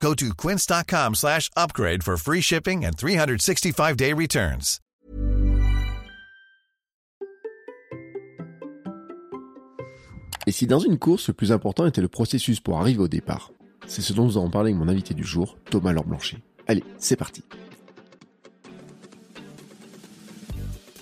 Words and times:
Go 0.00 0.14
to 0.14 0.34
quince.com 0.34 1.14
slash 1.14 1.50
upgrade 1.56 2.02
for 2.02 2.16
free 2.16 2.40
shipping 2.40 2.84
and 2.84 2.96
365-day 2.96 4.12
returns. 4.12 4.80
Et 10.48 10.52
si 10.52 10.66
dans 10.68 10.78
une 10.78 10.96
course, 10.98 11.26
le 11.28 11.34
plus 11.34 11.50
important 11.50 11.86
était 11.86 12.00
le 12.00 12.08
processus 12.08 12.60
pour 12.60 12.78
arriver 12.78 13.00
au 13.00 13.08
départ 13.08 13.50
C'est 13.88 14.00
ce 14.02 14.12
dont 14.12 14.26
nous 14.26 14.38
allons 14.38 14.50
parler 14.50 14.70
avec 14.70 14.80
mon 14.80 14.88
invité 14.88 15.12
du 15.12 15.24
jour, 15.24 15.58
Thomas 15.70 15.92
Laure-Blanchet. 15.92 16.38
Allez, 16.68 16.84
c'est 16.98 17.16
parti 17.16 17.42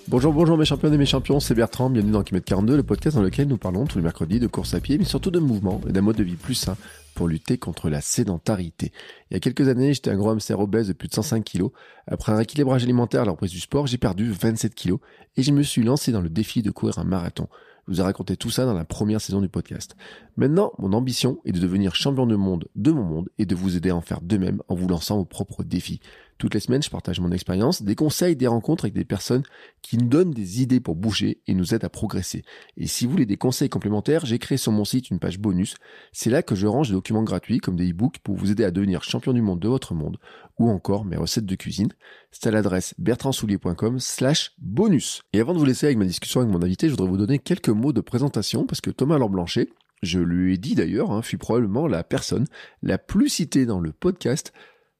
Bonjour, 0.07 0.35
bonjour 0.35 0.59
mes 0.59 0.67
champions 0.67 0.93
et 0.93 0.99
mes 0.99 1.07
champions, 1.07 1.41
c'est 1.41 1.55
Bertrand, 1.55 1.89
bienvenue 1.89 2.13
dans 2.13 2.23
Kilomètre 2.23 2.45
42, 2.45 2.77
le 2.77 2.83
podcast 2.83 3.17
dans 3.17 3.23
lequel 3.23 3.49
nous 3.49 3.57
parlons 3.57 3.87
tous 3.87 3.97
les 3.97 4.05
mercredis 4.05 4.39
de 4.39 4.47
course 4.47 4.75
à 4.75 4.80
pied, 4.80 4.99
mais 4.99 5.07
surtout 5.07 5.30
de 5.30 5.39
mouvement 5.39 5.80
et 5.89 5.93
d'un 5.93 6.03
mode 6.03 6.17
de 6.17 6.23
vie 6.23 6.37
plus 6.37 6.55
sain 6.55 6.77
pour 7.15 7.27
lutter 7.27 7.57
contre 7.57 7.89
la 7.89 8.03
sédentarité. 8.03 8.93
Il 9.30 9.35
y 9.35 9.37
a 9.39 9.41
quelques 9.41 9.67
années, 9.67 9.95
j'étais 9.95 10.11
un 10.11 10.17
gros 10.17 10.29
hamster 10.29 10.61
obèse 10.61 10.89
de 10.89 10.93
plus 10.93 11.09
de 11.09 11.15
105 11.15 11.43
kg. 11.43 11.69
Après 12.07 12.33
un 12.33 12.39
équilibrage 12.39 12.85
alimentaire 12.85 13.23
à 13.23 13.25
la 13.25 13.35
du 13.35 13.61
sport, 13.61 13.87
j'ai 13.87 13.97
perdu 13.97 14.30
27 14.30 14.75
kg 14.75 14.97
et 15.39 15.43
je 15.43 15.53
me 15.53 15.63
suis 15.63 15.83
lancé 15.83 16.13
dans 16.13 16.21
le 16.21 16.29
défi 16.29 16.61
de 16.61 16.71
courir 16.71 16.99
un 16.99 17.05
marathon. 17.05 17.49
Je 17.87 17.93
vous 17.93 18.01
ai 18.01 18.05
raconté 18.05 18.37
tout 18.37 18.51
ça 18.51 18.66
dans 18.66 18.74
la 18.74 18.85
première 18.85 19.21
saison 19.21 19.41
du 19.41 19.49
podcast. 19.49 19.96
Maintenant, 20.37 20.73
mon 20.79 20.93
ambition 20.93 21.39
est 21.46 21.52
de 21.52 21.61
devenir 21.61 21.95
champion 21.95 22.27
du 22.27 22.37
monde 22.37 22.66
de 22.77 22.93
mon 22.93 23.05
monde 23.05 23.29
et 23.39 23.46
de 23.46 23.55
vous 23.55 23.77
aider 23.77 23.91
à 23.91 23.96
en 23.96 24.01
faire 24.02 24.21
de 24.21 24.37
même 24.37 24.63
en 24.68 24.74
vous 24.74 24.89
lançant 24.89 25.16
vos 25.16 25.24
propres 25.24 25.65
défis. 25.65 26.01
Toutes 26.38 26.54
les 26.54 26.60
semaines, 26.60 26.82
je 26.82 26.90
partage 26.90 27.21
mon 27.21 27.30
expérience, 27.30 27.82
des 27.82 27.95
conseils, 27.95 28.37
des 28.37 28.46
rencontres 28.46 28.85
avec 28.85 28.95
des 28.95 29.04
personnes 29.04 29.45
qui 29.82 29.96
nous 29.96 30.09
donnent 30.09 30.32
des 30.32 30.63
idées 30.63 30.80
pour 30.80 30.96
bouger 30.96 31.40
et 31.46 31.54
nous 31.54 31.74
aident 31.74 31.85
à 31.85 31.88
progresser. 31.88 32.45
Et 32.77 32.87
si 32.87 33.04
vous 33.04 33.13
voulez 33.13 33.27
des 33.27 33.37
conseils 33.37 33.68
complémentaires, 33.68 34.27
j'ai 34.27 34.38
créé 34.38 34.59
sur 34.59 34.73
mon 34.73 34.85
site 34.85 35.10
une 35.10 35.18
page 35.18 35.38
bonus. 35.38 35.77
C'est 36.12 36.30
là 36.30 36.43
que 36.43 36.55
je 36.55 36.66
range 36.66 36.88
des 36.88 36.95
documents 36.95 37.23
gratuits 37.23 37.59
comme 37.59 37.77
des 37.77 37.90
e-books 37.90 38.18
pour 38.18 38.37
vous 38.37 38.51
aider 38.51 38.65
à 38.65 38.71
devenir 38.71 39.05
champion 39.05 39.32
du 39.32 39.43
monde 39.43 39.60
de 39.60 39.68
votre 39.68 39.95
monde 39.95 40.18
ou 40.59 40.68
encore 40.71 41.05
mes 41.05 41.16
recettes 41.16 41.46
de 41.46 41.55
cuisine. 41.55 41.93
C'est 42.30 42.49
à 42.49 42.51
l'adresse 42.51 42.95
bertrandsoulier.com 42.99 43.99
slash 44.01 44.52
bonus. 44.59 45.23
Et 45.32 45.40
avant 45.40 45.55
de 45.55 45.59
vous 45.59 45.65
laisser 45.65 45.87
avec 45.87 45.99
ma 45.99 46.05
discussion 46.05 46.40
avec 46.40 46.52
mon 46.52 46.62
invité, 46.62 46.88
je 46.88 46.93
voudrais 46.93 47.09
vous 47.09 47.16
donner 47.16 47.38
quelques 47.38 47.68
mots 47.68 47.93
de 47.93 48.01
présentation 48.01 48.66
parce 48.66 48.80
que 48.80 48.90
Thomas 48.90 49.18
Laure 49.18 49.30
Blanchet, 49.30 49.68
je 50.02 50.18
lui 50.18 50.55
ai 50.55 50.59
dit 50.59 50.74
d'ailleurs, 50.74 51.10
hein, 51.10 51.23
fut 51.23 51.38
probablement 51.38 51.87
la 51.87 52.05
personne 52.05 52.46
la 52.82 52.99
plus 52.99 53.29
citée 53.29 53.66
dans 53.66 53.80
le 53.80 53.93
podcast 53.93 54.52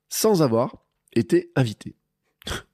sans 0.08 0.42
avoir 0.42 0.83
été 1.14 1.50
invité. 1.56 1.96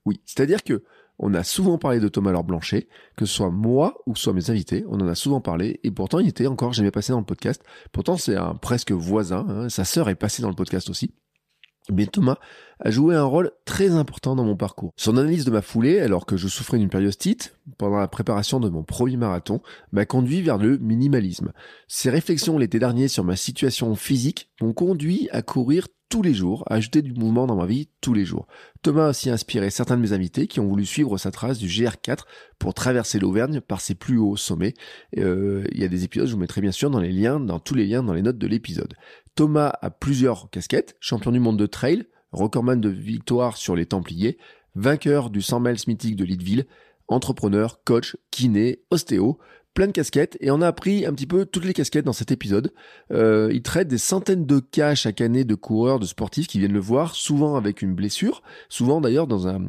oui, 0.05 0.20
c'est-à-dire 0.24 0.62
que 0.62 0.83
on 1.22 1.34
a 1.34 1.44
souvent 1.44 1.77
parlé 1.77 2.00
de 2.00 2.08
Thomas 2.08 2.33
Laure 2.33 2.44
Blanchet, 2.44 2.88
que 3.14 3.27
ce 3.27 3.34
soit 3.34 3.50
moi 3.50 3.98
ou 4.06 4.16
soit 4.16 4.32
mes 4.32 4.48
invités, 4.48 4.84
on 4.88 5.00
en 5.00 5.06
a 5.06 5.14
souvent 5.14 5.42
parlé, 5.42 5.78
et 5.84 5.91
pourtant 5.91 6.19
il 6.19 6.28
était 6.28 6.47
encore 6.47 6.72
jamais 6.72 6.91
passé 6.91 7.12
dans 7.12 7.19
le 7.19 7.27
podcast. 7.27 7.62
Pourtant 7.92 8.16
c'est 8.16 8.36
un 8.36 8.55
presque 8.55 8.92
voisin, 8.92 9.47
hein, 9.48 9.69
sa 9.69 9.84
sœur 9.84 10.08
est 10.08 10.14
passée 10.14 10.41
dans 10.41 10.48
le 10.48 10.55
podcast 10.55 10.88
aussi. 10.88 11.12
Mais 11.91 12.06
Thomas 12.06 12.38
a 12.81 12.91
joué 12.91 13.14
un 13.14 13.25
rôle 13.25 13.53
très 13.64 13.91
important 13.91 14.34
dans 14.34 14.45
mon 14.45 14.56
parcours. 14.56 14.92
Son 14.97 15.17
analyse 15.17 15.45
de 15.45 15.50
ma 15.50 15.62
foulée, 15.62 16.00
alors 16.00 16.27
que 16.27 16.36
je 16.36 16.48
souffrais 16.48 16.78
d'une 16.78 16.89
périostite, 16.89 17.56
pendant 17.78 17.98
la 17.98 18.09
préparation 18.09 18.61
de 18.61 18.69
mon 18.69 18.83
premier 18.83 19.17
marathon, 19.17 19.61
m'a 19.92 20.06
conduit 20.06 20.42
vers 20.42 20.59
le 20.59 20.78
minimalisme. 20.78 21.53
Ses 21.89 22.11
réflexions 22.11 22.59
l'été 22.59 22.78
dernier 22.78 23.09
sur 23.09 23.25
ma 23.25 23.37
situation 23.37 23.95
physique 23.95 24.50
m'ont 24.60 24.72
conduit 24.72 25.28
à 25.31 25.43
courir 25.43 25.87
tous 26.10 26.22
les 26.22 26.34
jours, 26.34 26.65
à 26.69 26.75
ajouter 26.75 27.03
du 27.03 27.12
mouvement 27.12 27.47
dans 27.47 27.54
ma 27.54 27.66
vie 27.66 27.88
tous 28.00 28.15
les 28.15 28.25
jours. 28.25 28.49
Thomas 28.83 29.06
a 29.06 29.10
aussi 29.10 29.31
inspiré 29.31 29.71
certains 29.71 29.97
de 29.97 30.03
mes 30.03 30.12
invités 30.12 30.49
qui 30.49 30.59
ont 30.59 30.66
voulu 30.66 30.84
suivre 30.84 31.16
sa 31.19 31.31
trace 31.31 31.59
du 31.59 31.69
GR4 31.69 32.25
pour 32.59 32.75
traverser 32.75 33.21
l'Auvergne 33.21 33.60
par 33.60 33.81
ses 33.81 33.94
plus 33.94 34.19
hauts 34.19 34.37
sommets. 34.37 34.75
Euh, 35.19 35.65
il 35.71 35.81
y 35.81 35.84
a 35.84 35.88
des 35.88 36.03
épisodes, 36.03 36.27
je 36.27 36.33
vous 36.33 36.41
mettrai 36.41 36.60
bien 36.60 36.72
sûr 36.72 36.91
dans 36.91 36.99
les 36.99 37.12
liens, 37.12 37.38
dans 37.38 37.60
tous 37.60 37.75
les 37.75 37.87
liens 37.87 38.03
dans 38.03 38.12
les 38.12 38.22
notes 38.22 38.38
de 38.38 38.47
l'épisode. 38.49 38.94
Thomas 39.37 39.72
a 39.81 39.91
plusieurs 39.91 40.50
casquettes, 40.50 40.97
champion 40.99 41.31
du 41.31 41.38
monde 41.38 41.59
de 41.59 41.66
trail, 41.66 42.06
recordman 42.32 42.80
de 42.80 42.88
victoire 42.88 43.56
sur 43.56 43.76
les 43.76 43.86
Templiers, 43.86 44.38
vainqueur 44.74 45.30
du 45.30 45.42
100 45.42 45.60
miles 45.60 45.76
mythique 45.86 46.16
de 46.16 46.24
Leadville, 46.24 46.66
entrepreneur, 47.08 47.82
coach, 47.84 48.16
kiné, 48.30 48.80
ostéo, 48.91 49.38
plein 49.75 49.86
de 49.86 49.92
casquettes 49.92 50.36
et 50.41 50.50
on 50.50 50.60
a 50.60 50.66
appris 50.66 51.06
un 51.06 51.12
petit 51.12 51.26
peu 51.26 51.47
toutes 51.47 51.64
les 51.64 51.72
casquettes 51.72 52.04
dans 52.04 52.12
cet 52.12 52.32
épisode. 52.32 52.72
Euh, 53.12 53.50
il 53.53 53.62
traite 53.62 53.88
des 53.88 53.98
centaines 53.98 54.44
de 54.44 54.58
cas 54.58 54.94
chaque 54.94 55.20
année 55.20 55.44
de 55.44 55.54
coureurs, 55.54 55.98
de 55.98 56.06
sportifs 56.06 56.48
qui 56.48 56.58
viennent 56.58 56.72
le 56.72 56.81
voir, 56.81 57.14
souvent 57.14 57.56
avec 57.56 57.82
une 57.82 57.94
blessure, 57.94 58.42
souvent 58.69 59.00
d'ailleurs 59.00 59.26
dans 59.26 59.47
un, 59.47 59.60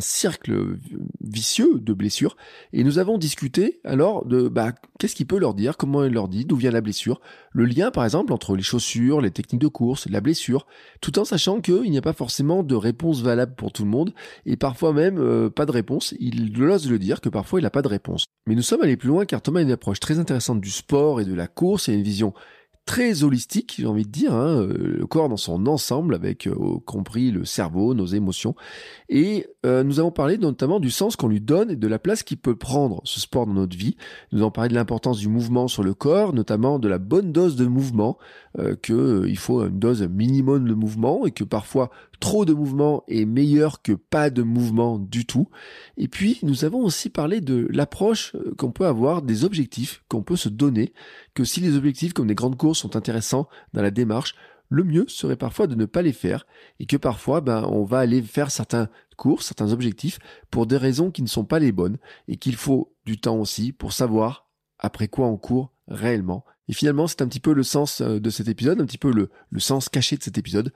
cercle 0.00 0.76
vicieux 1.22 1.78
de 1.78 1.92
blessures. 1.92 2.36
Et 2.72 2.84
nous 2.84 2.98
avons 2.98 3.18
discuté 3.18 3.80
alors 3.84 4.24
de 4.24 4.48
bah, 4.48 4.72
qu'est-ce 4.98 5.14
qu'il 5.14 5.26
peut 5.26 5.38
leur 5.38 5.54
dire, 5.54 5.76
comment 5.76 6.04
il 6.04 6.12
leur 6.12 6.28
dit, 6.28 6.44
d'où 6.44 6.56
vient 6.56 6.70
la 6.70 6.80
blessure, 6.80 7.20
le 7.52 7.64
lien 7.64 7.90
par 7.90 8.04
exemple 8.04 8.32
entre 8.32 8.56
les 8.56 8.62
chaussures, 8.62 9.20
les 9.20 9.30
techniques 9.30 9.60
de 9.60 9.68
course, 9.68 10.08
la 10.08 10.20
blessure, 10.20 10.66
tout 11.00 11.18
en 11.18 11.24
sachant 11.24 11.60
qu'il 11.60 11.90
n'y 11.90 11.98
a 11.98 12.02
pas 12.02 12.12
forcément 12.12 12.62
de 12.62 12.74
réponse 12.74 13.22
valable 13.22 13.54
pour 13.54 13.72
tout 13.72 13.84
le 13.84 13.90
monde 13.90 14.12
et 14.46 14.56
parfois 14.56 14.92
même 14.92 15.18
euh, 15.18 15.50
pas 15.50 15.66
de 15.66 15.72
réponse. 15.72 16.14
Il 16.18 16.60
ose 16.62 16.90
le 16.90 16.98
dire 16.98 17.20
que 17.20 17.28
parfois 17.28 17.60
il 17.60 17.62
n'a 17.62 17.70
pas 17.70 17.82
de 17.82 17.88
réponse. 17.88 18.24
Mais 18.46 18.54
nous 18.54 18.62
sommes 18.62 18.82
allés 18.82 18.96
plus 19.02 19.08
loin 19.08 19.24
car 19.24 19.42
Thomas 19.42 19.58
a 19.58 19.62
une 19.64 19.72
approche 19.72 19.98
très 19.98 20.20
intéressante 20.20 20.60
du 20.60 20.70
sport 20.70 21.20
et 21.20 21.24
de 21.24 21.34
la 21.34 21.48
course 21.48 21.88
et 21.88 21.92
une 21.92 22.04
vision 22.04 22.32
très 22.86 23.24
holistique, 23.24 23.74
j'ai 23.78 23.86
envie 23.86 24.04
de 24.04 24.10
dire, 24.10 24.32
hein, 24.32 24.60
euh, 24.60 24.96
le 24.98 25.06
corps 25.06 25.28
dans 25.28 25.36
son 25.36 25.66
ensemble, 25.66 26.14
avec 26.14 26.46
euh, 26.46 26.54
compris 26.84 27.32
le 27.32 27.44
cerveau, 27.44 27.94
nos 27.94 28.06
émotions. 28.06 28.54
Et 29.08 29.46
euh, 29.66 29.82
nous 29.82 29.98
avons 29.98 30.12
parlé 30.12 30.38
notamment 30.38 30.78
du 30.78 30.90
sens 30.90 31.16
qu'on 31.16 31.26
lui 31.26 31.40
donne 31.40 31.70
et 31.70 31.76
de 31.76 31.88
la 31.88 31.98
place 31.98 32.22
qu'il 32.22 32.38
peut 32.38 32.54
prendre, 32.54 33.00
ce 33.04 33.18
sport, 33.18 33.46
dans 33.46 33.54
notre 33.54 33.76
vie. 33.76 33.96
Nous 34.30 34.40
avons 34.40 34.52
parlé 34.52 34.68
de 34.68 34.74
l'importance 34.74 35.18
du 35.18 35.28
mouvement 35.28 35.66
sur 35.66 35.82
le 35.82 35.94
corps, 35.94 36.32
notamment 36.32 36.78
de 36.78 36.88
la 36.88 36.98
bonne 36.98 37.32
dose 37.32 37.56
de 37.56 37.66
mouvement, 37.66 38.18
euh, 38.58 38.76
que 38.80 39.26
il 39.26 39.38
faut 39.38 39.66
une 39.66 39.80
dose 39.80 40.02
minimum 40.02 40.68
de 40.68 40.74
mouvement 40.74 41.26
et 41.26 41.32
que 41.32 41.44
parfois 41.44 41.90
trop 42.22 42.44
de 42.44 42.54
mouvement 42.54 43.02
est 43.08 43.24
meilleur 43.24 43.82
que 43.82 43.92
pas 43.92 44.30
de 44.30 44.42
mouvement 44.42 44.96
du 44.96 45.26
tout. 45.26 45.48
Et 45.96 46.06
puis, 46.06 46.38
nous 46.44 46.64
avons 46.64 46.78
aussi 46.78 47.10
parlé 47.10 47.40
de 47.40 47.66
l'approche 47.72 48.36
qu'on 48.56 48.70
peut 48.70 48.86
avoir 48.86 49.22
des 49.22 49.42
objectifs 49.44 50.04
qu'on 50.08 50.22
peut 50.22 50.36
se 50.36 50.48
donner, 50.48 50.92
que 51.34 51.42
si 51.42 51.60
les 51.60 51.76
objectifs 51.76 52.12
comme 52.12 52.28
des 52.28 52.36
grandes 52.36 52.56
courses 52.56 52.78
sont 52.78 52.94
intéressants 52.94 53.48
dans 53.72 53.82
la 53.82 53.90
démarche, 53.90 54.36
le 54.68 54.84
mieux 54.84 55.04
serait 55.08 55.36
parfois 55.36 55.66
de 55.66 55.74
ne 55.74 55.84
pas 55.84 56.00
les 56.00 56.12
faire 56.12 56.46
et 56.78 56.86
que 56.86 56.96
parfois 56.96 57.40
ben, 57.40 57.64
on 57.64 57.82
va 57.82 57.98
aller 57.98 58.22
faire 58.22 58.52
certains 58.52 58.88
cours, 59.16 59.42
certains 59.42 59.72
objectifs 59.72 60.20
pour 60.48 60.66
des 60.66 60.76
raisons 60.76 61.10
qui 61.10 61.22
ne 61.22 61.28
sont 61.28 61.44
pas 61.44 61.58
les 61.58 61.72
bonnes 61.72 61.98
et 62.28 62.36
qu'il 62.36 62.54
faut 62.54 62.94
du 63.04 63.20
temps 63.20 63.36
aussi 63.36 63.72
pour 63.72 63.92
savoir 63.92 64.48
après 64.78 65.08
quoi 65.08 65.26
on 65.26 65.36
court 65.36 65.72
réellement. 65.88 66.44
Et 66.68 66.72
finalement, 66.72 67.06
c'est 67.06 67.22
un 67.22 67.28
petit 67.28 67.40
peu 67.40 67.52
le 67.52 67.62
sens 67.62 68.00
de 68.02 68.30
cet 68.30 68.48
épisode, 68.48 68.80
un 68.80 68.86
petit 68.86 68.98
peu 68.98 69.12
le, 69.12 69.30
le 69.50 69.60
sens 69.60 69.88
caché 69.88 70.16
de 70.16 70.22
cet 70.22 70.38
épisode. 70.38 70.72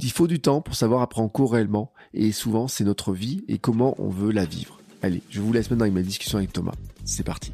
Il 0.00 0.10
faut 0.10 0.26
du 0.26 0.40
temps 0.40 0.60
pour 0.60 0.74
savoir 0.74 1.02
après 1.02 1.20
on 1.20 1.28
court 1.28 1.52
réellement 1.52 1.92
et 2.12 2.32
souvent 2.32 2.68
c'est 2.68 2.84
notre 2.84 3.12
vie 3.12 3.44
et 3.48 3.58
comment 3.58 3.94
on 3.98 4.08
veut 4.08 4.32
la 4.32 4.44
vivre. 4.44 4.80
Allez, 5.02 5.22
je 5.30 5.40
vous 5.40 5.52
laisse 5.52 5.70
maintenant 5.70 5.84
avec 5.84 5.94
ma 5.94 6.02
discussion 6.02 6.38
avec 6.38 6.52
Thomas. 6.52 6.74
C'est 7.04 7.24
parti. 7.24 7.52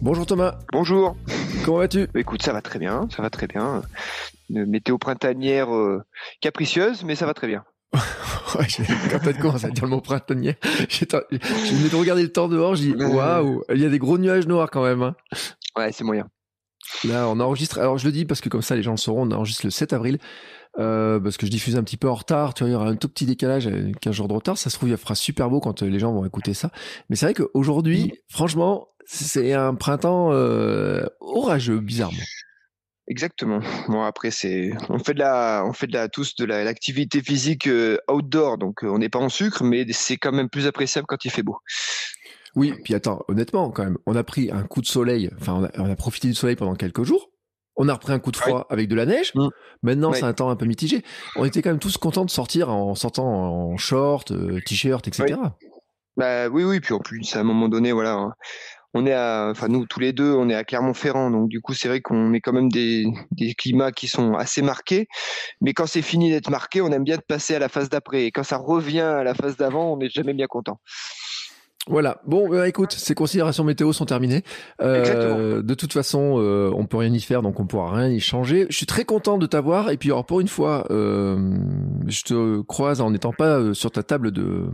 Bonjour 0.00 0.24
Thomas. 0.26 0.58
Bonjour. 0.72 1.16
Comment 1.64 1.78
vas-tu? 1.78 2.08
Écoute, 2.14 2.42
ça 2.42 2.52
va 2.52 2.62
très 2.62 2.78
bien, 2.78 3.08
ça 3.14 3.20
va 3.20 3.30
très 3.30 3.46
bien. 3.46 3.82
Une 4.48 4.64
météo 4.64 4.96
printanière 4.96 5.74
euh, 5.74 6.02
capricieuse, 6.40 7.04
mais 7.04 7.14
ça 7.14 7.26
va 7.26 7.34
très 7.34 7.46
bien. 7.46 7.64
ouais, 7.94 8.66
quand 9.10 9.18
t'as 9.18 9.32
commencé 9.32 9.66
à 9.66 9.70
dire 9.70 9.84
le 9.84 9.90
mot 9.90 10.00
printanière, 10.00 10.54
j'ai 10.88 11.06
venu 11.06 11.88
de 11.88 11.96
regarder 11.96 12.22
le 12.22 12.32
temps 12.32 12.48
dehors, 12.48 12.74
je 12.74 12.82
dis 12.82 12.94
waouh, 12.94 13.64
il 13.74 13.80
y 13.80 13.84
a 13.84 13.88
des 13.88 13.98
gros 13.98 14.18
nuages 14.18 14.46
noirs 14.46 14.70
quand 14.70 14.84
même. 14.84 15.02
Hein. 15.02 15.16
Ouais, 15.76 15.90
c'est 15.92 16.04
moyen. 16.04 16.28
Là, 17.04 17.28
on 17.28 17.40
enregistre. 17.40 17.78
Alors, 17.78 17.98
je 17.98 18.06
le 18.06 18.12
dis 18.12 18.24
parce 18.24 18.40
que 18.40 18.48
comme 18.48 18.62
ça, 18.62 18.76
les 18.76 18.82
gens 18.82 18.92
le 18.92 18.96
sauront. 18.96 19.26
On 19.26 19.32
enregistre 19.32 19.66
le 19.66 19.70
7 19.70 19.92
avril. 19.92 20.18
Euh, 20.78 21.18
parce 21.18 21.36
que 21.36 21.46
je 21.46 21.50
diffuse 21.50 21.76
un 21.76 21.82
petit 21.82 21.96
peu 21.96 22.08
en 22.08 22.14
retard, 22.14 22.54
tu 22.54 22.62
vois, 22.62 22.70
il 22.70 22.72
y 22.72 22.76
aura 22.76 22.86
un 22.86 22.94
tout 22.94 23.08
petit 23.08 23.26
décalage, 23.26 23.68
15 24.00 24.14
jours 24.14 24.28
de 24.28 24.34
retard, 24.34 24.56
ça 24.56 24.70
se 24.70 24.76
trouve, 24.76 24.90
il 24.90 24.96
fera 24.96 25.16
super 25.16 25.50
beau 25.50 25.58
quand 25.58 25.82
les 25.82 25.98
gens 25.98 26.12
vont 26.12 26.24
écouter 26.24 26.54
ça. 26.54 26.70
Mais 27.08 27.16
c'est 27.16 27.26
vrai 27.26 27.34
qu'aujourd'hui, 27.34 28.12
franchement, 28.28 28.86
c'est 29.04 29.54
un 29.54 29.74
printemps 29.74 30.30
euh, 30.32 31.04
orageux, 31.20 31.80
bizarrement. 31.80 32.22
Exactement. 33.10 33.60
Bon 33.88 34.02
après 34.02 34.30
c'est 34.30 34.70
on 34.90 34.98
fait 34.98 35.14
de 35.14 35.20
la 35.20 35.64
on 35.66 35.72
fait 35.72 35.86
de 35.86 35.94
la 35.94 36.08
tous 36.08 36.36
de 36.36 36.44
l'activité 36.44 37.22
physique 37.22 37.66
euh, 37.66 37.96
outdoor 38.06 38.58
donc 38.58 38.84
euh, 38.84 38.88
on 38.88 38.98
n'est 38.98 39.08
pas 39.08 39.18
en 39.18 39.30
sucre 39.30 39.64
mais 39.64 39.86
c'est 39.92 40.18
quand 40.18 40.30
même 40.30 40.50
plus 40.50 40.66
appréciable 40.66 41.06
quand 41.06 41.24
il 41.24 41.30
fait 41.30 41.42
beau. 41.42 41.56
Oui, 42.56 42.74
puis 42.84 42.94
attends, 42.94 43.22
honnêtement 43.28 43.70
quand 43.70 43.84
même, 43.84 43.98
on 44.06 44.16
a 44.16 44.24
pris 44.24 44.50
un 44.50 44.62
coup 44.62 44.80
de 44.80 44.86
soleil, 44.86 45.30
enfin 45.40 45.54
on 45.54 45.64
a, 45.64 45.70
on 45.78 45.90
a 45.90 45.96
profité 45.96 46.28
du 46.28 46.34
soleil 46.34 46.56
pendant 46.56 46.74
quelques 46.74 47.04
jours. 47.04 47.30
On 47.80 47.88
a 47.88 47.94
repris 47.94 48.12
un 48.12 48.18
coup 48.18 48.32
de 48.32 48.36
froid 48.36 48.66
avec 48.70 48.88
de 48.88 48.96
la 48.96 49.06
neige. 49.06 49.32
Mm. 49.36 49.48
Maintenant, 49.84 50.10
Ouais. 50.10 50.18
c'est 50.18 50.24
un 50.24 50.32
temps 50.32 50.50
un 50.50 50.56
peu 50.56 50.66
mitigé. 50.66 51.02
On 51.36 51.44
était 51.44 51.62
quand 51.62 51.70
même 51.70 51.78
tous 51.78 51.96
contents 51.96 52.24
de 52.24 52.30
sortir 52.30 52.70
en 52.70 52.96
sortant 52.96 53.26
en 53.26 53.76
short, 53.76 54.32
euh, 54.32 54.58
t-shirt, 54.66 55.06
etc. 55.06 55.36
Bah 56.16 56.48
oui, 56.48 56.64
oui, 56.64 56.80
puis 56.80 56.92
en 56.94 56.98
plus, 56.98 57.36
à 57.36 57.40
un 57.40 57.44
moment 57.44 57.68
donné, 57.68 57.92
voilà, 57.92 58.14
hein, 58.14 58.32
on 58.94 59.06
est 59.06 59.12
à, 59.12 59.48
enfin 59.52 59.68
nous 59.68 59.86
tous 59.86 60.00
les 60.00 60.12
deux, 60.12 60.32
on 60.34 60.48
est 60.48 60.54
à 60.56 60.64
Clermont-Ferrand, 60.64 61.30
donc 61.30 61.48
du 61.48 61.60
coup, 61.60 61.74
c'est 61.74 61.86
vrai 61.86 62.00
qu'on 62.00 62.32
est 62.32 62.40
quand 62.40 62.52
même 62.52 62.68
des, 62.68 63.06
des 63.30 63.54
climats 63.54 63.92
qui 63.92 64.08
sont 64.08 64.32
assez 64.34 64.60
marqués. 64.62 65.06
Mais 65.60 65.72
quand 65.72 65.86
c'est 65.86 66.02
fini 66.02 66.30
d'être 66.30 66.50
marqué, 66.50 66.80
on 66.80 66.90
aime 66.90 67.04
bien 67.04 67.16
de 67.16 67.22
passer 67.22 67.54
à 67.54 67.60
la 67.60 67.68
phase 67.68 67.88
d'après. 67.90 68.24
Et 68.24 68.32
quand 68.32 68.42
ça 68.42 68.56
revient 68.56 69.00
à 69.02 69.22
la 69.22 69.34
phase 69.34 69.56
d'avant, 69.56 69.92
on 69.92 69.98
n'est 69.98 70.08
jamais 70.08 70.34
bien 70.34 70.46
content. 70.48 70.80
Voilà. 71.86 72.20
Bon, 72.26 72.48
bah, 72.50 72.68
écoute, 72.68 72.92
ces 72.92 73.14
considérations 73.14 73.64
météo 73.64 73.92
sont 73.94 74.04
terminées. 74.04 74.42
Euh, 74.82 75.62
de 75.62 75.74
toute 75.74 75.92
façon, 75.94 76.34
euh, 76.38 76.70
on 76.74 76.84
peut 76.84 76.98
rien 76.98 77.12
y 77.14 77.20
faire, 77.20 77.40
donc 77.40 77.60
on 77.60 77.66
pourra 77.66 77.94
rien 77.96 78.08
y 78.08 78.20
changer. 78.20 78.66
Je 78.68 78.76
suis 78.76 78.84
très 78.84 79.06
content 79.06 79.38
de 79.38 79.46
t'avoir. 79.46 79.90
Et 79.90 79.96
puis, 79.96 80.10
alors, 80.10 80.26
pour 80.26 80.40
une 80.40 80.48
fois, 80.48 80.86
euh, 80.90 81.56
je 82.06 82.22
te 82.24 82.60
croise 82.62 83.00
en 83.00 83.10
n'étant 83.10 83.32
pas 83.32 83.58
euh, 83.58 83.72
sur 83.74 83.90
ta 83.90 84.02
table 84.02 84.32
de, 84.32 84.66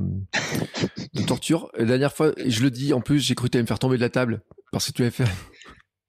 de 1.14 1.22
torture. 1.22 1.70
La 1.78 1.84
dernière 1.84 2.12
fois, 2.12 2.32
je 2.44 2.62
le 2.62 2.70
dis, 2.72 2.92
en 2.92 3.00
plus, 3.00 3.20
j'ai 3.20 3.36
cru 3.36 3.46
que 3.46 3.52
tu 3.52 3.58
allais 3.58 3.62
me 3.62 3.68
faire 3.68 3.78
tomber 3.78 3.96
de 3.96 4.02
la 4.02 4.10
table 4.10 4.42
parce 4.72 4.88
que 4.88 4.92
tu 4.92 5.02
avais 5.02 5.10
fait. 5.12 5.24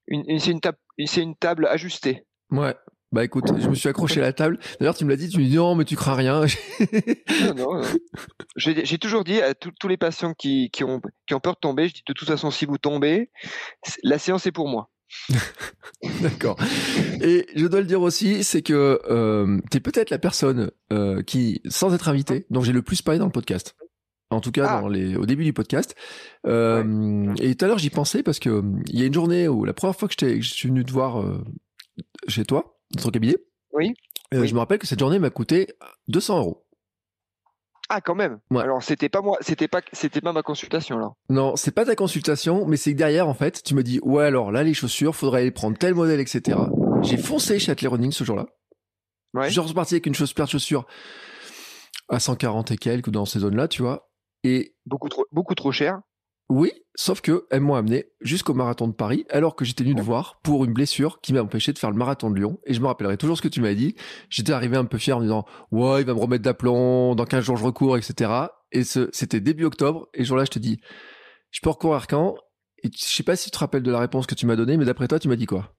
Une, 0.08 0.24
une- 0.26 0.40
c'est 0.40 0.50
une 0.50 0.60
table, 0.60 0.78
une 0.98 1.36
table 1.36 1.66
ajustée. 1.70 2.24
Ouais. 2.50 2.74
Bah 3.12 3.24
écoute, 3.24 3.44
je 3.58 3.68
me 3.68 3.74
suis 3.74 3.88
accroché 3.88 4.20
à 4.20 4.24
la 4.24 4.32
table. 4.32 4.58
D'ailleurs, 4.80 4.96
tu 4.96 5.04
me 5.04 5.10
l'as 5.10 5.16
dit, 5.16 5.28
tu 5.28 5.38
me 5.38 5.44
dis 5.44 5.56
non, 5.56 5.74
mais 5.76 5.84
tu 5.84 5.94
crains 5.96 6.14
rien. 6.14 6.42
Non, 7.40 7.54
non, 7.54 7.74
non. 7.80 7.82
J'ai 8.56 8.98
toujours 8.98 9.22
dit 9.24 9.40
à 9.40 9.54
tous 9.54 9.70
tous 9.78 9.88
les 9.88 9.96
patients 9.96 10.34
qui, 10.34 10.70
qui, 10.70 10.82
ont, 10.84 11.00
qui 11.26 11.34
ont 11.34 11.40
peur 11.40 11.54
de 11.54 11.60
tomber, 11.60 11.88
je 11.88 11.94
dis 11.94 12.02
de 12.06 12.12
toute 12.12 12.26
façon, 12.28 12.50
si 12.50 12.66
vous 12.66 12.78
tombez, 12.78 13.30
la 14.02 14.18
séance 14.18 14.46
est 14.46 14.52
pour 14.52 14.68
moi. 14.68 14.90
D'accord. 16.20 16.56
Et 17.22 17.46
je 17.54 17.66
dois 17.66 17.80
le 17.80 17.86
dire 17.86 18.02
aussi, 18.02 18.42
c'est 18.42 18.62
que 18.62 19.00
euh, 19.08 19.60
tu 19.70 19.76
es 19.76 19.80
peut-être 19.80 20.10
la 20.10 20.18
personne 20.18 20.70
euh, 20.92 21.22
qui, 21.22 21.62
sans 21.68 21.94
être 21.94 22.08
invité, 22.08 22.44
dont 22.50 22.60
j'ai 22.62 22.72
le 22.72 22.82
plus 22.82 23.02
parlé 23.02 23.18
dans 23.20 23.26
le 23.26 23.30
podcast. 23.32 23.76
En 24.30 24.40
tout 24.40 24.50
cas, 24.50 24.66
Ah. 24.68 24.80
dans 24.80 24.88
les, 24.88 25.14
au 25.14 25.24
début 25.24 25.44
du 25.44 25.52
podcast. 25.52 25.94
Euh, 26.46 27.32
Et 27.40 27.54
tout 27.54 27.64
à 27.64 27.68
l'heure, 27.68 27.78
j'y 27.78 27.90
pensais 27.90 28.24
parce 28.24 28.40
que 28.40 28.64
il 28.88 28.98
y 28.98 29.04
a 29.04 29.06
une 29.06 29.14
journée 29.14 29.46
où 29.46 29.64
la 29.64 29.72
première 29.72 29.94
fois 29.96 30.08
que, 30.08 30.14
que 30.16 30.40
je 30.40 30.52
suis 30.52 30.68
venu 30.68 30.84
te 30.84 30.90
voir 30.92 31.20
euh, 31.22 31.44
chez 32.26 32.44
toi, 32.44 32.75
dans 32.92 33.02
ton 33.02 33.10
cabinet, 33.10 33.36
Oui. 33.72 33.94
euh, 34.34 34.40
Oui. 34.40 34.48
je 34.48 34.54
me 34.54 34.58
rappelle 34.60 34.78
que 34.78 34.86
cette 34.86 34.98
journée 34.98 35.18
m'a 35.18 35.30
coûté 35.30 35.68
200 36.08 36.38
euros. 36.38 36.62
Ah, 37.88 38.00
quand 38.00 38.16
même. 38.16 38.40
Ouais. 38.50 38.62
Alors, 38.62 38.82
c'était 38.82 39.08
pas 39.08 39.20
moi, 39.22 39.38
c'était 39.40 39.68
pas, 39.68 39.80
c'était 39.92 40.20
pas 40.20 40.32
ma 40.32 40.42
consultation, 40.42 40.98
là. 40.98 41.12
Non, 41.28 41.54
c'est 41.54 41.70
pas 41.70 41.84
ta 41.84 41.94
consultation, 41.94 42.66
mais 42.66 42.76
c'est 42.76 42.92
que 42.92 42.98
derrière, 42.98 43.28
en 43.28 43.34
fait, 43.34 43.62
tu 43.62 43.74
me 43.76 43.82
dis, 43.84 44.00
ouais, 44.02 44.24
alors 44.24 44.50
là, 44.50 44.64
les 44.64 44.74
chaussures, 44.74 45.14
faudrait 45.14 45.42
aller 45.42 45.52
prendre 45.52 45.78
tel 45.78 45.94
modèle, 45.94 46.18
etc. 46.18 46.58
J'ai 47.02 47.16
foncé 47.16 47.60
chez 47.60 47.70
Athlé 47.70 47.86
Running 47.86 48.10
ce 48.10 48.24
jour-là. 48.24 48.46
Ouais. 49.34 49.46
Je 49.46 49.50
suis 49.52 49.60
reparti 49.60 49.94
avec 49.94 50.06
une 50.06 50.14
chose, 50.16 50.32
paire 50.32 50.46
de 50.46 50.50
chaussures 50.50 50.84
à 52.08 52.18
140 52.18 52.72
et 52.72 52.76
quelques 52.76 53.10
dans 53.10 53.24
ces 53.24 53.38
zones-là, 53.40 53.68
tu 53.68 53.82
vois. 53.82 54.10
Et 54.42 54.74
Beaucoup 54.86 55.08
trop, 55.08 55.26
beaucoup 55.30 55.54
trop 55.54 55.70
cher. 55.72 56.00
Oui, 56.48 56.70
sauf 56.94 57.20
que 57.20 57.46
elles 57.50 57.60
m'ont 57.60 57.74
amené 57.74 58.06
jusqu'au 58.20 58.54
marathon 58.54 58.86
de 58.86 58.92
Paris, 58.92 59.26
alors 59.30 59.56
que 59.56 59.64
j'étais 59.64 59.82
venu 59.82 59.96
te 59.96 60.00
voir 60.00 60.38
pour 60.42 60.64
une 60.64 60.72
blessure 60.72 61.20
qui 61.20 61.32
m'a 61.32 61.42
empêché 61.42 61.72
de 61.72 61.78
faire 61.78 61.90
le 61.90 61.96
marathon 61.96 62.30
de 62.30 62.36
Lyon. 62.36 62.60
Et 62.66 62.74
je 62.74 62.80
me 62.80 62.86
rappellerai 62.86 63.16
toujours 63.16 63.36
ce 63.36 63.42
que 63.42 63.48
tu 63.48 63.60
m'as 63.60 63.74
dit. 63.74 63.96
J'étais 64.30 64.52
arrivé 64.52 64.76
un 64.76 64.84
peu 64.84 64.96
fier 64.98 65.16
en 65.16 65.20
me 65.20 65.24
disant, 65.24 65.44
ouais, 65.72 66.02
il 66.02 66.06
va 66.06 66.14
me 66.14 66.20
remettre 66.20 66.44
d'aplomb, 66.44 67.16
dans 67.16 67.24
15 67.24 67.44
jours 67.44 67.56
je 67.56 67.64
recours, 67.64 67.96
etc. 67.96 68.30
Et 68.70 68.84
ce, 68.84 69.08
c'était 69.12 69.40
début 69.40 69.64
octobre. 69.64 70.08
Et 70.14 70.22
ce 70.22 70.28
jour-là, 70.28 70.44
je 70.44 70.50
te 70.50 70.58
dis, 70.60 70.80
je 71.50 71.60
peux 71.60 71.70
recourir 71.70 72.06
quand? 72.06 72.36
Et 72.84 72.90
je 72.92 73.04
sais 73.04 73.24
pas 73.24 73.34
si 73.34 73.46
tu 73.46 73.50
te 73.50 73.58
rappelles 73.58 73.82
de 73.82 73.90
la 73.90 73.98
réponse 73.98 74.26
que 74.26 74.36
tu 74.36 74.46
m'as 74.46 74.56
donnée, 74.56 74.76
mais 74.76 74.84
d'après 74.84 75.08
toi, 75.08 75.18
tu 75.18 75.28
m'as 75.28 75.36
dit 75.36 75.46
quoi? 75.46 75.74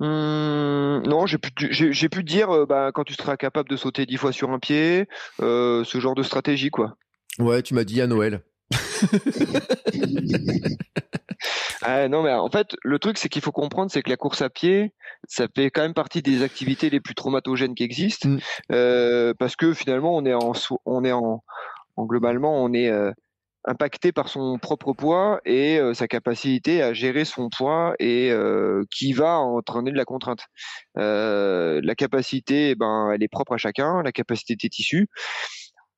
Hum, 0.00 1.02
non, 1.06 1.26
j'ai 1.26 1.38
pu, 1.38 1.50
j'ai, 1.70 1.92
j'ai 1.92 2.08
pu 2.08 2.22
dire, 2.22 2.50
euh, 2.50 2.66
bah, 2.66 2.92
quand 2.94 3.04
tu 3.04 3.14
seras 3.14 3.36
capable 3.36 3.68
de 3.68 3.76
sauter 3.76 4.06
dix 4.06 4.16
fois 4.16 4.32
sur 4.32 4.50
un 4.50 4.58
pied, 4.58 5.08
euh, 5.42 5.84
ce 5.84 5.98
genre 6.00 6.14
de 6.14 6.22
stratégie, 6.22 6.70
quoi. 6.70 6.96
Ouais, 7.38 7.62
tu 7.62 7.74
m'as 7.74 7.84
dit 7.84 8.00
à 8.00 8.06
Noël. 8.06 8.42
Ah, 11.82 12.08
non, 12.08 12.22
mais 12.22 12.32
en 12.32 12.50
fait, 12.50 12.74
le 12.82 12.98
truc, 12.98 13.18
c'est 13.18 13.28
qu'il 13.28 13.42
faut 13.42 13.52
comprendre, 13.52 13.90
c'est 13.90 14.02
que 14.02 14.10
la 14.10 14.16
course 14.16 14.42
à 14.42 14.50
pied, 14.50 14.92
ça 15.28 15.46
fait 15.54 15.70
quand 15.70 15.82
même 15.82 15.94
partie 15.94 16.22
des 16.22 16.42
activités 16.42 16.90
les 16.90 17.00
plus 17.00 17.14
traumatogènes 17.14 17.74
qui 17.74 17.84
existent, 17.84 18.28
Mm. 18.28 18.38
euh, 18.72 19.34
parce 19.38 19.54
que 19.56 19.72
finalement, 19.74 20.16
on 20.16 20.24
est 20.26 20.34
en, 20.34 20.52
on 20.86 21.04
est 21.04 21.12
en, 21.12 21.42
en 21.96 22.04
globalement, 22.04 22.62
on 22.62 22.72
est 22.72 22.88
euh, 22.88 23.12
impacté 23.64 24.12
par 24.12 24.28
son 24.28 24.58
propre 24.58 24.92
poids 24.92 25.40
et 25.44 25.78
euh, 25.78 25.94
sa 25.94 26.08
capacité 26.08 26.82
à 26.82 26.92
gérer 26.92 27.24
son 27.24 27.48
poids 27.50 27.94
et 27.98 28.30
euh, 28.32 28.82
qui 28.90 29.12
va 29.12 29.38
entraîner 29.38 29.92
de 29.92 29.96
la 29.96 30.04
contrainte. 30.04 30.40
Euh, 30.98 31.80
la 31.82 31.94
capacité, 31.94 32.70
eh 32.70 32.74
ben, 32.74 33.10
elle 33.14 33.22
est 33.22 33.28
propre 33.28 33.52
à 33.54 33.58
chacun, 33.58 34.02
la 34.02 34.12
capacité 34.12 34.56
des 34.56 34.68
tissus. 34.68 35.06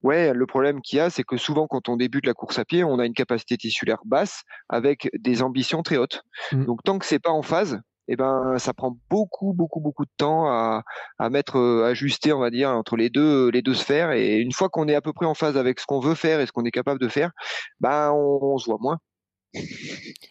Ouais, 0.03 0.33
le 0.33 0.47
problème 0.47 0.81
qu'il 0.81 0.97
y 0.97 1.01
a, 1.01 1.11
c'est 1.11 1.25
que 1.25 1.37
souvent, 1.37 1.67
quand 1.67 1.89
on 1.89 1.97
débute 1.97 2.27
la 2.27 2.35
course 2.35 2.59
à 2.59 2.65
pied, 2.65 2.85
on 2.85 2.99
a 2.99 3.07
une 3.07 3.15
capacité 3.15 3.57
tissulaire 3.57 4.01
basse 4.05 4.43
avec 4.69 5.11
des 5.19 5.43
ambitions 5.43 5.83
très 5.83 5.99
hautes. 5.99 6.23
Mm. 6.53 6.65
Donc, 6.65 6.83
tant 6.85 6.99
que 6.99 7.05
c'est 7.05 7.19
pas 7.19 7.31
en 7.31 7.43
phase, 7.43 7.81
eh 8.09 8.17
ben, 8.17 8.57
ça 8.59 8.73
prend 8.73 8.99
beaucoup, 9.11 9.53
beaucoup, 9.53 9.79
beaucoup 9.81 10.05
de 10.05 10.11
temps 10.17 10.47
à, 10.47 10.83
à 11.19 11.31
mettre, 11.31 11.59
euh, 11.59 11.85
ajuster, 11.85 12.33
on 12.33 12.41
va 12.41 12.51
dire, 12.51 12.71
entre 12.71 12.97
les 12.97 13.11
deux, 13.11 13.51
les 13.51 13.63
deux 13.63 13.75
sphères. 13.75 14.13
Et 14.13 14.39
une 14.39 14.53
fois 14.53 14.69
qu'on 14.69 14.89
est 14.89 14.95
à 14.95 15.01
peu 15.01 15.13
près 15.13 15.27
en 15.27 15.35
phase 15.35 15.57
avec 15.57 15.79
ce 15.79 15.87
qu'on 15.87 16.01
veut 16.01 16.15
faire 16.15 16.41
et 16.41 16.47
ce 16.47 16.53
qu'on 16.53 16.65
est 16.65 16.71
capable 16.71 16.99
de 16.99 17.09
faire, 17.09 17.31
ben, 17.79 18.11
on, 18.13 18.39
on 18.43 18.59
se 18.59 18.65
voit 18.65 18.79
moins. 18.81 18.99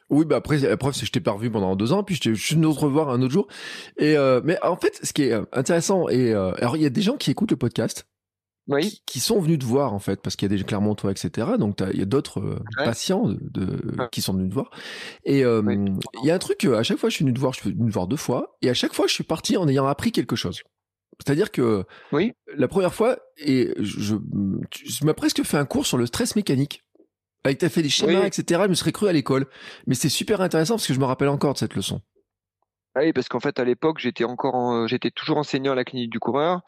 Oui, 0.10 0.25
bah 0.25 0.38
après, 0.38 0.57
la 0.60 0.77
preuve, 0.77 0.94
c'est 0.94 1.01
que 1.01 1.07
je 1.07 1.12
t'ai 1.12 1.19
pas 1.19 1.31
revu 1.31 1.51
pendant 1.51 1.75
deux 1.75 1.92
ans, 1.92 2.04
puis 2.04 2.16
je 2.16 2.21
t'ai- 2.21 2.36
je 2.36 2.44
suis 2.44 2.56
venu 2.56 2.74
te 2.74 2.80
revoir 2.80 3.10
un 3.10 3.21
autre 3.21 3.33
jour. 3.33 3.48
Et 3.98 4.18
euh, 4.18 4.42
mais 4.44 4.57
en 4.63 4.77
fait, 4.77 4.98
ce 5.04 5.12
qui 5.13 5.24
est 5.24 5.33
euh, 5.33 5.44
intéressant, 5.51 6.07
et 6.07 6.33
euh, 6.33 6.54
alors 6.57 6.77
il 6.77 6.83
y 6.83 6.86
a 6.86 6.89
des 6.89 7.01
gens 7.01 7.18
qui 7.18 7.30
écoutent 7.30 7.51
le 7.51 7.57
podcast, 7.57 8.07
Oui, 8.69 8.89
qui, 8.89 9.01
qui 9.06 9.19
sont 9.19 9.39
venus 9.39 9.60
te 9.60 9.66
voir 9.66 9.94
en 9.94 10.00
fait, 10.00 10.21
parce 10.21 10.36
qu'il 10.36 10.50
y 10.51 10.54
a 10.54 10.57
des 10.57 10.63
Clermontois, 10.63 11.12
etc. 11.12 11.48
Donc 11.57 11.80
il 11.92 12.00
y 12.00 12.01
a 12.01 12.06
d'autres 12.06 12.39
euh, 12.39 12.60
Ouais. 12.77 12.86
patients 12.86 13.27
de, 13.27 13.38
de- 13.42 13.98
Ouais. 14.00 14.07
qui 14.12 14.21
sont 14.21 14.33
venus 14.33 14.50
te 14.50 14.54
voir. 14.54 14.69
Et 15.25 15.44
euh, 15.44 15.62
Oui. 15.66 15.75
il 16.24 16.27
y 16.27 16.31
a 16.31 16.36
un 16.36 16.39
truc, 16.39 16.63
euh, 16.66 16.77
à 16.77 16.83
chaque 16.83 16.98
fois, 16.98 17.10
je 17.10 17.16
suis 17.16 17.24
venu 17.25 17.33
te 17.33 17.39
voir, 17.39 17.54
je 17.54 17.62
suis 17.62 17.71
venu 17.74 17.89
te 17.89 17.94
voir 17.94 18.07
deux 18.07 18.16
fois, 18.18 18.56
et 18.62 18.69
à 18.69 18.74
chaque 18.74 18.94
fois, 18.94 19.07
je 19.07 19.13
suis 19.13 19.24
parti 19.24 19.57
en 19.57 19.68
ayant 19.68 19.88
appris 19.88 20.12
quelque 20.12 20.36
chose. 20.36 20.62
C'est-à-dire 21.25 21.51
que 21.51 21.83
Oui. 22.13 22.31
la 22.56 22.68
première 22.69 22.94
fois, 22.94 23.18
et 23.38 23.74
je, 23.77 24.16
je, 24.86 25.06
m'as 25.06 25.13
presque 25.13 25.44
fait 25.44 25.57
un 25.57 25.66
cours 25.66 25.86
sur 25.86 25.98
le 25.98 26.06
stress 26.06 26.36
mécanique. 26.38 26.83
Avec 27.44 27.57
t'as 27.57 27.69
fait 27.69 27.81
des 27.81 27.89
schémas, 27.89 28.21
Oui. 28.21 28.27
etc. 28.27 28.62
Je 28.66 28.69
me 28.69 28.74
serais 28.74 28.92
cru 28.92 29.07
à 29.07 29.13
l'école. 29.13 29.48
Mais 29.88 29.95
c'est 29.95 30.10
super 30.10 30.42
intéressant 30.42 30.75
parce 30.75 30.88
que 30.88 30.94
je 30.94 31.00
me 31.00 31.06
rappelle 31.06 31.30
encore 31.30 31.54
de 31.54 31.57
cette 31.57 31.75
leçon. 31.75 32.01
Ah 32.95 33.01
oui, 33.01 33.13
parce 33.13 33.30
qu'en 33.30 33.39
fait, 33.39 33.60
à 33.60 33.63
l'époque, 33.66 34.00
j'étais 34.00 34.24
encore, 34.25 34.56
en- 34.56 34.88
j'étais 34.88 35.12
toujours 35.12 35.38
enseignant 35.38 35.71
à 35.71 35.75
la 35.75 35.83
clinique 35.86 36.10
du 36.12 36.19
coureur, 36.19 36.62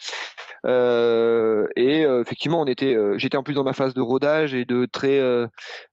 et 0.65 2.05
euh, 2.05 2.21
effectivement, 2.21 2.61
on 2.61 2.65
était, 2.65 2.95
euh, 2.95 3.17
j'étais 3.17 3.37
en 3.37 3.43
plus 3.43 3.53
dans 3.53 3.63
ma 3.63 3.73
phase 3.73 3.93
de 3.93 4.01
rodage 4.01 4.53
et 4.53 4.65
de 4.65 4.85
très, 4.85 5.19
euh, 5.19 5.47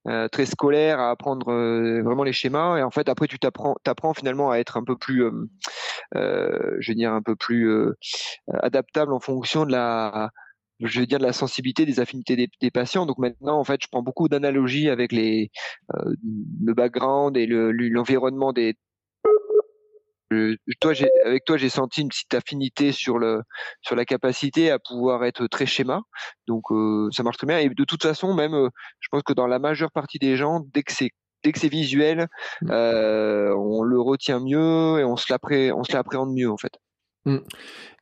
euh, 0.09 0.29
très 0.29 0.47
scolaire 0.47 1.01
à 1.01 1.11
apprendre 1.11 1.51
euh, 1.53 2.03
vraiment 2.03 2.25
les 2.25 2.33
schémas. 2.33 2.79
Et 2.79 2.83
en 2.83 2.91
fait, 2.91 3.09
après, 3.09 3.27
tu 3.29 3.39
t'apprends, 3.39 3.77
t'apprends 3.85 4.15
finalement 4.15 4.51
à 4.51 4.59
être 4.59 4.77
un 4.77 4.85
peu 4.85 4.97
plus, 4.97 5.25
euh, 5.25 5.49
euh, 6.17 6.77
je 6.81 6.93
veux 6.93 6.97
dire, 6.97 7.13
un 7.13 7.23
peu 7.23 7.37
plus 7.37 7.69
euh, 7.71 7.95
adaptable 8.63 9.13
en 9.13 9.21
fonction 9.21 9.65
de 9.67 9.73
la, 9.73 10.31
je 10.81 11.01
veux 11.01 11.07
dire, 11.07 11.19
de 11.19 11.25
la 11.25 11.33
sensibilité, 11.33 11.87
des 11.87 12.01
affinités 12.01 12.37
des, 12.37 12.71
patients. 12.71 13.07
Donc 13.07 13.19
maintenant, 13.19 13.59
en 13.59 13.65
fait, 13.65 13.81
je 13.83 13.89
prends 13.91 14.03
beaucoup 14.03 14.29
d'analogies 14.29 14.89
avec 14.91 15.13
les, 15.13 15.51
euh, 15.97 16.15
le 16.65 16.75
background 16.75 17.37
et 17.37 17.47
le- 17.47 17.73
l'environnement 17.73 18.53
des 18.53 18.77
je- 20.31 20.57
toi, 20.81 20.93
avec 21.25 21.45
toi, 21.45 21.57
j'ai 21.57 21.69
senti 21.69 22.03
une 22.03 22.09
petite 22.09 22.35
affinité 22.35 22.93
sur 22.93 23.19
le, 23.19 23.43
sur 23.83 23.97
la 23.97 24.05
capacité 24.05 24.71
à 24.71 24.79
pouvoir 24.79 25.25
être 25.25 25.47
très 25.47 25.67
schéma. 25.67 26.01
Donc, 26.47 26.65
euh, 26.71 27.09
ça 27.13 27.23
marche 27.23 27.37
très 27.39 27.47
bien. 27.47 27.59
Et 27.59 27.69
de 27.69 27.85
toute 27.85 28.03
façon, 28.03 28.35
même, 28.35 28.55
euh, 28.55 28.69
je 29.01 29.09
pense 29.11 29.23
que 29.23 29.33
dans 29.33 29.47
la 29.47 29.59
majeure 29.59 29.91
partie 29.93 30.19
des 30.19 30.37
gens, 30.37 30.61
dès 30.75 30.83
que 30.83 30.93
c'est, 30.93 31.11
dès 31.45 31.53
que 31.53 31.59
c'est 31.61 31.69
visuel, 31.69 32.27
Mm. 32.63 32.71
euh, 32.71 33.55
on 33.57 33.83
le 33.83 34.01
retient 34.01 34.41
mieux 34.41 34.99
et 35.01 35.05
on 35.05 35.17
se 35.17 35.27
l'appré, 35.31 35.73
on 35.73 35.85
se 35.85 35.93
l'appréhende 35.93 36.33
mieux, 36.35 36.51
en 36.51 36.57
fait. 36.57 36.73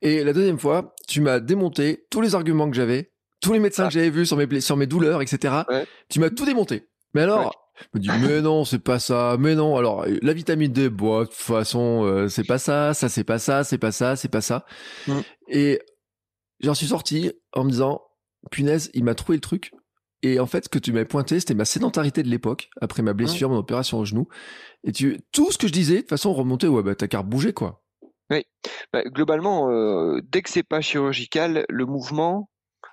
Et 0.03 0.23
la 0.25 0.33
deuxième 0.33 0.59
fois, 0.59 0.95
tu 1.09 1.21
m'as 1.21 1.41
démonté 1.41 2.07
tous 2.11 2.21
les 2.21 2.35
arguments 2.35 2.71
que 2.71 2.77
j'avais, 2.77 3.13
tous 3.41 3.53
les 3.53 3.59
médecins 3.59 3.85
Ah. 3.85 3.89
que 3.89 3.95
j'avais 3.95 4.11
vus 4.11 4.27
sur 4.27 4.37
mes, 4.37 4.61
sur 4.61 4.77
mes 4.77 4.87
douleurs, 4.87 5.21
etc. 5.23 5.55
Ouais. 5.69 5.87
Tu 6.09 6.21
m'as 6.21 6.31
tout 6.31 6.45
démonté. 6.45 6.89
Mais 7.15 7.23
alors, 7.23 7.66
me 7.95 8.01
dis, 8.01 8.09
mais 8.09 8.41
non, 8.41 8.65
c'est 8.65 8.79
pas 8.79 8.99
ça, 8.99 9.37
mais 9.39 9.55
non. 9.55 9.77
Alors, 9.77 10.05
la 10.23 10.33
vitamine 10.33 10.73
D, 10.73 10.91
de 10.91 11.25
toute 11.25 11.35
façon, 11.35 12.05
euh, 12.05 12.29
c'est 12.29 12.45
pas 12.45 12.59
ça, 12.59 12.95
ça 12.95 13.09
c'est 13.09 13.25
pas 13.25 13.39
ça, 13.39 13.65
c'est 13.65 13.79
pas 13.79 13.93
ça, 13.93 14.17
c'est 14.17 14.29
pas 14.29 14.41
ça. 14.41 14.65
Mm. 15.07 15.21
Et 15.49 15.81
j'en 16.61 16.75
suis 16.75 16.89
sorti 16.89 17.33
en 17.53 17.65
me 17.65 17.71
disant, 17.71 18.03
punaise, 18.51 18.91
il 18.95 19.05
m'a 19.05 19.15
trouvé 19.15 19.37
le 19.37 19.43
truc. 19.43 19.73
Et 20.23 20.41
en 20.41 20.47
fait, 20.47 20.65
ce 20.65 20.69
que 20.69 20.79
tu 20.79 20.93
m'avais 20.93 21.05
pointé, 21.05 21.39
c'était 21.41 21.55
ma 21.55 21.65
sédentarité 21.65 22.23
de 22.23 22.29
l'époque, 22.29 22.71
après 22.81 23.03
ma 23.03 23.13
blessure, 23.13 23.51
mon 23.51 23.59
opération 23.59 23.99
au 23.99 24.05
genou. 24.05 24.27
Et 24.83 24.93
tu, 24.93 25.21
tout 25.33 25.53
ce 25.53 25.59
que 25.59 25.69
je 25.69 25.73
disais, 25.73 25.97
de 25.97 26.01
toute 26.01 26.09
façon, 26.09 26.33
remontait, 26.33 26.67
ouais, 26.67 26.83
bah, 26.83 26.95
t'as 26.95 27.07
qu'à 27.07 27.23
bouger, 27.23 27.53
quoi. 27.53 27.83
Bah, 28.93 29.03
globalement, 29.05 29.71
euh, 29.71 30.21
dès 30.33 30.43
que 30.43 30.51
c'est 30.51 30.63
pas 30.63 30.81
chirurgical, 30.81 31.65
le 31.69 31.87
mouvement, 31.87 32.51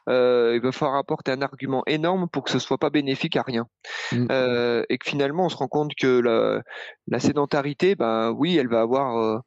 euh, 0.10 0.54
il 0.56 0.62
va 0.62 0.72
falloir 0.72 0.98
apporter 0.98 1.32
un 1.32 1.42
argument 1.42 1.84
énorme 1.88 2.28
pour 2.28 2.44
que 2.44 2.52
ce 2.52 2.60
soit 2.60 2.78
pas 2.78 2.90
bénéfique 2.90 3.36
à 3.38 3.42
rien. 3.42 3.68
Mm. 4.12 4.28
Euh, 4.32 4.84
et 4.90 4.98
que 4.98 5.10
finalement, 5.10 5.46
on 5.46 5.50
se 5.50 5.58
rend 5.58 5.68
compte 5.68 5.96
que 5.96 6.20
la, 6.20 6.62
la 7.08 7.20
sédentarité, 7.20 7.96
ben 7.96 8.32
oui, 8.32 8.58
elle 8.58 8.68
va 8.68 8.82
avoir 8.82 9.18
euh, 9.18 9.40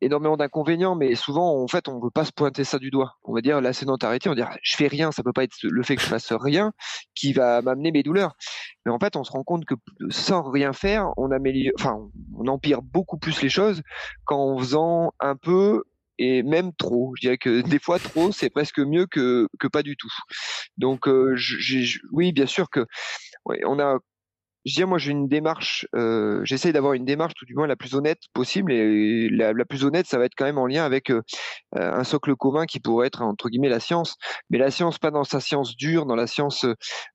énormément 0.00 0.36
d'inconvénients, 0.36 0.94
mais 0.94 1.14
souvent, 1.14 1.62
en 1.62 1.68
fait, 1.68 1.88
on 1.88 2.00
veut 2.00 2.10
pas 2.10 2.24
se 2.24 2.32
pointer 2.32 2.64
ça 2.64 2.78
du 2.78 2.90
doigt. 2.90 3.14
On 3.24 3.34
va 3.34 3.40
dire 3.40 3.60
la 3.60 3.72
sédentarité, 3.72 4.28
on 4.28 4.32
va 4.32 4.36
dire 4.36 4.50
je 4.62 4.76
fais 4.76 4.86
rien, 4.86 5.12
ça 5.12 5.22
peut 5.22 5.32
pas 5.32 5.44
être 5.44 5.56
le 5.62 5.82
fait 5.82 5.96
que 5.96 6.02
je 6.02 6.06
fasse 6.06 6.32
rien 6.32 6.72
qui 7.14 7.32
va 7.32 7.62
m'amener 7.62 7.92
mes 7.92 8.02
douleurs. 8.02 8.34
Mais 8.84 8.92
en 8.92 8.98
fait, 8.98 9.16
on 9.16 9.24
se 9.24 9.32
rend 9.32 9.44
compte 9.44 9.64
que 9.64 9.74
sans 10.10 10.50
rien 10.50 10.72
faire, 10.72 11.10
on 11.16 11.30
améliore, 11.30 11.74
enfin, 11.78 11.98
on 12.36 12.46
empire 12.46 12.82
beaucoup 12.82 13.18
plus 13.18 13.42
les 13.42 13.48
choses 13.48 13.82
qu'en 14.24 14.56
faisant 14.58 15.12
un 15.20 15.36
peu 15.36 15.84
et 16.18 16.42
même 16.42 16.72
trop. 16.74 17.12
Je 17.16 17.22
dirais 17.22 17.38
que 17.38 17.60
des 17.62 17.78
fois 17.78 17.98
trop, 17.98 18.32
c'est 18.32 18.50
presque 18.50 18.78
mieux 18.78 19.06
que, 19.06 19.48
que 19.58 19.66
pas 19.66 19.82
du 19.82 19.96
tout. 19.96 20.12
Donc, 20.76 21.08
euh, 21.08 21.36
oui, 22.12 22.32
bien 22.32 22.46
sûr 22.46 22.70
que 22.70 22.86
on 23.44 23.78
a 23.78 23.98
je 24.64 24.74
dis 24.74 24.84
moi 24.84 24.98
j'ai 24.98 25.10
une 25.10 25.28
démarche, 25.28 25.86
euh, 25.94 26.40
j'essaye 26.44 26.72
d'avoir 26.72 26.92
une 26.94 27.04
démarche 27.04 27.34
tout 27.34 27.44
du 27.44 27.54
moins 27.54 27.66
la 27.66 27.76
plus 27.76 27.94
honnête 27.94 28.20
possible 28.32 28.72
et 28.72 29.28
la, 29.28 29.52
plus 29.64 29.84
honnête 29.84 30.06
ça 30.06 30.18
va 30.18 30.24
être 30.24 30.34
quand 30.36 30.44
même 30.44 30.58
en 30.58 30.66
lien 30.66 30.84
avec 30.84 31.10
euh, 31.10 31.22
un 31.74 32.04
socle 32.04 32.34
commun 32.36 32.66
qui 32.66 32.80
pourrait 32.80 33.06
être 33.06 33.22
entre 33.22 33.48
guillemets 33.48 33.68
la 33.68 33.80
science, 33.80 34.16
mais 34.50 34.58
la 34.58 34.70
science 34.70 34.98
pas 34.98 35.10
dans 35.10 35.24
sa 35.24 35.40
science 35.40 35.76
dure, 35.76 36.06
dans 36.06 36.16
la 36.16 36.26
science 36.26 36.66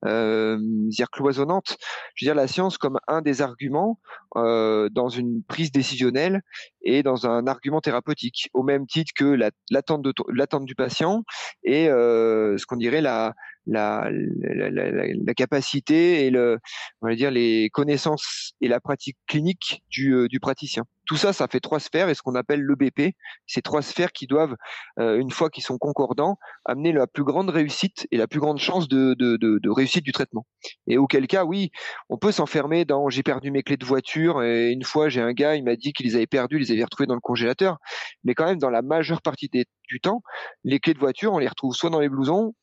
euh, 0.06 0.58
dire 0.62 1.10
cloisonnante, 1.10 1.78
je 2.16 2.26
veux 2.26 2.30
dire 2.30 2.36
la 2.36 2.48
science 2.48 2.78
comme 2.78 3.00
un 3.08 3.22
des 3.22 3.42
arguments 3.42 4.00
euh, 4.36 4.90
dans 4.90 5.10
une 5.10 5.44
prise 5.44 5.72
décisionnelle 5.72 6.42
et 6.82 7.04
dans 7.04 7.28
un 7.28 7.48
argument 7.48 7.82
thérapeutique, 7.82 8.50
au 8.54 8.64
même 8.64 8.88
titre 8.88 9.12
que 9.16 9.38
l'attente 9.70 10.06
la, 10.30 10.60
du 10.60 10.76
patient 10.76 11.24
et 11.64 11.90
euh, 11.90 12.58
ce 12.58 12.66
qu'on 12.66 12.78
dirait 12.78 13.02
la 13.02 13.34
la, 13.68 14.10
la, 14.12 14.70
la, 14.70 15.34
capacité 15.34 16.26
et 16.26 16.30
le, 16.30 16.58
on 17.02 17.08
va 17.08 17.16
dire 17.16 17.32
les 17.32 17.70
connaissances 17.70 18.54
et 18.62 18.68
la 18.68 18.80
pratique 18.80 19.18
clinique 19.28 19.84
du, 19.90 20.14
euh, 20.14 20.28
du 20.28 20.40
praticien. 20.40 20.84
Tout 21.06 21.16
ça, 21.16 21.32
ça 21.32 21.48
fait 21.48 21.62
trois 21.62 21.80
sphères 21.80 22.10
et 22.10 22.16
ce 22.16 22.22
qu'on 22.22 22.36
appelle 22.36 22.62
le 22.62 22.76
BP. 22.76 23.16
Ces 23.46 23.62
trois 23.62 23.82
sphères 23.82 24.12
qui 24.12 24.28
doivent, 24.28 24.56
euh, 25.00 25.18
une 25.18 25.32
fois 25.32 25.50
qu'ils 25.50 25.64
sont 25.64 25.78
concordants, 25.78 26.38
amener 26.66 26.92
la 26.92 27.08
plus 27.08 27.24
grande 27.24 27.50
réussite 27.50 28.08
et 28.12 28.18
la 28.18 28.28
plus 28.28 28.42
grande 28.42 28.58
chance 28.58 28.90
de, 28.90 29.16
de, 29.18 29.38
de, 29.38 29.60
de 29.62 29.70
réussite 29.70 30.04
du 30.04 30.12
traitement. 30.12 30.46
Et 30.86 30.98
auquel 30.98 31.28
cas, 31.28 31.46
oui, 31.46 31.72
on 32.10 32.18
peut 32.18 32.34
s'enfermer 32.34 32.84
dans 32.84 33.10
j'ai 33.10 33.24
perdu 33.24 33.52
mes 33.52 33.64
clés 33.64 33.78
de 33.78 33.86
voiture 33.86 34.44
et 34.44 34.72
une 34.72 34.84
fois 34.84 35.08
j'ai 35.08 35.22
un 35.22 35.32
gars, 35.32 35.56
il 35.56 35.64
m'a 35.64 35.78
dit 35.78 35.94
qu'il 35.94 36.06
les 36.06 36.16
avait 36.16 36.28
perdues, 36.28 36.58
il 36.58 36.60
les 36.60 36.72
avait 36.72 36.84
retrouvées 36.84 37.08
dans 37.08 37.16
le 37.16 37.22
congélateur. 37.22 37.78
Mais 38.26 38.34
quand 38.34 38.46
même, 38.46 38.60
dans 38.60 38.70
la 38.70 38.82
majeure 38.82 39.22
partie 39.22 39.48
des, 39.48 39.66
du 39.88 40.02
temps, 40.02 40.22
les 40.66 40.80
clés 40.80 40.94
de 40.94 41.00
voiture, 41.00 41.32
on 41.34 41.40
les 41.40 41.48
retrouve 41.48 41.74
soit 41.74 41.90
dans 41.90 42.02
les 42.02 42.10
blousons, 42.10 42.54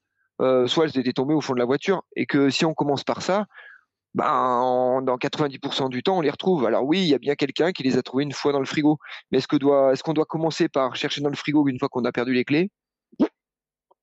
euh, 0.41 0.67
soit 0.67 0.85
elles 0.85 0.99
étaient 0.99 1.13
tombées 1.13 1.35
au 1.35 1.41
fond 1.41 1.55
de 1.55 1.59
la 1.59 1.65
voiture, 1.65 2.03
et 2.17 2.27
que 2.27 2.51
si 2.51 2.65
on 2.65 2.75
commence 2.75 3.05
par 3.05 3.23
ça, 3.23 3.47
ben, 4.15 5.03
dans 5.03 5.17
90% 5.17 5.91
du 5.91 6.03
temps, 6.03 6.19
on 6.19 6.21
les 6.21 6.31
retrouve. 6.31 6.67
Alors 6.67 6.85
oui, 6.85 7.01
il 7.01 7.09
y 7.09 7.15
a 7.15 7.19
bien 7.19 7.35
quelqu'un 7.35 7.73
qui 7.73 7.83
les 7.83 7.97
a 7.97 8.03
trouvées 8.03 8.23
une 8.23 8.33
fois 8.33 8.53
dans 8.53 8.61
le 8.61 8.65
frigo, 8.65 8.99
mais 9.31 9.39
est-ce 9.39 9.49
que 9.49 9.57
doit, 9.57 9.93
est-ce 9.93 10.03
qu'on 10.03 10.13
doit 10.13 10.25
commencer 10.25 10.69
par 10.69 10.95
chercher 10.95 11.21
dans 11.21 11.31
le 11.31 11.37
frigo 11.37 11.67
une 11.69 11.79
fois 11.79 11.89
qu'on 11.89 12.05
a 12.05 12.13
perdu 12.13 12.33
les 12.33 12.45
clés? 12.45 12.71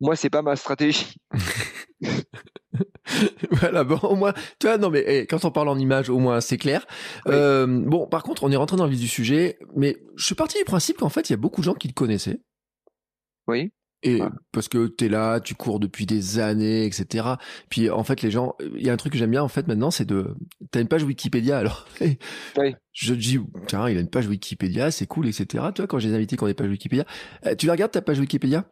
Moi, 0.01 0.15
c'est 0.15 0.31
pas 0.31 0.41
ma 0.41 0.55
stratégie. 0.55 1.15
voilà, 3.51 3.83
bon, 3.83 3.99
au 4.01 4.15
moins, 4.15 4.33
tu 4.59 4.67
vois, 4.67 4.77
non, 4.77 4.89
mais 4.89 5.03
eh, 5.05 5.27
quand 5.27 5.45
on 5.45 5.51
parle 5.51 5.69
en 5.69 5.77
image, 5.77 6.09
au 6.09 6.17
moins, 6.17 6.41
c'est 6.41 6.57
clair. 6.57 6.85
Euh, 7.27 7.67
bon, 7.67 8.07
par 8.07 8.23
contre, 8.23 8.43
on 8.43 8.51
est 8.51 8.55
rentré 8.55 8.77
dans 8.77 8.85
le 8.85 8.91
vif 8.91 8.99
du 8.99 9.07
sujet, 9.07 9.59
mais 9.75 9.97
je 10.15 10.25
suis 10.25 10.35
parti 10.35 10.57
du 10.57 10.65
principe 10.65 10.97
qu'en 10.97 11.09
fait, 11.09 11.29
il 11.29 11.33
y 11.33 11.35
a 11.35 11.37
beaucoup 11.37 11.61
de 11.61 11.65
gens 11.65 11.75
qui 11.75 11.87
le 11.87 11.93
connaissaient. 11.93 12.41
Oui. 13.47 13.71
Et 14.03 14.19
parce 14.51 14.67
que 14.67 14.87
t'es 14.87 15.09
là, 15.09 15.39
tu 15.39 15.53
cours 15.53 15.79
depuis 15.79 16.05
des 16.05 16.39
années, 16.39 16.85
etc. 16.85 17.35
Puis 17.69 17.89
en 17.89 18.03
fait, 18.03 18.21
les 18.21 18.31
gens, 18.31 18.55
il 18.75 18.83
y 18.83 18.89
a 18.89 18.93
un 18.93 18.97
truc 18.97 19.13
que 19.13 19.19
j'aime 19.19 19.31
bien 19.31 19.43
en 19.43 19.47
fait 19.47 19.67
maintenant, 19.67 19.91
c'est 19.91 20.05
de, 20.05 20.35
t'as 20.71 20.81
une 20.81 20.87
page 20.87 21.03
Wikipédia 21.03 21.59
alors. 21.59 21.87
oui. 22.01 22.75
Je 22.93 23.13
te 23.13 23.19
dis, 23.19 23.39
tiens, 23.67 23.87
il 23.89 23.97
a 23.97 24.01
une 24.01 24.09
page 24.09 24.27
Wikipédia, 24.27 24.89
c'est 24.89 25.05
cool, 25.05 25.27
etc. 25.27 25.45
Tu 25.75 25.81
vois, 25.81 25.87
quand 25.87 25.99
j'ai 25.99 26.09
des 26.09 26.15
invités 26.15 26.35
qui 26.35 26.43
ont 26.43 26.47
des 26.47 26.53
pages 26.53 26.69
Wikipédia, 26.69 27.05
eh, 27.45 27.55
tu 27.55 27.67
la 27.67 27.73
regardes 27.73 27.91
ta 27.91 28.01
page 28.01 28.19
Wikipédia? 28.19 28.65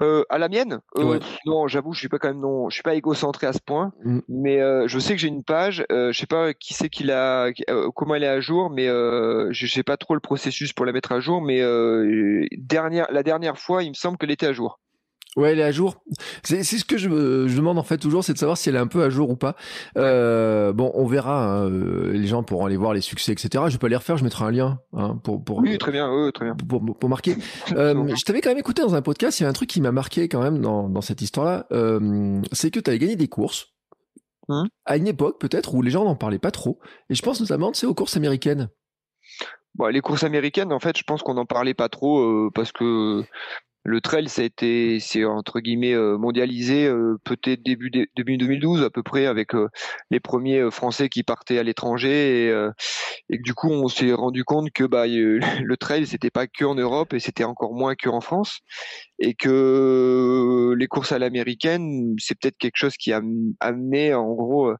Euh, 0.00 0.24
à 0.28 0.38
la 0.38 0.48
mienne 0.48 0.80
euh, 0.96 1.18
Non, 1.46 1.68
j'avoue, 1.68 1.92
je 1.92 2.00
suis 2.00 2.08
pas 2.08 2.18
quand 2.18 2.28
même 2.28 2.40
non, 2.40 2.68
je 2.70 2.74
suis 2.74 2.82
pas 2.82 2.94
égocentré 2.94 3.46
à 3.46 3.52
ce 3.52 3.60
point, 3.60 3.92
mm. 4.04 4.20
mais 4.28 4.60
euh, 4.60 4.86
je 4.88 4.98
sais 4.98 5.14
que 5.14 5.20
j'ai 5.20 5.28
une 5.28 5.44
page. 5.44 5.84
Euh, 5.90 6.12
je 6.12 6.18
sais 6.18 6.26
pas 6.26 6.54
qui 6.54 6.74
c'est 6.74 6.88
qui 6.88 7.04
l'a, 7.04 7.50
euh, 7.70 7.90
comment 7.94 8.14
elle 8.14 8.24
est 8.24 8.28
à 8.28 8.40
jour, 8.40 8.70
mais 8.70 8.88
euh, 8.88 9.48
je 9.52 9.66
sais 9.66 9.82
pas 9.82 9.96
trop 9.96 10.14
le 10.14 10.20
processus 10.20 10.72
pour 10.72 10.86
la 10.86 10.92
mettre 10.92 11.12
à 11.12 11.20
jour. 11.20 11.40
Mais 11.40 11.60
dernière, 12.56 13.06
la 13.10 13.22
dernière 13.22 13.58
fois, 13.58 13.82
il 13.82 13.90
me 13.90 13.94
semble 13.94 14.18
qu'elle 14.18 14.30
était 14.30 14.46
à 14.46 14.52
jour. 14.52 14.80
Ouais, 15.36 15.52
elle 15.52 15.60
est 15.60 15.64
à 15.64 15.72
jour. 15.72 16.02
C'est 16.42 16.62
ce 16.62 16.84
que 16.84 16.98
je, 16.98 17.08
je, 17.48 17.56
demande 17.56 17.78
en 17.78 17.82
fait 17.82 17.96
toujours, 17.96 18.22
c'est 18.22 18.34
de 18.34 18.38
savoir 18.38 18.58
si 18.58 18.68
elle 18.68 18.74
est 18.74 18.80
un 18.80 18.86
peu 18.86 19.02
à 19.02 19.08
jour 19.08 19.30
ou 19.30 19.36
pas. 19.36 19.56
Euh, 19.96 20.74
bon, 20.74 20.92
on 20.94 21.06
verra. 21.06 21.44
Hein, 21.44 21.70
euh, 21.70 22.12
les 22.12 22.26
gens 22.26 22.42
pourront 22.42 22.66
aller 22.66 22.76
voir 22.76 22.92
les 22.92 23.00
succès, 23.00 23.32
etc. 23.32 23.64
Je 23.68 23.72
vais 23.72 23.78
pas 23.78 23.88
les 23.88 23.96
refaire. 23.96 24.18
Je 24.18 24.24
mettrai 24.24 24.44
un 24.44 24.50
lien 24.50 24.80
hein, 24.92 25.18
pour 25.24 25.42
pour. 25.42 25.58
Oui, 25.58 25.78
très 25.78 25.90
bien. 25.90 26.12
Oui, 26.12 26.30
très 26.32 26.44
bien. 26.44 26.54
Pour, 26.54 26.84
pour, 26.98 27.08
marquer. 27.08 27.36
euh, 27.76 28.14
je 28.14 28.24
t'avais 28.24 28.42
quand 28.42 28.50
même 28.50 28.58
écouté 28.58 28.82
dans 28.82 28.94
un 28.94 29.00
podcast. 29.00 29.40
Il 29.40 29.44
y 29.44 29.46
a 29.46 29.48
un 29.48 29.54
truc 29.54 29.70
qui 29.70 29.80
m'a 29.80 29.92
marqué 29.92 30.28
quand 30.28 30.42
même 30.42 30.60
dans 30.60 30.90
dans 30.90 31.00
cette 31.00 31.22
histoire-là. 31.22 31.66
Euh, 31.72 32.42
c'est 32.52 32.70
que 32.70 32.80
tu 32.80 32.90
avais 32.90 32.98
gagné 32.98 33.16
des 33.16 33.28
courses. 33.28 33.68
Hum. 34.48 34.68
À 34.84 34.98
une 34.98 35.06
époque 35.06 35.40
peut-être 35.40 35.74
où 35.74 35.80
les 35.80 35.90
gens 35.90 36.04
n'en 36.04 36.16
parlaient 36.16 36.38
pas 36.38 36.50
trop. 36.50 36.78
Et 37.08 37.14
je 37.14 37.22
pense 37.22 37.40
notamment, 37.40 37.72
c'est 37.72 37.86
aux 37.86 37.94
courses 37.94 38.18
américaines. 38.18 38.68
Bon, 39.76 39.86
les 39.86 40.02
courses 40.02 40.24
américaines, 40.24 40.72
en 40.72 40.80
fait, 40.80 40.98
je 40.98 41.04
pense 41.04 41.22
qu'on 41.22 41.34
n'en 41.34 41.46
parlait 41.46 41.72
pas 41.72 41.88
trop 41.88 42.20
euh, 42.20 42.50
parce 42.54 42.72
que 42.72 43.24
le 43.84 44.00
trail, 44.00 44.28
ça 44.28 44.42
a 44.42 44.44
été, 44.44 45.00
c'est 45.00 45.24
entre 45.24 45.58
guillemets 45.60 45.94
euh, 45.94 46.16
mondialisé 46.16 46.86
euh, 46.86 47.18
peut-être 47.24 47.62
début, 47.62 47.90
début 47.90 48.36
2012 48.36 48.82
à 48.84 48.90
peu 48.90 49.02
près 49.02 49.26
avec 49.26 49.54
euh, 49.54 49.68
les 50.10 50.20
premiers 50.20 50.70
Français 50.70 51.08
qui 51.08 51.24
partaient 51.24 51.58
à 51.58 51.64
l'étranger 51.64 52.46
et, 52.46 52.68
et 53.28 53.38
du 53.38 53.54
coup 53.54 53.68
on 53.68 53.88
s'est 53.88 54.12
rendu 54.12 54.44
compte 54.44 54.70
que 54.70 54.84
bah 54.84 55.06
le 55.06 55.76
trail 55.76 56.06
c'était 56.06 56.30
pas 56.30 56.46
que 56.46 56.64
en 56.64 56.76
Europe 56.76 57.12
et 57.12 57.20
c'était 57.20 57.44
encore 57.44 57.74
moins 57.74 57.94
que 57.96 58.08
en 58.08 58.20
France 58.20 58.60
et 59.22 59.34
que 59.34 60.74
les 60.78 60.86
courses 60.86 61.12
à 61.12 61.18
l'américaine 61.18 62.14
c'est 62.18 62.38
peut-être 62.38 62.58
quelque 62.58 62.76
chose 62.76 62.96
qui 62.96 63.12
a 63.12 63.20
amené 63.60 64.14
en 64.14 64.32
gros 64.32 64.72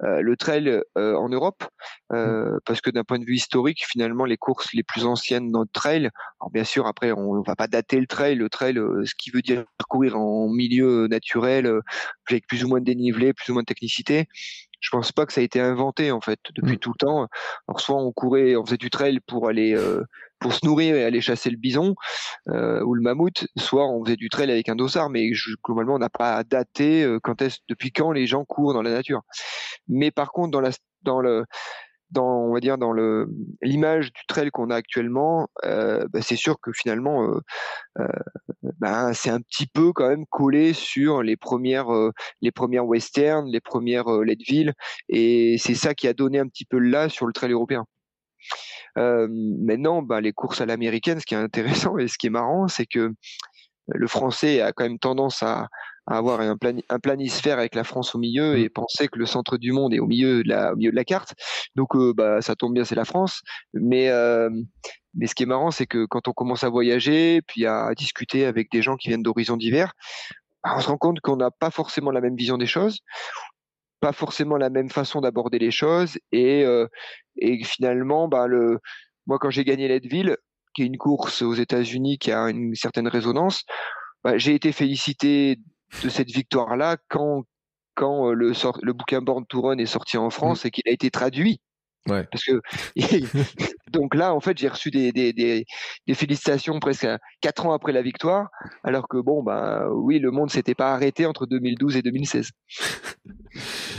le 0.00 0.36
trail 0.36 0.80
en 0.96 1.28
Europe 1.28 1.64
mmh. 2.10 2.58
parce 2.64 2.80
que 2.80 2.90
d'un 2.90 3.04
point 3.04 3.18
de 3.18 3.24
vue 3.24 3.34
historique 3.34 3.84
finalement 3.86 4.24
les 4.24 4.36
courses 4.36 4.72
les 4.72 4.82
plus 4.82 5.04
anciennes 5.04 5.50
dans 5.50 5.62
le 5.62 5.68
trail 5.72 6.10
alors 6.40 6.50
bien 6.52 6.64
sûr 6.64 6.86
après 6.86 7.12
on 7.12 7.42
va 7.42 7.56
pas 7.56 7.66
dater 7.66 7.98
le 7.98 8.06
trail 8.06 8.20
trail, 8.60 8.78
euh, 8.78 9.04
ce 9.04 9.14
qui 9.14 9.30
veut 9.30 9.42
dire 9.42 9.64
courir 9.88 10.16
en 10.16 10.48
milieu 10.48 11.06
naturel, 11.08 11.66
euh, 11.66 11.80
avec 12.28 12.46
plus 12.46 12.64
ou 12.64 12.68
moins 12.68 12.80
de 12.80 12.84
dénivelé, 12.84 13.32
plus 13.32 13.50
ou 13.50 13.54
moins 13.54 13.62
de 13.62 13.66
technicité. 13.66 14.26
Je 14.80 14.90
pense 14.90 15.12
pas 15.12 15.26
que 15.26 15.32
ça 15.32 15.40
a 15.40 15.44
été 15.44 15.60
inventé 15.60 16.10
en 16.10 16.20
fait 16.20 16.40
depuis 16.54 16.76
mm. 16.76 16.78
tout 16.78 16.90
le 16.90 16.98
temps. 16.98 17.26
Alors 17.68 17.80
soit 17.80 17.96
on 17.96 18.12
courait, 18.12 18.56
on 18.56 18.64
faisait 18.64 18.76
du 18.76 18.90
trail 18.90 19.20
pour 19.26 19.48
aller 19.48 19.74
euh, 19.74 20.02
pour 20.40 20.54
se 20.54 20.64
nourrir 20.64 20.96
et 20.96 21.04
aller 21.04 21.20
chasser 21.20 21.50
le 21.50 21.56
bison 21.56 21.94
ou 22.46 22.94
le 22.94 23.00
mammouth, 23.00 23.46
soit 23.56 23.86
on 23.86 24.04
faisait 24.04 24.16
du 24.16 24.28
trail 24.28 24.50
avec 24.50 24.68
un 24.68 24.76
dossard, 24.76 25.10
mais 25.10 25.30
globalement 25.64 25.94
on 25.94 25.98
n'a 25.98 26.10
pas 26.10 26.42
daté 26.44 27.06
quand 27.22 27.42
est 27.42 27.60
depuis 27.68 27.92
quand 27.92 28.12
les 28.12 28.26
gens 28.26 28.44
courent 28.44 28.74
dans 28.74 28.82
la 28.82 28.90
nature. 28.90 29.22
Mais 29.88 30.10
par 30.10 30.32
contre 30.32 30.50
dans 30.50 30.60
la 30.60 30.70
dans 31.02 31.20
le 31.20 31.44
dans 32.10 32.26
on 32.26 32.52
va 32.52 32.60
dire 32.60 32.78
dans 32.78 32.92
le 32.92 33.28
l'image 33.62 34.12
du 34.12 34.22
trail 34.26 34.50
qu'on 34.50 34.70
a 34.70 34.76
actuellement, 34.76 35.48
euh, 35.64 36.04
bah, 36.12 36.20
c'est 36.22 36.36
sûr 36.36 36.60
que 36.60 36.72
finalement 36.72 37.24
euh, 37.24 37.40
euh, 38.00 38.08
bah, 38.78 39.14
c'est 39.14 39.30
un 39.30 39.40
petit 39.40 39.66
peu 39.66 39.92
quand 39.92 40.08
même 40.08 40.26
collé 40.26 40.72
sur 40.72 41.22
les 41.22 41.36
premières 41.36 41.88
les 42.42 42.50
premières 42.52 42.86
westerns, 42.86 43.46
les 43.50 43.60
premières 43.60 44.10
Leadville 44.22 44.74
et 45.08 45.56
c'est 45.58 45.74
ça 45.74 45.94
qui 45.94 46.08
a 46.08 46.12
donné 46.12 46.38
un 46.38 46.48
petit 46.48 46.64
peu 46.64 46.78
là 46.78 47.08
sur 47.08 47.26
le 47.26 47.32
trail 47.32 47.52
européen. 47.52 47.86
Maintenant, 48.96 50.02
bah, 50.02 50.20
les 50.20 50.32
courses 50.32 50.60
à 50.60 50.66
l'américaine, 50.66 51.20
ce 51.20 51.26
qui 51.26 51.34
est 51.34 51.38
intéressant 51.38 51.98
et 51.98 52.08
ce 52.08 52.18
qui 52.18 52.28
est 52.28 52.30
marrant, 52.30 52.68
c'est 52.68 52.86
que 52.86 53.12
le 53.86 54.06
français 54.06 54.60
a 54.60 54.72
quand 54.72 54.84
même 54.84 54.98
tendance 54.98 55.42
à, 55.42 55.68
avoir 56.06 56.40
un, 56.40 56.56
un, 56.88 56.98
planisphère 56.98 57.58
avec 57.58 57.74
la 57.74 57.84
France 57.84 58.14
au 58.14 58.18
milieu 58.18 58.58
et 58.58 58.66
mmh. 58.66 58.70
penser 58.70 59.08
que 59.08 59.18
le 59.18 59.26
centre 59.26 59.58
du 59.58 59.72
monde 59.72 59.94
est 59.94 60.00
au 60.00 60.06
milieu 60.06 60.42
de 60.42 60.48
la, 60.48 60.72
au 60.72 60.76
milieu 60.76 60.90
de 60.90 60.96
la 60.96 61.04
carte. 61.04 61.34
Donc, 61.76 61.94
euh, 61.94 62.12
bah, 62.12 62.42
ça 62.42 62.56
tombe 62.56 62.74
bien, 62.74 62.84
c'est 62.84 62.94
la 62.94 63.04
France. 63.04 63.42
Mais, 63.74 64.08
euh, 64.08 64.50
mais 65.14 65.26
ce 65.26 65.34
qui 65.34 65.44
est 65.44 65.46
marrant, 65.46 65.70
c'est 65.70 65.86
que 65.86 66.06
quand 66.06 66.26
on 66.26 66.32
commence 66.32 66.64
à 66.64 66.68
voyager, 66.68 67.42
puis 67.46 67.66
à 67.66 67.92
discuter 67.96 68.44
avec 68.44 68.70
des 68.72 68.82
gens 68.82 68.96
qui 68.96 69.08
viennent 69.08 69.22
d'horizons 69.22 69.56
divers, 69.56 69.92
bah, 70.64 70.74
on 70.76 70.80
se 70.80 70.88
rend 70.88 70.98
compte 70.98 71.20
qu'on 71.20 71.36
n'a 71.36 71.50
pas 71.50 71.70
forcément 71.70 72.10
la 72.10 72.20
même 72.20 72.36
vision 72.36 72.58
des 72.58 72.66
choses, 72.66 73.00
pas 74.00 74.12
forcément 74.12 74.56
la 74.56 74.70
même 74.70 74.90
façon 74.90 75.20
d'aborder 75.20 75.58
les 75.58 75.70
choses, 75.70 76.18
et, 76.32 76.64
euh, 76.64 76.86
et 77.36 77.62
finalement, 77.64 78.28
bah, 78.28 78.46
le, 78.46 78.78
moi, 79.26 79.38
quand 79.38 79.50
j'ai 79.50 79.64
gagné 79.64 79.88
Leadville, 79.88 80.36
qui 80.74 80.82
est 80.82 80.86
une 80.86 80.98
course 80.98 81.42
aux 81.42 81.54
États-Unis 81.54 82.18
qui 82.18 82.32
a 82.32 82.48
une 82.48 82.74
certaine 82.74 83.08
résonance, 83.08 83.64
bah, 84.24 84.38
j'ai 84.38 84.54
été 84.54 84.72
félicité 84.72 85.58
de 86.02 86.08
cette 86.08 86.30
victoire-là 86.30 86.96
quand 87.08 87.44
quand 87.96 88.30
euh, 88.30 88.34
le, 88.34 88.52
le 88.82 88.92
bouquin 88.92 89.20
Born 89.20 89.44
to 89.46 89.60
Run 89.60 89.78
est 89.78 89.86
sorti 89.86 90.16
en 90.16 90.30
France 90.30 90.64
mmh. 90.64 90.68
et 90.68 90.70
qu'il 90.70 90.88
a 90.88 90.92
été 90.92 91.10
traduit. 91.10 91.60
Ouais. 92.08 92.26
Parce 92.30 92.44
que 92.44 92.60
Donc 93.90 94.14
là, 94.14 94.34
en 94.34 94.40
fait, 94.40 94.56
j'ai 94.56 94.68
reçu 94.68 94.90
des, 94.90 95.12
des, 95.12 95.32
des, 95.32 95.66
des, 96.06 96.14
félicitations 96.14 96.78
presque 96.80 97.06
quatre 97.40 97.66
ans 97.66 97.72
après 97.72 97.92
la 97.92 98.02
victoire, 98.02 98.48
alors 98.84 99.08
que 99.08 99.18
bon, 99.18 99.42
bah 99.42 99.88
oui, 99.92 100.18
le 100.18 100.30
monde 100.30 100.50
s'était 100.50 100.74
pas 100.74 100.92
arrêté 100.94 101.26
entre 101.26 101.46
2012 101.46 101.96
et 101.96 102.02
2016. 102.02 102.50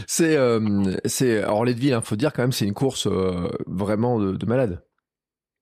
c'est, 0.08 0.36
euh, 0.38 0.96
c'est, 1.06 1.44
Leadville, 1.66 2.00
il 2.00 2.06
faut 2.06 2.16
dire 2.16 2.34
quand 2.34 2.42
même, 2.42 2.52
c'est 2.52 2.66
une 2.66 2.74
course 2.74 3.08
euh, 3.08 3.50
vraiment 3.68 4.20
de, 4.20 4.32
de, 4.32 4.46
malade. 4.46 4.84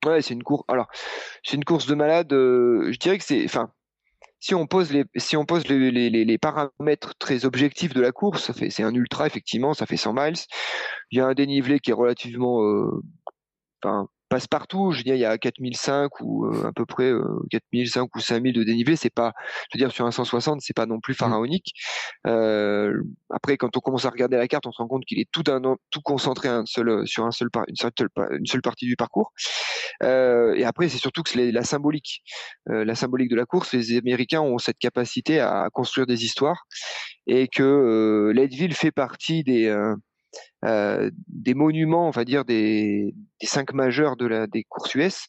Ouais, 0.05 0.21
c'est 0.21 0.33
une 0.33 0.43
course. 0.43 0.63
Alors, 0.67 0.87
c'est 1.43 1.57
une 1.57 1.65
course 1.65 1.87
de 1.87 1.95
malade. 1.95 2.31
Euh, 2.31 2.91
je 2.91 2.99
dirais 2.99 3.17
que 3.17 3.23
c'est, 3.23 3.43
enfin, 3.45 3.71
si 4.39 4.55
on 4.55 4.67
pose 4.67 4.91
les, 4.91 5.05
si 5.17 5.35
on 5.37 5.45
pose 5.45 5.67
les, 5.67 5.91
les, 5.91 6.09
les, 6.09 6.37
paramètres 6.37 7.15
très 7.17 7.45
objectifs 7.45 7.93
de 7.93 8.01
la 8.01 8.11
course, 8.11 8.45
ça 8.45 8.53
fait, 8.53 8.69
c'est 8.69 8.83
un 8.83 8.93
ultra 8.93 9.27
effectivement, 9.27 9.73
ça 9.73 9.85
fait 9.85 9.97
100 9.97 10.13
miles. 10.13 10.33
Il 11.11 11.17
y 11.17 11.21
a 11.21 11.27
un 11.27 11.33
dénivelé 11.33 11.79
qui 11.79 11.91
est 11.91 11.93
relativement, 11.93 12.63
euh, 12.63 13.01
partout. 14.49 14.91
Je 14.91 14.97
veux 14.97 15.03
dire, 15.03 15.15
il 15.15 15.21
y 15.21 15.25
a 15.25 15.37
4005 15.37 16.21
ou 16.21 16.45
euh, 16.45 16.67
à 16.67 16.71
peu 16.71 16.85
près 16.85 17.11
euh, 17.11 17.23
4005 17.51 18.15
ou 18.15 18.19
5000 18.19 18.53
de 18.53 18.63
dénivelé. 18.63 18.95
C'est 18.95 19.09
pas, 19.09 19.33
je 19.71 19.77
veux 19.77 19.85
dire, 19.85 19.91
sur 19.91 20.05
un 20.05 20.11
160, 20.11 20.61
c'est 20.61 20.75
pas 20.75 20.85
non 20.85 20.99
plus 20.99 21.13
mmh. 21.13 21.17
pharaonique. 21.17 21.73
Euh, 22.27 22.93
après, 23.29 23.57
quand 23.57 23.75
on 23.75 23.79
commence 23.79 24.05
à 24.05 24.09
regarder 24.09 24.37
la 24.37 24.47
carte, 24.47 24.65
on 24.67 24.71
se 24.71 24.77
rend 24.77 24.87
compte 24.87 25.05
qu'il 25.05 25.19
est 25.19 25.29
tout 25.31 25.43
un, 25.47 25.61
tout 25.89 26.01
concentré 26.01 26.47
un 26.47 26.65
seul, 26.65 27.07
sur 27.07 27.25
un 27.25 27.31
seul, 27.31 27.49
une 27.67 27.75
seule, 27.75 27.91
une 28.31 28.45
seule 28.45 28.61
partie 28.61 28.85
du 28.85 28.95
parcours. 28.95 29.33
Euh, 30.03 30.55
et 30.55 30.63
après, 30.63 30.89
c'est 30.89 30.97
surtout 30.97 31.23
que 31.23 31.29
c'est 31.29 31.51
la 31.51 31.63
symbolique, 31.63 32.23
euh, 32.69 32.85
la 32.85 32.95
symbolique 32.95 33.29
de 33.29 33.35
la 33.35 33.45
course. 33.45 33.73
Les 33.73 33.97
Américains 33.97 34.41
ont 34.41 34.57
cette 34.57 34.77
capacité 34.77 35.39
à 35.39 35.69
construire 35.71 36.07
des 36.07 36.23
histoires 36.23 36.67
et 37.27 37.47
que 37.47 37.63
euh, 37.63 38.33
Leadville 38.33 38.73
fait 38.73 38.91
partie 38.91 39.43
des 39.43 39.69
euh, 40.65 41.09
des 41.27 41.53
monuments, 41.53 42.07
on 42.07 42.11
va 42.11 42.25
dire 42.25 42.45
des, 42.45 43.13
cinq 43.43 43.73
majeurs 43.73 44.17
de 44.17 44.25
la, 44.25 44.47
des 44.47 44.63
courses 44.63 44.93
US, 44.95 45.27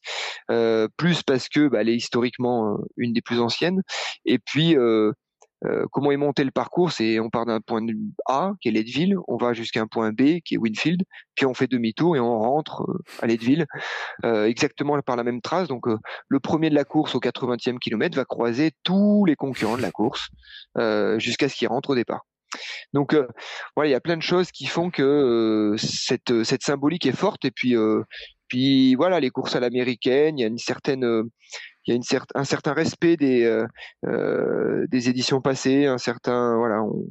euh, 0.51 0.89
plus 0.97 1.23
parce 1.23 1.49
que 1.49 1.69
bah, 1.69 1.81
elle 1.83 1.89
est 1.89 1.97
historiquement 1.97 2.75
euh, 2.75 2.77
une 2.97 3.13
des 3.13 3.21
plus 3.21 3.41
anciennes, 3.41 3.83
et 4.25 4.39
puis 4.39 4.77
euh, 4.77 5.13
euh, 5.67 5.85
comment 5.93 6.11
est 6.11 6.17
monté 6.17 6.43
le 6.43 6.51
parcours 6.51 6.91
C'est 6.91 7.21
on 7.21 7.29
part 7.31 7.47
d'un 7.47 7.61
point 7.61 7.83
A 8.27 8.53
qui 8.61 8.69
est 8.69 8.73
Leadville, 8.73 9.17
on 9.29 9.37
va 9.37 9.53
jusqu'à 9.53 9.81
un 9.81 9.87
point 9.87 10.11
B 10.11 10.41
qui 10.45 10.55
est 10.55 10.59
Winfield, 10.59 11.03
puis 11.37 11.47
on 11.47 11.55
fait 11.55 11.67
demi-tour 11.67 12.17
et 12.17 12.21
on 12.21 12.39
rentre 12.41 12.83
à 13.21 13.27
Leadville 13.27 13.67
exactement 14.25 14.99
par 15.03 15.17
la 15.17 15.23
même 15.23 15.43
trace. 15.43 15.69
Donc 15.69 15.85
le 16.29 16.41
premier 16.41 16.71
de 16.71 16.75
la 16.75 16.85
course 16.85 17.15
au 17.15 17.21
80e 17.21 17.79
kilomètre 17.79 18.17
va 18.17 18.25
croiser 18.25 18.73
tous 18.85 19.27
les 19.27 19.37
concurrents 19.37 19.77
de 19.77 19.83
la 19.83 19.91
course 19.91 20.31
jusqu'à 21.19 21.51
ce 21.51 21.57
qu'il 21.57 21.69
rentre 21.69 21.91
au 21.91 21.95
départ. 21.95 22.25
Donc 22.93 23.15
euh, 23.15 23.27
voilà, 23.77 23.89
il 23.89 23.93
y 23.93 23.97
a 23.97 24.01
plein 24.01 24.17
de 24.17 24.23
choses 24.23 24.51
qui 24.51 24.67
font 24.67 24.91
que 24.91 25.03
euh, 25.03 25.77
cette, 25.77 26.43
cette 26.45 26.63
symbolique 26.63 27.07
est 27.07 27.17
forte 27.17 27.45
et 27.45 27.51
puis 27.51 27.77
euh, 27.77 28.03
voilà, 28.97 29.21
les 29.21 29.31
courses 29.31 29.55
à 29.55 29.61
l'américaine, 29.61 30.39
il 30.39 30.43
y 30.43 30.45
a 30.45 30.49
une 30.49 30.59
une 31.87 32.03
un 32.35 32.45
certain 32.45 32.73
respect 32.73 33.17
des 33.17 35.09
éditions 35.09 35.41
passées, 35.41 35.87
un 35.87 35.99
certain 35.99 36.57
voilà, 36.57 36.83
on, 36.83 37.07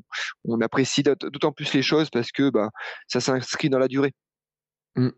on 0.46 0.62
apprécie 0.62 1.04
d'autant 1.04 1.52
plus 1.52 1.74
les 1.74 1.82
choses 1.82 2.10
parce 2.10 2.32
que 2.32 2.50
bah 2.50 2.70
ça 3.08 3.22
s'inscrit 3.22 3.70
dans 3.70 3.80
la 3.80 3.88
durée. 3.88 4.14
Mmh. 4.96 5.10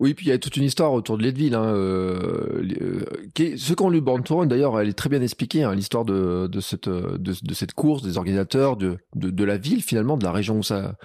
Oui, 0.00 0.14
puis 0.14 0.26
il 0.26 0.28
y 0.30 0.32
a 0.32 0.38
toute 0.38 0.56
une 0.56 0.64
histoire 0.64 0.92
autour 0.92 1.18
de 1.18 1.22
Leadville. 1.22 1.54
Hein, 1.54 1.74
euh, 1.74 2.62
euh, 2.80 3.04
qui 3.34 3.58
ceux 3.58 3.74
qui 3.74 3.82
ont 3.82 3.90
lu 3.90 4.00
Born 4.00 4.22
to 4.22 4.44
d'ailleurs, 4.46 4.80
elle 4.80 4.88
est 4.88 4.98
très 4.98 5.08
bien 5.08 5.22
expliquée, 5.22 5.62
hein, 5.62 5.74
l'histoire 5.74 6.04
de, 6.04 6.48
de, 6.48 6.60
cette, 6.60 7.72
course, 7.74 8.02
des 8.02 8.16
organisateurs, 8.16 8.76
de, 8.76 8.98
la 9.44 9.56
ville 9.56 9.82
finalement, 9.82 10.16
de 10.16 10.24
la 10.24 10.32
région 10.32 10.58
où 10.58 10.62
ça 10.62 10.96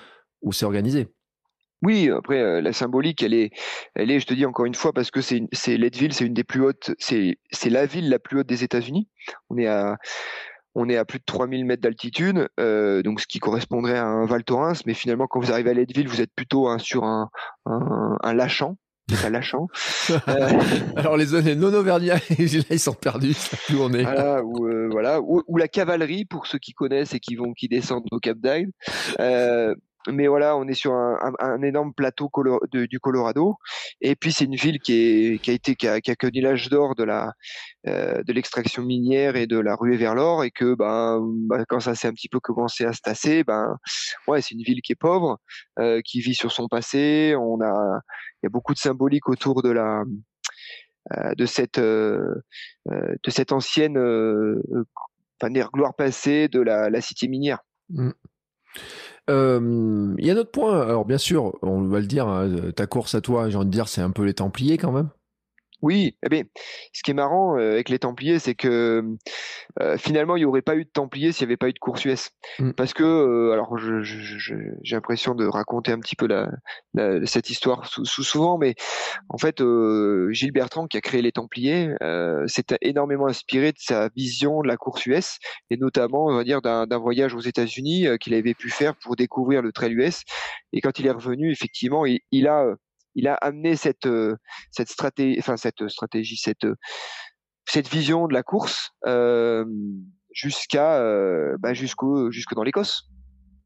où 0.41 0.53
c'est 0.53 0.65
organisé. 0.65 1.08
Oui, 1.84 2.10
après 2.10 2.39
euh, 2.39 2.62
la 2.62 2.74
symbolique, 2.74 3.22
elle 3.22 3.36
est, 3.36 3.51
elle 3.94 4.10
est, 4.10 4.20
je 4.20 4.25
te 4.25 4.34
dis 4.34 4.46
encore 4.46 4.65
une 4.65 4.74
fois, 4.74 4.94
parce 4.94 5.12
que 5.12 5.22
c'est, 5.22 5.41
Leadville, 5.67 6.13
c'est 6.13 6.25
une 6.25 6.34
des 6.34 6.44
plus 6.44 6.63
hautes, 6.63 6.91
c'est 6.98 7.38
la 7.70 7.86
ville 7.86 8.10
la 8.10 8.17
plus 8.17 8.39
haute 8.39 8.48
des 8.48 8.63
États-Unis. 8.63 9.08
On 9.50 9.58
est 9.58 9.67
à 9.67 9.98
on 10.77 10.88
est 10.89 10.96
à 10.96 11.05
plus 11.05 11.17
de 11.17 11.24
3000 11.25 11.65
mètres 11.65 11.81
d'altitude, 11.81 12.48
euh, 12.60 13.01
donc 13.01 13.19
ce 13.19 13.25
qui 13.25 13.39
correspondrait 13.39 13.98
à 13.98 14.05
un 14.05 14.25
Val 14.27 14.43
Thorens, 14.43 14.86
mais 14.86 14.93
finalement 14.93 15.25
quand 15.27 15.39
vous 15.39 15.51
arrivez 15.51 15.72
à 15.72 15.74
Leadville, 15.74 16.07
vous 16.07 16.22
êtes 16.22 16.31
plutôt 16.36 16.67
hein, 16.67 16.77
sur 16.77 17.03
un, 17.03 17.29
un, 17.65 18.15
un 18.22 18.34
lachant, 18.34 18.77
c'est 19.10 19.29
lâchant. 19.29 19.67
Euh, 20.29 20.50
Alors 20.96 21.17
les 21.17 21.25
zones 21.25 21.53
non 21.55 21.74
auvergnats, 21.74 22.19
ils 22.39 22.79
sont 22.79 22.93
perdus. 22.93 23.36
Où 23.72 23.81
on 23.81 23.91
est. 23.93 24.03
Voilà, 24.03 24.41
ou 24.43 24.67
euh, 24.67 24.88
voilà, 24.89 25.19
ou, 25.22 25.57
la 25.57 25.67
cavalerie 25.67 26.24
pour 26.24 26.48
ceux 26.48 26.60
qui 26.60 26.72
connaissent 26.72 27.13
et 27.13 27.19
qui 27.19 27.36
vont 27.36 27.53
qui 27.53 27.67
descendent 27.67 28.05
au 28.12 28.19
Cap 28.19 28.38
d'Agde. 28.38 28.69
Euh, 29.19 29.75
mais 30.11 30.27
voilà, 30.27 30.57
on 30.57 30.67
est 30.67 30.73
sur 30.73 30.93
un, 30.93 31.61
énorme 31.61 31.93
plateau 31.93 32.29
du 32.72 33.00
Colorado. 33.00 33.55
Et 34.01 34.15
puis 34.15 34.31
c'est 34.31 34.46
une 34.46 34.55
ville 34.55 34.79
qui, 34.79 35.39
a 35.48 35.51
été 35.51 35.75
qui 35.75 35.87
a, 35.87 36.15
connu 36.15 36.41
l'âge 36.41 36.70
d'or 36.70 36.96
euh, 37.00 38.24
de 38.24 38.33
l'extraction 38.33 38.83
minière 38.83 39.35
et 39.35 39.48
de 39.48 39.59
la 39.59 39.75
ruée 39.75 39.98
vers 39.98 40.15
l'or, 40.15 40.43
et 40.43 40.51
que 40.51 40.75
ben, 40.75 41.22
ben 41.50 41.65
quand 41.67 41.79
ça 41.79 41.96
s'est 41.96 42.07
un 42.07 42.13
petit 42.13 42.29
peu 42.29 42.39
commencé 42.39 42.85
à 42.85 42.93
se 42.93 43.01
tasser, 43.01 43.43
ben 43.43 43.77
ouais, 44.27 44.41
c'est 44.41 44.55
une 44.55 44.63
ville 44.63 44.81
qui 44.81 44.93
est 44.93 44.96
pauvre, 44.96 45.39
euh, 45.79 46.01
qui 46.03 46.22
vit 46.22 46.35
sur 46.35 46.51
son 46.51 46.67
passé. 46.67 47.35
On 47.37 47.61
a 47.61 48.01
il 48.41 48.46
y 48.46 48.48
a 48.48 48.50
beaucoup 48.50 48.74
de 48.74 48.79
symbolique 48.79 49.29
autour 49.29 49.61
de 49.63 49.70
la 49.70 50.03
euh, 51.13 51.33
de 51.35 51.46
cette 51.46 51.79
euh, 51.79 52.35
de 52.85 53.29
cette 53.29 53.51
ancienne 53.51 53.98
enfin, 55.41 55.51
gloire 55.74 55.96
passée 55.96 56.48
de 56.48 56.59
la, 56.59 56.89
la 56.89 57.01
cité 57.01 57.27
minière. 57.27 57.59
Euh, 59.29 60.16
il 60.18 60.25
y 60.25 60.31
a 60.31 60.33
un 60.33 60.37
autre 60.37 60.51
point. 60.51 60.81
Alors, 60.81 61.05
bien 61.05 61.18
sûr, 61.18 61.57
on 61.61 61.81
va 61.87 62.00
le 62.00 62.05
dire, 62.05 62.27
hein, 62.27 62.72
ta 62.75 62.87
course 62.87 63.16
à 63.16 63.22
toi, 63.22 63.50
j'ai 63.50 63.57
envie 63.57 63.66
de 63.68 63.72
dire, 63.72 63.87
c'est 63.87 64.01
un 64.01 64.11
peu 64.11 64.24
les 64.24 64.33
Templiers 64.33 64.77
quand 64.77 64.92
même. 64.92 65.09
Oui, 65.83 66.18
eh 66.25 66.29
bien, 66.29 66.44
ce 66.92 67.03
qui 67.03 67.11
est 67.11 67.13
marrant 67.13 67.55
euh, 67.57 67.74
avec 67.74 67.90
les 67.90 68.00
Templiers, 68.00 68.40
c'est 68.40 68.55
que 68.55 69.03
euh, 69.79 69.98
finalement, 69.98 70.35
il 70.35 70.40
n'y 70.40 70.46
aurait 70.46 70.63
pas 70.63 70.75
eu 70.75 70.85
de 70.85 70.90
Templiers 70.90 71.31
s'il 71.31 71.46
n'y 71.46 71.51
avait 71.51 71.57
pas 71.57 71.70
eu 71.70 71.74
de 71.74 71.79
course 71.79 72.03
US. 72.05 72.31
Mm. 72.57 72.72
Parce 72.72 72.94
que, 72.94 73.03
euh, 73.03 73.53
alors, 73.53 73.77
j'ai 73.77 74.96
l'impression 74.96 75.35
de 75.35 75.46
raconter 75.46 75.92
un 75.92 76.00
petit 76.00 76.16
peu 76.16 76.25
la, 76.25 76.50
cette 77.25 77.51
histoire 77.51 77.85
sous, 77.85 78.05
souvent, 78.05 78.57
mais 78.57 78.74
en 79.29 79.37
fait, 79.37 79.61
Gilles 80.31 80.51
Bertrand, 80.51 80.87
qui 80.87 80.98
a 80.98 81.01
créé 81.01 81.22
les 81.22 81.31
Templiers, 81.31 81.94
s'est 82.48 82.66
énormément 82.81 83.27
inspiré 83.27 83.72
de 83.72 83.77
sa 83.79 84.09
vision 84.16 84.61
de 84.61 84.68
la 84.68 84.77
course 84.77 85.05
US, 85.05 85.37
et 85.70 85.77
notamment, 85.77 86.25
on 86.25 86.35
va 86.35 86.44
dire, 86.44 86.61
d'un 86.61 86.98
voyage 86.98 87.35
aux 87.35 87.40
États-Unis 87.40 88.07
qu'il 88.20 88.33
avait 88.33 88.55
pu 88.55 88.70
faire 88.72 88.96
pour 88.96 89.16
découvrir 89.16 89.61
le 89.61 89.72
trail 89.72 89.94
US. 89.94 90.24
Et 90.74 90.81
quand 90.81 90.98
il 90.98 91.05
est 91.05 91.11
revenu, 91.11 91.51
effectivement, 91.51 92.05
il, 92.05 92.20
il 92.31 92.48
a 92.48 92.66
il 93.18 93.27
a 93.27 93.34
amené 93.34 93.75
cette 93.75 94.06
euh, 94.06 94.38
cette 94.72 94.90
stratégie, 94.90 95.38
enfin 95.40 95.58
cette 95.58 95.90
stratégie, 95.90 96.38
cette 96.38 96.64
euh, 96.64 96.75
cette 97.66 97.90
vision 97.90 98.27
de 98.27 98.34
la 98.34 98.44
course 98.44 98.92
euh, 99.06 99.66
jusqu'à 100.32 101.01
bah, 101.60 101.74
jusqu'au 101.74 102.32
jusque 102.32 102.53
dans 102.53 102.64
l'Écosse, 102.64 103.10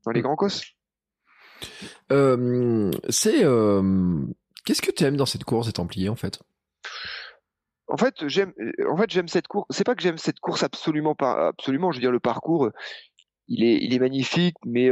dans 0.06 0.12
les 0.12 0.22
mmh. 0.22 0.24
grands 0.24 0.36
cosses. 0.38 0.64
c'est 3.10 3.44
qu'est-ce 4.66 4.82
que 4.82 4.92
tu 4.92 5.04
aimes 5.04 5.18
dans 5.18 5.26
cette 5.28 5.44
course 5.44 5.68
des 5.68 5.74
Templiers 5.74 6.10
en 6.10 6.16
fait? 6.16 6.42
En 7.88 7.98
fait, 7.98 8.26
j'aime, 8.28 8.54
en 8.88 8.96
fait, 8.96 9.12
j'aime 9.12 9.28
cette 9.28 9.50
course. 9.50 9.68
C'est 9.70 9.84
pas 9.84 9.96
que 9.96 10.02
j'aime 10.02 10.18
cette 10.18 10.40
course 10.40 10.64
absolument 10.64 11.14
pas, 11.14 11.50
absolument. 11.50 11.92
Je 11.92 11.98
veux 11.98 12.02
dire, 12.02 12.12
le 12.12 12.22
parcours, 12.22 12.70
il 13.50 13.66
est, 13.66 13.84
il 13.84 13.94
est 13.94 14.00
magnifique, 14.00 14.56
mais 14.66 14.90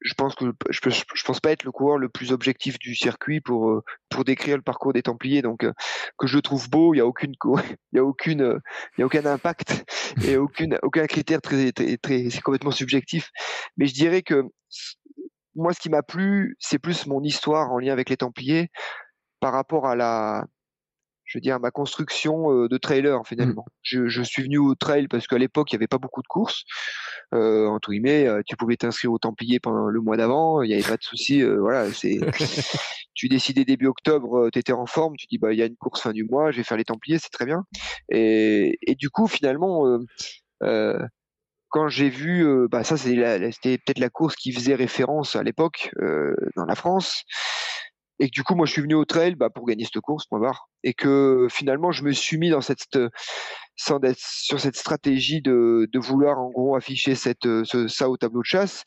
je 0.00 0.14
pense 0.14 0.34
que 0.34 0.46
je, 0.70 0.80
je, 0.90 1.24
pense 1.24 1.40
pas 1.40 1.50
être 1.50 1.64
le 1.64 1.72
coureur 1.72 1.98
le 1.98 2.08
plus 2.08 2.32
objectif 2.32 2.78
du 2.78 2.94
circuit 2.94 3.40
pour 3.40 3.70
euh, 3.70 3.84
pour 4.08 4.24
décrire 4.24 4.56
le 4.56 4.62
parcours 4.62 4.92
des 4.92 5.02
Templiers. 5.02 5.42
Donc 5.42 5.64
euh, 5.64 5.72
que 6.18 6.26
je 6.26 6.38
trouve 6.38 6.68
beau, 6.70 6.94
il 6.94 6.98
y 6.98 7.00
a 7.00 7.06
aucune 7.06 7.34
il 7.92 7.96
y 7.96 7.98
a 7.98 8.04
aucune 8.04 8.60
il 8.96 9.00
y 9.00 9.02
a 9.02 9.06
aucun 9.06 9.24
impact 9.26 9.84
et 10.26 10.36
aucune 10.36 10.78
aucun 10.82 11.06
critère 11.06 11.40
très 11.40 11.72
très, 11.72 11.96
très 11.96 12.30
c'est 12.30 12.42
complètement 12.42 12.70
subjectif. 12.70 13.30
Mais 13.76 13.86
je 13.86 13.94
dirais 13.94 14.22
que 14.22 14.42
moi 15.54 15.72
ce 15.72 15.80
qui 15.80 15.90
m'a 15.90 16.02
plu, 16.02 16.56
c'est 16.58 16.78
plus 16.78 17.06
mon 17.06 17.22
histoire 17.22 17.72
en 17.72 17.78
lien 17.78 17.92
avec 17.92 18.10
les 18.10 18.16
Templiers 18.16 18.70
par 19.40 19.52
rapport 19.52 19.86
à 19.86 19.94
la 19.94 20.46
je 21.34 21.38
veux 21.38 21.42
dire, 21.42 21.58
ma 21.58 21.72
construction 21.72 22.52
euh, 22.52 22.68
de 22.68 22.78
trailer 22.78 23.26
finalement. 23.26 23.64
Mmh. 23.66 23.80
Je, 23.82 24.06
je, 24.06 24.22
suis 24.22 24.44
venu 24.44 24.58
au 24.58 24.76
trail 24.76 25.08
parce 25.08 25.26
qu'à 25.26 25.36
l'époque, 25.36 25.72
il 25.72 25.74
n'y 25.74 25.78
avait 25.78 25.88
pas 25.88 25.98
beaucoup 25.98 26.22
de 26.22 26.28
courses. 26.28 26.62
Euh, 27.34 27.66
entre 27.66 27.90
guillemets, 27.90 28.28
euh, 28.28 28.42
tu 28.46 28.56
pouvais 28.56 28.76
t'inscrire 28.76 29.10
au 29.10 29.18
Templier 29.18 29.58
pendant 29.58 29.86
le 29.88 30.00
mois 30.00 30.16
d'avant, 30.16 30.62
il 30.62 30.68
n'y 30.68 30.74
avait 30.74 30.88
pas 30.88 30.96
de 30.96 31.02
souci. 31.02 31.42
Euh, 31.42 31.58
voilà, 31.58 31.92
c'est. 31.92 32.20
tu 33.14 33.28
décidais 33.28 33.64
début 33.64 33.88
octobre, 33.88 34.48
tu 34.52 34.60
étais 34.60 34.72
en 34.72 34.86
forme, 34.86 35.16
tu 35.16 35.26
dis 35.28 35.38
bah 35.38 35.52
il 35.52 35.58
y 35.58 35.62
a 35.62 35.66
une 35.66 35.76
course 35.76 36.02
fin 36.02 36.12
du 36.12 36.24
mois, 36.24 36.52
je 36.52 36.58
vais 36.58 36.62
faire 36.62 36.76
les 36.76 36.84
Templiers, 36.84 37.18
c'est 37.18 37.30
très 37.30 37.46
bien. 37.46 37.64
Et, 38.10 38.78
et 38.82 38.94
du 38.94 39.10
coup, 39.10 39.26
finalement. 39.26 39.98
quand 41.70 41.88
j'ai 41.88 42.08
vu, 42.08 42.46
bah 42.68 42.84
ça 42.84 42.96
c'était 42.96 43.78
peut-être 43.78 43.98
la 43.98 44.08
course 44.08 44.36
qui 44.36 44.52
faisait 44.52 44.76
référence 44.76 45.34
à 45.34 45.42
l'époque 45.42 45.90
dans 46.56 46.66
la 46.66 46.76
France 46.76 47.24
et 48.18 48.28
que 48.28 48.32
du 48.32 48.42
coup 48.44 48.54
moi 48.54 48.66
je 48.66 48.72
suis 48.72 48.82
venu 48.82 48.94
au 48.94 49.04
trail 49.04 49.34
bah, 49.34 49.50
pour 49.50 49.66
gagner 49.66 49.84
cette 49.84 50.00
course 50.00 50.26
point 50.26 50.40
barre. 50.40 50.68
Et 50.82 50.94
que 50.94 51.46
finalement 51.50 51.92
je 51.92 52.04
me 52.04 52.12
suis 52.12 52.38
mis 52.38 52.50
dans 52.50 52.60
cette 52.60 52.98
sans 53.76 53.98
sur 54.16 54.60
cette 54.60 54.76
stratégie 54.76 55.42
de, 55.42 55.88
de 55.92 55.98
vouloir 55.98 56.38
en 56.38 56.50
gros 56.50 56.76
afficher 56.76 57.14
cette 57.14 57.44
ce, 57.64 57.88
ça 57.88 58.08
au 58.08 58.16
tableau 58.16 58.40
de 58.40 58.46
chasse. 58.46 58.84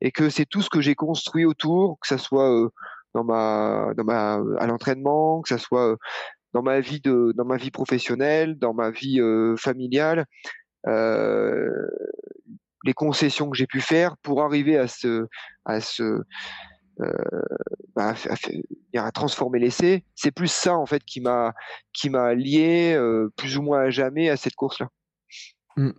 Et 0.00 0.12
que 0.12 0.28
c'est 0.30 0.46
tout 0.46 0.62
ce 0.62 0.70
que 0.70 0.80
j'ai 0.80 0.94
construit 0.94 1.44
autour 1.44 1.98
que 2.00 2.08
ça 2.08 2.18
soit 2.18 2.52
euh, 2.52 2.68
dans 3.14 3.24
ma, 3.24 3.92
dans 3.96 4.04
ma, 4.04 4.40
à 4.58 4.66
l'entraînement, 4.66 5.40
que 5.40 5.48
ça 5.48 5.58
soit 5.58 5.96
dans 6.52 6.62
ma 6.62 6.80
vie 6.80 7.00
de, 7.00 7.32
dans 7.36 7.44
ma 7.44 7.56
vie 7.56 7.70
professionnelle, 7.70 8.58
dans 8.58 8.74
ma 8.74 8.90
vie 8.90 9.20
familiale, 9.58 10.26
les 12.84 12.94
concessions 12.94 13.50
que 13.50 13.56
j'ai 13.56 13.66
pu 13.66 13.80
faire 13.80 14.16
pour 14.18 14.42
arriver 14.42 14.76
à 14.78 14.88
ce, 14.88 15.26
à 15.64 15.80
ce, 15.80 16.22
bah, 17.94 18.14
à, 18.94 19.12
transformer 19.12 19.58
l'essai. 19.58 20.04
C'est 20.14 20.30
plus 20.30 20.50
ça 20.50 20.76
en 20.76 20.86
fait 20.86 21.04
qui 21.04 21.20
m'a 21.20 21.54
qui 21.92 22.10
m'a 22.10 22.34
lié 22.34 22.98
plus 23.36 23.58
ou 23.58 23.62
moins 23.62 23.80
à 23.82 23.90
jamais 23.90 24.28
à 24.28 24.36
cette 24.36 24.54
course-là. 24.54 24.90
Mmh. 25.78 25.90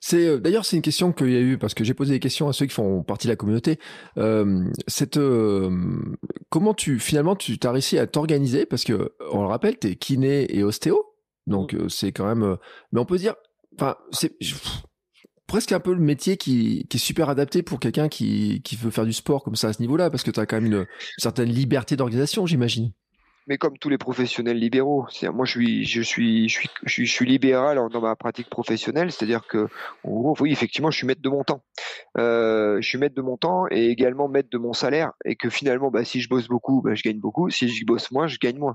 C'est 0.00 0.28
euh, 0.28 0.38
d'ailleurs 0.38 0.64
c'est 0.64 0.76
une 0.76 0.82
question 0.82 1.12
qu'il 1.12 1.32
y 1.32 1.36
a 1.36 1.40
eu 1.40 1.58
parce 1.58 1.74
que 1.74 1.82
j'ai 1.82 1.94
posé 1.94 2.14
des 2.14 2.20
questions 2.20 2.48
à 2.48 2.52
ceux 2.52 2.66
qui 2.66 2.74
font 2.74 3.02
partie 3.02 3.26
de 3.26 3.32
la 3.32 3.36
communauté. 3.36 3.80
Euh, 4.18 4.64
cette 4.86 5.16
euh, 5.16 5.68
comment 6.48 6.74
tu 6.74 7.00
finalement 7.00 7.34
tu 7.34 7.58
as 7.64 7.72
réussi 7.72 7.98
à 7.98 8.06
t'organiser? 8.06 8.66
Parce 8.66 8.84
que 8.84 9.16
on 9.32 9.42
le 9.42 9.48
rappelle 9.48 9.78
tu 9.80 9.88
es 9.88 9.96
kiné 9.96 10.56
et 10.56 10.62
ostéo 10.62 11.04
donc 11.48 11.74
mmh. 11.74 11.88
c'est 11.88 12.12
quand 12.12 12.26
même 12.26 12.56
mais 12.92 13.00
on 13.00 13.04
peut 13.04 13.18
dire 13.18 13.34
enfin 13.76 13.96
c'est 14.12 14.36
presque 15.56 15.72
un 15.72 15.80
peu 15.80 15.94
le 15.94 16.00
métier 16.00 16.36
qui, 16.36 16.86
est 16.92 16.98
super 16.98 17.30
adapté 17.30 17.62
pour 17.62 17.80
quelqu'un 17.80 18.10
qui, 18.10 18.60
qui 18.62 18.76
veut 18.76 18.90
faire 18.90 19.06
du 19.06 19.14
sport 19.14 19.42
comme 19.42 19.56
ça 19.56 19.68
à 19.68 19.72
ce 19.72 19.80
niveau-là 19.80 20.10
parce 20.10 20.22
que 20.22 20.30
tu 20.30 20.38
as 20.38 20.44
quand 20.44 20.60
même 20.60 20.70
une 20.70 20.86
certaine 21.16 21.48
liberté 21.48 21.96
d'organisation 21.96 22.44
j'imagine 22.44 22.92
mais 23.46 23.56
comme 23.56 23.78
tous 23.78 23.88
les 23.88 23.96
professionnels 23.96 24.58
libéraux, 24.58 25.06
moi 25.32 25.46
je 25.46 25.50
suis 25.52 25.84
je 25.86 26.02
suis 26.02 26.48
je 26.50 26.58
suis 26.58 26.68
je 26.84 27.04
suis, 27.04 27.24
libéral 27.24 27.78
dans 27.90 28.00
ma 28.02 28.16
pratique 28.16 28.50
professionnelle, 28.50 29.10
c'est-à-dire 29.10 29.46
que 29.46 29.68
oui 30.04 30.52
effectivement 30.52 30.90
je 30.90 30.98
suis 30.98 31.06
maître 31.06 31.22
de 31.22 31.28
mon 31.28 31.42
temps, 31.42 31.62
euh, 32.18 32.78
je 32.82 32.86
suis 32.88 32.98
maître 32.98 33.14
de 33.14 33.22
mon 33.22 33.38
temps 33.38 33.66
et 33.70 33.86
également 33.86 34.28
maître 34.28 34.50
de 34.50 34.58
mon 34.58 34.72
salaire 34.72 35.12
et 35.24 35.36
que 35.36 35.48
finalement 35.48 35.90
bah, 35.90 36.04
si 36.04 36.20
je 36.20 36.28
bosse 36.28 36.48
beaucoup, 36.48 36.82
bah, 36.82 36.94
je 36.94 37.02
gagne 37.02 37.20
beaucoup, 37.20 37.48
si 37.48 37.68
je 37.68 37.86
bosse 37.86 38.10
moins, 38.10 38.26
je 38.26 38.36
gagne 38.38 38.58
moins. 38.58 38.74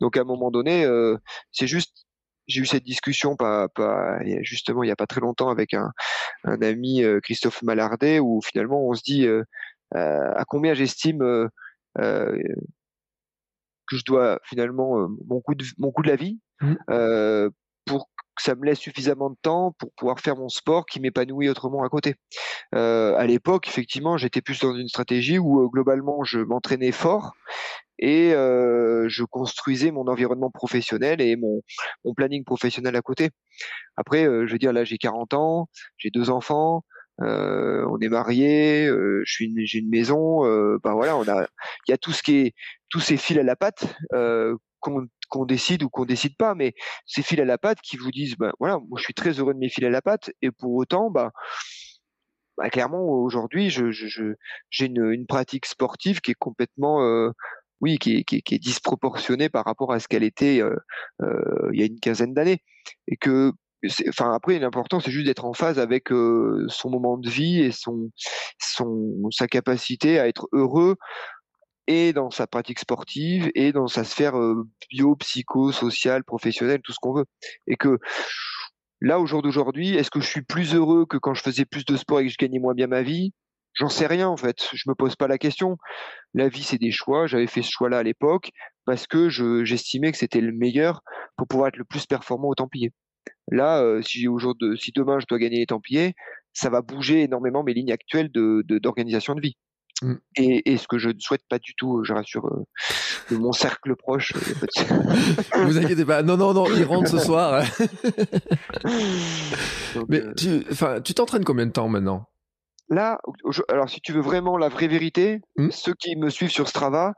Donc 0.00 0.18
à 0.18 0.22
un 0.22 0.24
moment 0.24 0.50
donné, 0.50 0.84
euh, 0.84 1.16
c'est 1.52 1.68
juste 1.68 2.09
j'ai 2.50 2.60
eu 2.60 2.66
cette 2.66 2.84
discussion 2.84 3.36
pas, 3.36 3.68
pas 3.68 4.18
justement 4.42 4.82
il 4.82 4.88
y 4.88 4.92
a 4.92 4.96
pas 4.96 5.06
très 5.06 5.20
longtemps 5.20 5.48
avec 5.48 5.74
un, 5.74 5.92
un 6.44 6.60
ami 6.62 7.02
euh, 7.02 7.20
Christophe 7.20 7.62
Malardet 7.62 8.20
où 8.20 8.40
finalement 8.42 8.86
on 8.86 8.94
se 8.94 9.02
dit 9.02 9.26
euh, 9.26 9.42
euh 9.94 10.32
à 10.36 10.44
combien 10.44 10.74
j'estime 10.74 11.22
euh, 11.22 11.48
que 11.96 13.96
je 13.96 14.04
dois 14.04 14.38
finalement 14.44 15.08
mon 15.26 15.40
coût 15.40 15.54
de 15.54 15.64
mon 15.78 15.90
coût 15.90 16.02
de 16.02 16.08
la 16.08 16.16
vie 16.16 16.38
mmh. 16.60 17.48
pour 17.86 18.10
ça 18.40 18.54
me 18.54 18.64
laisse 18.64 18.78
suffisamment 18.78 19.30
de 19.30 19.36
temps 19.40 19.74
pour 19.78 19.92
pouvoir 19.92 20.20
faire 20.20 20.36
mon 20.36 20.48
sport 20.48 20.86
qui 20.86 21.00
m'épanouit 21.00 21.48
autrement 21.48 21.82
à 21.82 21.88
côté. 21.88 22.14
Euh, 22.74 23.14
à 23.16 23.26
l'époque, 23.26 23.68
effectivement, 23.68 24.16
j'étais 24.16 24.40
plus 24.40 24.60
dans 24.60 24.74
une 24.74 24.88
stratégie 24.88 25.38
où 25.38 25.68
globalement 25.70 26.24
je 26.24 26.40
m'entraînais 26.40 26.92
fort 26.92 27.32
et 27.98 28.30
je 28.32 29.24
construisais 29.24 29.90
mon 29.90 30.06
environnement 30.06 30.50
professionnel 30.50 31.20
et 31.20 31.36
mon, 31.36 31.62
planning 32.14 32.44
professionnel 32.44 32.96
à 32.96 33.02
côté. 33.02 33.30
Après, 33.96 34.24
je 34.24 34.50
veux 34.50 34.58
dire, 34.58 34.72
là 34.72 34.84
j'ai 34.84 34.96
40 34.96 35.34
ans, 35.34 35.68
j'ai 35.98 36.10
deux 36.10 36.30
enfants, 36.30 36.82
euh, 37.22 37.84
on 37.90 37.98
est 37.98 38.08
marié, 38.08 38.86
euh, 38.86 39.22
je 39.24 39.32
suis 39.32 39.66
j'ai 39.66 39.80
une 39.80 39.90
maison, 39.90 40.46
euh, 40.46 40.78
ben 40.82 40.94
voilà, 40.94 41.18
il 41.86 41.90
y 41.90 41.94
a 41.94 41.98
tout 41.98 42.12
ce 42.12 42.22
qui 42.22 42.36
est, 42.36 42.54
tous 42.88 43.00
ces 43.00 43.16
fils 43.16 43.36
à 43.36 43.42
la 43.42 43.56
patte 43.56 43.84
qu'on 44.80 45.44
décide 45.44 45.82
ou 45.82 45.88
qu'on 45.88 46.04
décide 46.04 46.36
pas, 46.36 46.54
mais 46.54 46.74
ces 47.06 47.22
fils 47.22 47.40
à 47.40 47.44
la 47.44 47.58
patte 47.58 47.80
qui 47.80 47.96
vous 47.96 48.10
disent, 48.10 48.36
ben 48.36 48.52
voilà, 48.58 48.78
moi 48.78 48.98
je 48.98 49.04
suis 49.04 49.14
très 49.14 49.32
heureux 49.32 49.54
de 49.54 49.58
mes 49.58 49.68
fils 49.68 49.84
à 49.84 49.90
la 49.90 50.02
patte, 50.02 50.30
et 50.42 50.50
pour 50.50 50.74
autant, 50.74 51.10
bah, 51.10 51.32
bah 52.58 52.70
clairement 52.70 53.04
aujourd'hui, 53.04 53.70
je, 53.70 53.90
je, 53.90 54.34
j'ai 54.70 54.86
une, 54.86 55.26
pratique 55.26 55.66
sportive 55.66 56.20
qui 56.20 56.32
est 56.32 56.38
complètement, 56.38 57.00
oui, 57.80 57.98
qui 57.98 58.18
est, 58.18 58.24
qui, 58.24 58.36
est, 58.36 58.58
disproportionnée 58.58 59.48
par 59.48 59.64
rapport 59.64 59.92
à 59.92 60.00
ce 60.00 60.08
qu'elle 60.08 60.24
était 60.24 60.56
il 60.56 61.78
y 61.78 61.82
a 61.82 61.86
une 61.86 62.00
quinzaine 62.00 62.34
d'années, 62.34 62.62
et 63.06 63.16
que 63.16 63.52
enfin 64.08 64.32
après 64.34 64.58
l'important 64.58 65.00
c'est 65.00 65.10
juste 65.10 65.26
d'être 65.26 65.44
en 65.44 65.52
phase 65.52 65.78
avec 65.78 66.12
euh, 66.12 66.66
son 66.68 66.90
moment 66.90 67.16
de 67.16 67.28
vie 67.28 67.60
et 67.60 67.70
son 67.70 68.10
son 68.58 69.30
sa 69.30 69.46
capacité 69.46 70.18
à 70.18 70.28
être 70.28 70.48
heureux 70.52 70.96
et 71.90 72.12
dans 72.12 72.30
sa 72.30 72.46
pratique 72.46 72.78
sportive 72.78 73.50
et 73.56 73.72
dans 73.72 73.88
sa 73.88 74.04
sphère 74.04 74.38
euh, 74.38 74.64
bio, 74.90 75.16
psycho, 75.16 75.72
sociale, 75.72 76.22
professionnelle, 76.22 76.80
tout 76.82 76.92
ce 76.92 76.98
qu'on 77.00 77.12
veut. 77.12 77.24
Et 77.66 77.76
que 77.76 77.98
là 79.00 79.18
au 79.18 79.26
jour 79.26 79.42
d'aujourd'hui, 79.42 79.96
est-ce 79.96 80.10
que 80.10 80.20
je 80.20 80.26
suis 80.28 80.42
plus 80.42 80.72
heureux 80.72 81.04
que 81.04 81.16
quand 81.16 81.34
je 81.34 81.42
faisais 81.42 81.64
plus 81.64 81.84
de 81.84 81.96
sport 81.96 82.20
et 82.20 82.26
que 82.26 82.32
je 82.32 82.36
gagnais 82.38 82.60
moins 82.60 82.74
bien 82.74 82.86
ma 82.86 83.02
vie? 83.02 83.32
J'en 83.74 83.88
sais 83.88 84.06
rien 84.06 84.28
en 84.28 84.36
fait. 84.36 84.68
Je 84.72 84.88
me 84.88 84.94
pose 84.94 85.16
pas 85.16 85.26
la 85.26 85.36
question. 85.36 85.78
La 86.32 86.48
vie 86.48 86.62
c'est 86.62 86.78
des 86.78 86.92
choix. 86.92 87.26
J'avais 87.26 87.48
fait 87.48 87.62
ce 87.62 87.70
choix-là 87.72 87.98
à 87.98 88.02
l'époque 88.04 88.50
parce 88.84 89.08
que 89.08 89.28
j'estimais 89.64 90.12
que 90.12 90.18
c'était 90.18 90.40
le 90.40 90.52
meilleur 90.52 91.00
pour 91.36 91.48
pouvoir 91.48 91.68
être 91.68 91.76
le 91.76 91.84
plus 91.84 92.06
performant 92.06 92.48
au 92.50 92.54
Templier. 92.54 92.92
Là, 93.50 93.82
euh, 93.82 94.00
si, 94.00 94.24
de, 94.24 94.76
si 94.76 94.92
demain 94.94 95.18
je 95.18 95.26
dois 95.26 95.38
gagner 95.38 95.58
les 95.58 95.66
Templiers, 95.66 96.14
ça 96.52 96.70
va 96.70 96.82
bouger 96.82 97.22
énormément 97.22 97.64
mes 97.64 97.74
lignes 97.74 97.92
actuelles 97.92 98.30
de, 98.30 98.64
d'organisation 98.78 99.34
de, 99.34 99.40
vie. 99.40 99.56
Mm. 100.02 100.14
Et, 100.36 100.72
et, 100.72 100.76
ce 100.76 100.88
que 100.88 100.98
je 100.98 101.10
ne 101.10 101.18
souhaite 101.18 101.46
pas 101.48 101.58
du 101.58 101.74
tout, 101.74 102.02
je 102.04 102.12
rassure 102.12 102.46
euh, 102.46 102.64
de 103.30 103.36
mon 103.36 103.52
cercle 103.52 103.96
proche. 103.96 104.32
Euh, 104.34 105.64
Vous 105.64 105.78
inquiétez 105.78 106.04
pas. 106.04 106.22
Non, 106.22 106.36
non, 106.36 106.54
non, 106.54 106.66
il 106.66 106.84
rentre 106.84 107.08
ce 107.08 107.18
soir. 107.18 107.64
Mais 110.08 110.22
tu, 110.34 111.14
t'entraînes 111.14 111.44
combien 111.44 111.66
de 111.66 111.72
temps 111.72 111.88
maintenant? 111.88 112.26
Là, 112.88 113.20
alors 113.68 113.88
si 113.88 114.00
tu 114.00 114.12
veux 114.12 114.20
vraiment 114.20 114.56
la 114.56 114.68
vraie 114.68 114.88
vérité, 114.88 115.40
mm. 115.56 115.70
ceux 115.70 115.94
qui 115.94 116.16
me 116.16 116.28
suivent 116.28 116.50
sur 116.50 116.68
Strava, 116.68 117.14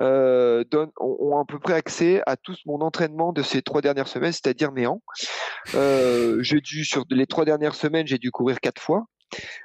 euh, 0.00 0.64
ont, 0.98 1.38
à 1.38 1.44
peu 1.44 1.58
près 1.58 1.74
accès 1.74 2.22
à 2.26 2.36
tout 2.36 2.54
mon 2.64 2.80
entraînement 2.80 3.32
de 3.32 3.42
ces 3.42 3.60
trois 3.60 3.82
dernières 3.82 4.08
semaines, 4.08 4.32
c'est-à-dire 4.32 4.72
néant. 4.72 5.02
Euh, 5.74 6.42
j'ai 6.42 6.60
dû 6.60 6.84
sur 6.84 7.04
les 7.10 7.26
trois 7.26 7.44
dernières 7.44 7.74
semaines, 7.74 8.06
j'ai 8.06 8.18
dû 8.18 8.30
courir 8.30 8.60
quatre 8.60 8.80
fois. 8.80 9.04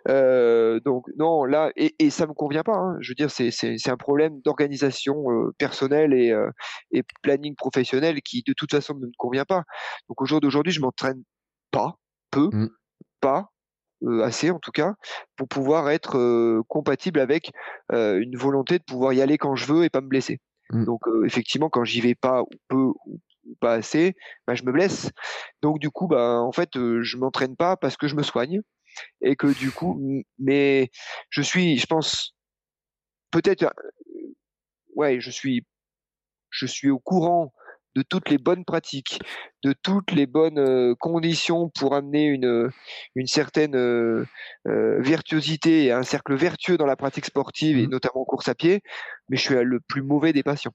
Euh, 0.08 0.80
donc 0.82 1.06
non, 1.18 1.46
là 1.46 1.72
et, 1.76 1.96
et 2.00 2.10
ça 2.10 2.28
me 2.28 2.34
convient 2.34 2.64
pas. 2.64 2.76
Hein. 2.76 2.98
Je 3.00 3.12
veux 3.12 3.16
dire, 3.16 3.32
c'est 3.32 3.90
un 3.90 3.98
problème 3.98 4.42
d'organisation 4.44 5.32
euh, 5.32 5.54
personnelle 5.58 6.14
et 6.14 6.32
euh, 6.32 6.50
et 6.92 7.04
planning 7.22 7.56
professionnel 7.56 8.22
qui 8.22 8.44
de 8.46 8.54
toute 8.54 8.72
façon 8.72 8.94
ne 8.96 9.08
me 9.08 9.12
convient 9.18 9.46
pas. 9.46 9.64
Donc 10.10 10.22
au 10.22 10.26
jour 10.26 10.42
d'aujourd'hui, 10.42 10.74
je 10.74 10.82
m'entraîne 10.82 11.24
pas, 11.72 11.96
peu, 12.32 12.50
mmh. 12.52 12.70
pas 13.22 13.50
euh, 14.04 14.24
assez 14.24 14.52
en 14.52 14.60
tout 14.60 14.72
cas, 14.72 14.94
pour 15.36 15.48
pouvoir 15.48 15.90
être 15.90 16.18
euh, 16.18 16.62
compatible 16.68 17.20
avec 17.20 17.52
euh, 17.92 18.20
une 18.20 18.38
volonté 18.38 18.78
de 18.78 18.84
pouvoir 18.84 19.14
y 19.14 19.22
aller 19.22 19.38
quand 19.38 19.56
je 19.56 19.66
veux 19.72 19.84
et 19.84 19.90
pas 19.90 20.02
me 20.02 20.08
blesser. 20.08 20.40
Mmh. 20.72 20.86
Donc 20.86 21.02
effectivement, 21.26 21.70
quand 21.70 21.84
j'y 21.84 22.02
vais 22.02 22.16
pas 22.16 22.42
ou 22.42 22.50
peu 22.68 22.92
ou 23.46 23.56
pas 23.60 23.74
assez, 23.74 24.16
bah, 24.48 24.56
je 24.56 24.64
me 24.64 24.72
blesse. 24.72 25.12
Donc 25.62 25.80
du 25.80 25.90
coup, 25.90 26.08
bah 26.08 26.40
en 26.42 26.52
fait, 26.52 26.72
je 26.74 27.18
m'entraîne 27.18 27.56
pas 27.56 27.78
parce 27.78 27.98
que 27.98 28.08
je 28.08 28.16
me 28.16 28.24
soigne 28.24 28.62
et 29.22 29.36
que 29.36 29.48
du 29.48 29.72
coup, 29.72 30.24
mais 30.40 30.90
je 31.30 31.42
suis, 31.42 31.78
je 31.78 31.86
pense, 31.86 32.36
peut-être, 33.32 33.74
ouais, 34.96 35.20
je 35.20 35.32
suis, 35.32 35.66
je 36.50 36.66
suis 36.66 36.90
au 36.90 37.00
courant 37.00 37.52
de 37.96 38.02
toutes 38.02 38.30
les 38.30 38.38
bonnes 38.38 38.66
pratiques, 38.66 39.20
de 39.64 39.74
toutes 39.74 40.12
les 40.12 40.26
bonnes 40.26 40.60
euh, 40.60 40.96
conditions 41.00 41.70
pour 41.70 41.96
amener 41.96 42.26
une, 42.26 42.70
une 43.16 43.28
certaine 43.28 43.76
euh, 43.76 44.26
euh, 44.68 45.02
virtuosité 45.02 45.86
et 45.86 45.92
un 45.92 46.04
cercle 46.04 46.36
vertueux 46.36 46.78
dans 46.78 46.86
la 46.86 46.98
pratique 46.98 47.26
sportive 47.26 47.78
et 47.78 47.88
mmh. 47.88 47.92
notamment 47.92 48.22
en 48.22 48.26
course 48.26 48.50
à 48.50 48.56
pied, 48.56 48.82
mais 49.30 49.38
je 49.38 49.42
suis 49.42 49.56
le 49.56 49.80
plus 49.80 50.02
mauvais 50.02 50.34
des 50.34 50.44
patients. 50.44 50.74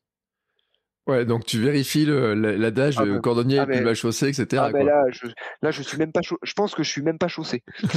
Ouais, 1.11 1.25
donc 1.25 1.44
tu 1.44 1.61
vérifies 1.61 2.05
l'adage 2.07 2.94
ah 2.99 3.05
ben, 3.05 3.20
cordonnier 3.20 3.59
ah 3.59 3.66
ben, 3.66 3.94
chaussée, 3.94 4.29
etc. 4.29 4.62
Ah 4.66 4.70
ben 4.70 4.87
là, 4.87 5.03
je, 5.11 5.27
là, 5.61 5.73
je 5.73 5.83
suis 5.83 5.99
même 5.99 6.12
pas, 6.12 6.20
je 6.23 6.53
pense 6.53 6.73
que 6.73 6.85
je 6.85 6.88
suis 6.88 7.03
même 7.03 7.18
pas 7.18 7.27
chaussé. 7.27 7.64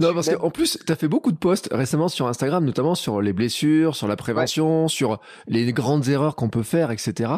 non, 0.00 0.12
parce 0.12 0.34
qu'en 0.34 0.50
plus, 0.50 0.78
tu 0.84 0.92
as 0.92 0.96
fait 0.96 1.06
beaucoup 1.06 1.30
de 1.30 1.36
posts 1.36 1.68
récemment 1.70 2.08
sur 2.08 2.26
Instagram, 2.26 2.64
notamment 2.64 2.96
sur 2.96 3.22
les 3.22 3.32
blessures, 3.32 3.94
sur 3.94 4.08
la 4.08 4.16
prévention, 4.16 4.88
sur 4.88 5.20
les 5.46 5.72
grandes 5.72 6.08
erreurs 6.08 6.34
qu'on 6.34 6.48
peut 6.48 6.64
faire, 6.64 6.90
etc. 6.90 7.34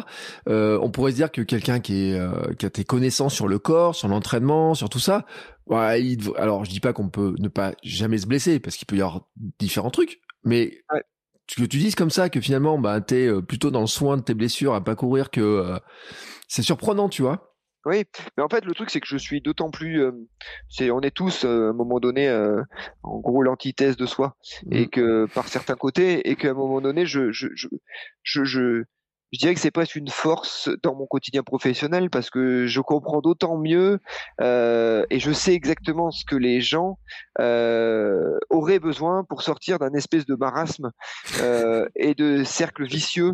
Euh, 0.49 0.79
on 0.81 0.89
pourrait 0.89 1.11
se 1.11 1.17
dire 1.17 1.31
que 1.31 1.41
quelqu'un 1.41 1.79
qui, 1.79 2.09
est, 2.09 2.19
euh, 2.19 2.31
qui 2.57 2.65
a 2.65 2.71
tes 2.71 2.85
connaissances 2.85 3.35
sur 3.35 3.47
le 3.47 3.59
corps, 3.59 3.93
sur 3.93 4.07
l'entraînement, 4.07 4.73
sur 4.73 4.89
tout 4.89 4.99
ça, 4.99 5.27
ouais, 5.67 6.03
il, 6.03 6.31
alors 6.37 6.65
je 6.65 6.71
dis 6.71 6.79
pas 6.79 6.91
qu'on 6.91 7.09
peut 7.09 7.35
ne 7.37 7.49
pas 7.49 7.73
jamais 7.83 8.17
se 8.17 8.25
blesser, 8.25 8.59
parce 8.59 8.77
qu'il 8.77 8.87
peut 8.87 8.95
y 8.95 9.01
avoir 9.01 9.27
différents 9.59 9.91
trucs, 9.91 10.21
mais 10.43 10.79
que 11.55 11.63
tu 11.63 11.77
dises 11.77 11.95
comme 11.95 12.09
ça 12.09 12.29
que 12.29 12.41
finalement 12.41 12.77
bah 12.77 13.01
t'es 13.01 13.27
euh, 13.27 13.41
plutôt 13.41 13.71
dans 13.71 13.81
le 13.81 13.87
soin 13.87 14.17
de 14.17 14.21
tes 14.21 14.33
blessures 14.33 14.73
à 14.73 14.83
pas 14.83 14.95
courir 14.95 15.31
que 15.31 15.41
euh, 15.41 15.77
c'est 16.47 16.61
surprenant 16.61 17.09
tu 17.09 17.21
vois 17.21 17.55
oui 17.85 18.03
mais 18.35 18.43
en 18.43 18.49
fait 18.49 18.65
le 18.65 18.73
truc 18.73 18.89
c'est 18.89 18.99
que 18.99 19.07
je 19.07 19.17
suis 19.17 19.41
d'autant 19.41 19.71
plus 19.71 20.01
euh, 20.01 20.11
c'est 20.69 20.91
on 20.91 20.99
est 21.01 21.15
tous 21.15 21.45
à 21.45 21.49
un 21.49 21.73
moment 21.73 21.99
donné 21.99 22.29
en 23.03 23.19
gros 23.19 23.41
l'antithèse 23.41 23.95
de 23.95 24.05
soi 24.05 24.35
et 24.71 24.85
mmh. 24.85 24.89
que 24.89 25.25
par 25.33 25.47
certains 25.47 25.75
côtés 25.75 26.29
et 26.29 26.35
qu'à 26.35 26.51
un 26.51 26.53
moment 26.53 26.81
donné 26.81 27.05
je 27.05 27.31
je 27.31 27.47
je, 27.55 27.67
je, 28.23 28.43
je 28.43 28.83
je 29.33 29.39
dirais 29.39 29.53
que 29.53 29.59
c'est 29.59 29.71
presque 29.71 29.95
une 29.95 30.07
force 30.07 30.69
dans 30.83 30.95
mon 30.95 31.05
quotidien 31.05 31.43
professionnel 31.43 32.09
parce 32.09 32.29
que 32.29 32.65
je 32.65 32.79
comprends 32.81 33.21
d'autant 33.21 33.57
mieux 33.57 33.99
euh, 34.41 35.05
et 35.09 35.19
je 35.19 35.31
sais 35.31 35.53
exactement 35.53 36.11
ce 36.11 36.23
que 36.25 36.35
les 36.35 36.61
gens 36.61 36.97
euh, 37.39 38.37
auraient 38.49 38.79
besoin 38.79 39.25
pour 39.25 39.41
sortir 39.41 39.79
d'un 39.79 39.93
espèce 39.93 40.25
de 40.25 40.35
marasme 40.35 40.91
et 41.95 42.15
de 42.15 42.43
cercle 42.43 42.85
vicieux 42.85 43.33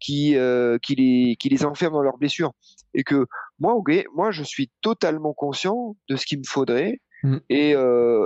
qui, 0.00 0.36
qui, 0.82 0.94
les, 0.94 1.36
qui 1.38 1.48
les 1.48 1.64
enferme 1.64 1.92
dans 1.92 2.02
leurs 2.02 2.18
blessures. 2.18 2.52
Et 2.94 3.04
que 3.04 3.26
moi, 3.58 3.74
ok, 3.74 4.04
moi, 4.14 4.30
je 4.30 4.42
suis 4.42 4.70
totalement 4.82 5.34
conscient 5.34 5.96
de 6.08 6.16
ce 6.16 6.26
qu'il 6.26 6.38
me 6.38 6.44
faudrait 6.46 7.00
mmh. 7.22 7.36
et, 7.50 7.74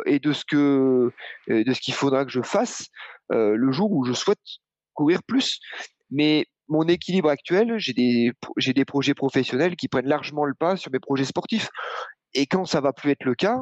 et 0.07 0.18
de 0.18 0.33
ce 0.33 0.44
que 0.44 1.12
de 1.48 1.72
ce 1.72 1.81
qu'il 1.81 1.94
faudra 1.94 2.24
que 2.24 2.31
je 2.31 2.42
fasse 2.42 2.88
le 3.31 3.72
jour 3.72 3.90
où 3.90 4.04
je 4.04 4.12
souhaite 4.12 4.38
courir 4.94 5.22
plus. 5.22 5.61
Mais 6.11 6.46
mon 6.68 6.85
équilibre 6.85 7.28
actuel, 7.28 7.74
j'ai 7.78 7.92
des, 7.92 8.33
j'ai 8.57 8.72
des 8.72 8.85
projets 8.85 9.14
professionnels 9.14 9.76
qui 9.76 9.88
prennent 9.88 10.07
largement 10.07 10.44
le 10.44 10.54
pas 10.54 10.76
sur 10.76 10.90
mes 10.92 11.00
projets 11.00 11.24
sportifs. 11.24 11.70
Et 12.35 12.46
quand 12.46 12.64
ça 12.64 12.81
va 12.81 12.92
plus 12.92 13.11
être 13.11 13.24
le 13.24 13.35
cas, 13.35 13.59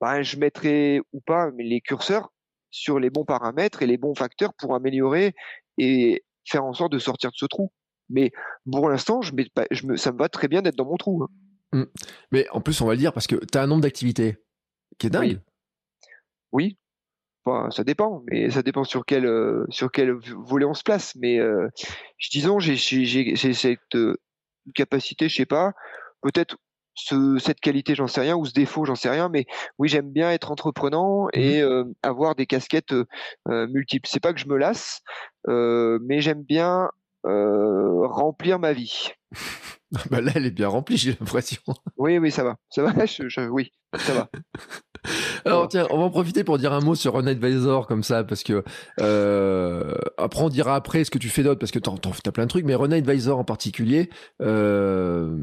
ben, 0.00 0.22
je 0.22 0.36
mettrai 0.38 1.00
ou 1.12 1.20
pas 1.20 1.50
les 1.58 1.80
curseurs 1.80 2.30
sur 2.70 2.98
les 2.98 3.10
bons 3.10 3.24
paramètres 3.24 3.82
et 3.82 3.86
les 3.86 3.98
bons 3.98 4.14
facteurs 4.14 4.52
pour 4.54 4.74
améliorer 4.74 5.34
et 5.78 6.24
faire 6.44 6.64
en 6.64 6.72
sorte 6.72 6.92
de 6.92 6.98
sortir 6.98 7.30
de 7.30 7.36
ce 7.36 7.46
trou. 7.46 7.72
Mais 8.08 8.32
pour 8.70 8.88
l'instant, 8.88 9.22
je, 9.22 9.34
mets 9.34 9.48
je 9.70 9.86
me, 9.86 9.96
ça 9.96 10.12
me 10.12 10.18
va 10.18 10.28
très 10.28 10.48
bien 10.48 10.62
d'être 10.62 10.76
dans 10.76 10.86
mon 10.86 10.96
trou. 10.96 11.24
Hein. 11.24 11.28
Mmh. 11.72 11.84
Mais 12.32 12.48
en 12.50 12.60
plus, 12.60 12.80
on 12.80 12.86
va 12.86 12.92
le 12.92 12.98
dire 12.98 13.12
parce 13.12 13.26
que 13.26 13.36
tu 13.36 13.58
as 13.58 13.62
un 13.62 13.66
nombre 13.66 13.82
d'activités 13.82 14.36
qui 14.98 15.08
est 15.08 15.10
dingue. 15.10 15.40
Oui 16.52 16.78
ça 17.70 17.84
dépend, 17.84 18.22
mais 18.30 18.50
ça 18.50 18.62
dépend 18.62 18.84
sur 18.84 19.04
quel 19.04 19.26
euh, 19.26 19.64
sur 19.68 19.90
quel 19.90 20.12
volet 20.12 20.64
on 20.64 20.74
se 20.74 20.82
place. 20.82 21.14
Mais 21.16 21.38
euh, 21.38 21.68
disons, 22.30 22.58
j'ai 22.58 22.76
cette 22.76 23.78
euh, 23.94 24.16
capacité, 24.74 25.28
je 25.28 25.36
sais 25.36 25.46
pas, 25.46 25.72
peut-être 26.22 26.56
ce, 26.94 27.38
cette 27.38 27.60
qualité, 27.60 27.94
j'en 27.94 28.06
sais 28.06 28.22
rien, 28.22 28.36
ou 28.36 28.44
ce 28.46 28.52
défaut, 28.52 28.84
j'en 28.84 28.94
sais 28.94 29.10
rien. 29.10 29.28
Mais 29.28 29.46
oui, 29.78 29.88
j'aime 29.88 30.10
bien 30.10 30.30
être 30.32 30.50
entreprenant 30.50 31.28
et 31.32 31.62
mmh 31.62 31.94
avoir 32.02 32.34
des 32.34 32.46
casquettes 32.46 32.94
multiples. 33.46 34.08
C'est 34.08 34.20
pas 34.20 34.32
que 34.32 34.40
je 34.40 34.48
me 34.48 34.56
lasse, 34.56 35.02
mais 35.46 36.20
j'aime 36.20 36.42
bien 36.42 36.90
remplir 37.26 38.58
ma 38.58 38.72
vie. 38.72 39.10
bah 40.10 40.20
là, 40.20 40.32
elle 40.34 40.46
est 40.46 40.50
bien 40.50 40.68
remplie, 40.68 40.96
j'ai 40.96 41.16
l'impression. 41.20 41.62
Oui, 41.96 42.18
oui, 42.18 42.30
ça 42.30 42.44
va. 42.44 42.56
Ça 42.70 42.82
va, 42.82 42.92
oui, 43.50 43.70
ça 43.94 44.14
va. 44.14 44.30
Alors 45.44 45.68
tiens, 45.68 45.86
on 45.90 45.98
va 45.98 46.04
en 46.04 46.10
profiter 46.10 46.42
pour 46.42 46.58
dire 46.58 46.72
un 46.72 46.80
mot 46.80 46.94
sur 46.94 47.14
Run 47.14 47.26
Advisor 47.26 47.86
comme 47.86 48.02
ça, 48.02 48.24
parce 48.24 48.42
que 48.42 48.64
euh, 49.00 49.94
après 50.18 50.42
on 50.42 50.48
dira 50.48 50.74
après 50.74 51.04
ce 51.04 51.10
que 51.10 51.18
tu 51.18 51.28
fais 51.28 51.42
d'autre, 51.42 51.60
parce 51.60 51.70
que 51.70 51.78
tu 51.78 51.88
as 51.90 52.32
plein 52.32 52.44
de 52.44 52.50
trucs, 52.50 52.64
mais 52.64 52.74
Run 52.74 52.90
Advisor 52.90 53.38
en 53.38 53.44
particulier, 53.44 54.10
euh, 54.42 55.38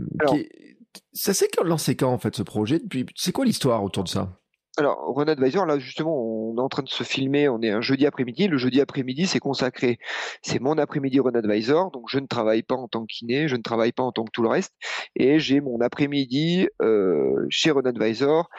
ça 1.13 1.33
s'est 1.33 1.47
lancé 1.63 1.95
quand 1.95 2.11
en 2.11 2.17
fait 2.17 2.35
ce 2.35 2.43
projet 2.43 2.81
C'est 3.15 3.31
quoi 3.31 3.45
l'histoire 3.45 3.83
autour 3.83 4.03
de 4.03 4.09
ça? 4.09 4.42
Alors, 4.77 5.13
Run 5.15 5.27
Advisor, 5.27 5.67
là 5.67 5.77
justement, 5.77 6.19
on 6.19 6.57
est 6.57 6.61
en 6.61 6.69
train 6.69 6.81
de 6.81 6.89
se 6.89 7.03
filmer, 7.03 7.47
on 7.47 7.61
est 7.61 7.69
un 7.69 7.81
jeudi 7.81 8.07
après-midi. 8.07 8.47
Le 8.47 8.57
jeudi 8.57 8.81
après-midi, 8.81 9.27
c'est 9.27 9.39
consacré, 9.39 9.99
c'est 10.41 10.59
mon 10.59 10.79
après-midi 10.79 11.19
Run 11.19 11.35
Advisor, 11.35 11.91
donc 11.91 12.05
je 12.09 12.17
ne 12.17 12.25
travaille 12.25 12.63
pas 12.63 12.73
en 12.73 12.87
tant 12.87 13.01
que 13.01 13.13
kiné, 13.13 13.47
je 13.47 13.55
ne 13.55 13.61
travaille 13.61 13.91
pas 13.91 14.01
en 14.01 14.11
tant 14.11 14.23
que 14.23 14.31
tout 14.31 14.41
le 14.41 14.49
reste, 14.49 14.73
et 15.15 15.39
j'ai 15.39 15.61
mon 15.61 15.79
après-midi 15.79 16.67
euh, 16.81 17.45
chez 17.49 17.69
Run 17.69 17.85
Advisor 17.85 18.49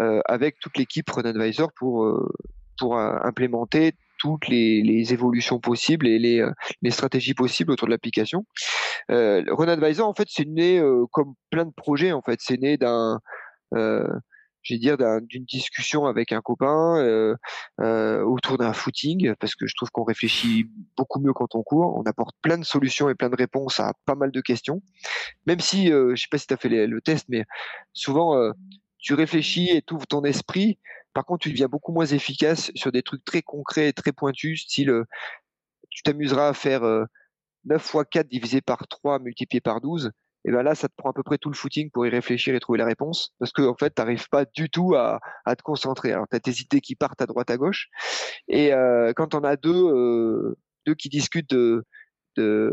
euh, 0.00 0.20
avec 0.24 0.58
toute 0.58 0.76
l'équipe 0.76 1.08
Run 1.08 1.22
Advisor 1.22 1.70
pour 1.76 2.04
euh, 2.04 2.28
pour 2.76 2.98
implémenter 2.98 3.92
toutes 4.18 4.48
les, 4.48 4.82
les, 4.82 5.12
évolutions 5.12 5.60
possibles 5.60 6.06
et 6.06 6.18
les, 6.18 6.44
les, 6.80 6.90
stratégies 6.90 7.34
possibles 7.34 7.72
autour 7.72 7.86
de 7.86 7.92
l'application. 7.92 8.44
Euh, 9.10 9.44
Run 9.48 10.00
en 10.00 10.14
fait, 10.14 10.28
c'est 10.28 10.46
né 10.46 10.82
comme 11.12 11.34
plein 11.50 11.66
de 11.66 11.72
projets. 11.72 12.12
En 12.12 12.22
fait, 12.22 12.38
c'est 12.42 12.58
né 12.58 12.78
d'un 12.78 13.20
j'ai 14.62 14.78
dire 14.78 14.96
d'une 15.22 15.44
discussion 15.44 16.06
avec 16.06 16.32
un 16.32 16.40
copain 16.40 16.98
euh, 16.98 17.34
euh, 17.80 18.22
autour 18.22 18.58
d'un 18.58 18.72
footing 18.72 19.34
parce 19.40 19.54
que 19.54 19.66
je 19.66 19.74
trouve 19.74 19.90
qu'on 19.90 20.04
réfléchit 20.04 20.66
beaucoup 20.96 21.20
mieux 21.20 21.32
quand 21.32 21.54
on 21.54 21.62
court. 21.62 21.96
On 21.96 22.02
apporte 22.02 22.36
plein 22.42 22.58
de 22.58 22.64
solutions 22.64 23.08
et 23.08 23.14
plein 23.14 23.30
de 23.30 23.36
réponses 23.36 23.80
à 23.80 23.94
pas 24.04 24.14
mal 24.14 24.30
de 24.30 24.40
questions. 24.40 24.82
Même 25.46 25.60
si 25.60 25.92
euh, 25.92 26.14
je 26.14 26.22
sais 26.22 26.28
pas 26.30 26.38
si 26.38 26.46
tu 26.46 26.54
as 26.54 26.56
fait 26.56 26.68
le 26.68 27.00
test 27.00 27.26
mais 27.28 27.44
souvent 27.92 28.36
euh, 28.36 28.52
tu 28.98 29.14
réfléchis 29.14 29.70
et 29.70 29.82
tu 29.82 29.94
ouvres 29.94 30.06
ton 30.06 30.24
esprit. 30.24 30.78
Par 31.14 31.24
contre 31.24 31.42
tu 31.42 31.50
deviens 31.50 31.68
beaucoup 31.68 31.92
moins 31.92 32.06
efficace 32.06 32.70
sur 32.74 32.92
des 32.92 33.02
trucs 33.02 33.24
très 33.24 33.42
concrets 33.42 33.88
et 33.88 33.92
très 33.92 34.12
pointus 34.12 34.62
style 34.64 34.90
euh, 34.90 35.04
tu 35.90 36.02
t'amuseras 36.02 36.48
à 36.50 36.54
faire 36.54 36.82
9 37.64 37.82
fois 37.82 38.04
4 38.04 38.28
divisé 38.28 38.60
par 38.60 38.86
3 38.86 39.18
multiplié 39.18 39.60
par 39.60 39.80
12 39.80 40.12
et 40.44 40.52
ben 40.52 40.62
là, 40.62 40.74
ça 40.74 40.88
te 40.88 40.94
prend 40.96 41.10
à 41.10 41.12
peu 41.12 41.22
près 41.22 41.38
tout 41.38 41.50
le 41.50 41.56
footing 41.56 41.90
pour 41.90 42.06
y 42.06 42.10
réfléchir 42.10 42.54
et 42.54 42.60
trouver 42.60 42.78
la 42.78 42.86
réponse, 42.86 43.34
parce 43.38 43.52
que 43.52 43.62
en 43.62 43.74
fait, 43.74 43.90
t'arrives 43.90 44.28
pas 44.28 44.44
du 44.44 44.70
tout 44.70 44.94
à, 44.94 45.20
à 45.44 45.56
te 45.56 45.62
concentrer. 45.62 46.12
Alors, 46.12 46.26
t'as 46.28 46.40
tes 46.40 46.60
idées 46.60 46.80
qui 46.80 46.94
partent 46.96 47.22
à 47.22 47.26
droite 47.26 47.50
à 47.50 47.56
gauche, 47.56 47.88
et 48.48 48.72
euh, 48.72 49.12
quand 49.14 49.34
on 49.34 49.44
a 49.44 49.56
deux, 49.56 49.86
euh, 49.86 50.58
deux 50.86 50.94
qui 50.94 51.08
discutent 51.08 51.50
de, 51.50 51.84
de 52.36 52.70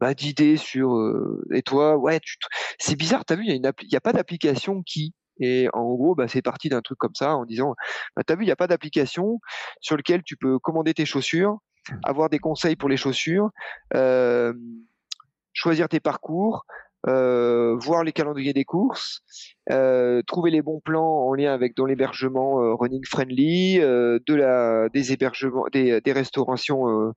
bah, 0.00 0.14
d'idées 0.14 0.56
sur 0.56 0.94
euh, 0.94 1.44
et 1.52 1.62
toi, 1.62 1.96
ouais, 1.96 2.20
tu, 2.20 2.36
c'est 2.78 2.96
bizarre. 2.96 3.24
T'as 3.24 3.36
vu, 3.36 3.44
il 3.44 3.48
y 3.48 3.52
a 3.52 3.56
une 3.56 3.72
il 3.82 3.92
y 3.92 3.96
a 3.96 4.00
pas 4.00 4.12
d'application 4.12 4.82
qui 4.82 5.14
et 5.40 5.68
en 5.72 5.94
gros, 5.94 6.14
bah, 6.14 6.28
c'est 6.28 6.42
parti 6.42 6.68
d'un 6.68 6.82
truc 6.82 6.98
comme 6.98 7.14
ça 7.14 7.36
en 7.36 7.44
disant, 7.44 7.74
bah, 8.16 8.22
t'as 8.24 8.36
vu, 8.36 8.42
il 8.42 8.46
n'y 8.46 8.52
a 8.52 8.56
pas 8.56 8.66
d'application 8.66 9.40
sur 9.80 9.96
lequel 9.96 10.22
tu 10.22 10.36
peux 10.36 10.58
commander 10.58 10.94
tes 10.94 11.06
chaussures, 11.06 11.58
avoir 12.04 12.30
des 12.30 12.38
conseils 12.38 12.76
pour 12.76 12.88
les 12.88 12.96
chaussures. 12.96 13.50
Euh, 13.94 14.52
choisir 15.54 15.88
tes 15.88 16.00
parcours, 16.00 16.66
euh, 17.06 17.76
voir 17.76 18.02
les 18.02 18.12
calendriers 18.12 18.54
des 18.54 18.64
courses, 18.64 19.20
euh, 19.70 20.22
trouver 20.26 20.50
les 20.50 20.62
bons 20.62 20.80
plans 20.80 21.26
en 21.26 21.34
lien 21.34 21.52
avec 21.52 21.76
dans 21.76 21.84
l'hébergement 21.84 22.62
euh, 22.62 22.74
running 22.74 23.04
friendly, 23.04 23.78
des 23.78 25.12
hébergements, 25.12 25.66
des, 25.70 26.12
restaurations 26.12 27.12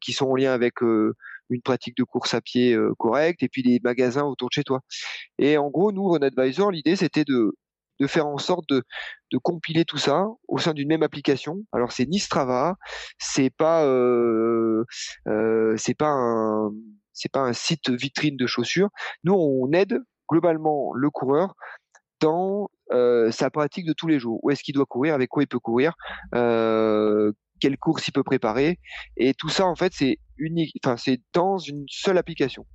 qui 0.00 0.12
sont 0.12 0.26
en 0.26 0.36
lien 0.36 0.52
avec 0.52 0.80
une 0.80 1.62
pratique 1.64 1.96
de 1.96 2.04
course 2.04 2.34
à 2.34 2.40
pied 2.40 2.76
correcte, 2.98 3.42
et 3.42 3.48
puis 3.48 3.62
des 3.62 3.80
magasins 3.82 4.24
autour 4.24 4.48
de 4.48 4.52
chez 4.54 4.64
toi. 4.64 4.80
Et 5.38 5.58
en 5.58 5.70
gros, 5.70 5.90
nous, 5.90 6.06
Run 6.08 6.20
Advisor, 6.22 6.70
l'idée 6.70 6.96
c'était 6.96 7.24
de 7.24 7.54
de 7.98 8.06
faire 8.06 8.26
en 8.26 8.36
sorte 8.36 8.68
de, 8.68 8.82
de 9.32 9.38
compiler 9.38 9.86
tout 9.86 9.96
ça 9.96 10.26
au 10.48 10.58
sein 10.58 10.74
d'une 10.74 10.86
même 10.86 11.02
application. 11.02 11.64
Alors 11.72 11.92
c'est 11.92 12.04
ni 12.04 12.18
Strava, 12.18 12.76
c'est 13.18 13.50
pas 13.50 13.82
c'est 15.76 15.96
pas 15.96 16.10
un 16.10 16.70
c'est 17.16 17.32
pas 17.32 17.40
un 17.40 17.52
site 17.52 17.90
vitrine 17.90 18.36
de 18.36 18.46
chaussures. 18.46 18.90
Nous, 19.24 19.34
on 19.34 19.72
aide 19.72 19.98
globalement 20.30 20.92
le 20.94 21.10
coureur 21.10 21.54
dans 22.20 22.68
euh, 22.92 23.30
sa 23.30 23.50
pratique 23.50 23.86
de 23.86 23.92
tous 23.92 24.06
les 24.06 24.18
jours. 24.18 24.38
Où 24.42 24.50
est-ce 24.50 24.62
qu'il 24.62 24.74
doit 24.74 24.86
courir, 24.86 25.14
avec 25.14 25.28
quoi 25.28 25.42
il 25.42 25.48
peut 25.48 25.58
courir, 25.58 25.94
euh, 26.34 27.32
quelle 27.60 27.78
course 27.78 28.06
il 28.08 28.12
peut 28.12 28.22
préparer, 28.22 28.78
et 29.16 29.34
tout 29.34 29.48
ça 29.48 29.64
en 29.66 29.74
fait 29.74 29.92
c'est 29.94 30.18
unique. 30.36 30.74
Enfin, 30.84 30.96
c'est 30.96 31.20
dans 31.32 31.58
une 31.58 31.84
seule 31.88 32.18
application. 32.18 32.66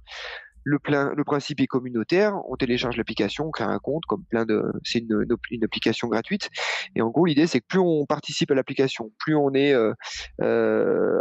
Le, 0.64 0.78
plein, 0.78 1.12
le 1.16 1.24
principe 1.24 1.60
est 1.60 1.66
communautaire. 1.66 2.36
On 2.48 2.56
télécharge 2.56 2.96
l'application, 2.96 3.48
on 3.48 3.52
crée 3.52 3.64
un 3.64 3.80
compte, 3.80 4.06
comme 4.06 4.24
plein 4.26 4.46
de, 4.46 4.62
c'est 4.84 5.00
une, 5.00 5.64
application 5.64 6.08
gratuite. 6.08 6.50
Et 6.96 7.02
en 7.02 7.10
gros, 7.10 7.26
l'idée 7.26 7.48
c'est 7.48 7.62
que 7.62 7.66
plus 7.68 7.80
on 7.80 8.06
participe 8.06 8.52
à 8.52 8.56
l'application, 8.56 9.12
plus 9.18 9.36
on 9.36 9.54
est 9.54 9.74
euh, 9.74 9.94
euh 10.42 11.18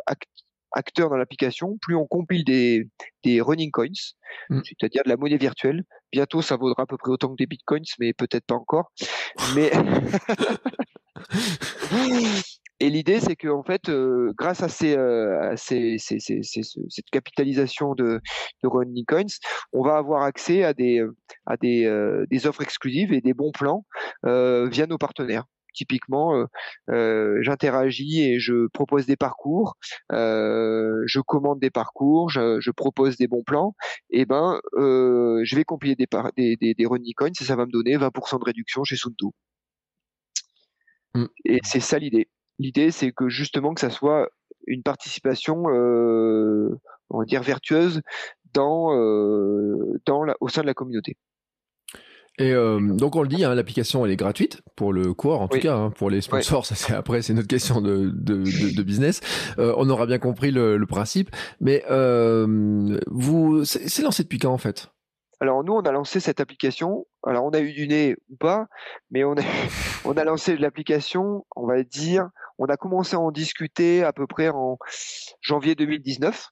acteurs 0.72 1.10
dans 1.10 1.16
l'application, 1.16 1.78
plus 1.80 1.96
on 1.96 2.06
compile 2.06 2.44
des, 2.44 2.88
des 3.24 3.40
running 3.40 3.70
coins, 3.70 3.88
mm. 4.50 4.60
c'est-à-dire 4.64 5.02
de 5.04 5.08
la 5.08 5.16
monnaie 5.16 5.36
virtuelle. 5.36 5.84
Bientôt, 6.12 6.42
ça 6.42 6.56
vaudra 6.56 6.82
à 6.84 6.86
peu 6.86 6.96
près 6.96 7.10
autant 7.10 7.28
que 7.28 7.36
des 7.36 7.46
bitcoins, 7.46 7.84
mais 7.98 8.12
peut-être 8.12 8.46
pas 8.46 8.56
encore. 8.56 8.92
Mais 9.54 9.70
Et 12.82 12.88
l'idée, 12.88 13.20
c'est 13.20 13.36
que 13.36 13.48
en 13.48 13.62
fait, 13.62 13.90
euh, 13.90 14.32
grâce 14.38 14.62
à, 14.62 14.70
ces, 14.70 14.96
euh, 14.96 15.52
ces, 15.56 15.98
ces, 15.98 16.18
cette 16.18 17.10
capitalisation 17.12 17.94
de, 17.94 18.20
de 18.62 18.68
running 18.68 19.04
coins, 19.04 19.26
on 19.74 19.84
va 19.84 19.98
avoir 19.98 20.22
accès 20.22 20.64
à 20.64 20.72
des, 20.72 21.04
à 21.44 21.58
des, 21.58 21.84
euh, 21.84 22.24
des 22.30 22.46
offres 22.46 22.62
exclusives 22.62 23.12
et 23.12 23.20
des 23.20 23.34
bons 23.34 23.52
plans 23.52 23.84
via 24.24 24.86
nos 24.86 24.96
partenaires 24.96 25.44
typiquement, 25.74 26.36
euh, 26.36 26.46
euh, 26.90 27.38
j'interagis 27.42 28.22
et 28.22 28.40
je 28.40 28.68
propose 28.68 29.06
des 29.06 29.16
parcours, 29.16 29.76
euh, 30.12 31.02
je 31.06 31.20
commande 31.20 31.60
des 31.60 31.70
parcours, 31.70 32.30
je, 32.30 32.70
propose 32.70 33.16
des 33.16 33.26
bons 33.26 33.42
plans, 33.42 33.74
et 34.10 34.24
ben 34.24 34.60
je 34.76 35.56
vais 35.56 35.64
compiler 35.64 35.96
des, 35.96 36.06
des, 36.36 36.74
des, 36.74 36.86
running 36.86 37.14
coins 37.14 37.28
et 37.28 37.44
ça 37.44 37.56
va 37.56 37.66
me 37.66 37.72
donner 37.72 37.96
20% 37.96 38.38
de 38.38 38.44
réduction 38.44 38.84
chez 38.84 38.96
Suntu. 38.96 39.26
Mm. 41.14 41.26
Et 41.44 41.60
c'est 41.64 41.80
ça 41.80 41.98
l'idée. 41.98 42.28
L'idée, 42.58 42.90
c'est 42.90 43.12
que 43.12 43.28
justement 43.28 43.74
que 43.74 43.80
ça 43.80 43.90
soit 43.90 44.28
une 44.66 44.82
participation, 44.82 45.64
on 45.64 47.18
va 47.18 47.24
dire 47.24 47.42
vertueuse 47.42 48.02
dans, 48.52 48.90
dans 50.06 50.26
au 50.40 50.48
sein 50.48 50.62
de 50.62 50.66
la 50.66 50.74
communauté. 50.74 51.16
Et 52.40 52.52
euh, 52.52 52.80
donc 52.80 53.16
on 53.16 53.22
le 53.22 53.28
dit, 53.28 53.44
hein, 53.44 53.54
l'application 53.54 54.06
elle 54.06 54.12
est 54.12 54.16
gratuite 54.16 54.62
pour 54.74 54.94
le 54.94 55.12
coureur 55.12 55.42
en 55.42 55.48
tout 55.48 55.58
cas, 55.58 55.76
hein, 55.76 55.90
pour 55.90 56.08
les 56.08 56.22
sponsors, 56.22 56.64
ça 56.66 56.74
c'est 56.74 56.94
après 56.94 57.20
c'est 57.20 57.34
notre 57.34 57.48
question 57.48 57.82
de, 57.82 58.10
de, 58.14 58.74
de, 58.74 58.82
business. 58.82 59.20
Euh, 59.58 59.74
on 59.76 59.90
aura 59.90 60.06
bien 60.06 60.18
compris 60.18 60.50
le, 60.50 60.78
le 60.78 60.86
principe, 60.86 61.28
mais 61.60 61.84
euh, 61.90 62.98
vous 63.08 63.66
c'est 63.66 64.02
lancé 64.02 64.22
depuis 64.22 64.38
quand 64.38 64.54
en 64.54 64.58
fait? 64.58 64.90
Alors 65.42 65.64
nous, 65.64 65.74
on 65.74 65.80
a 65.80 65.92
lancé 65.92 66.18
cette 66.18 66.40
application. 66.40 67.06
Alors 67.26 67.44
on 67.44 67.50
a 67.50 67.60
eu 67.60 67.72
du 67.72 67.86
nez 67.86 68.16
ou 68.30 68.36
pas, 68.36 68.68
mais 69.10 69.22
on 69.22 69.32
a 69.32 69.42
on 70.06 70.12
a 70.12 70.24
lancé 70.24 70.56
l'application. 70.56 71.44
On 71.56 71.66
va 71.66 71.82
dire, 71.82 72.30
on 72.58 72.66
a 72.66 72.78
commencé 72.78 73.16
à 73.16 73.20
en 73.20 73.30
discuter 73.30 74.02
à 74.02 74.14
peu 74.14 74.26
près 74.26 74.48
en 74.48 74.78
janvier 75.42 75.74
2019 75.74 76.48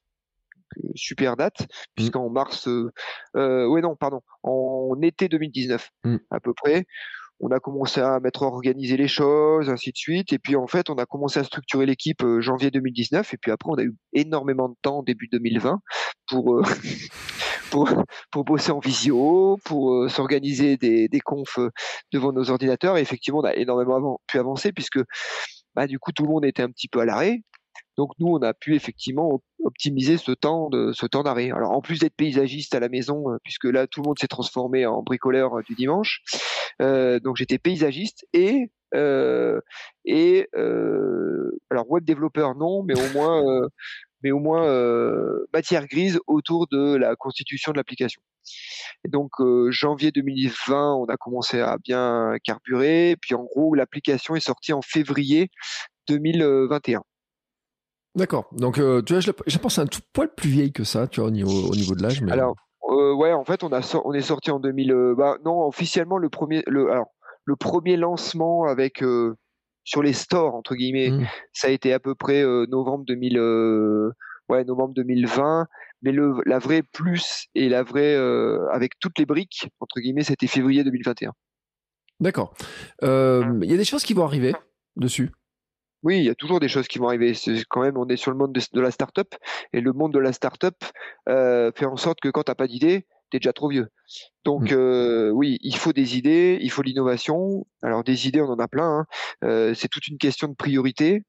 super 0.95 1.37
date, 1.37 1.63
mmh. 1.63 1.67
puisqu'en 1.95 2.31
mars, 2.31 2.69
euh, 2.69 2.91
euh, 3.37 3.67
ouais 3.67 3.81
non, 3.81 3.97
pardon, 3.97 4.21
en 4.43 5.01
été 5.03 5.29
2019 5.29 5.91
mmh. 6.05 6.17
à 6.31 6.41
peu 6.41 6.55
près, 6.55 6.85
on 7.41 7.51
a 7.51 7.61
commencé 7.61 8.01
à 8.01 8.19
mettre 8.19 8.43
organiser 8.43 8.97
les 8.97 9.07
choses, 9.07 9.71
ainsi 9.71 9.93
de 9.93 9.97
suite, 9.97 10.33
et 10.33 10.39
puis 10.39 10.57
en 10.57 10.67
fait, 10.67 10.91
on 10.91 10.95
a 10.95 11.07
commencé 11.07 11.39
à 11.39 11.45
structurer 11.45 11.87
l'équipe 11.87 12.23
euh, 12.25 12.41
janvier 12.41 12.71
2019, 12.71 13.35
et 13.35 13.37
puis 13.37 13.53
après, 13.53 13.71
on 13.71 13.79
a 13.79 13.83
eu 13.83 13.95
énormément 14.13 14.69
de 14.69 14.77
temps 14.83 15.03
début 15.03 15.29
2020 15.31 15.81
pour 16.29 16.63
pour 17.71 17.89
pour 18.31 18.45
bosser 18.45 18.73
en 18.73 18.81
visio, 18.81 19.59
pour 19.65 20.11
s'organiser 20.11 20.77
des 20.77 21.09
des 21.09 21.21
confs 21.21 21.61
devant 22.13 22.33
nos 22.33 22.51
ordinateurs, 22.51 22.97
et 22.97 23.03
effectivement, 23.03 23.41
on 23.41 23.45
a 23.45 23.55
énormément 23.55 24.21
pu 24.27 24.39
avancer 24.39 24.73
puisque 24.73 25.01
bah, 25.79 25.87
du 25.87 26.01
coup, 26.01 26.11
tout 26.11 26.25
le 26.25 26.31
monde 26.31 26.45
était 26.45 26.63
un 26.65 26.71
petit 26.71 26.89
peu 26.89 26.99
à 26.99 27.05
l'arrêt. 27.05 27.43
Donc 27.99 28.13
nous, 28.21 28.29
on 28.29 28.41
a 28.43 28.55
pu 28.55 28.77
effectivement 28.77 29.43
optimiser 29.65 30.19
ce 30.19 30.31
temps 30.31 30.71
de 30.71 30.93
ce 30.93 31.05
temps 31.05 31.25
d'arrêt. 31.25 31.51
Alors 31.51 31.73
en 31.73 31.81
plus 31.81 31.99
d'être 31.99 32.15
paysagiste 32.15 32.73
à 32.77 32.81
la 32.81 32.89
maison, 32.89 33.33
euh, 33.33 33.39
puisque 33.43 33.65
là 33.65 33.89
tout 33.89 34.03
le 34.03 34.07
monde 34.07 34.19
s'est 34.21 34.29
transformé 34.29 34.87
en 34.87 35.03
bricoleur 35.03 35.59
euh, 35.59 35.63
du 35.63 35.75
dimanche, 35.75 36.23
euh, 36.81 37.19
donc 37.19 37.37
j'étais 37.37 37.59
paysagiste 37.59 38.25
et 38.33 38.71
et 40.05 40.49
alors 41.71 41.91
web 41.91 42.05
développeur 42.05 42.55
non, 42.55 42.85
mais 42.85 42.95
au 42.95 43.13
moins 43.13 43.43
mais 44.23 44.31
au 44.31 44.39
moins 44.39 44.65
matière 45.53 45.87
grise 45.87 46.21
autour 46.27 46.69
de 46.69 46.97
la 46.97 47.15
constitution 47.15 47.73
de 47.73 47.77
l'application. 47.77 48.23
Et 49.05 49.09
donc 49.09 49.33
janvier 49.69 50.11
2020, 50.11 50.95
on 50.95 51.05
a 51.05 51.19
commencé 51.19 51.61
à 51.61 51.77
bien 51.77 52.37
carburer, 52.45 53.17
puis 53.21 53.35
en 53.35 53.45
gros 53.45 53.75
l'application 53.75 54.37
est 54.37 54.41
sortie 54.41 54.73
en 54.73 54.81
février 54.81 55.51
2021. 56.07 57.03
D'accord. 58.19 58.49
Donc, 58.51 58.79
euh, 58.79 59.01
tu 59.01 59.13
vois, 59.13 59.21
je, 59.21 59.59
pense 59.59 59.79
un 59.79 59.87
tout 59.87 60.01
poil 60.13 60.29
plus 60.35 60.51
vieille 60.51 60.73
que 60.73 60.83
ça, 60.83 61.07
tu 61.07 61.21
vois, 61.21 61.29
au 61.29 61.31
niveau, 61.31 61.71
au 61.71 61.75
niveau 61.77 61.95
de 61.95 62.03
l'âge. 62.03 62.21
Mais... 62.21 62.33
Alors, 62.33 62.57
euh, 62.91 63.15
ouais, 63.15 63.33
en 63.33 63.45
fait, 63.45 63.63
on, 63.63 63.73
a 63.73 63.81
on 64.05 64.13
est 64.13 64.23
sorti 64.23 64.51
en 64.51 64.59
2000. 64.59 64.91
Euh, 64.91 65.15
bah, 65.17 65.37
non, 65.45 65.65
officiellement, 65.65 66.19
le 66.19 66.29
premier, 66.29 66.65
le, 66.67 66.91
alors, 66.91 67.07
le 67.45 67.55
premier 67.55 67.97
lancement 67.97 68.65
avec 68.65 69.05
sur 69.85 70.03
les 70.03 70.13
stores 70.13 70.55
entre 70.55 70.75
guillemets, 70.75 71.11
mmh. 71.11 71.27
ça 71.55 71.69
a 71.69 71.71
été 71.71 71.95
à 71.95 72.01
peu 72.01 72.15
près 72.15 72.43
novembre 72.69 73.05
2000, 73.07 73.39
ouais, 74.51 74.65
novembre 74.65 74.93
2020. 74.95 75.67
Mais 76.03 76.13
le, 76.13 76.35
la 76.45 76.59
vraie 76.59 76.83
plus 76.83 77.47
et 77.55 77.71
la 77.71 77.85
vraie 77.85 78.17
avec 78.71 78.99
toutes 79.01 79.19
les 79.19 79.25
briques 79.25 79.71
entre 79.81 80.01
guillemets, 80.01 80.25
c'était 80.25 80.47
février 80.47 80.85
2021. 80.85 81.33
D'accord. 82.21 82.53
Il 83.01 83.71
y 83.71 83.73
a 83.73 83.79
des 83.79 83.85
choses 83.85 84.03
qui 84.03 84.13
vont 84.13 84.25
arriver 84.25 84.53
dessus. 84.97 85.31
Oui, 86.03 86.19
il 86.19 86.25
y 86.25 86.31
a 86.31 86.35
toujours 86.35 86.61
des 86.61 86.69
choses 86.69 86.87
qui 86.87 86.99
vont 86.99 87.09
arriver. 87.09 87.33
Quand 87.69 87.83
même, 87.83 87.97
on 87.97 88.07
est 88.09 88.17
sur 88.17 88.31
le 88.31 88.37
monde 88.37 88.53
de, 88.53 88.81
la 88.81 88.91
start-up 88.91 89.35
et 89.73 89.81
le 89.81 89.93
monde 89.93 90.13
de 90.13 90.19
la 90.19 90.33
start-up 90.33 90.77
euh, 91.29 91.73
fait 91.75 91.87
en 91.87 91.97
sorte 91.97 92.21
que 92.21 92.29
quand 92.29 92.45
t'as 92.45 92.55
pas 92.55 92.69
d'idée, 92.69 93.07
t'es 93.31 93.39
déjà 93.39 93.53
trop 93.53 93.69
vieux. 93.69 93.89
Donc 94.45 94.71
mmh. 94.71 94.77
euh, 94.77 95.31
oui, 95.31 95.59
il 95.63 95.77
faut 95.77 95.93
des 95.93 96.17
idées, 96.17 96.59
il 96.61 96.71
faut 96.71 96.83
l'innovation. 96.83 97.67
Alors 97.83 98.05
des 98.05 98.29
idées, 98.29 98.41
on 98.41 98.51
en 98.51 98.59
a 98.59 98.69
plein. 98.69 99.01
Hein. 99.01 99.07
Euh, 99.45 99.75
c'est 99.75 99.89
toute 99.89 100.07
une 100.09 100.19
question 100.19 100.49
de 100.49 100.55
priorité, 100.55 101.25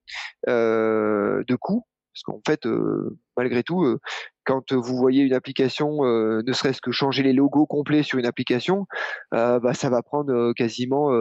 euh, 0.47 1.43
de 1.47 1.55
coût, 1.55 1.85
parce 2.13 2.23
qu'en 2.23 2.41
fait, 2.45 2.65
euh, 2.65 3.17
malgré 3.37 3.63
tout, 3.63 3.97
quand 4.45 4.73
vous 4.73 4.97
voyez 4.97 5.23
une 5.23 5.33
application, 5.33 6.03
ne 6.03 6.53
serait-ce 6.53 6.81
que 6.81 6.91
changer 6.91 7.23
les 7.23 7.33
logos 7.33 7.65
complets 7.65 8.03
sur 8.03 8.19
une 8.19 8.25
application, 8.25 8.85
bah, 9.31 9.73
ça 9.73 9.89
va 9.89 10.01
prendre 10.01 10.53
quasiment 10.53 11.11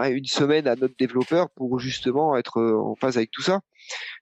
une 0.00 0.24
semaine 0.24 0.66
à 0.66 0.76
notre 0.76 0.94
développeur 0.98 1.50
pour 1.50 1.78
justement 1.78 2.36
être 2.36 2.58
euh, 2.58 2.76
en 2.76 2.94
phase 2.94 3.16
avec 3.16 3.30
tout 3.30 3.42
ça. 3.42 3.60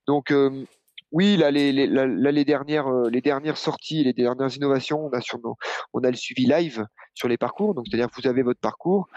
Donc 0.07 0.31
euh, 0.31 0.65
oui, 1.13 1.37
là 1.37 1.51
les, 1.51 1.73
les, 1.73 1.87
là, 1.87 2.07
les 2.07 2.45
dernières 2.45 2.89
euh, 2.89 3.09
les 3.11 3.21
dernières 3.21 3.57
sorties, 3.57 4.05
les 4.05 4.13
dernières 4.13 4.55
innovations, 4.57 5.07
on 5.07 5.11
a 5.11 5.21
sur 5.21 5.39
nos, 5.41 5.57
on 5.93 6.01
a 6.01 6.11
le 6.11 6.17
suivi 6.17 6.47
live 6.47 6.87
sur 7.15 7.29
les 7.29 7.37
parcours. 7.37 7.75
Donc 7.75 7.87
c'est-à-dire 7.89 8.09
vous 8.17 8.29
avez 8.29 8.43
votre 8.43 8.61
parcours, 8.61 9.09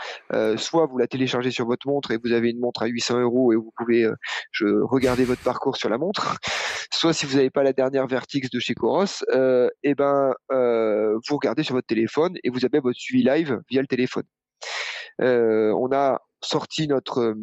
soit 0.58 0.86
vous 0.88 0.98
la 0.98 1.08
téléchargez 1.08 1.52
sur 1.52 1.66
votre 1.66 1.88
montre 1.88 2.12
et 2.12 2.18
vous 2.24 2.32
avez 2.32 2.50
une 2.50 2.60
montre 2.60 2.84
à 2.84 2.88
800 2.88 3.22
euros 3.22 3.54
et 3.54 3.56
vous 3.56 3.72
pouvez 3.78 4.08
je, 4.52 4.66
regarder 4.84 5.26
votre 5.26 5.44
parcours 5.44 5.78
sur 5.78 5.90
la 5.90 5.98
montre. 5.98 6.38
Soit 6.94 7.14
si 7.14 7.26
vous 7.26 7.38
n'avez 7.38 7.50
pas 7.50 7.64
la 7.64 7.74
dernière 7.74 8.06
Vertix 8.08 8.50
de 8.52 8.60
chez 8.60 8.76
Coros, 8.76 9.24
euh, 9.34 9.68
et 9.84 9.92
eh 9.92 9.96
ben 9.96 10.34
vous 10.50 11.36
regardez 11.36 11.64
sur 11.64 11.76
votre 11.76 11.88
téléphone 11.88 12.36
et 12.44 12.50
vous 12.50 12.66
avez 12.66 12.80
votre 12.80 13.00
suivi 13.00 13.24
live 13.24 13.60
via 13.70 13.82
le 13.82 13.88
téléphone. 13.88 14.26
On 15.20 15.92
a 15.92 16.20
sorti 16.46 16.88
notre 16.88 17.20
euh, 17.20 17.36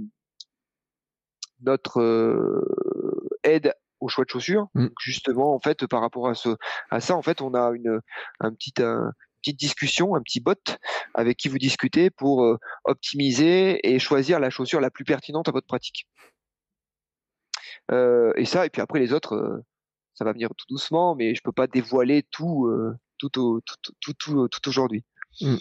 notre 1.60 2.00
euh, 2.00 3.28
aide 3.42 3.74
au 4.00 4.08
choix 4.08 4.24
de 4.24 4.30
chaussures. 4.30 4.68
Mm. 4.74 4.88
Justement, 5.00 5.54
en 5.54 5.60
fait, 5.60 5.86
par 5.86 6.00
rapport 6.00 6.28
à 6.28 6.34
ce 6.34 6.50
à 6.90 7.00
ça, 7.00 7.16
en 7.16 7.22
fait, 7.22 7.42
on 7.42 7.54
a 7.54 7.70
une 7.74 8.00
un 8.40 8.52
petit 8.52 8.72
petite 8.72 9.58
discussion, 9.58 10.14
un 10.14 10.22
petit 10.22 10.40
bot 10.40 10.54
avec 11.14 11.36
qui 11.38 11.48
vous 11.48 11.58
discutez 11.58 12.10
pour 12.10 12.44
euh, 12.44 12.58
optimiser 12.84 13.86
et 13.86 13.98
choisir 13.98 14.40
la 14.40 14.50
chaussure 14.50 14.80
la 14.80 14.90
plus 14.90 15.04
pertinente 15.04 15.48
à 15.48 15.52
votre 15.52 15.66
pratique. 15.66 16.06
et 17.90 18.44
ça, 18.44 18.66
et 18.66 18.70
puis 18.70 18.82
après 18.82 19.00
les 19.00 19.12
autres, 19.12 19.62
ça 20.14 20.24
va 20.24 20.32
venir 20.32 20.48
tout 20.56 20.66
doucement, 20.68 21.16
mais 21.16 21.34
je 21.34 21.40
peux 21.42 21.52
pas 21.52 21.66
dévoiler 21.66 22.22
tout 22.30 22.70
tout, 23.18 23.28
tout, 23.30 23.60
tout, 24.00 24.12
tout, 24.14 24.48
tout 24.48 24.68
aujourd'hui. 24.68 25.04
Hmm. 25.40 25.56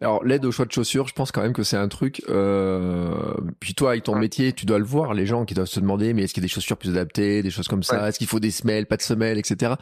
Alors 0.00 0.24
l'aide 0.24 0.44
au 0.44 0.52
choix 0.52 0.64
de 0.64 0.72
chaussures, 0.72 1.08
je 1.08 1.14
pense 1.14 1.32
quand 1.32 1.42
même 1.42 1.52
que 1.52 1.62
c'est 1.62 1.76
un 1.76 1.88
truc. 1.88 2.22
Euh... 2.28 3.34
Puis 3.60 3.74
toi, 3.74 3.90
avec 3.90 4.04
ton 4.04 4.16
métier, 4.16 4.52
tu 4.52 4.66
dois 4.66 4.78
le 4.78 4.84
voir. 4.84 5.14
Les 5.14 5.26
gens 5.26 5.44
qui 5.44 5.54
doivent 5.54 5.66
se 5.66 5.80
demander, 5.80 6.14
mais 6.14 6.22
est-ce 6.22 6.34
qu'il 6.34 6.42
y 6.42 6.44
a 6.44 6.48
des 6.48 6.52
chaussures 6.52 6.76
plus 6.76 6.90
adaptées, 6.90 7.42
des 7.42 7.50
choses 7.50 7.68
comme 7.68 7.82
ça? 7.82 8.08
Est-ce 8.08 8.18
qu'il 8.18 8.28
faut 8.28 8.40
des 8.40 8.50
semelles, 8.50 8.86
pas 8.86 8.96
de 8.96 9.02
semelles, 9.02 9.38
etc. 9.38 9.74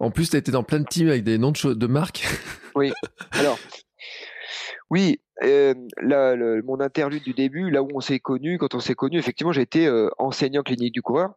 En 0.00 0.10
plus, 0.10 0.30
tu 0.30 0.36
as 0.36 0.38
été 0.38 0.50
dans 0.50 0.62
plein 0.62 0.80
de 0.80 0.86
teams 0.86 1.08
avec 1.08 1.24
des 1.24 1.38
noms 1.38 1.52
de, 1.52 1.74
de 1.74 1.86
marques. 1.86 2.26
Oui. 2.74 2.92
Alors, 3.32 3.58
oui. 4.88 5.20
Euh, 5.42 5.74
là, 6.00 6.36
mon 6.62 6.78
interlude 6.78 7.24
du 7.24 7.32
début, 7.32 7.70
là 7.70 7.82
où 7.82 7.88
on 7.92 8.00
s'est 8.00 8.20
connu, 8.20 8.56
quand 8.56 8.76
on 8.76 8.80
s'est 8.80 8.94
connu, 8.94 9.18
effectivement, 9.18 9.50
j'ai 9.50 9.62
été 9.62 9.88
euh, 9.88 10.10
enseignant 10.18 10.62
clinique 10.62 10.94
du 10.94 11.02
coureur. 11.02 11.34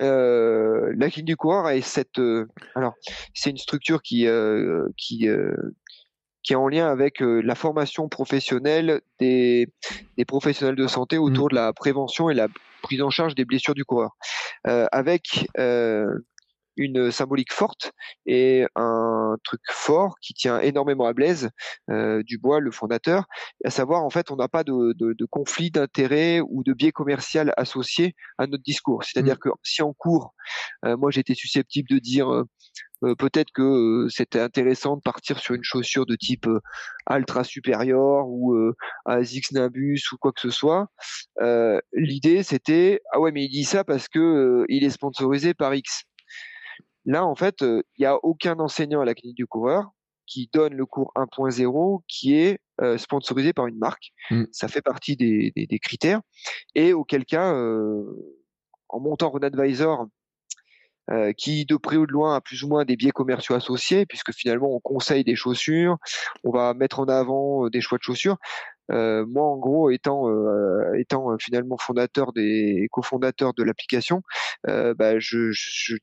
Euh, 0.00 0.92
la 0.96 1.10
clinique 1.10 1.26
du 1.26 1.36
coureur 1.36 1.68
est 1.68 1.82
cette. 1.82 2.18
Euh, 2.18 2.46
alors, 2.74 2.94
c'est 3.34 3.50
une 3.50 3.58
structure 3.58 4.00
qui 4.02 4.26
euh, 4.26 4.88
qui 4.96 5.28
qui 6.42 6.52
est 6.52 6.56
en 6.56 6.68
lien 6.68 6.90
avec 6.90 7.22
euh, 7.22 7.40
la 7.40 7.54
formation 7.54 8.08
professionnelle 8.08 9.00
des, 9.18 9.68
des, 10.16 10.24
professionnels 10.24 10.76
de 10.76 10.86
santé 10.86 11.18
autour 11.18 11.46
mmh. 11.46 11.50
de 11.50 11.54
la 11.54 11.72
prévention 11.72 12.30
et 12.30 12.34
la 12.34 12.48
prise 12.82 13.02
en 13.02 13.10
charge 13.10 13.34
des 13.34 13.44
blessures 13.44 13.74
du 13.74 13.84
coureur, 13.84 14.16
euh, 14.66 14.86
avec 14.92 15.48
euh, 15.58 16.18
une 16.76 17.10
symbolique 17.10 17.52
forte 17.52 17.92
et 18.26 18.66
un 18.74 19.36
truc 19.44 19.60
fort 19.70 20.16
qui 20.20 20.34
tient 20.34 20.60
énormément 20.60 21.06
à 21.06 21.12
Blaise 21.12 21.50
euh, 21.90 22.22
Dubois, 22.22 22.60
le 22.60 22.70
fondateur, 22.70 23.24
à 23.64 23.70
savoir 23.70 24.04
en 24.04 24.10
fait 24.10 24.30
on 24.30 24.36
n'a 24.36 24.48
pas 24.48 24.64
de, 24.64 24.94
de, 24.94 25.12
de 25.12 25.24
conflit 25.24 25.70
d'intérêt 25.70 26.40
ou 26.40 26.62
de 26.62 26.72
biais 26.72 26.92
commercial 26.92 27.52
associé 27.56 28.14
à 28.38 28.46
notre 28.46 28.62
discours. 28.62 29.04
C'est-à-dire 29.04 29.36
mmh. 29.36 29.38
que 29.38 29.48
si 29.62 29.82
en 29.82 29.92
cours, 29.92 30.34
euh, 30.84 30.96
moi 30.96 31.10
j'étais 31.10 31.34
susceptible 31.34 31.88
de 31.88 31.98
dire 31.98 32.44
euh, 33.04 33.14
peut-être 33.14 33.50
que 33.52 33.62
euh, 34.04 34.08
c'était 34.08 34.40
intéressant 34.40 34.96
de 34.96 35.02
partir 35.02 35.38
sur 35.38 35.54
une 35.54 35.64
chaussure 35.64 36.06
de 36.06 36.14
type 36.16 36.46
euh, 36.46 36.60
Ultra 37.10 37.44
Supérieur 37.44 38.28
ou 38.28 38.54
ASICS 39.06 39.52
Nimbus 39.52 40.02
ou 40.12 40.16
quoi 40.18 40.32
que 40.32 40.40
ce 40.40 40.50
soit. 40.50 40.88
L'idée 41.92 42.42
c'était 42.42 43.00
ah 43.12 43.20
ouais 43.20 43.32
mais 43.32 43.44
il 43.44 43.50
dit 43.50 43.64
ça 43.64 43.84
parce 43.84 44.08
que 44.08 44.64
il 44.68 44.84
est 44.84 44.90
sponsorisé 44.90 45.54
par 45.54 45.74
X. 45.74 46.04
Là 47.04 47.24
en 47.24 47.34
fait 47.34 47.56
il 47.62 47.82
n'y 47.98 48.06
a 48.06 48.16
aucun 48.22 48.58
enseignant 48.58 49.00
à 49.00 49.04
la 49.04 49.14
clinique 49.14 49.36
du 49.36 49.46
coureur 49.46 49.90
qui 50.26 50.48
donne 50.52 50.74
le 50.74 50.86
cours 50.86 51.12
1.0 51.16 52.02
qui 52.08 52.34
est 52.36 52.58
sponsorisé 52.96 53.52
par 53.52 53.66
une 53.66 53.78
marque. 53.78 54.12
Mm. 54.30 54.44
Ça 54.50 54.68
fait 54.68 54.82
partie 54.82 55.16
des, 55.16 55.52
des, 55.54 55.66
des, 55.66 55.78
critères. 55.78 56.20
Et 56.74 56.92
auquel 56.92 57.24
cas, 57.24 57.52
en 57.52 59.00
montant 59.00 59.30
Run 59.30 59.42
Advisor 59.42 60.06
euh, 61.10 61.32
qui 61.32 61.64
de 61.64 61.76
près 61.76 61.96
ou 61.96 62.06
de 62.06 62.12
loin 62.12 62.36
a 62.36 62.40
plus 62.40 62.62
ou 62.62 62.68
moins 62.68 62.84
des 62.84 62.94
biais 62.94 63.10
commerciaux 63.10 63.56
associés, 63.56 64.06
puisque 64.06 64.32
finalement 64.32 64.72
on 64.72 64.78
conseille 64.78 65.24
des 65.24 65.34
chaussures, 65.34 65.96
on 66.44 66.52
va 66.52 66.74
mettre 66.74 67.00
en 67.00 67.06
avant 67.06 67.66
euh, 67.66 67.70
des 67.70 67.80
choix 67.80 67.98
de 67.98 68.04
chaussures. 68.04 68.36
Euh, 68.90 69.24
moi, 69.26 69.44
en 69.44 69.56
gros, 69.56 69.90
étant 69.90 70.28
euh, 70.28 70.94
étant 70.98 71.30
euh, 71.32 71.36
finalement 71.40 71.76
fondateur 71.78 72.32
des 72.32 72.88
cofondateur 72.90 73.54
de 73.54 73.62
l'application, 73.62 74.22
bah, 74.66 75.18
je, 75.18 75.52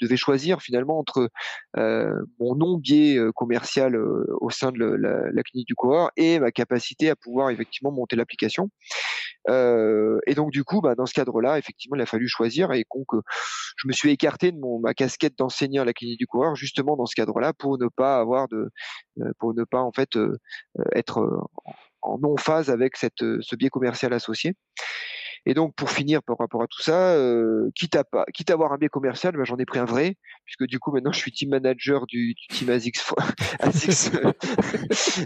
devais 0.01 0.17
choisir 0.17 0.61
finalement 0.61 0.99
entre 0.99 1.29
mon 1.75 2.55
non 2.55 2.77
biais 2.77 3.17
commercial 3.35 3.95
au 3.95 4.49
sein 4.49 4.71
de 4.71 4.79
la, 4.79 5.31
la, 5.31 5.43
clinique 5.43 5.67
du 5.67 5.75
coureur 5.75 6.11
et 6.17 6.39
ma 6.39 6.51
capacité 6.51 7.09
à 7.09 7.15
pouvoir 7.15 7.49
effectivement 7.49 7.91
monter 7.91 8.15
l'application. 8.15 8.69
et 9.47 10.33
donc 10.35 10.51
du 10.51 10.63
coup, 10.63 10.81
bah, 10.81 10.95
dans 10.95 11.05
ce 11.05 11.13
cadre-là, 11.13 11.57
effectivement, 11.57 11.95
il 11.95 12.01
a 12.01 12.05
fallu 12.05 12.27
choisir 12.27 12.71
et 12.71 12.85
donc 12.95 13.07
je 13.77 13.87
me 13.87 13.93
suis 13.93 14.11
écarté 14.11 14.51
de 14.51 14.81
ma 14.81 14.93
casquette 14.93 15.37
d'enseignant 15.37 15.83
à 15.83 15.85
la 15.85 15.93
clinique 15.93 16.19
du 16.19 16.27
coureur 16.27 16.55
justement 16.55 16.95
dans 16.95 17.05
ce 17.05 17.15
cadre-là 17.15 17.53
pour 17.53 17.77
ne 17.77 17.87
pas 17.87 18.19
avoir 18.19 18.47
de 18.47 18.69
pour 19.39 19.53
ne 19.53 19.63
pas 19.63 19.81
en 19.81 19.91
fait 19.91 20.17
être 20.93 21.47
en 22.01 22.17
non 22.19 22.37
phase 22.37 22.69
avec 22.69 22.97
cette, 22.97 23.19
ce 23.19 23.55
biais 23.55 23.69
commercial 23.69 24.13
associé. 24.13 24.55
Et 25.45 25.53
donc, 25.53 25.73
pour 25.75 25.89
finir 25.89 26.21
par 26.23 26.37
rapport 26.37 26.61
à 26.61 26.67
tout 26.67 26.81
ça, 26.81 27.13
euh, 27.13 27.69
quitte 27.75 27.95
à 27.95 28.03
pas, 28.03 28.25
quitte 28.33 28.49
à 28.49 28.53
avoir 28.53 28.73
un 28.73 28.77
biais 28.77 28.89
commercial, 28.89 29.35
ben, 29.35 29.45
j'en 29.45 29.57
ai 29.57 29.65
pris 29.65 29.79
un 29.79 29.85
vrai, 29.85 30.15
puisque 30.45 30.65
du 30.65 30.79
coup 30.79 30.91
maintenant 30.91 31.11
je 31.11 31.19
suis 31.19 31.31
team 31.31 31.49
manager 31.49 32.05
du, 32.07 32.33
du 32.33 32.47
team 32.49 32.69
ASICS, 32.69 33.13
ASICS 33.59 34.11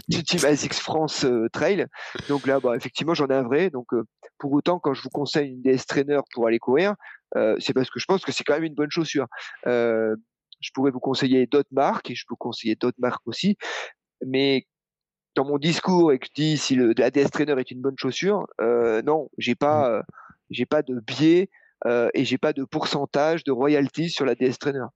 du 0.08 0.22
team 0.22 0.44
ASICS 0.44 0.80
France 0.80 1.24
euh, 1.24 1.48
Trail. 1.52 1.86
Donc 2.28 2.46
là, 2.46 2.60
bah, 2.60 2.76
effectivement, 2.76 3.14
j'en 3.14 3.26
ai 3.26 3.34
un 3.34 3.42
vrai. 3.42 3.70
Donc 3.70 3.92
euh, 3.92 4.04
pour 4.38 4.52
autant, 4.52 4.78
quand 4.78 4.94
je 4.94 5.02
vous 5.02 5.10
conseille 5.10 5.50
une 5.50 5.62
DS 5.62 5.86
Trainer 5.86 6.20
pour 6.32 6.46
aller 6.46 6.58
courir, 6.58 6.94
euh, 7.36 7.56
c'est 7.58 7.72
parce 7.72 7.90
que 7.90 7.98
je 7.98 8.06
pense 8.06 8.24
que 8.24 8.32
c'est 8.32 8.44
quand 8.44 8.54
même 8.54 8.64
une 8.64 8.74
bonne 8.74 8.90
chaussure. 8.90 9.26
je 9.66 10.70
pourrais 10.72 10.92
vous 10.92 11.00
conseiller 11.00 11.46
d'autres 11.46 11.72
marques 11.72 12.10
et 12.10 12.14
je 12.14 12.24
peux 12.28 12.36
conseiller 12.36 12.76
d'autres 12.76 13.00
marques 13.00 13.26
aussi, 13.26 13.56
mais 14.24 14.66
dans 15.34 15.44
mon 15.44 15.58
discours 15.58 16.12
et 16.12 16.18
que 16.18 16.26
je 16.26 16.32
dis 16.34 16.56
si 16.56 16.74
le, 16.74 16.94
la 16.96 17.10
DS 17.10 17.30
Trainer 17.30 17.54
est 17.58 17.70
une 17.70 17.80
bonne 17.80 17.98
chaussure, 17.98 18.46
euh, 18.60 19.02
non, 19.02 19.30
j'ai 19.38 19.54
pas, 19.54 19.88
mmh. 19.88 19.92
euh, 19.92 20.02
j'ai 20.50 20.66
pas 20.66 20.82
de 20.82 21.00
biais 21.00 21.50
euh, 21.86 22.08
et 22.14 22.24
j'ai 22.24 22.38
pas 22.38 22.52
de 22.52 22.64
pourcentage 22.64 23.44
de 23.44 23.52
royalties 23.52 24.10
sur 24.10 24.24
la 24.24 24.34
DS 24.34 24.58
Trainer. 24.58 24.86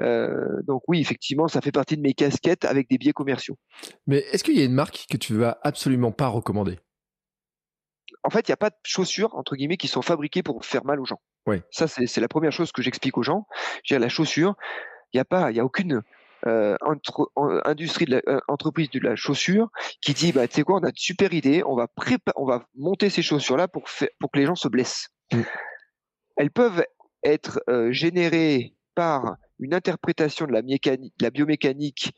Euh, 0.00 0.62
donc 0.66 0.82
oui, 0.88 1.00
effectivement, 1.00 1.48
ça 1.48 1.60
fait 1.60 1.72
partie 1.72 1.96
de 1.96 2.02
mes 2.02 2.14
casquettes 2.14 2.64
avec 2.64 2.88
des 2.88 2.98
biais 2.98 3.12
commerciaux. 3.12 3.56
Mais 4.06 4.18
est-ce 4.30 4.44
qu'il 4.44 4.56
y 4.56 4.62
a 4.62 4.64
une 4.64 4.72
marque 4.72 5.06
que 5.10 5.16
tu 5.16 5.34
vas 5.34 5.58
absolument 5.62 6.12
pas 6.12 6.28
recommander? 6.28 6.78
En 8.22 8.30
fait, 8.30 8.48
il 8.48 8.50
n'y 8.50 8.54
a 8.54 8.58
pas 8.58 8.70
de 8.70 8.76
chaussures 8.84 9.34
entre 9.34 9.56
guillemets 9.56 9.76
qui 9.76 9.88
sont 9.88 10.02
fabriquées 10.02 10.42
pour 10.42 10.64
faire 10.64 10.84
mal 10.84 11.00
aux 11.00 11.04
gens. 11.04 11.20
Oui. 11.46 11.62
Ça, 11.70 11.88
c'est 11.88 12.20
la 12.20 12.28
première 12.28 12.52
chose 12.52 12.70
que 12.70 12.82
j'explique 12.82 13.16
aux 13.16 13.22
gens. 13.22 13.46
Je 13.84 13.94
veux 13.94 13.98
dire, 13.98 14.00
la 14.00 14.10
chaussure, 14.10 14.54
il 15.12 15.16
n'y 15.16 15.20
a 15.20 15.24
pas, 15.24 15.50
il 15.50 15.56
y 15.56 15.60
a 15.60 15.64
aucune 15.64 16.02
euh, 16.46 16.76
entre, 16.80 17.30
industrie 17.66 18.06
de 18.06 18.12
la, 18.12 18.22
euh, 18.26 18.40
entreprise 18.48 18.88
de 18.88 19.00
la 19.00 19.14
chaussure 19.14 19.68
qui 20.00 20.14
dit 20.14 20.32
bah 20.32 20.48
tu 20.48 20.54
sais 20.54 20.62
quoi 20.62 20.76
on 20.76 20.84
a 20.84 20.90
de 20.90 20.98
super 20.98 21.34
idées 21.34 21.62
on 21.66 21.76
va 21.76 21.86
on 22.36 22.46
va 22.46 22.66
monter 22.76 23.10
ces 23.10 23.20
chaussures 23.20 23.58
là 23.58 23.68
pour 23.68 23.84
pour 24.18 24.30
que 24.30 24.38
les 24.38 24.46
gens 24.46 24.54
se 24.54 24.68
blessent 24.68 25.10
mm. 25.34 25.42
elles 26.38 26.50
peuvent 26.50 26.82
être 27.24 27.60
euh, 27.68 27.92
générées 27.92 28.74
par 28.94 29.36
une 29.58 29.74
interprétation 29.74 30.46
de 30.46 30.52
la, 30.52 30.62
mécanique, 30.62 31.12
la 31.20 31.28
biomécanique 31.28 32.14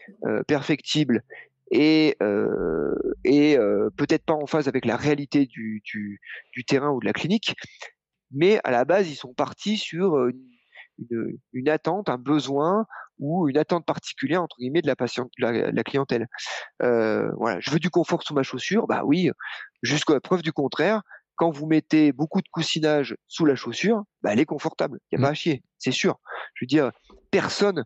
perfectible 0.47 1.25
et, 1.73 2.17
et 3.25 3.57
peut-être 3.97 4.25
pas 4.25 4.35
en 4.35 4.47
phase 4.47 4.69
avec 4.69 4.85
la 4.85 4.97
réalité 4.97 5.47
du, 5.47 5.83
du, 5.85 6.21
du, 6.53 6.65
terrain 6.65 6.91
ou 6.91 7.01
de 7.01 7.05
la 7.05 7.13
clinique, 7.13 7.57
mais 8.31 8.61
à 8.63 8.71
la 8.71 8.85
base, 8.85 9.11
ils 9.11 9.17
sont 9.17 9.35
partis 9.35 9.77
sur 9.77 10.29
une, 10.29 10.52
une, 10.99 11.39
une 11.53 11.69
attente, 11.69 12.09
un 12.09 12.19
besoin, 12.19 12.87
ou 13.19 13.49
une 13.49 13.59
attente 13.59 13.87
particulière 13.87 14.43
entre 14.43 14.57
guillemets 14.59 14.83
de 14.83 14.87
la 14.87 14.97
patiente, 14.97 15.31
la, 15.39 15.71
la 15.71 15.85
clientèle. 15.85 16.27
Euh, 16.83 17.31
voilà, 17.37 17.61
je 17.61 17.71
veux 17.71 17.79
du 17.79 17.91
confort 17.91 18.23
sous 18.23 18.35
ma 18.35 18.43
chaussure, 18.43 18.87
bah 18.87 19.03
oui, 19.05 19.31
jusqu'à 19.83 20.21
preuve 20.21 20.43
du 20.43 20.53
contraire. 20.53 21.03
Quand 21.37 21.51
vous 21.51 21.67
mettez 21.67 22.13
beaucoup 22.13 22.41
de 22.41 22.49
coussinage 22.53 23.17
sous 23.27 23.47
la 23.47 23.55
chaussure, 23.55 24.05
bah 24.23 24.33
elle 24.33 24.41
est 24.41 24.47
confortable, 24.47 24.99
il 25.11 25.19
n'y 25.19 25.25
a 25.25 25.27
pas 25.27 25.31
mmh. 25.31 25.33
à 25.33 25.35
chier, 25.35 25.65
c'est 25.79 25.93
sûr. 25.93 26.21
Je 26.55 26.65
veux 26.65 26.67
dire, 26.67 26.91
personne 27.31 27.85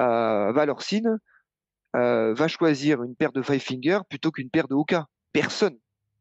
euh, 0.00 0.52
va 0.52 0.66
leur 0.66 0.82
signe 0.82 1.16
euh, 1.96 2.34
va 2.34 2.48
choisir 2.48 3.02
une 3.02 3.16
paire 3.16 3.32
de 3.32 3.42
Five 3.42 3.60
Finger 3.60 4.00
plutôt 4.08 4.30
qu'une 4.30 4.50
paire 4.50 4.68
de 4.68 4.74
Hoka. 4.74 5.06
Personne, 5.32 5.74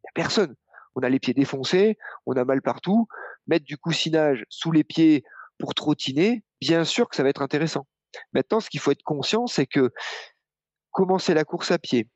a 0.07 0.11
personne. 0.13 0.55
On 0.95 1.01
a 1.01 1.09
les 1.09 1.19
pieds 1.19 1.33
défoncés, 1.33 1.97
on 2.25 2.33
a 2.33 2.45
mal 2.45 2.61
partout. 2.61 3.07
Mettre 3.47 3.65
du 3.65 3.77
coussinage 3.77 4.45
sous 4.49 4.71
les 4.71 4.83
pieds 4.83 5.23
pour 5.59 5.75
trottiner, 5.75 6.43
bien 6.61 6.83
sûr 6.83 7.09
que 7.09 7.15
ça 7.15 7.23
va 7.23 7.29
être 7.29 7.41
intéressant. 7.41 7.87
Maintenant, 8.33 8.59
ce 8.59 8.69
qu'il 8.69 8.79
faut 8.79 8.91
être 8.91 9.03
conscient, 9.03 9.47
c'est 9.47 9.65
que 9.65 9.91
commencer 10.91 11.33
la 11.33 11.43
course 11.43 11.71
à 11.71 11.77
pied, 11.77 12.09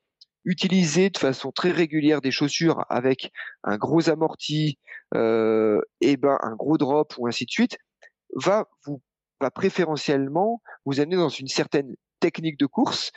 utiliser 0.46 1.10
de 1.10 1.18
façon 1.18 1.52
très 1.52 1.72
régulière 1.72 2.22
des 2.22 2.32
chaussures 2.32 2.86
avec 2.90 3.32
un 3.64 3.78
gros 3.78 4.10
amorti, 4.10 4.80
euh, 5.14 5.80
et 6.00 6.18
ben 6.18 6.38
un 6.42 6.56
gros 6.56 6.78
drop 6.78 7.14
ou 7.18 7.28
ainsi 7.28 7.46
de 7.46 7.52
suite, 7.52 7.78
va 8.36 8.68
vous 8.86 9.02
va 9.40 9.52
préférentiellement 9.52 10.62
vous 10.86 11.00
amener 11.00 11.16
dans 11.16 11.30
une 11.30 11.48
certaine 11.48 11.96
technique 12.20 12.60
de 12.60 12.68
course 12.68 13.12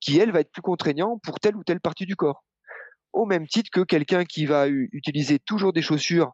qui 0.00 0.18
elle 0.18 0.30
va 0.30 0.40
être 0.40 0.52
plus 0.52 0.62
contraignant 0.62 1.18
pour 1.18 1.40
telle 1.40 1.56
ou 1.56 1.64
telle 1.64 1.80
partie 1.80 2.06
du 2.06 2.16
corps. 2.16 2.44
Au 3.12 3.26
même 3.26 3.46
titre 3.46 3.70
que 3.72 3.80
quelqu'un 3.80 4.24
qui 4.24 4.46
va 4.46 4.68
utiliser 4.68 5.38
toujours 5.38 5.72
des 5.72 5.82
chaussures 5.82 6.32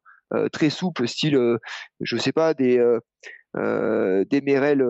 très 0.52 0.70
souples, 0.70 1.08
style, 1.08 1.36
euh, 1.36 1.58
je 2.00 2.16
sais 2.16 2.32
pas, 2.32 2.54
des 2.54 2.78
euh, 3.56 4.24
des 4.24 4.40
Merrell 4.40 4.84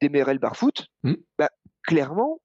des 0.00 0.08
Merrell 0.08 0.38
barfoot, 0.38 0.86
mmh. 1.02 1.14
bah, 1.38 1.50
clairement, 1.86 2.40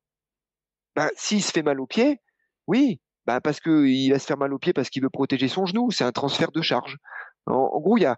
bah, 0.95 1.09
s'il 1.15 1.43
se 1.43 1.51
fait 1.51 1.61
mal 1.61 1.79
au 1.79 1.85
pied, 1.85 2.19
oui, 2.67 2.99
bah, 3.25 3.41
parce 3.41 3.59
qu'il 3.59 4.11
va 4.11 4.19
se 4.19 4.25
faire 4.25 4.37
mal 4.37 4.53
au 4.53 4.59
pied 4.59 4.73
parce 4.73 4.89
qu'il 4.89 5.03
veut 5.03 5.09
protéger 5.09 5.47
son 5.47 5.65
genou. 5.65 5.91
C'est 5.91 6.03
un 6.03 6.11
transfert 6.11 6.51
de 6.51 6.61
charge. 6.61 6.97
En, 7.45 7.79
gros, 7.79 7.97
il 7.97 8.01
y 8.01 8.05
a 8.05 8.17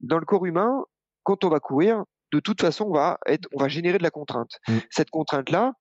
dans 0.00 0.18
le 0.18 0.24
corps 0.24 0.44
humain, 0.46 0.82
quand 1.22 1.44
on 1.44 1.48
va 1.48 1.60
courir, 1.60 2.04
de 2.32 2.40
toute 2.40 2.60
façon, 2.60 2.86
on 2.86 2.92
va 2.92 3.18
être, 3.26 3.48
on 3.54 3.60
va 3.60 3.68
générer 3.68 3.98
de 3.98 4.02
la 4.02 4.10
contrainte. 4.10 4.58
Mmh. 4.66 4.78
Cette 4.90 5.10
contrainte-là, 5.10 5.72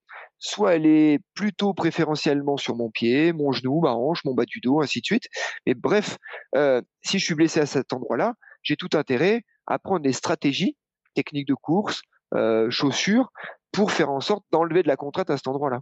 soit 0.41 0.75
elle 0.75 0.87
est 0.87 1.19
plutôt 1.35 1.73
préférentiellement 1.73 2.57
sur 2.57 2.75
mon 2.75 2.89
pied, 2.89 3.31
mon 3.31 3.51
genou, 3.51 3.79
ma 3.79 3.93
hanche, 3.93 4.25
mon 4.25 4.33
bas 4.33 4.45
du 4.45 4.59
dos, 4.59 4.81
ainsi 4.81 4.99
de 4.99 5.05
suite. 5.05 5.27
Mais 5.65 5.75
bref, 5.75 6.17
euh, 6.55 6.81
si 7.03 7.19
je 7.19 7.25
suis 7.25 7.35
blessé 7.35 7.59
à 7.59 7.65
cet 7.67 7.93
endroit-là, 7.93 8.33
j'ai 8.63 8.75
tout 8.75 8.89
intérêt 8.93 9.43
à 9.67 9.77
prendre 9.77 10.01
des 10.01 10.13
stratégies 10.13 10.75
techniques 11.13 11.47
de 11.47 11.53
course, 11.53 12.01
euh, 12.33 12.69
chaussures 12.71 13.31
pour 13.71 13.91
faire 13.91 14.09
en 14.09 14.19
sorte 14.19 14.43
d'enlever 14.51 14.81
de 14.81 14.87
la 14.87 14.97
contrainte 14.97 15.29
à 15.29 15.37
cet 15.37 15.47
endroit-là. 15.47 15.81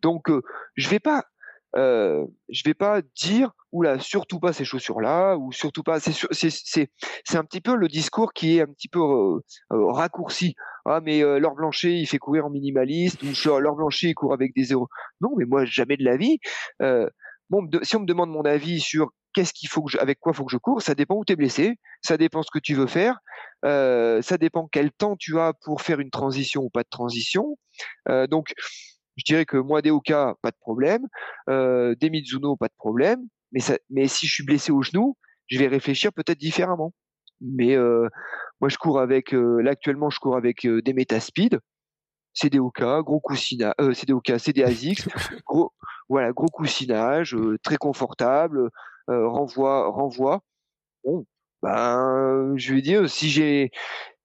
Donc, 0.00 0.28
euh, 0.28 0.42
je 0.74 0.88
vais 0.88 0.98
pas, 0.98 1.24
euh, 1.76 2.26
je 2.48 2.62
vais 2.64 2.74
pas 2.74 3.00
dire 3.16 3.52
oula 3.72 3.98
surtout 3.98 4.38
pas 4.38 4.52
ces 4.52 4.64
chaussures-là 4.64 5.36
ou 5.36 5.52
surtout 5.52 5.82
pas. 5.82 6.00
C'est 6.00 6.12
c'est 6.32 6.90
c'est 7.24 7.38
un 7.38 7.44
petit 7.44 7.60
peu 7.60 7.74
le 7.74 7.88
discours 7.88 8.32
qui 8.32 8.58
est 8.58 8.60
un 8.60 8.66
petit 8.66 8.88
peu 8.88 9.00
euh, 9.00 9.40
raccourci. 9.70 10.54
Ah 10.84 11.00
mais 11.02 11.20
Laure 11.20 11.54
Blanchet 11.54 11.94
il 11.94 12.06
fait 12.06 12.18
courir 12.18 12.46
en 12.46 12.50
minimaliste 12.50 13.22
ou 13.22 13.58
Laure 13.60 13.76
Blanchet 13.76 14.08
il 14.08 14.14
court 14.14 14.32
avec 14.32 14.54
des 14.54 14.64
zéros. 14.64 14.88
Non 15.20 15.30
mais 15.36 15.44
moi 15.44 15.64
jamais 15.64 15.96
de 15.96 16.04
la 16.04 16.16
vie. 16.16 16.38
bon, 17.50 17.68
si 17.82 17.96
on 17.96 18.00
me 18.00 18.06
demande 18.06 18.30
mon 18.30 18.44
avis 18.44 18.80
sur 18.80 19.10
qu'est-ce 19.32 19.52
qu'il 19.52 19.68
faut 19.68 19.82
que 19.82 19.90
je, 19.90 19.98
avec 19.98 20.18
quoi 20.20 20.32
faut 20.32 20.44
que 20.44 20.52
je 20.52 20.58
cours, 20.58 20.82
ça 20.82 20.94
dépend 20.94 21.16
où 21.16 21.24
tu 21.24 21.32
es 21.32 21.36
blessé, 21.36 21.78
ça 22.02 22.16
dépend 22.16 22.42
ce 22.42 22.50
que 22.50 22.58
tu 22.58 22.74
veux 22.74 22.86
faire, 22.86 23.18
euh, 23.64 24.22
ça 24.22 24.38
dépend 24.38 24.68
quel 24.70 24.90
temps 24.92 25.16
tu 25.16 25.38
as 25.38 25.52
pour 25.64 25.82
faire 25.82 26.00
une 26.00 26.10
transition 26.10 26.62
ou 26.62 26.70
pas 26.70 26.82
de 26.82 26.88
transition. 26.88 27.58
Euh, 28.08 28.26
donc, 28.26 28.52
je 29.16 29.24
dirais 29.24 29.44
que 29.44 29.56
moi, 29.56 29.82
des 29.82 29.90
Oka, 29.90 30.34
pas 30.42 30.50
de 30.50 30.56
problème. 30.60 31.06
Euh, 31.48 31.94
des 31.96 32.10
Mizuno, 32.10 32.56
pas 32.56 32.68
de 32.68 32.74
problème. 32.76 33.20
Mais, 33.52 33.60
ça, 33.60 33.78
mais 33.90 34.08
si 34.08 34.26
je 34.26 34.32
suis 34.34 34.44
blessé 34.44 34.72
au 34.72 34.82
genou, 34.82 35.16
je 35.48 35.58
vais 35.58 35.66
réfléchir 35.66 36.12
peut-être 36.12 36.38
différemment. 36.38 36.92
Mais 37.40 37.76
euh, 37.76 38.08
moi, 38.60 38.68
je 38.68 38.78
cours 38.78 39.00
avec, 39.00 39.34
euh, 39.34 39.60
là 39.60 39.72
actuellement, 39.72 40.10
je 40.10 40.18
cours 40.18 40.36
avec 40.36 40.64
euh, 40.66 40.80
des 40.82 40.92
Metaspeed. 40.92 41.58
C'est 42.34 42.48
des 42.48 42.60
Oka, 42.60 43.02
gros 43.02 43.20
coussinage, 43.20 43.74
euh, 43.80 43.92
c'est 43.92 44.06
des 44.06 44.14
Oka, 44.14 44.38
c'est 44.38 44.54
des 44.54 44.62
ASICS, 44.62 45.04
gros, 45.46 45.72
voilà, 46.08 46.32
gros 46.32 46.46
coussinage, 46.46 47.36
très 47.62 47.76
confortable, 47.76 48.70
renvoi, 49.08 49.90
renvoi. 49.90 50.40
Bon, 51.04 51.26
ben, 51.62 52.54
je 52.56 52.74
vais 52.74 52.80
dire, 52.80 53.10
si 53.10 53.28
j'ai, 53.28 53.70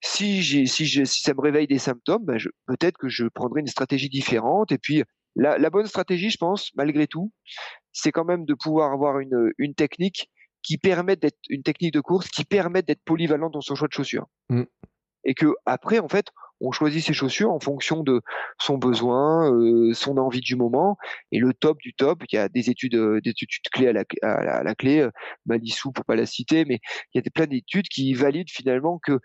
si 0.01 0.67
ça 0.67 1.33
me 1.33 1.41
réveille 1.41 1.67
des 1.67 1.79
symptômes, 1.79 2.23
ben 2.25 2.37
peut-être 2.65 2.97
que 2.97 3.09
je 3.09 3.25
prendrai 3.25 3.61
une 3.61 3.67
stratégie 3.67 4.09
différente. 4.09 4.71
Et 4.71 4.77
puis, 4.77 5.03
la, 5.35 5.57
la 5.57 5.69
bonne 5.69 5.87
stratégie, 5.87 6.29
je 6.29 6.37
pense, 6.37 6.71
malgré 6.75 7.07
tout, 7.07 7.31
c'est 7.91 8.11
quand 8.11 8.25
même 8.25 8.45
de 8.45 8.53
pouvoir 8.53 8.91
avoir 8.91 9.19
une, 9.19 9.51
une 9.57 9.75
technique 9.75 10.29
qui 10.63 10.77
permette 10.77 11.21
d'être 11.21 11.39
une 11.49 11.63
technique 11.63 11.93
de 11.93 12.01
course 12.01 12.27
qui 12.29 12.43
permette 12.43 12.87
d'être 12.87 13.03
polyvalente 13.05 13.53
dans 13.53 13.61
son 13.61 13.75
choix 13.75 13.87
de 13.87 13.93
chaussures. 13.93 14.27
Mmh. 14.49 14.63
Et 15.23 15.33
que 15.33 15.53
après, 15.65 15.99
en 15.99 16.07
fait, 16.07 16.27
on 16.61 16.71
choisit 16.71 17.03
ses 17.03 17.13
chaussures 17.13 17.51
en 17.51 17.59
fonction 17.59 18.03
de 18.03 18.21
son 18.59 18.77
besoin, 18.77 19.51
euh, 19.51 19.93
son 19.93 20.17
envie 20.17 20.41
du 20.41 20.55
moment. 20.55 20.97
Et 21.31 21.39
le 21.39 21.53
top 21.53 21.77
du 21.79 21.93
top, 21.93 22.23
il 22.31 22.35
y 22.35 22.39
a 22.39 22.49
des 22.49 22.69
études, 22.69 22.95
euh, 22.95 23.21
des 23.21 23.31
études 23.31 23.69
clés 23.71 23.87
à 23.87 23.93
la, 23.93 24.03
à 24.23 24.63
la, 24.63 24.75
clé, 24.75 24.99
euh, 24.99 25.11
Malissou 25.45 25.91
pour 25.91 26.05
pas 26.05 26.15
la 26.15 26.25
citer, 26.25 26.65
mais 26.65 26.79
il 27.13 27.17
y 27.17 27.19
a 27.19 27.21
des, 27.21 27.29
plein 27.29 27.45
d'études 27.45 27.87
qui 27.87 28.13
valident 28.13 28.49
finalement 28.49 28.99
que 28.99 29.19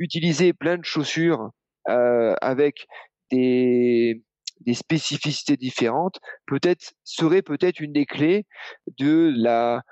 utiliser 0.00 0.52
plein 0.52 0.78
de 0.78 0.84
chaussures 0.84 1.50
euh, 1.88 2.34
avec 2.40 2.86
des, 3.30 4.24
des 4.62 4.74
spécificités 4.74 5.56
différentes, 5.56 6.18
peut-être 6.46 6.94
serait 7.04 7.42
peut-être 7.42 7.78
une 7.78 7.92
des 7.92 8.06
clés 8.06 8.46
de 8.98 9.32
la, 9.36 9.82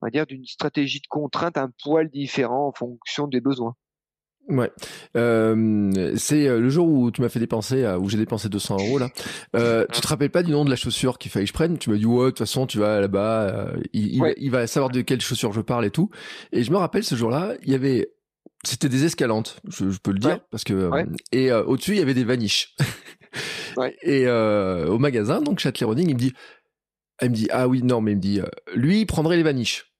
on 0.00 0.06
va 0.06 0.10
dire, 0.10 0.26
d'une 0.26 0.46
stratégie 0.46 1.00
de 1.00 1.08
contrainte 1.08 1.58
un 1.58 1.70
poil 1.82 2.08
différent 2.10 2.68
en 2.68 2.72
fonction 2.72 3.26
des 3.26 3.40
besoins. 3.40 3.74
Ouais, 4.48 4.70
euh, 5.16 6.12
c'est 6.16 6.46
euh, 6.46 6.60
le 6.60 6.68
jour 6.68 6.86
où 6.86 7.10
tu 7.10 7.22
m'as 7.22 7.30
fait 7.30 7.40
dépenser, 7.40 7.86
où 7.98 8.10
j'ai 8.10 8.18
dépensé 8.18 8.50
200 8.50 8.76
euros 8.78 8.98
là. 8.98 9.08
Euh, 9.56 9.86
tu 9.90 10.02
te 10.02 10.06
rappelles 10.06 10.30
pas 10.30 10.42
du 10.42 10.52
nom 10.52 10.66
de 10.66 10.70
la 10.70 10.76
chaussure 10.76 11.16
qu'il 11.16 11.30
fallait 11.30 11.46
que 11.46 11.48
je 11.48 11.54
prenne? 11.54 11.78
Tu 11.78 11.88
m'as 11.88 11.96
dit 11.96 12.04
ouais, 12.04 12.26
de 12.26 12.30
toute 12.30 12.40
façon 12.40 12.66
tu 12.66 12.78
vas 12.78 13.00
là-bas, 13.00 13.42
euh, 13.42 13.76
il, 13.94 14.22
il, 14.36 14.50
va 14.50 14.66
savoir 14.66 14.90
de 14.90 15.00
quelle 15.00 15.22
chaussure 15.22 15.54
je 15.54 15.62
parle 15.62 15.86
et 15.86 15.90
tout. 15.90 16.10
Et 16.52 16.62
je 16.62 16.70
me 16.70 16.76
rappelle 16.76 17.04
ce 17.04 17.14
jour-là, 17.14 17.54
il 17.62 17.72
y 17.72 17.74
avait, 17.74 18.10
c'était 18.66 18.88
des 18.88 19.04
escalantes, 19.04 19.60
je, 19.68 19.90
je 19.90 19.98
peux 19.98 20.12
le 20.12 20.18
dire 20.18 20.40
parce 20.50 20.64
que 20.64 20.90
et 21.32 21.52
au-dessus 21.52 21.92
il 21.92 21.98
y 21.98 22.02
avait 22.02 22.14
des 22.14 22.24
vaniches. 22.24 22.74
et 24.02 24.28
au 24.28 24.98
magasin 24.98 25.40
donc 25.40 25.58
Châtelet 25.58 25.86
Running, 25.86 26.08
il 26.08 26.14
me 26.14 26.18
dit, 26.18 26.32
il 27.22 27.30
me 27.30 27.34
dit 27.34 27.48
ah 27.50 27.68
oui 27.68 27.82
non 27.82 28.00
mais 28.00 28.12
il 28.12 28.16
me 28.16 28.20
dit 28.20 28.40
lui 28.74 29.00
il 29.00 29.06
prendrait 29.06 29.36
les 29.36 29.42
vaniches 29.42 29.94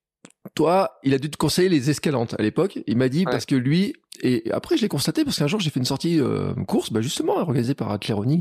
toi, 0.55 0.99
il 1.03 1.15
a 1.15 1.19
dû 1.19 1.31
te 1.31 1.37
conseiller 1.37 1.69
les 1.69 1.89
escalantes 1.91 2.35
à 2.39 2.43
l'époque. 2.43 2.79
Il 2.87 2.97
m'a 2.99 3.09
dit 3.09 3.25
parce 3.25 3.47
que 3.47 3.55
lui, 3.55 3.95
et 4.23 4.45
après 4.53 4.77
je 4.77 4.83
l'ai 4.83 4.89
constaté 4.89 5.25
parce 5.25 5.39
qu'un 5.39 5.47
jour 5.47 5.59
j'ai 5.59 5.71
fait 5.71 5.81
une 5.81 5.87
sortie 5.87 6.21
euh, 6.21 6.53
course, 6.69 6.93
bah 6.93 7.01
justement 7.01 7.39
organisée 7.39 7.75
par 7.75 7.91
Athléroni, 7.91 8.41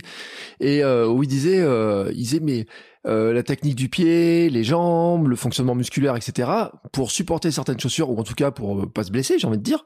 et 0.59 0.83
euh, 0.83 1.07
où 1.07 1.23
il 1.23 1.27
disait, 1.27 1.61
euh, 1.61 2.11
il 2.11 2.17
disait 2.17 2.41
mais 2.41 2.65
euh, 3.07 3.33
la 3.33 3.41
technique 3.41 3.75
du 3.75 3.89
pied, 3.89 4.49
les 4.49 4.63
jambes, 4.63 5.27
le 5.27 5.35
fonctionnement 5.35 5.75
musculaire, 5.75 6.15
etc. 6.15 6.49
Pour 6.91 7.09
supporter 7.09 7.51
certaines 7.51 7.79
chaussures 7.79 8.09
ou 8.09 8.19
en 8.19 8.23
tout 8.23 8.35
cas 8.35 8.51
pour 8.51 8.81
euh, 8.81 8.85
pas 8.85 9.03
se 9.03 9.11
blesser, 9.11 9.39
j'ai 9.39 9.47
envie 9.47 9.57
de 9.57 9.63
dire, 9.63 9.85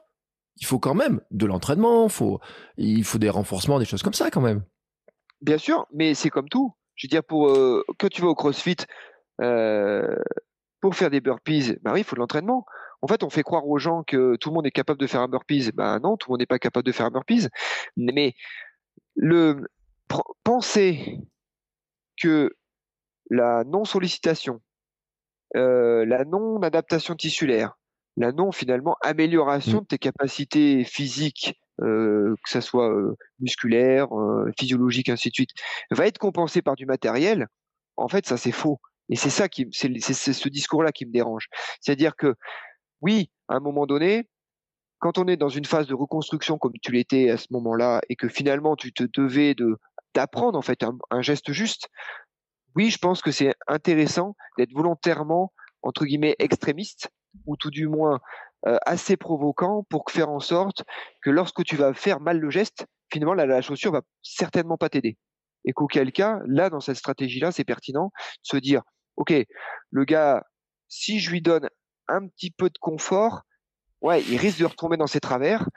il 0.60 0.66
faut 0.66 0.78
quand 0.78 0.94
même 0.94 1.20
de 1.30 1.46
l'entraînement, 1.46 2.08
il 2.76 3.04
faut 3.04 3.18
des 3.18 3.30
renforcements, 3.30 3.78
des 3.78 3.84
choses 3.84 4.02
comme 4.02 4.14
ça 4.14 4.30
quand 4.30 4.40
même. 4.40 4.62
Bien 5.40 5.58
sûr, 5.58 5.86
mais 5.92 6.14
c'est 6.14 6.30
comme 6.30 6.48
tout. 6.48 6.74
Je 6.94 7.06
veux 7.06 7.10
dire, 7.10 7.22
pour 7.22 7.48
euh, 7.48 7.84
que 7.98 8.08
tu 8.08 8.22
vas 8.22 8.28
au 8.28 8.34
CrossFit, 8.34 8.76
euh, 9.40 10.16
pour 10.80 10.96
faire 10.96 11.10
des 11.10 11.20
burpees, 11.20 11.78
bah 11.82 11.92
oui, 11.94 12.00
il 12.00 12.04
faut 12.04 12.16
de 12.16 12.20
l'entraînement. 12.20 12.66
En 13.02 13.06
fait, 13.06 13.22
on 13.22 13.30
fait 13.30 13.44
croire 13.44 13.66
aux 13.66 13.78
gens 13.78 14.02
que 14.02 14.36
tout 14.36 14.50
le 14.50 14.54
monde 14.54 14.66
est 14.66 14.72
capable 14.72 15.00
de 15.00 15.06
faire 15.06 15.20
un 15.20 15.28
burpees. 15.28 15.70
Ben 15.72 16.00
non, 16.00 16.16
tout 16.16 16.28
le 16.28 16.32
monde 16.32 16.40
n'est 16.40 16.46
pas 16.46 16.58
capable 16.58 16.84
de 16.84 16.92
faire 16.92 17.06
un 17.06 17.10
burpees. 17.10 17.48
Mais 17.96 18.34
le 19.14 19.68
penser 20.42 21.20
que 22.20 22.56
la 23.30 23.62
non-sollicitation, 23.64 24.60
euh, 25.54 26.04
la 26.04 26.24
non-adaptation 26.24 27.14
tissulaire, 27.14 27.77
la 28.18 28.32
non 28.32 28.52
finalement 28.52 28.96
amélioration 29.00 29.78
mmh. 29.78 29.82
de 29.82 29.86
tes 29.86 29.98
capacités 29.98 30.84
physiques, 30.84 31.58
euh, 31.80 32.34
que 32.44 32.50
ça 32.50 32.60
soit 32.60 32.90
euh, 32.90 33.16
musculaire, 33.38 34.12
euh, 34.12 34.50
physiologique, 34.58 35.08
ainsi 35.08 35.28
de 35.30 35.34
suite, 35.34 35.50
va 35.90 36.06
être 36.06 36.18
compensée 36.18 36.60
par 36.60 36.74
du 36.74 36.84
matériel. 36.84 37.46
En 37.96 38.08
fait, 38.08 38.26
ça 38.26 38.36
c'est 38.36 38.52
faux. 38.52 38.80
Et 39.08 39.16
c'est 39.16 39.30
ça 39.30 39.48
qui, 39.48 39.68
c'est 39.72 39.88
ce 40.00 40.48
discours-là 40.48 40.92
qui 40.92 41.06
me 41.06 41.12
dérange. 41.12 41.46
C'est-à-dire 41.80 42.14
que 42.16 42.34
oui, 43.00 43.30
à 43.48 43.54
un 43.54 43.60
moment 43.60 43.86
donné, 43.86 44.28
quand 44.98 45.16
on 45.18 45.28
est 45.28 45.36
dans 45.36 45.48
une 45.48 45.64
phase 45.64 45.86
de 45.86 45.94
reconstruction 45.94 46.58
comme 46.58 46.72
tu 46.82 46.92
l'étais 46.92 47.30
à 47.30 47.36
ce 47.36 47.46
moment-là, 47.52 48.00
et 48.08 48.16
que 48.16 48.28
finalement 48.28 48.76
tu 48.76 48.92
te 48.92 49.04
devais 49.04 49.54
de 49.54 49.78
d'apprendre 50.14 50.58
en 50.58 50.62
fait 50.62 50.82
un, 51.10 51.22
geste 51.22 51.52
juste, 51.52 51.88
oui, 52.74 52.90
je 52.90 52.98
pense 52.98 53.22
que 53.22 53.30
c'est 53.30 53.54
intéressant 53.68 54.34
d'être 54.56 54.72
volontairement, 54.72 55.52
entre 55.82 56.04
guillemets, 56.06 56.34
extrémiste, 56.38 57.10
ou 57.46 57.56
tout 57.56 57.70
du 57.70 57.88
moins 57.88 58.20
euh, 58.66 58.76
assez 58.86 59.16
provoquant 59.16 59.84
pour 59.88 60.04
faire 60.10 60.30
en 60.30 60.40
sorte 60.40 60.84
que 61.22 61.30
lorsque 61.30 61.64
tu 61.64 61.76
vas 61.76 61.94
faire 61.94 62.20
mal 62.20 62.38
le 62.38 62.50
geste, 62.50 62.86
finalement, 63.12 63.34
la, 63.34 63.46
la 63.46 63.62
chaussure 63.62 63.92
va 63.92 64.02
certainement 64.22 64.76
pas 64.76 64.88
t'aider. 64.88 65.16
Et 65.64 65.72
qu'auquel 65.72 66.12
cas, 66.12 66.40
là, 66.46 66.70
dans 66.70 66.80
cette 66.80 66.96
stratégie-là, 66.96 67.52
c'est 67.52 67.64
pertinent 67.64 68.06
de 68.06 68.10
se 68.42 68.56
dire, 68.56 68.82
OK, 69.16 69.32
le 69.90 70.04
gars, 70.04 70.44
si 70.88 71.20
je 71.20 71.30
lui 71.30 71.42
donne 71.42 71.68
un 72.08 72.26
petit 72.26 72.50
peu 72.50 72.68
de 72.68 72.78
confort, 72.80 73.42
ouais, 74.00 74.22
il 74.22 74.38
risque 74.38 74.60
de 74.60 74.66
retomber 74.66 74.96
dans 74.96 75.06
ses 75.06 75.20
travers, 75.20 75.68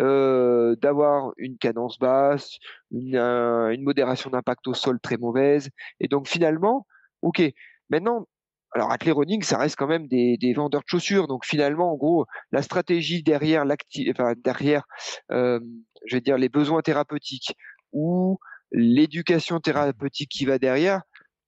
euh, 0.00 0.76
d'avoir 0.76 1.32
une 1.36 1.58
cadence 1.58 1.98
basse, 1.98 2.58
une, 2.90 3.16
une 3.16 3.82
modération 3.82 4.30
d'impact 4.30 4.66
au 4.68 4.74
sol 4.74 5.00
très 5.00 5.16
mauvaise. 5.16 5.70
Et 6.00 6.08
donc 6.08 6.28
finalement, 6.28 6.86
ok, 7.22 7.42
maintenant, 7.90 8.26
alors 8.72 8.90
Running, 8.90 9.42
ça 9.42 9.58
reste 9.58 9.76
quand 9.76 9.86
même 9.86 10.08
des, 10.08 10.36
des, 10.36 10.52
vendeurs 10.52 10.82
de 10.82 10.88
chaussures. 10.88 11.26
Donc 11.26 11.44
finalement, 11.46 11.92
en 11.92 11.96
gros, 11.96 12.26
la 12.52 12.62
stratégie 12.62 13.22
derrière 13.22 13.64
enfin 14.10 14.34
derrière, 14.44 14.84
euh, 15.32 15.58
je 16.06 16.16
vais 16.16 16.20
dire 16.20 16.36
les 16.36 16.48
besoins 16.48 16.82
thérapeutiques 16.82 17.54
ou 17.92 18.38
l'éducation 18.70 19.60
thérapeutique 19.60 20.30
qui 20.30 20.44
va 20.44 20.58
derrière, 20.58 21.02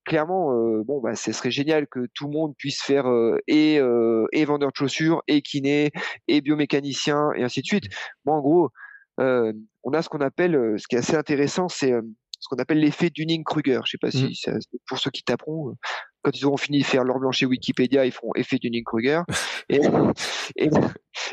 clairement, 0.04 0.52
euh, 0.52 0.82
bon, 0.84 1.00
bah, 1.00 1.14
ce 1.14 1.32
serait 1.32 1.50
génial 1.50 1.86
que 1.86 2.06
tout 2.14 2.26
le 2.26 2.32
monde 2.32 2.54
puisse 2.56 2.82
faire 2.82 3.08
euh, 3.08 3.38
et, 3.46 3.78
euh, 3.78 4.26
et 4.32 4.44
vendeur 4.44 4.70
de 4.70 4.76
chaussures, 4.76 5.22
et 5.28 5.42
kiné, 5.42 5.90
et 6.28 6.40
biomécanicien, 6.40 7.30
et 7.36 7.42
ainsi 7.42 7.60
de 7.60 7.66
suite. 7.66 7.84
Moi, 8.24 8.36
en 8.36 8.40
gros, 8.40 8.70
on 9.18 9.92
a 9.92 10.02
ce 10.02 10.08
qu'on 10.08 10.20
appelle, 10.20 10.74
ce 10.78 10.88
qui 10.88 10.96
est 10.96 10.98
assez 10.98 11.14
intéressant, 11.14 11.68
c'est 11.68 11.92
ce 12.38 12.48
qu'on 12.48 12.56
appelle 12.56 12.80
l'effet 12.80 13.10
Dunning-Kruger. 13.10 13.80
Je 13.84 13.90
sais 13.90 13.98
pas 14.00 14.10
si 14.10 14.24
mmh. 14.24 14.34
ça, 14.34 14.52
pour 14.88 14.98
ceux 14.98 15.10
qui 15.10 15.22
taperont, 15.22 15.74
quand 16.22 16.36
ils 16.36 16.44
auront 16.46 16.56
fini 16.56 16.80
de 16.80 16.84
faire 16.84 17.04
leur 17.04 17.18
blanchet 17.18 17.46
Wikipédia, 17.46 18.04
ils 18.06 18.12
feront 18.12 18.32
effet 18.34 18.58
Dunning-Kruger. 18.62 19.22
et, 19.68 19.80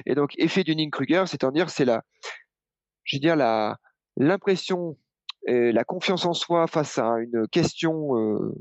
et, 0.06 0.16
donc 0.16 0.34
effet 0.38 0.64
Dunning-Kruger, 0.64 1.24
c'est-à-dire 1.28 1.70
c'est 1.70 1.86
la, 1.86 2.04
je 3.04 3.18
veux 3.18 3.22
dire 3.22 3.36
la 3.36 3.78
l'impression 4.16 4.98
la 5.48 5.84
confiance 5.84 6.26
en 6.26 6.34
soi 6.34 6.68
face 6.68 6.98
à 6.98 7.20
une 7.20 7.48
question 7.48 8.18
euh, 8.18 8.54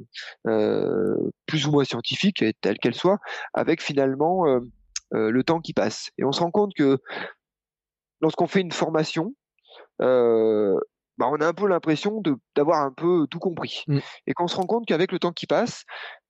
euh, 0.47 1.31
plus 1.47 1.66
ou 1.66 1.72
moins 1.72 1.85
scientifique, 1.85 2.45
telle 2.61 2.79
qu'elle 2.79 2.95
soit, 2.95 3.18
avec 3.55 3.83
finalement 3.83 4.47
euh, 4.47 4.61
le 5.11 5.43
temps 5.43 5.61
qui 5.61 5.72
passe. 5.72 6.11
Et 6.18 6.24
on 6.24 6.33
se 6.33 6.41
rend 6.41 6.51
compte 6.51 6.74
que 6.74 6.99
lorsqu'on 8.20 8.47
fait 8.47 8.61
une 8.61 8.72
formation, 8.72 9.35
bah, 11.18 11.26
on 11.30 11.40
a 11.40 11.46
un 11.46 11.52
peu 11.52 11.66
l'impression 11.66 12.22
d'avoir 12.54 12.82
un 12.82 12.92
peu 12.92 13.26
tout 13.30 13.38
compris. 13.38 13.84
Mm. 13.86 13.98
Et 14.26 14.34
qu'on 14.34 14.48
se 14.48 14.56
rend 14.56 14.66
compte 14.66 14.86
qu'avec 14.86 15.12
le 15.12 15.18
temps 15.18 15.32
qui 15.32 15.46
passe, 15.46 15.84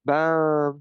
ben 0.04 0.74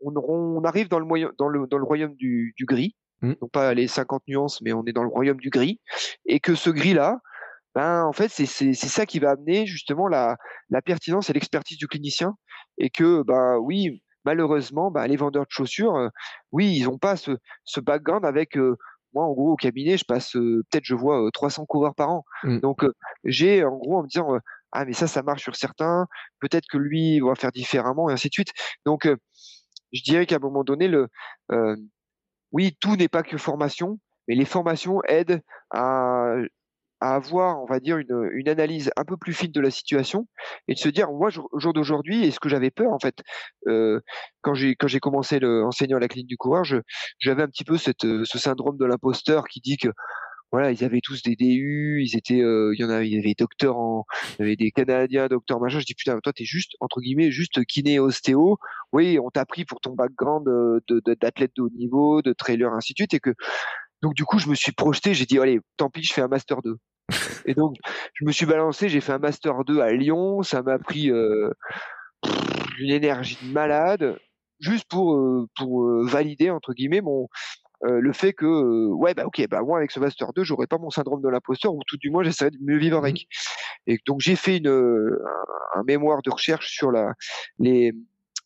on, 0.00 0.12
on 0.16 0.62
arrive 0.64 0.88
dans 0.88 0.98
le, 0.98 1.06
moyen, 1.06 1.30
dans 1.38 1.48
le, 1.48 1.66
dans 1.66 1.78
le 1.78 1.84
royaume 1.84 2.14
du, 2.14 2.54
du 2.56 2.64
gris, 2.64 2.94
mm. 3.22 3.34
non 3.40 3.48
pas 3.48 3.74
les 3.74 3.88
50 3.88 4.22
nuances, 4.28 4.60
mais 4.62 4.72
on 4.72 4.84
est 4.86 4.92
dans 4.92 5.02
le 5.02 5.08
royaume 5.08 5.38
du 5.38 5.50
gris, 5.50 5.80
et 6.26 6.40
que 6.40 6.54
ce 6.54 6.70
gris-là, 6.70 7.20
ben, 7.74 8.04
en 8.04 8.12
fait, 8.12 8.28
c'est 8.28 8.74
ça 8.74 9.06
qui 9.06 9.20
va 9.20 9.30
amener 9.30 9.66
justement 9.66 10.08
la, 10.08 10.36
la 10.68 10.82
pertinence 10.82 11.30
et 11.30 11.32
l'expertise 11.32 11.78
du 11.78 11.86
clinicien. 11.86 12.34
Et 12.78 12.90
que, 12.90 13.22
ben 13.22 13.58
oui, 13.58 14.02
malheureusement, 14.24 14.90
ben, 14.90 15.06
les 15.06 15.16
vendeurs 15.16 15.44
de 15.44 15.50
chaussures, 15.50 15.94
euh, 15.94 16.08
oui, 16.50 16.74
ils 16.74 16.84
n'ont 16.84 16.98
pas 16.98 17.16
ce, 17.16 17.32
ce 17.64 17.80
background 17.80 18.24
avec. 18.24 18.56
Euh, 18.56 18.76
moi, 19.14 19.24
en 19.24 19.32
gros, 19.32 19.52
au 19.52 19.56
cabinet, 19.56 19.96
je 19.96 20.04
passe 20.04 20.36
euh, 20.36 20.64
peut-être, 20.70 20.84
je 20.84 20.94
vois 20.94 21.28
300 21.32 21.66
coureurs 21.66 21.94
par 21.94 22.10
an. 22.10 22.24
Mmh. 22.44 22.60
Donc, 22.60 22.84
j'ai 23.24 23.64
en 23.64 23.76
gros 23.76 23.98
en 23.98 24.02
me 24.02 24.08
disant, 24.08 24.38
ah, 24.72 24.84
mais 24.84 24.92
ça, 24.92 25.06
ça 25.06 25.22
marche 25.22 25.42
sur 25.42 25.56
certains. 25.56 26.06
Peut-être 26.40 26.66
que 26.70 26.78
lui 26.78 27.20
va 27.20 27.34
faire 27.34 27.52
différemment, 27.52 28.10
et 28.10 28.12
ainsi 28.12 28.28
de 28.28 28.34
suite. 28.34 28.52
Donc, 28.84 29.08
je 29.92 30.02
dirais 30.02 30.26
qu'à 30.26 30.36
un 30.36 30.40
moment 30.40 30.64
donné, 30.64 30.88
le, 30.88 31.08
oui, 32.52 32.76
tout 32.80 32.96
n'est 32.96 33.08
pas 33.08 33.22
que 33.22 33.36
formation, 33.36 33.98
mais 34.26 34.34
les 34.34 34.44
formations 34.44 35.00
aident 35.04 35.42
à 35.70 36.34
à 37.00 37.14
avoir, 37.14 37.62
on 37.62 37.66
va 37.66 37.80
dire, 37.80 37.98
une, 37.98 38.28
une, 38.32 38.48
analyse 38.48 38.90
un 38.96 39.04
peu 39.04 39.16
plus 39.16 39.32
fine 39.32 39.52
de 39.52 39.60
la 39.60 39.70
situation 39.70 40.26
et 40.66 40.74
de 40.74 40.78
se 40.78 40.88
dire, 40.88 41.10
moi, 41.12 41.30
au 41.52 41.60
jour 41.60 41.72
d'aujourd'hui, 41.72 42.24
et 42.24 42.30
ce 42.30 42.40
que 42.40 42.48
j'avais 42.48 42.70
peur, 42.70 42.92
en 42.92 42.98
fait, 42.98 43.16
euh, 43.66 44.00
quand 44.42 44.54
j'ai 44.54 44.74
quand 44.74 44.88
j'ai 44.88 45.00
commencé 45.00 45.38
le, 45.38 45.64
enseignant 45.64 45.96
à 45.96 46.00
la 46.00 46.08
clinique 46.08 46.28
du 46.28 46.36
coureur, 46.36 46.64
j'avais 47.18 47.42
un 47.42 47.48
petit 47.48 47.64
peu 47.64 47.76
cette, 47.78 48.02
ce 48.02 48.38
syndrome 48.38 48.76
de 48.78 48.84
l'imposteur 48.84 49.44
qui 49.46 49.60
dit 49.60 49.76
que 49.76 49.88
voilà, 50.50 50.72
ils 50.72 50.82
avaient 50.82 51.00
tous 51.02 51.22
des 51.22 51.36
DU, 51.36 52.02
ils 52.02 52.16
étaient, 52.16 52.40
euh, 52.40 52.72
il 52.74 52.80
y 52.80 52.84
en 52.84 52.88
avait, 52.88 53.06
il 53.06 53.14
y 53.14 53.18
avait 53.18 53.34
docteurs 53.36 53.76
en, 53.76 54.06
il 54.38 54.42
y 54.42 54.46
avait 54.46 54.56
des 54.56 54.70
Canadiens, 54.70 55.26
docteurs 55.28 55.60
machin. 55.60 55.78
Je 55.78 55.84
dis 55.84 55.94
putain, 55.94 56.18
toi 56.20 56.32
t'es 56.32 56.44
juste 56.44 56.72
entre 56.80 57.00
guillemets 57.00 57.30
juste 57.30 57.64
kiné 57.66 57.98
ostéo. 57.98 58.56
Oui, 58.92 59.18
on 59.22 59.30
t'a 59.30 59.44
pris 59.44 59.64
pour 59.66 59.80
ton 59.80 59.94
background 59.94 60.48
euh, 60.48 60.80
de 60.88 61.02
d'athlète 61.20 61.52
de, 61.56 61.62
de, 61.62 61.66
haut 61.66 61.70
niveau, 61.70 62.22
de 62.22 62.32
trailer 62.32 62.72
ainsi 62.72 62.94
et 62.98 63.20
que 63.20 63.34
donc 64.02 64.14
du 64.14 64.24
coup, 64.24 64.38
je 64.38 64.48
me 64.48 64.54
suis 64.54 64.72
projeté, 64.72 65.14
j'ai 65.14 65.26
dit 65.26 65.38
allez, 65.38 65.60
tant 65.76 65.90
pis, 65.90 66.02
je 66.02 66.12
fais 66.12 66.22
un 66.22 66.28
master 66.28 66.62
2. 66.62 66.76
Et 67.46 67.54
donc, 67.54 67.76
je 68.14 68.24
me 68.24 68.32
suis 68.32 68.46
balancé, 68.46 68.88
j'ai 68.88 69.00
fait 69.00 69.12
un 69.12 69.18
master 69.18 69.64
2 69.64 69.80
à 69.80 69.92
Lyon, 69.92 70.42
ça 70.42 70.62
m'a 70.62 70.78
pris 70.78 71.10
euh, 71.10 71.50
une 72.78 72.90
énergie 72.90 73.38
de 73.42 73.52
malade, 73.52 74.18
juste 74.60 74.84
pour 74.88 75.14
euh, 75.14 75.46
pour 75.56 75.84
euh, 75.84 76.04
valider 76.04 76.50
entre 76.50 76.74
guillemets 76.74 77.00
mon 77.00 77.28
le 77.84 78.12
fait 78.12 78.32
que 78.32 78.88
ouais 78.88 79.14
bah 79.14 79.24
ok 79.24 79.46
bah 79.48 79.62
moi 79.62 79.78
avec 79.78 79.92
ce 79.92 80.00
master 80.00 80.32
2 80.32 80.42
j'aurais 80.42 80.66
pas 80.66 80.78
mon 80.78 80.90
syndrome 80.90 81.22
de 81.22 81.28
l'imposteur 81.28 81.72
ou 81.72 81.80
tout 81.86 81.96
du 81.96 82.10
moins 82.10 82.24
j'essaierais 82.24 82.50
de 82.50 82.58
mieux 82.60 82.76
vivre 82.76 82.98
avec 82.98 83.14
mmh. 83.14 83.92
et 83.92 83.98
donc 84.04 84.20
j'ai 84.20 84.34
fait 84.34 84.56
une 84.56 84.66
un, 84.66 85.78
un, 85.80 85.84
mémoire 85.84 86.20
de 86.22 86.30
recherche 86.30 86.72
sur 86.72 86.90
la 86.90 87.12
les 87.60 87.92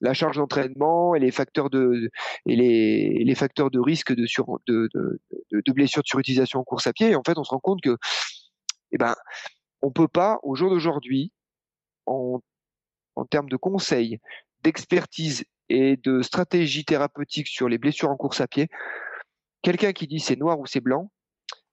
la 0.02 0.14
charge 0.14 0.36
d'entraînement 0.36 1.14
et 1.14 1.20
les 1.20 1.30
facteurs 1.30 1.70
de 1.70 2.10
et 2.46 2.56
les, 2.56 3.24
les 3.24 3.34
facteurs 3.34 3.70
de 3.70 3.80
risque 3.80 4.12
de 4.14 4.26
sur 4.26 4.58
de, 4.66 4.88
de, 4.94 5.20
de, 5.52 5.72
blessures 5.72 6.02
de 6.02 6.08
surutilisation 6.08 6.60
en 6.60 6.64
course 6.64 6.86
à 6.86 6.92
pied. 6.92 7.10
Et 7.10 7.14
en 7.14 7.22
fait, 7.24 7.38
on 7.38 7.44
se 7.44 7.50
rend 7.50 7.60
compte 7.60 7.80
que 7.80 7.96
eh 8.90 8.98
ben 8.98 9.14
on 9.80 9.90
peut 9.90 10.08
pas 10.08 10.38
au 10.42 10.54
jour 10.54 10.70
d'aujourd'hui 10.70 11.32
en 12.06 12.40
en 13.14 13.24
termes 13.24 13.48
de 13.48 13.56
conseils, 13.56 14.18
d'expertise 14.62 15.44
et 15.68 15.96
de 15.96 16.22
stratégie 16.22 16.84
thérapeutique 16.84 17.46
sur 17.46 17.68
les 17.68 17.78
blessures 17.78 18.10
en 18.10 18.16
course 18.16 18.40
à 18.40 18.48
pied, 18.48 18.68
quelqu'un 19.62 19.92
qui 19.92 20.06
dit 20.06 20.20
c'est 20.20 20.36
noir 20.36 20.58
ou 20.58 20.66
c'est 20.66 20.80
blanc, 20.80 21.10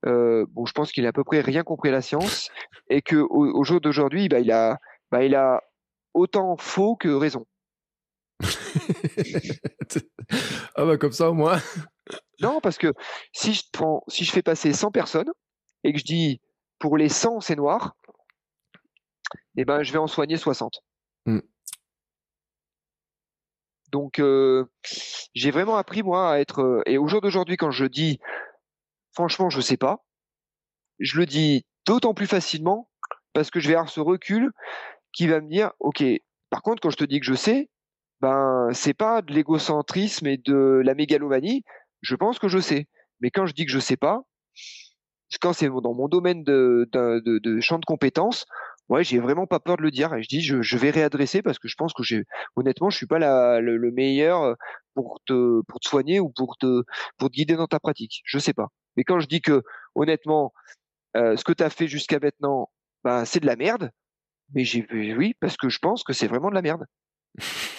euh, 0.06 0.46
bon, 0.50 0.66
je 0.66 0.74
pense 0.74 0.92
qu'il 0.92 1.06
a 1.06 1.10
à 1.10 1.14
peu 1.14 1.24
près 1.24 1.42
rien 1.42 1.64
compris 1.64 1.90
à 1.90 1.94
la 1.94 2.02
science 2.02 2.50
et 2.90 3.02
que 3.02 3.18
au, 3.18 3.64
jour 3.64 3.82
d'aujourd'hui, 3.82 4.30
bah, 4.30 4.40
il 4.40 4.52
a, 4.52 4.80
bah, 5.12 5.24
il 5.24 5.36
a 5.36 5.62
autant 6.14 6.56
faux 6.58 6.96
que 6.96 7.10
raison. 7.10 7.46
ah 10.76 10.86
bah 10.86 10.98
comme 10.98 11.12
ça 11.12 11.30
au 11.30 11.34
moins. 11.34 11.60
non, 12.42 12.60
parce 12.62 12.78
que 12.78 12.94
si 13.34 13.54
je 13.54 13.64
prends, 13.72 14.04
si 14.08 14.26
je 14.26 14.32
fais 14.32 14.42
passer 14.42 14.74
100 14.74 14.92
personnes 14.92 15.32
et 15.84 15.94
que 15.94 16.00
je 16.00 16.06
dis 16.06 16.42
pour 16.80 16.98
les 16.98 17.10
100 17.10 17.42
c'est 17.42 17.56
noir, 17.56 17.96
eh 19.58 19.66
ben 19.66 19.84
je 19.84 19.92
vais 19.92 20.00
en 20.00 20.08
soigner 20.08 20.38
60. 20.38 20.82
Hmm. 21.26 21.40
Donc 23.92 24.20
euh, 24.20 24.66
j'ai 25.34 25.52
vraiment 25.52 25.76
appris 25.76 26.04
moi 26.04 26.32
à 26.32 26.40
être 26.40 26.82
et 26.86 26.98
au 26.98 27.08
jour 27.08 27.22
d'aujourd'hui 27.22 27.58
quand 27.58 27.72
je 27.72 27.86
dis 27.86 28.20
franchement 29.12 29.50
je 29.50 29.62
sais 29.62 29.78
pas, 29.78 30.06
je 31.00 31.18
le 31.18 31.26
dis 31.26 31.66
d'autant 31.86 32.14
plus 32.14 32.28
facilement 32.28 32.90
parce 33.34 33.52
que 33.52 33.60
je 33.60 33.68
vais 33.68 33.74
avoir 33.74 33.90
ce 33.90 34.00
recul 34.00 34.52
qui 35.12 35.28
va 35.28 35.42
me 35.42 35.50
dire 35.50 35.72
ok 35.80 36.04
par 36.50 36.62
contre 36.62 36.82
quand 36.82 36.92
je 36.92 36.98
te 36.98 37.04
dis 37.04 37.20
que 37.20 37.26
je 37.26 37.34
sais 37.34 37.70
ben 38.22 38.70
c'est 38.74 38.94
pas 38.94 39.22
de 39.22 39.34
l'égocentrisme 39.34 40.28
et 40.28 40.38
de 40.38 40.82
la 40.84 40.94
mégalomanie 40.94 41.64
je 42.02 42.16
pense 42.16 42.40
que 42.40 42.48
je 42.48 42.60
sais 42.60 42.88
mais 43.22 43.32
quand 43.32 43.46
je 43.46 43.54
dis 43.54 43.66
que 43.66 43.72
je 43.72 43.80
sais 43.80 43.98
pas 43.98 44.22
quand 45.42 45.54
c'est 45.54 45.70
dans 45.70 45.94
mon 45.94 46.08
domaine 46.08 46.44
de, 46.44 46.90
de, 46.92 47.40
de 47.40 47.60
champ 47.60 47.78
de 47.80 47.86
compétences 47.86 48.46
ouais, 48.90 49.04
j'ai 49.04 49.20
vraiment 49.20 49.48
pas 49.48 49.60
peur 49.60 49.78
de 49.78 49.84
le 49.84 49.92
dire. 49.92 50.14
Et 50.16 50.24
je 50.24 50.28
dis, 50.28 50.42
je, 50.42 50.62
je 50.62 50.78
vais 50.78 50.90
réadresser 50.90 51.42
parce 51.42 51.60
que 51.60 51.68
je 51.68 51.76
pense 51.76 51.94
que 51.94 52.04
j'ai, 52.04 52.26
honnêtement, 52.56 52.90
je 52.90 52.98
suis 52.98 53.06
pas 53.06 53.20
la, 53.20 53.62
le, 53.62 53.92
meilleur 53.92 54.44
euh, 54.44 54.56
pour 54.96 55.20
te, 55.26 55.62
pour 55.68 55.80
te 55.80 55.88
soigner 55.88 56.20
ou 56.20 56.30
pour 56.30 56.58
te, 56.58 56.84
pour 57.18 57.30
te 57.30 57.34
guider 57.34 57.56
dans 57.56 57.68
ta 57.68 57.80
pratique. 57.80 58.22
Je 58.26 58.40
sais 58.40 58.54
pas. 58.54 58.68
Mais 58.98 59.04
quand 59.04 59.20
je 59.20 59.28
dis 59.28 59.42
que, 59.42 59.64
honnêtement, 59.96 60.52
euh, 61.16 61.38
ce 61.38 61.44
que 61.44 61.54
tu 61.54 61.64
as 61.64 61.70
fait 61.70 61.88
jusqu'à 61.88 62.20
maintenant, 62.20 62.70
bah, 63.04 63.26
c'est 63.26 63.40
de 63.40 63.46
la 63.46 63.56
merde. 63.56 63.92
Mais 64.54 64.64
j'ai, 64.66 64.86
oui, 65.16 65.36
parce 65.40 65.58
que 65.58 65.70
je 65.70 65.80
pense 65.80 66.04
que 66.04 66.14
c'est 66.14 66.28
vraiment 66.28 66.50
de 66.50 66.56
la 66.56 66.62
merde. 66.62 66.86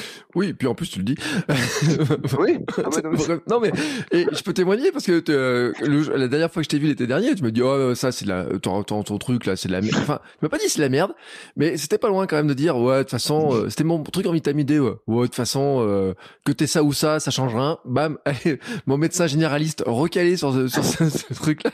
Oui, 0.35 0.53
puis 0.53 0.67
en 0.67 0.75
plus 0.75 0.89
tu 0.89 0.99
le 0.99 1.05
dis. 1.05 1.15
oui. 2.39 2.59
Ah 2.83 3.41
non 3.49 3.59
mais 3.59 3.71
et 4.11 4.25
je 4.31 4.43
peux 4.43 4.53
témoigner 4.53 4.91
parce 4.91 5.05
que 5.05 5.23
euh, 5.29 5.73
la 6.15 6.27
dernière 6.27 6.51
fois 6.51 6.61
que 6.61 6.65
je 6.65 6.69
t'ai 6.69 6.79
vu 6.79 6.87
l'été 6.87 7.07
dernier, 7.07 7.35
tu 7.35 7.43
me 7.43 7.51
dis 7.51 7.61
oh 7.61 7.93
ça 7.95 8.11
c'est 8.11 8.25
la 8.25 8.45
ton, 8.61 8.83
ton, 8.83 9.03
ton, 9.03 9.17
truc 9.17 9.45
là 9.45 9.55
c'est 9.55 9.67
de 9.67 9.73
la 9.73 9.81
merde. 9.81 9.97
Enfin, 9.97 10.19
tu 10.23 10.37
m'as 10.41 10.49
pas 10.49 10.57
dit 10.57 10.65
c'est 10.67 10.79
de 10.79 10.83
la 10.83 10.89
merde, 10.89 11.13
mais 11.55 11.77
c'était 11.77 11.97
pas 11.97 12.07
loin 12.09 12.27
quand 12.27 12.35
même 12.35 12.47
de 12.47 12.53
dire 12.53 12.77
ouais 12.77 12.97
de 12.97 13.01
toute 13.03 13.11
façon 13.11 13.53
euh, 13.53 13.69
c'était 13.69 13.83
mon 13.83 14.01
truc 14.03 14.25
en 14.25 14.31
vitamine 14.31 14.65
D 14.65 14.79
ouais. 14.79 14.93
Ouais 15.07 15.21
de 15.21 15.27
toute 15.27 15.35
façon 15.35 15.77
euh, 15.81 16.13
que 16.45 16.51
t'es 16.51 16.67
ça 16.67 16.83
ou 16.83 16.93
ça, 16.93 17.19
ça 17.19 17.31
change 17.31 17.55
rien. 17.55 17.77
Bam, 17.85 18.17
allez, 18.25 18.59
mon 18.85 18.97
médecin 18.97 19.27
généraliste 19.27 19.83
recalé 19.85 20.37
sur 20.37 20.53
ce, 20.53 20.67
sur 20.67 20.83
ce, 20.83 21.33
truc 21.33 21.63
là. 21.63 21.71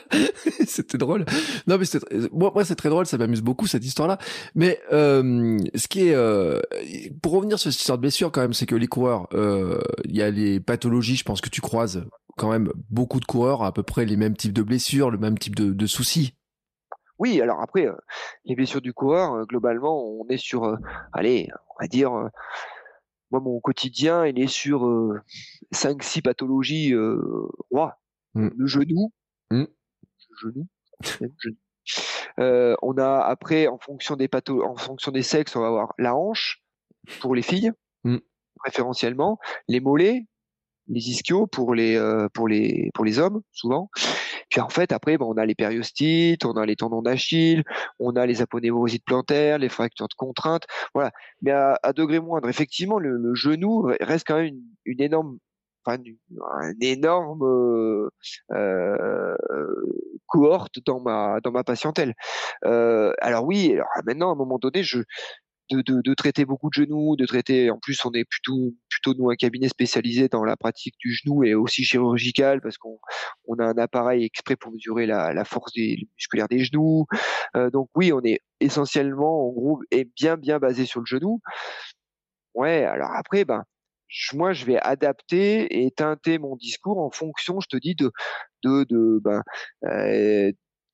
c'était 0.66 0.98
drôle. 0.98 1.24
Non 1.66 1.78
mais 1.78 1.84
c'était 1.84 2.28
moi, 2.32 2.50
moi 2.54 2.64
c'est 2.64 2.76
très 2.76 2.90
drôle, 2.90 3.06
ça 3.06 3.18
m'amuse 3.18 3.42
beaucoup 3.42 3.66
cette 3.66 3.84
histoire 3.84 4.08
là. 4.08 4.18
Mais 4.54 4.80
ce 4.90 5.88
qui 5.88 6.08
est 6.08 6.16
pour 7.22 7.32
revenir 7.32 7.58
sur 7.58 7.72
cette 7.72 7.80
histoire 7.80 7.98
de 7.98 8.02
blessure 8.02 8.30
quand 8.30 8.42
même 8.42 8.47
c'est 8.52 8.66
que 8.66 8.74
les 8.74 8.86
coureurs, 8.86 9.28
euh, 9.32 9.80
il 10.04 10.16
y 10.16 10.22
a 10.22 10.30
les 10.30 10.60
pathologies, 10.60 11.16
je 11.16 11.24
pense 11.24 11.40
que 11.40 11.48
tu 11.48 11.60
croises 11.60 12.04
quand 12.36 12.50
même 12.50 12.72
beaucoup 12.90 13.20
de 13.20 13.24
coureurs, 13.24 13.62
à 13.62 13.72
peu 13.72 13.82
près 13.82 14.04
les 14.04 14.16
mêmes 14.16 14.36
types 14.36 14.52
de 14.52 14.62
blessures, 14.62 15.10
le 15.10 15.18
même 15.18 15.38
type 15.38 15.56
de, 15.56 15.86
soucis. 15.86 16.34
Oui, 17.18 17.40
alors 17.40 17.60
après, 17.60 17.86
euh, 17.86 17.96
les 18.44 18.54
blessures 18.54 18.80
du 18.80 18.92
coureur, 18.92 19.34
euh, 19.34 19.44
globalement, 19.44 20.04
on 20.04 20.26
est 20.28 20.36
sur, 20.36 20.78
allez, 21.12 21.48
on 21.70 21.82
va 21.82 21.88
dire, 21.88 22.12
moi, 23.30 23.40
mon 23.40 23.60
quotidien, 23.60 24.24
il 24.24 24.38
est 24.38 24.46
sur 24.46 24.88
5-6 25.72 26.22
pathologies. 26.22 26.94
roi. 27.70 27.98
Mmh. 28.34 28.48
Le 28.56 28.66
genou, 28.66 29.12
mmh. 29.50 29.64
genou, 30.40 30.66
on 32.82 32.98
a 32.98 33.20
après, 33.20 33.66
en 33.66 33.78
fonction 33.78 34.14
des 34.14 34.28
patho 34.28 34.62
en 34.62 34.76
fonction 34.76 35.10
des 35.10 35.22
sexes, 35.22 35.56
on 35.56 35.60
va 35.60 35.66
avoir 35.66 35.94
la 35.98 36.14
hanche 36.14 36.62
pour 37.20 37.34
les 37.34 37.42
filles. 37.42 37.72
Préférentiellement, 38.58 39.38
les 39.68 39.80
mollets, 39.80 40.26
les 40.88 41.10
ischios 41.10 41.46
pour 41.46 41.74
les 41.74 41.96
euh, 41.96 42.28
pour 42.32 42.48
les 42.48 42.90
pour 42.94 43.04
les 43.04 43.18
hommes 43.18 43.42
souvent. 43.52 43.90
Puis 44.50 44.60
en 44.60 44.68
fait 44.68 44.92
après, 44.92 45.18
ben, 45.18 45.26
on 45.26 45.36
a 45.36 45.44
les 45.44 45.54
périostites, 45.54 46.44
on 46.44 46.52
a 46.52 46.64
les 46.66 46.76
tendons 46.76 47.02
d'Achille, 47.02 47.64
on 47.98 48.16
a 48.16 48.26
les 48.26 48.40
aponeurosites 48.42 49.04
plantaires, 49.04 49.58
les 49.58 49.68
fractures 49.68 50.08
de 50.08 50.14
contrainte, 50.14 50.64
voilà. 50.94 51.12
Mais 51.42 51.50
à, 51.52 51.78
degré 51.94 52.20
moindre, 52.20 52.48
effectivement, 52.48 52.98
le, 52.98 53.34
genou 53.34 53.90
reste 54.00 54.26
quand 54.26 54.36
même 54.36 54.54
une, 54.84 55.00
énorme 55.00 55.38
Enfin, 55.86 56.02
un 56.60 56.74
énorme 56.82 57.42
euh, 57.44 58.10
euh, 58.52 59.36
cohorte 60.26 60.80
dans 60.84 61.00
ma 61.00 61.40
dans 61.40 61.52
ma 61.52 61.64
patientèle. 61.64 62.14
Alors 62.62 63.44
oui, 63.44 63.72
alors 63.72 63.86
maintenant 64.04 64.28
à 64.28 64.32
un 64.32 64.36
moment 64.36 64.58
donné, 64.58 64.82
je 64.82 65.00
de, 65.70 65.82
de, 65.82 66.00
de, 66.00 66.14
traiter 66.14 66.44
beaucoup 66.44 66.68
de 66.70 66.74
genoux, 66.74 67.16
de 67.16 67.26
traiter. 67.26 67.70
En 67.70 67.78
plus, 67.78 68.04
on 68.04 68.12
est 68.12 68.24
plutôt 68.24 68.74
plutôt 68.88 69.14
nous 69.14 69.30
un 69.30 69.36
cabinet 69.36 69.68
spécialisé 69.68 70.28
dans 70.28 70.44
la 70.44 70.56
pratique 70.56 70.94
du 70.98 71.12
genou 71.12 71.44
et 71.44 71.54
aussi 71.54 71.84
chirurgical 71.84 72.60
parce 72.60 72.78
qu'on 72.78 72.98
on 73.46 73.58
a 73.58 73.64
un 73.64 73.78
appareil 73.78 74.24
exprès 74.24 74.56
pour 74.56 74.72
mesurer 74.72 75.06
la, 75.06 75.32
la 75.32 75.44
force 75.44 75.72
des, 75.74 76.08
musculaire 76.16 76.48
des 76.48 76.64
genoux. 76.64 77.06
Euh, 77.56 77.70
donc 77.70 77.88
oui, 77.94 78.12
on 78.12 78.22
est 78.24 78.40
essentiellement 78.60 79.48
en 79.48 79.52
gros 79.52 79.80
et 79.90 80.04
bien 80.16 80.36
bien 80.36 80.58
basé 80.58 80.86
sur 80.86 81.00
le 81.00 81.06
genou. 81.06 81.40
Ouais. 82.54 82.84
Alors 82.84 83.10
après, 83.14 83.44
ben 83.44 83.64
moi, 84.34 84.52
je 84.52 84.64
vais 84.64 84.78
adapter 84.78 85.84
et 85.84 85.90
teinter 85.90 86.38
mon 86.38 86.56
discours 86.56 86.98
en 86.98 87.10
fonction, 87.10 87.60
je 87.60 87.68
te 87.68 87.76
dis, 87.76 87.94
de 87.94 88.10
de, 88.64 88.84
de 88.84 89.20
ben, 89.22 89.42
euh, 89.84 90.52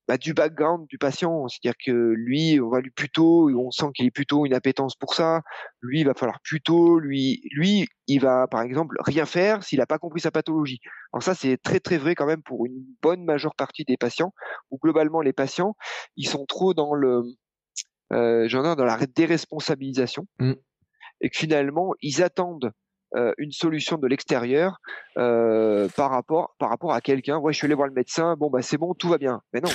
bah, 0.08 0.18
du 0.18 0.34
background 0.34 0.86
du 0.88 0.98
patient. 0.98 1.48
C'est-à-dire 1.48 1.76
que 1.84 1.90
lui, 1.90 2.60
on 2.60 2.68
va 2.68 2.80
lui 2.80 2.90
plutôt, 2.90 3.48
on 3.50 3.70
sent 3.70 3.86
qu'il 3.94 4.06
est 4.06 4.10
plutôt 4.10 4.46
une 4.46 4.54
appétence 4.54 4.94
pour 4.94 5.14
ça. 5.14 5.42
Lui, 5.80 6.00
il 6.00 6.06
va 6.06 6.14
falloir 6.14 6.40
plutôt, 6.42 6.98
lui, 6.98 7.42
lui, 7.52 7.88
il 8.06 8.20
va 8.20 8.46
par 8.46 8.62
exemple 8.62 8.96
rien 9.00 9.24
faire 9.24 9.62
s'il 9.62 9.78
n'a 9.78 9.86
pas 9.86 9.98
compris 9.98 10.20
sa 10.20 10.30
pathologie. 10.30 10.80
Alors 11.12 11.22
ça, 11.22 11.34
c'est 11.34 11.56
très 11.56 11.80
très 11.80 11.98
vrai 11.98 12.14
quand 12.14 12.26
même 12.26 12.42
pour 12.42 12.66
une 12.66 12.84
bonne 13.02 13.24
majeure 13.24 13.54
partie 13.54 13.84
des 13.84 13.96
patients. 13.96 14.32
Où 14.70 14.78
globalement, 14.78 15.20
les 15.20 15.32
patients, 15.32 15.76
ils 16.16 16.28
sont 16.28 16.44
trop 16.46 16.74
dans 16.74 16.94
le, 16.94 17.22
euh, 18.12 18.48
dans 18.48 18.84
la 18.84 18.98
déresponsabilisation. 19.06 20.26
Mmh. 20.38 20.52
Et 21.20 21.30
que 21.30 21.36
finalement, 21.38 21.94
ils 22.02 22.22
attendent 22.22 22.72
euh, 23.16 23.32
une 23.38 23.52
solution 23.52 23.96
de 23.96 24.08
l'extérieur 24.08 24.80
euh, 25.18 25.88
par 25.96 26.10
rapport 26.10 26.56
par 26.58 26.68
rapport 26.68 26.92
à 26.92 27.00
quelqu'un. 27.00 27.38
Ouais, 27.38 27.52
je 27.52 27.58
suis 27.58 27.66
allé 27.66 27.74
voir 27.74 27.86
le 27.86 27.94
médecin. 27.94 28.34
Bon, 28.34 28.50
bah 28.50 28.60
c'est 28.60 28.76
bon, 28.76 28.92
tout 28.92 29.08
va 29.08 29.18
bien. 29.18 29.40
Mais 29.52 29.60
non, 29.60 29.70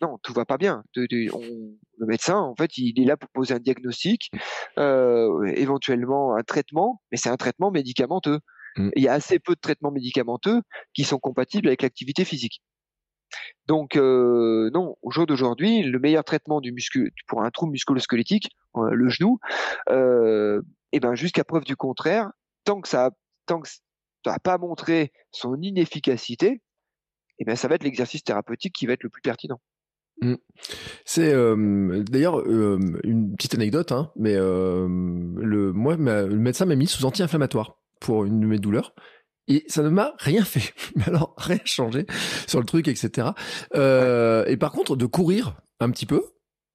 non, 0.00 0.18
tout 0.22 0.32
va 0.32 0.44
pas 0.44 0.58
bien. 0.58 0.82
le 0.94 2.06
médecin, 2.06 2.38
en 2.38 2.54
fait, 2.54 2.76
il 2.78 3.00
est 3.00 3.04
là 3.04 3.16
pour 3.16 3.30
poser 3.30 3.54
un 3.54 3.58
diagnostic, 3.58 4.30
euh, 4.78 5.44
éventuellement 5.54 6.36
un 6.36 6.42
traitement, 6.42 7.02
mais 7.10 7.18
c'est 7.18 7.30
un 7.30 7.36
traitement 7.36 7.70
médicamenteux. 7.70 8.38
Mm. 8.76 8.90
Il 8.96 9.02
y 9.02 9.08
a 9.08 9.12
assez 9.12 9.38
peu 9.38 9.54
de 9.54 9.60
traitements 9.60 9.90
médicamenteux 9.90 10.62
qui 10.94 11.04
sont 11.04 11.18
compatibles 11.18 11.68
avec 11.68 11.82
l'activité 11.82 12.24
physique. 12.24 12.62
Donc 13.66 13.96
euh, 13.96 14.70
non, 14.74 14.96
au 15.02 15.10
jour 15.10 15.26
d'aujourd'hui, 15.26 15.82
le 15.82 15.98
meilleur 15.98 16.24
traitement 16.24 16.60
du 16.60 16.74
pour 17.26 17.42
un 17.42 17.50
trouble 17.50 17.72
musculo-squelettique, 17.72 18.50
euh, 18.76 18.90
le 18.90 19.08
genou, 19.08 19.38
euh, 19.90 20.60
et 20.92 21.00
ben 21.00 21.14
jusqu'à 21.14 21.44
preuve 21.44 21.64
du 21.64 21.76
contraire, 21.76 22.30
tant 22.64 22.80
que 22.80 22.88
ça, 22.88 23.10
tant 23.46 23.60
que 23.60 23.68
ça 23.68 23.80
n'a 24.26 24.38
pas 24.38 24.58
montré 24.58 25.12
son 25.30 25.60
inefficacité, 25.60 26.60
eh 27.42 27.44
bien, 27.44 27.56
ça 27.56 27.66
va 27.66 27.74
être 27.74 27.82
l'exercice 27.82 28.22
thérapeutique 28.22 28.72
qui 28.72 28.86
va 28.86 28.92
être 28.92 29.02
le 29.02 29.10
plus 29.10 29.20
pertinent. 29.20 29.60
Mmh. 30.20 30.34
C'est 31.04 31.32
euh, 31.32 32.04
d'ailleurs 32.04 32.38
euh, 32.38 32.78
une 33.02 33.34
petite 33.34 33.54
anecdote, 33.54 33.90
hein, 33.90 34.12
mais 34.14 34.36
euh, 34.36 34.86
le, 34.88 35.72
moi, 35.72 35.96
le 35.96 36.36
médecin 36.36 36.66
m'a 36.66 36.76
mis 36.76 36.86
sous 36.86 37.04
anti-inflammatoire 37.04 37.80
pour 37.98 38.24
une 38.24 38.38
de 38.38 38.46
mes 38.46 38.58
douleurs. 38.58 38.94
Et 39.48 39.64
ça 39.66 39.82
ne 39.82 39.88
m'a 39.88 40.14
rien 40.18 40.44
fait. 40.44 40.72
Mais 40.94 41.02
alors, 41.08 41.34
rien 41.36 41.58
changé 41.64 42.06
sur 42.46 42.60
le 42.60 42.64
truc, 42.64 42.86
etc. 42.86 43.30
Et 43.74 44.56
par 44.56 44.70
contre, 44.70 44.94
de 44.94 45.06
courir 45.06 45.56
un 45.80 45.90
petit 45.90 46.06
peu 46.06 46.22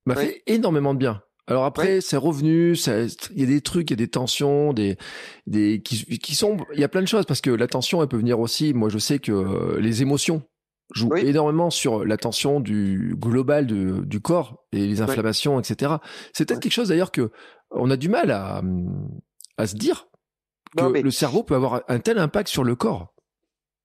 m'a 0.05 0.15
fait 0.15 0.43
énormément 0.47 0.93
de 0.93 0.99
bien. 0.99 1.22
Alors 1.47 1.63
après, 1.63 2.01
c'est 2.01 2.18
revenu, 2.18 2.76
il 2.76 3.39
y 3.39 3.43
a 3.43 3.45
des 3.45 3.61
trucs, 3.61 3.89
il 3.89 3.93
y 3.93 3.93
a 3.93 3.97
des 3.97 4.09
tensions, 4.09 4.74
des, 4.74 4.97
des, 5.45 5.82
qui, 5.82 6.20
qui 6.20 6.36
sont, 6.36 6.57
il 6.74 6.80
y 6.82 6.84
a 6.84 6.89
plein 6.89 7.01
de 7.01 7.07
choses 7.07 7.26
parce 7.26 7.39
que 7.39 7.49
la 7.49 7.68
tension, 7.68 8.01
elle 8.01 8.09
peut 8.09 8.18
venir 8.18 8.41
aussi. 8.41 8.74
Moi, 8.74 8.89
je 8.89 8.97
sais 8.97 9.20
que 9.20 9.78
les 9.80 10.01
émotions 10.01 10.43
jouent 10.93 11.15
énormément 11.15 11.69
sur 11.69 12.05
la 12.05 12.17
tension 12.17 12.59
du 12.59 13.15
global 13.17 13.67
de, 13.67 14.01
du 14.05 14.21
corps 14.21 14.65
et 14.71 14.85
les 14.88 15.01
inflammations, 15.01 15.59
etc. 15.59 15.95
C'est 16.33 16.47
peut-être 16.47 16.61
quelque 16.61 16.71
chose 16.71 16.89
d'ailleurs 16.89 17.11
que 17.11 17.31
on 17.71 17.89
a 17.91 17.97
du 17.97 18.09
mal 18.09 18.31
à, 18.31 18.61
à 19.57 19.67
se 19.67 19.75
dire 19.75 20.07
que 20.75 21.01
le 21.01 21.11
cerveau 21.11 21.43
peut 21.43 21.55
avoir 21.55 21.83
un 21.88 21.99
tel 21.99 22.17
impact 22.17 22.49
sur 22.49 22.63
le 22.63 22.75
corps. 22.75 23.13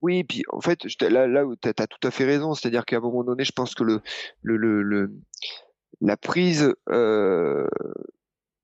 Oui, 0.03 0.24
puis 0.24 0.42
en 0.50 0.61
fait, 0.61 0.84
là, 1.00 1.28
là 1.28 1.46
où 1.46 1.55
tu 1.55 1.68
as, 1.68 1.86
tout 1.86 2.07
à 2.07 2.11
fait 2.11 2.24
raison, 2.24 2.55
c'est-à-dire 2.55 2.84
qu'à 2.84 2.96
un 2.96 3.00
moment 3.00 3.22
donné, 3.22 3.44
je 3.44 3.53
pense 3.53 3.74
que 3.74 3.84
le, 3.84 4.00
le, 4.42 4.57
le, 4.57 4.82
le 4.82 5.12
la 6.00 6.16
prise, 6.16 6.74
euh, 6.90 7.68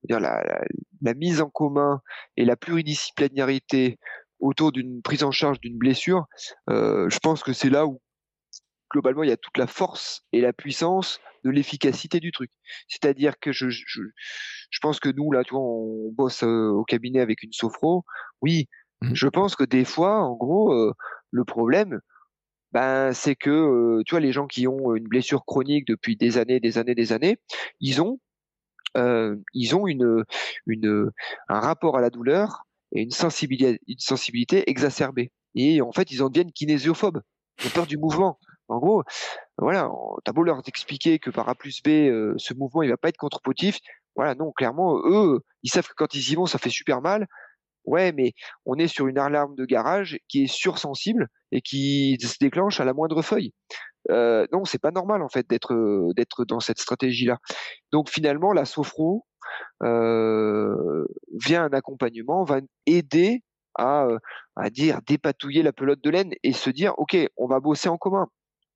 la, 0.09 0.18
la, 0.18 0.64
la, 1.03 1.14
mise 1.14 1.41
en 1.41 1.49
commun 1.49 2.03
et 2.36 2.45
la 2.45 2.57
pluridisciplinarité 2.57 3.99
autour 4.41 4.72
d'une 4.72 5.03
prise 5.03 5.22
en 5.22 5.30
charge 5.30 5.61
d'une 5.61 5.78
blessure, 5.78 6.26
euh, 6.70 7.09
je 7.09 7.18
pense 7.20 7.45
que 7.45 7.53
c'est 7.53 7.70
là 7.70 7.86
où 7.86 8.01
globalement 8.91 9.22
il 9.22 9.28
y 9.28 9.32
a 9.32 9.36
toute 9.36 9.59
la 9.59 9.66
force 9.66 10.24
et 10.32 10.41
la 10.41 10.53
puissance 10.53 11.20
de 11.45 11.51
l'efficacité 11.51 12.20
du 12.20 12.32
truc. 12.32 12.51
C'est-à-dire 12.89 13.39
que 13.39 13.53
je, 13.53 13.68
je, 13.68 14.03
je, 14.70 14.78
pense 14.80 15.01
que 15.01 15.09
nous 15.09 15.30
là, 15.32 15.45
tu 15.45 15.55
vois, 15.55 15.62
on 15.62 16.11
bosse 16.12 16.43
euh, 16.43 16.68
au 16.68 16.84
cabinet 16.84 17.20
avec 17.20 17.43
une 17.43 17.53
sophro. 17.53 18.05
Oui, 18.43 18.68
mmh. 19.03 19.14
je 19.14 19.28
pense 19.28 19.57
que 19.57 19.64
des 19.64 19.84
fois, 19.84 20.20
en 20.20 20.34
gros, 20.36 20.72
euh, 20.72 20.93
le 21.30 21.45
problème, 21.45 22.01
ben 22.72 23.12
c'est 23.12 23.36
que 23.36 23.51
euh, 23.51 24.03
tu 24.05 24.11
vois 24.12 24.20
les 24.20 24.32
gens 24.32 24.47
qui 24.47 24.66
ont 24.66 24.95
une 24.95 25.09
blessure 25.09 25.45
chronique 25.45 25.86
depuis 25.86 26.16
des 26.16 26.39
années, 26.39 26.61
des 26.61 26.78
années, 26.78 26.95
des 26.95 27.12
années, 27.12 27.39
ils 27.80 28.01
ont 28.03 28.20
ils 29.55 29.76
ont 29.76 29.86
une, 29.86 30.24
une 30.66 31.12
un 31.49 31.61
rapport 31.61 31.97
à 31.97 32.01
la 32.01 32.11
douleur 32.11 32.64
et 32.91 33.03
une 33.03 33.12
sensibilité, 33.12 33.80
une 33.86 33.99
sensibilité 33.99 34.68
exacerbée. 34.68 35.30
Et 35.55 35.80
en 35.82 35.93
fait, 35.93 36.11
ils 36.11 36.22
en 36.22 36.28
deviennent 36.28 36.53
kinésiophobes. 36.53 37.22
Ils 37.61 37.66
ont 37.68 37.70
peur 37.70 37.86
du 37.86 37.97
mouvement. 37.97 38.39
En 38.69 38.79
gros, 38.79 39.03
voilà, 39.59 39.91
t'as 40.25 40.33
beau 40.33 40.43
leur 40.43 40.61
expliquer 40.66 41.19
que 41.19 41.31
par 41.31 41.49
A 41.49 41.55
plus 41.55 41.83
B, 41.83 41.89
euh, 41.89 42.35
ce 42.37 42.55
mouvement, 42.55 42.83
il 42.83 42.91
va 42.91 42.97
pas 42.97 43.09
être 43.09 43.16
contre-positif. 43.16 43.79
Voilà, 44.16 44.35
non, 44.35 44.53
clairement, 44.53 44.99
eux, 45.05 45.41
ils 45.62 45.71
savent 45.71 45.87
que 45.89 45.95
quand 45.97 46.14
ils 46.14 46.33
y 46.33 46.35
vont, 46.35 46.47
ça 46.47 46.59
fait 46.59 46.71
super 46.71 47.01
mal. 47.01 47.27
Ouais, 47.85 48.12
mais 48.12 48.33
on 48.66 48.77
est 48.77 48.89
sur 48.89 49.07
une 49.07 49.19
alarme 49.19 49.55
de 49.55 49.64
garage 49.64 50.19
qui 50.29 50.45
est 50.45 50.47
sursensible 50.47 51.29
et 51.53 51.62
qui 51.62 52.19
se 52.21 52.37
déclenche 52.39 52.81
à 52.81 52.85
la 52.85 52.93
moindre 52.93 53.23
feuille. 53.23 53.53
Euh, 54.11 54.47
non, 54.53 54.64
c'est 54.64 54.79
pas 54.81 54.91
normal 54.91 55.23
en 55.23 55.29
fait 55.29 55.49
d'être 55.49 55.75
d'être 56.16 56.45
dans 56.45 56.61
cette 56.61 56.81
stratégie-là. 56.81 57.39
Donc 57.93 58.11
finalement, 58.11 58.53
la 58.53 58.64
sophro 58.64 59.27
euh, 59.83 61.07
vient 61.33 61.64
un 61.64 61.73
accompagnement, 61.73 62.45
va 62.45 62.61
aider 62.87 63.43
à, 63.75 64.07
euh, 64.07 64.19
à 64.57 64.71
dire 64.71 65.01
dépatouiller 65.07 65.62
la 65.62 65.73
pelote 65.73 66.03
de 66.03 66.11
laine 66.11 66.33
et 66.43 66.53
se 66.53 66.71
dire 66.71 66.95
ok, 66.99 67.16
on 67.37 67.47
va 67.47 67.61
bosser 67.61 67.89
en 67.89 67.99
commun. 67.99 68.29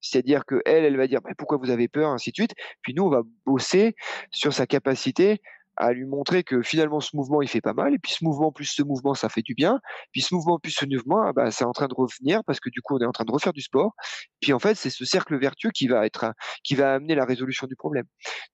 C'est-à-dire 0.03 0.45
que 0.45 0.61
elle, 0.67 0.85
elle 0.85 0.97
va 0.97 1.07
dire 1.07 1.21
bah, 1.23 1.31
pourquoi 1.39 1.57
vous 1.59 1.71
avez 1.71 1.89
peur, 1.89 2.11
ainsi 2.11 2.31
de 2.31 2.37
suite. 2.37 2.55
Puis 2.83 2.95
nous, 2.95 3.05
on 3.05 3.11
va 3.11 3.23
bosser 3.47 3.95
sur 4.31 4.53
sa 4.53 4.67
capacité 4.67 5.41
à 5.77 5.93
lui 5.95 6.05
montrer 6.05 6.45
que 6.45 6.61
finalement 6.61 7.01
ce 7.01 7.17
mouvement 7.17 7.41
il 7.41 7.49
fait 7.49 7.63
pas 7.63 7.73
mal. 7.73 7.95
Et 7.95 7.99
puis 7.99 8.13
ce 8.13 8.25
mouvement 8.25 8.53
plus 8.53 8.67
ce 8.67 8.83
mouvement 8.83 9.15
ça 9.15 9.31
fait 9.31 9.41
du 9.41 9.55
bien. 9.55 9.81
Puis 10.13 10.21
ce 10.21 10.35
mouvement 10.35 10.59
plus 10.59 10.73
ce 10.73 10.85
mouvement 10.85 11.23
ah 11.25 11.33
bah, 11.33 11.51
c'est 11.51 11.65
en 11.65 11.73
train 11.73 11.89
de 11.89 11.95
revenir 11.95 12.43
parce 12.45 12.61
que 12.61 12.69
du 12.69 12.83
coup 12.83 12.97
on 12.97 13.01
est 13.01 13.07
en 13.07 13.13
train 13.13 13.25
de 13.25 13.33
refaire 13.33 13.55
du 13.55 13.63
sport. 13.63 13.95
Puis 14.41 14.53
en 14.53 14.59
fait 14.59 14.75
c'est 14.75 14.91
ce 14.91 15.05
cercle 15.07 15.39
vertueux 15.39 15.71
qui 15.71 15.89
va 15.89 16.05
être 16.05 16.33
qui 16.63 16.75
va 16.75 16.95
amener 16.95 17.15
la 17.15 17.25
résolution 17.25 17.67
du 17.67 17.77
problème. 17.77 18.05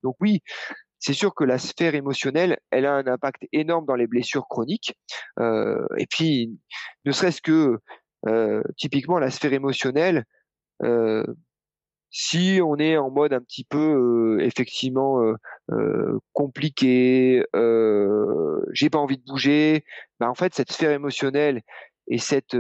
Donc 0.05 0.15
oui 0.21 0.43
c'est 1.01 1.13
sûr 1.13 1.35
que 1.35 1.45
la 1.45 1.59
sphère 1.59 1.95
émotionnelle, 1.95 2.59
elle 2.71 2.87
a 2.87 2.95
un 2.95 3.07
impact 3.07 3.43
énorme 3.53 3.87
dans 3.87 3.95
les 3.95 4.07
blessures 4.07 4.49
chroniques. 4.49 4.95
Euh, 5.39 5.87
et 5.97 6.07
puis, 6.07 6.59
ne 7.05 7.13
serait-ce 7.13 7.41
que 7.41 7.79
euh, 8.27 8.63
typiquement 8.77 9.19
la 9.19 9.31
sphère 9.31 9.53
émotionnelle, 9.53 10.25
euh, 10.83 11.25
si 12.11 12.61
on 12.65 12.77
est 12.77 12.97
en 12.97 13.11
mode 13.11 13.33
un 13.33 13.41
petit 13.41 13.65
peu 13.65 14.39
euh, 14.39 14.45
effectivement 14.45 15.23
euh, 15.23 15.35
euh, 15.73 16.19
compliqué, 16.33 17.45
j'ai 18.73 18.91
pas 18.91 18.99
envie 18.99 19.19
de 19.19 19.25
bouger, 19.25 19.85
bah 20.21 20.31
en 20.31 20.35
fait 20.35 20.55
cette 20.55 20.73
sphère 20.73 20.91
émotionnelle 20.91 21.63
et 22.09 22.19
cette 22.19 22.57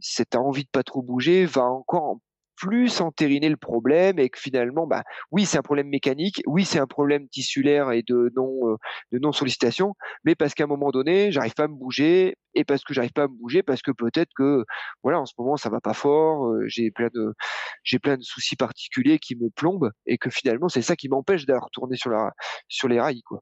cette 0.00 0.36
envie 0.36 0.64
de 0.64 0.70
pas 0.70 0.82
trop 0.82 1.02
bouger 1.02 1.46
va 1.46 1.64
encore 1.64 2.18
plus 2.62 3.00
entériner 3.00 3.48
le 3.48 3.56
problème 3.56 4.20
et 4.20 4.30
que 4.30 4.38
finalement, 4.38 4.86
bah, 4.86 5.02
oui, 5.32 5.46
c'est 5.46 5.58
un 5.58 5.62
problème 5.62 5.88
mécanique, 5.88 6.42
oui, 6.46 6.64
c'est 6.64 6.78
un 6.78 6.86
problème 6.86 7.28
tissulaire 7.28 7.90
et 7.90 8.04
de 8.04 8.30
non, 8.36 8.68
euh, 8.68 8.76
de 9.10 9.18
non 9.18 9.32
sollicitation, 9.32 9.94
mais 10.24 10.36
parce 10.36 10.54
qu'à 10.54 10.64
un 10.64 10.68
moment 10.68 10.92
donné, 10.92 11.32
j'arrive 11.32 11.54
pas 11.54 11.64
à 11.64 11.68
me 11.68 11.74
bouger 11.74 12.36
et 12.54 12.64
parce 12.64 12.84
que 12.84 12.94
j'arrive 12.94 13.12
pas 13.12 13.24
à 13.24 13.28
me 13.28 13.34
bouger 13.36 13.64
parce 13.64 13.82
que 13.82 13.90
peut-être 13.90 14.30
que, 14.36 14.64
voilà, 15.02 15.20
en 15.20 15.26
ce 15.26 15.34
moment, 15.38 15.56
ça 15.56 15.70
va 15.70 15.80
pas 15.80 15.92
fort, 15.92 16.46
euh, 16.46 16.62
j'ai 16.68 16.92
plein 16.92 17.08
de, 17.12 17.34
j'ai 17.82 17.98
plein 17.98 18.16
de 18.16 18.22
soucis 18.22 18.54
particuliers 18.54 19.18
qui 19.18 19.34
me 19.34 19.50
plombent 19.50 19.90
et 20.06 20.16
que 20.16 20.30
finalement, 20.30 20.68
c'est 20.68 20.82
ça 20.82 20.94
qui 20.94 21.08
m'empêche 21.08 21.46
de 21.46 21.54
retourner 21.54 21.96
sur 21.96 22.10
la, 22.10 22.30
sur 22.68 22.86
les 22.86 23.00
rails, 23.00 23.22
quoi. 23.22 23.40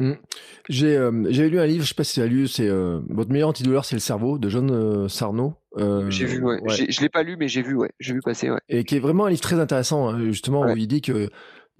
Mmh. 0.00 0.12
J'ai 0.68 0.96
euh, 0.96 1.10
lu 1.10 1.58
un 1.58 1.66
livre, 1.66 1.82
je 1.82 1.88
sais 1.88 1.94
pas 1.94 2.04
si 2.04 2.14
tu 2.14 2.20
as 2.20 2.26
lu, 2.26 2.46
c'est 2.46 2.68
euh, 2.68 3.00
votre 3.08 3.30
meilleur 3.30 3.48
antidouleur, 3.48 3.84
c'est 3.84 3.96
le 3.96 4.00
cerveau 4.00 4.38
de 4.38 4.48
John 4.48 4.70
euh, 4.70 5.08
Sarno. 5.08 5.54
j'ai 6.08 6.26
vu, 6.26 6.42
ouais. 6.42 6.60
Je 6.66 7.00
l'ai 7.00 7.08
pas 7.08 7.22
lu, 7.24 7.36
mais 7.36 7.48
j'ai 7.48 7.62
vu, 7.62 7.74
ouais. 7.74 7.90
J'ai 7.98 8.12
vu 8.12 8.20
passer, 8.20 8.50
ouais. 8.50 8.60
Et 8.68 8.84
qui 8.84 8.96
est 8.96 9.00
vraiment 9.00 9.26
un 9.26 9.30
livre 9.30 9.40
très 9.40 9.58
intéressant, 9.58 10.08
hein, 10.08 10.24
justement, 10.26 10.62
où 10.62 10.76
il 10.76 10.86
dit 10.86 11.00
que 11.00 11.28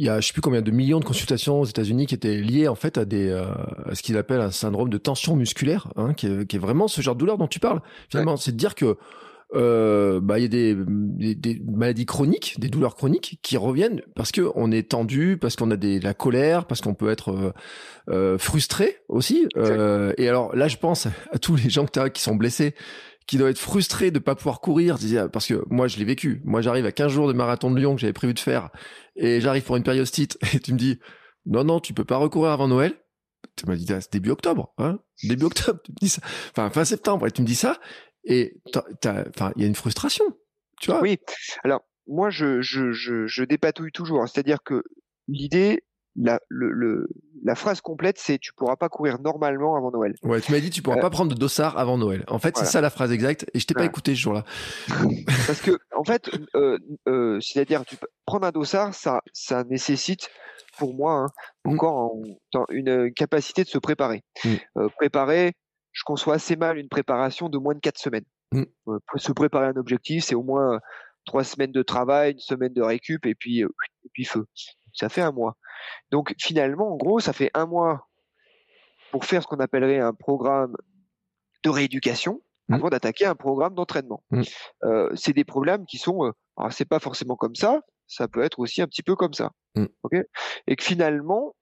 il 0.00 0.06
y 0.06 0.08
a, 0.08 0.20
je 0.20 0.28
sais 0.28 0.32
plus 0.32 0.42
combien 0.42 0.62
de 0.62 0.70
millions 0.70 1.00
de 1.00 1.04
consultations 1.04 1.60
aux 1.60 1.64
États-Unis 1.64 2.06
qui 2.06 2.14
étaient 2.14 2.36
liées 2.36 2.68
en 2.68 2.76
fait 2.76 2.98
à 2.98 3.04
des, 3.04 3.32
à 3.32 3.96
ce 3.96 4.02
qu'il 4.02 4.16
appelle 4.16 4.40
un 4.40 4.52
syndrome 4.52 4.90
de 4.90 4.98
tension 4.98 5.34
musculaire, 5.34 5.88
hein, 5.96 6.14
qui, 6.14 6.28
est, 6.28 6.46
qui 6.46 6.54
est 6.54 6.60
vraiment 6.60 6.86
ce 6.86 7.00
genre 7.00 7.16
de 7.16 7.18
douleur 7.18 7.36
dont 7.36 7.48
tu 7.48 7.58
parles. 7.58 7.80
Finalement, 8.08 8.36
c'est 8.36 8.52
de 8.52 8.56
dire 8.56 8.76
que 8.76 8.96
euh, 9.54 10.20
bah 10.20 10.38
il 10.38 10.42
y 10.42 10.44
a 10.44 10.48
des, 10.48 10.74
des, 11.34 11.62
maladies 11.64 12.04
chroniques, 12.04 12.60
des 12.60 12.68
douleurs 12.68 12.96
chroniques 12.96 13.38
qui 13.42 13.56
reviennent 13.56 14.02
parce 14.14 14.30
que 14.30 14.50
on 14.54 14.70
est 14.70 14.90
tendu, 14.90 15.38
parce 15.40 15.56
qu'on 15.56 15.70
a 15.70 15.76
des 15.76 16.00
la 16.00 16.12
colère, 16.12 16.66
parce 16.66 16.82
qu'on 16.82 16.94
peut 16.94 17.10
être 17.10 17.30
euh, 17.30 17.52
euh 18.10 18.38
frustré 18.38 18.98
aussi. 19.08 19.48
Euh, 19.56 20.12
et 20.18 20.28
alors 20.28 20.54
là, 20.54 20.68
je 20.68 20.76
pense 20.76 21.06
à 21.32 21.38
tous 21.38 21.56
les 21.56 21.70
gens 21.70 21.86
qui 21.86 22.22
sont 22.22 22.34
blessés 22.34 22.74
qui 23.26 23.36
doivent 23.36 23.50
être 23.50 23.58
frustrés 23.58 24.10
de 24.10 24.18
pas 24.18 24.34
pouvoir 24.34 24.60
courir 24.60 24.96
parce 25.30 25.46
que 25.46 25.62
moi 25.68 25.86
je 25.86 25.98
l'ai 25.98 26.04
vécu. 26.04 26.40
Moi 26.44 26.62
j'arrive 26.62 26.86
à 26.86 26.92
15 26.92 27.12
jours 27.12 27.28
de 27.28 27.34
marathon 27.34 27.70
de 27.70 27.78
Lyon 27.78 27.94
que 27.94 28.00
j'avais 28.00 28.14
prévu 28.14 28.34
de 28.34 28.38
faire 28.38 28.70
et 29.16 29.40
j'arrive 29.40 29.62
pour 29.64 29.76
une 29.76 29.82
périostite 29.82 30.38
et 30.54 30.60
tu 30.60 30.72
me 30.72 30.78
dis 30.78 30.98
non 31.46 31.62
non 31.62 31.78
tu 31.78 31.92
peux 31.92 32.04
pas 32.04 32.16
recourir 32.16 32.52
avant 32.52 32.68
Noël. 32.68 32.94
Tu 33.56 33.66
m'as 33.66 33.76
dit 33.76 33.86
ah, 33.90 34.00
c'est 34.00 34.12
début 34.12 34.30
octobre 34.30 34.72
hein 34.78 34.98
début 35.22 35.44
octobre 35.44 35.80
tu 35.84 35.92
me 35.92 35.96
dis 36.00 36.08
ça 36.08 36.22
enfin 36.50 36.70
fin 36.70 36.86
septembre. 36.86 37.26
Et 37.26 37.30
tu 37.30 37.42
me 37.42 37.46
dis 37.46 37.54
ça 37.54 37.78
et 38.28 38.54
enfin, 38.74 39.52
il 39.56 39.62
y 39.62 39.64
a 39.64 39.68
une 39.68 39.74
frustration, 39.74 40.24
tu 40.80 40.90
vois. 40.90 41.00
Oui. 41.00 41.18
Alors, 41.64 41.82
moi, 42.06 42.30
je, 42.30 42.60
je, 42.60 42.92
je, 42.92 43.26
je 43.26 43.44
dépatouille 43.44 43.92
toujours. 43.92 44.22
Hein. 44.22 44.26
C'est-à-dire 44.26 44.62
que 44.62 44.82
l'idée, 45.28 45.84
la, 46.16 46.40
le, 46.48 47.08
la 47.44 47.54
phrase 47.54 47.80
complète, 47.80 48.18
c'est 48.18 48.38
tu 48.38 48.52
pourras 48.52 48.76
pas 48.76 48.88
courir 48.88 49.20
normalement 49.20 49.76
avant 49.76 49.90
Noël. 49.90 50.14
Ouais, 50.22 50.40
tu 50.40 50.52
m'as 50.52 50.60
dit 50.60 50.70
tu 50.70 50.82
pourras 50.82 50.98
euh, 50.98 51.00
pas 51.00 51.10
prendre 51.10 51.32
de 51.32 51.38
dossard 51.38 51.78
avant 51.78 51.96
Noël. 51.96 52.24
En 52.28 52.38
fait, 52.38 52.56
c'est 52.56 52.64
ça 52.64 52.80
la 52.80 52.90
phrase 52.90 53.12
exacte. 53.12 53.46
Et 53.54 53.60
je 53.60 53.66
t'ai 53.66 53.74
pas 53.74 53.84
écouté 53.84 54.14
ce 54.14 54.20
jour-là. 54.20 54.44
Parce 55.46 55.60
que, 55.60 55.78
en 55.96 56.04
fait, 56.04 56.30
euh, 56.54 56.78
euh, 57.08 57.40
c'est-à-dire, 57.40 57.84
tu 57.84 57.96
prendre 58.26 58.46
un 58.46 58.50
dossard, 58.50 58.94
ça, 58.94 59.20
ça 59.32 59.64
nécessite, 59.64 60.28
pour 60.76 60.94
moi, 60.94 61.12
hein, 61.12 61.26
mmh. 61.64 61.74
encore 61.74 62.12
une 62.70 63.12
capacité 63.14 63.64
de 63.64 63.68
se 63.68 63.78
préparer. 63.78 64.22
Mmh. 64.44 64.88
Préparer, 64.96 65.52
je 65.98 66.04
conçois 66.04 66.34
assez 66.34 66.54
mal 66.54 66.78
une 66.78 66.88
préparation 66.88 67.48
de 67.48 67.58
moins 67.58 67.74
de 67.74 67.80
quatre 67.80 67.98
semaines. 67.98 68.24
Mmh. 68.52 68.62
Euh, 68.86 68.98
se 69.16 69.32
préparer 69.32 69.66
un 69.66 69.76
objectif, 69.76 70.24
c'est 70.24 70.36
au 70.36 70.44
moins 70.44 70.78
trois 71.26 71.42
semaines 71.42 71.72
de 71.72 71.82
travail, 71.82 72.32
une 72.32 72.38
semaine 72.38 72.72
de 72.72 72.82
récup 72.82 73.26
et 73.26 73.34
puis 73.34 73.64
euh, 73.64 73.68
et 74.04 74.08
puis 74.12 74.24
feu. 74.24 74.46
Ça 74.92 75.08
fait 75.08 75.22
un 75.22 75.32
mois. 75.32 75.56
Donc 76.12 76.34
finalement, 76.38 76.94
en 76.94 76.96
gros, 76.96 77.18
ça 77.18 77.32
fait 77.32 77.50
un 77.52 77.66
mois 77.66 78.08
pour 79.10 79.24
faire 79.24 79.42
ce 79.42 79.48
qu'on 79.48 79.58
appellerait 79.58 79.98
un 79.98 80.14
programme 80.14 80.76
de 81.64 81.70
rééducation 81.70 82.42
mmh. 82.68 82.74
avant 82.74 82.90
d'attaquer 82.90 83.26
un 83.26 83.34
programme 83.34 83.74
d'entraînement. 83.74 84.22
Mmh. 84.30 84.42
Euh, 84.84 85.10
c'est 85.16 85.32
des 85.32 85.44
problèmes 85.44 85.84
qui 85.84 85.98
sont, 85.98 86.32
alors 86.56 86.72
c'est 86.72 86.88
pas 86.88 87.00
forcément 87.00 87.34
comme 87.34 87.56
ça, 87.56 87.80
ça 88.06 88.28
peut 88.28 88.42
être 88.44 88.60
aussi 88.60 88.82
un 88.82 88.86
petit 88.86 89.02
peu 89.02 89.16
comme 89.16 89.34
ça. 89.34 89.50
et 90.68 90.76
que 90.76 90.84
finalement, 90.84 91.56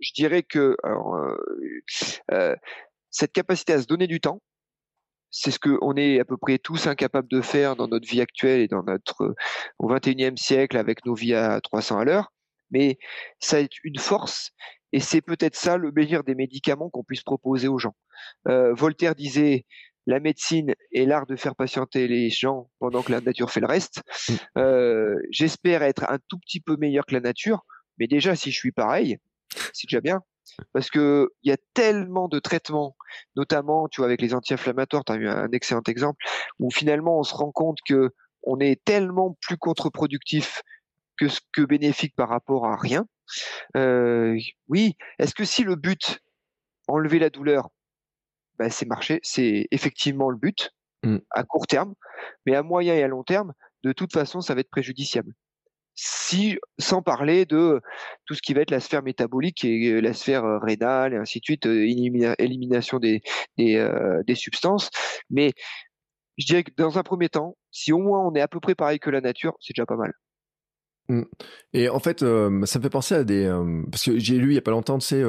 je 0.00 0.12
dirais 0.14 0.42
que 0.42 0.76
alors, 0.82 1.16
cette 3.10 3.32
capacité 3.32 3.72
à 3.72 3.82
se 3.82 3.86
donner 3.86 4.06
du 4.06 4.20
temps, 4.20 4.40
c'est 5.30 5.50
ce 5.50 5.58
qu'on 5.58 5.94
est 5.96 6.20
à 6.20 6.24
peu 6.24 6.36
près 6.36 6.58
tous 6.58 6.86
incapables 6.86 7.28
de 7.28 7.40
faire 7.40 7.76
dans 7.76 7.88
notre 7.88 8.08
vie 8.08 8.20
actuelle 8.20 8.60
et 8.60 8.68
dans 8.68 8.82
notre 8.82 9.34
au 9.78 9.92
21e 9.92 10.36
siècle 10.36 10.76
avec 10.76 11.04
nos 11.04 11.14
vies 11.14 11.34
à 11.34 11.60
300 11.60 11.98
à 11.98 12.04
l'heure. 12.04 12.32
Mais 12.70 12.98
ça 13.38 13.60
est 13.60 13.72
une 13.84 13.98
force 13.98 14.52
et 14.92 15.00
c'est 15.00 15.20
peut-être 15.20 15.56
ça 15.56 15.76
le 15.76 15.92
meilleur 15.92 16.24
des 16.24 16.34
médicaments 16.34 16.90
qu'on 16.90 17.04
puisse 17.04 17.22
proposer 17.22 17.68
aux 17.68 17.78
gens. 17.78 17.94
Euh, 18.48 18.74
Voltaire 18.74 19.14
disait 19.14 19.64
la 20.06 20.20
médecine 20.20 20.74
est 20.92 21.04
l'art 21.04 21.26
de 21.26 21.36
faire 21.36 21.54
patienter 21.54 22.08
les 22.08 22.30
gens 22.30 22.70
pendant 22.78 23.02
que 23.02 23.12
la 23.12 23.20
nature 23.20 23.50
fait 23.50 23.60
le 23.60 23.66
reste. 23.66 24.02
Mmh. 24.28 24.32
Euh, 24.58 25.14
J'espère 25.30 25.82
être 25.82 26.10
un 26.10 26.18
tout 26.28 26.38
petit 26.38 26.60
peu 26.60 26.76
meilleur 26.76 27.04
que 27.04 27.14
la 27.14 27.20
nature, 27.20 27.66
mais 27.98 28.06
déjà 28.06 28.34
si 28.34 28.50
je 28.50 28.56
suis 28.58 28.72
pareil, 28.72 29.18
c'est 29.74 29.86
déjà 29.86 30.00
bien 30.00 30.22
parce 30.72 30.90
que 30.90 31.30
il 31.42 31.50
y 31.50 31.52
a 31.52 31.56
tellement 31.74 32.28
de 32.28 32.38
traitements, 32.38 32.96
notamment, 33.36 33.88
tu 33.88 34.00
vois, 34.00 34.06
avec 34.06 34.20
les 34.20 34.34
anti-inflammatoires, 34.34 35.04
tu 35.04 35.12
as 35.12 35.16
eu 35.16 35.28
un 35.28 35.50
excellent 35.52 35.82
exemple, 35.86 36.24
où 36.58 36.70
finalement 36.70 37.18
on 37.18 37.22
se 37.22 37.34
rend 37.34 37.52
compte 37.52 37.78
que 37.86 38.10
on 38.42 38.60
est 38.60 38.82
tellement 38.84 39.36
plus 39.40 39.56
contre-productif 39.56 40.62
que 41.18 41.28
ce 41.28 41.40
que 41.52 41.62
bénéfique 41.62 42.14
par 42.14 42.28
rapport 42.28 42.66
à 42.66 42.76
rien. 42.76 43.06
Euh, 43.76 44.38
oui, 44.68 44.96
est-ce 45.18 45.34
que 45.34 45.44
si 45.44 45.64
le 45.64 45.74
but, 45.74 46.20
enlever 46.86 47.18
la 47.18 47.30
douleur, 47.30 47.68
ben 48.58 48.70
c'est 48.70 48.86
marcher, 48.86 49.20
c'est 49.22 49.66
effectivement 49.70 50.30
le 50.30 50.36
but 50.36 50.70
mmh. 51.02 51.18
à 51.30 51.44
court 51.44 51.66
terme, 51.66 51.94
mais 52.46 52.54
à 52.54 52.62
moyen 52.62 52.94
et 52.94 53.02
à 53.02 53.08
long 53.08 53.24
terme, 53.24 53.52
de 53.82 53.92
toute 53.92 54.12
façon, 54.12 54.40
ça 54.40 54.54
va 54.54 54.60
être 54.60 54.70
préjudiciable 54.70 55.34
si, 56.00 56.56
sans 56.78 57.02
parler 57.02 57.44
de 57.44 57.80
tout 58.24 58.34
ce 58.34 58.40
qui 58.40 58.54
va 58.54 58.60
être 58.60 58.70
la 58.70 58.78
sphère 58.78 59.02
métabolique 59.02 59.64
et 59.64 60.00
la 60.00 60.12
sphère 60.12 60.44
euh, 60.44 60.58
rénale 60.58 61.12
et 61.12 61.16
ainsi 61.16 61.40
de 61.40 61.44
suite, 61.44 61.66
euh, 61.66 62.34
élimination 62.38 63.00
des, 63.00 63.20
des, 63.56 63.74
euh, 63.74 64.22
des 64.24 64.36
substances. 64.36 64.90
Mais 65.28 65.54
je 66.36 66.46
dirais 66.46 66.62
que 66.62 66.70
dans 66.76 66.98
un 66.98 67.02
premier 67.02 67.28
temps, 67.28 67.56
si 67.72 67.92
au 67.92 67.98
moins 67.98 68.24
on 68.24 68.32
est 68.36 68.40
à 68.40 68.46
peu 68.46 68.60
près 68.60 68.76
pareil 68.76 69.00
que 69.00 69.10
la 69.10 69.20
nature, 69.20 69.56
c'est 69.58 69.74
déjà 69.74 69.86
pas 69.86 69.96
mal. 69.96 70.12
Mmh. 71.08 71.22
Et 71.72 71.88
en 71.88 71.98
fait, 71.98 72.20
ça 72.20 72.26
me 72.48 72.64
fait 72.66 72.90
penser 72.90 73.16
à 73.16 73.24
des 73.24 73.50
parce 73.90 74.04
que 74.04 74.18
j'ai 74.18 74.36
lu 74.36 74.52
il 74.52 74.54
y 74.54 74.58
a 74.58 74.62
pas 74.62 74.70
longtemps, 74.70 74.98
tu 74.98 75.06
sais, 75.06 75.22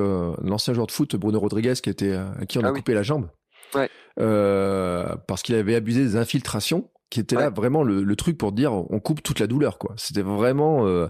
l'ancien 0.43 0.73
joueur 0.73 0.85
de 0.85 0.91
foot 0.91 1.15
Bruno 1.15 1.39
Rodriguez 1.39 1.73
qui 1.81 1.89
était 1.89 2.13
à 2.13 2.45
qui 2.47 2.59
on 2.59 2.63
a 2.63 2.69
ah 2.69 2.73
coupé 2.73 2.93
la 2.93 3.01
jambe, 3.01 3.29
ouais. 3.73 3.89
parce 4.17 5.41
qu'il 5.41 5.55
avait 5.55 5.75
abusé 5.75 6.01
des 6.01 6.15
infiltrations 6.17 6.91
qui 7.09 7.19
était 7.19 7.35
là 7.35 7.49
vraiment 7.49 7.83
le, 7.83 8.15
truc 8.15 8.37
pour 8.37 8.51
dire 8.51 8.73
on 8.73 8.99
coupe 8.99 9.23
toute 9.23 9.39
la 9.39 9.47
douleur 9.47 9.77
quoi. 9.77 9.93
C'était 9.97 10.21
vraiment 10.21 10.85
euh, 10.85 11.07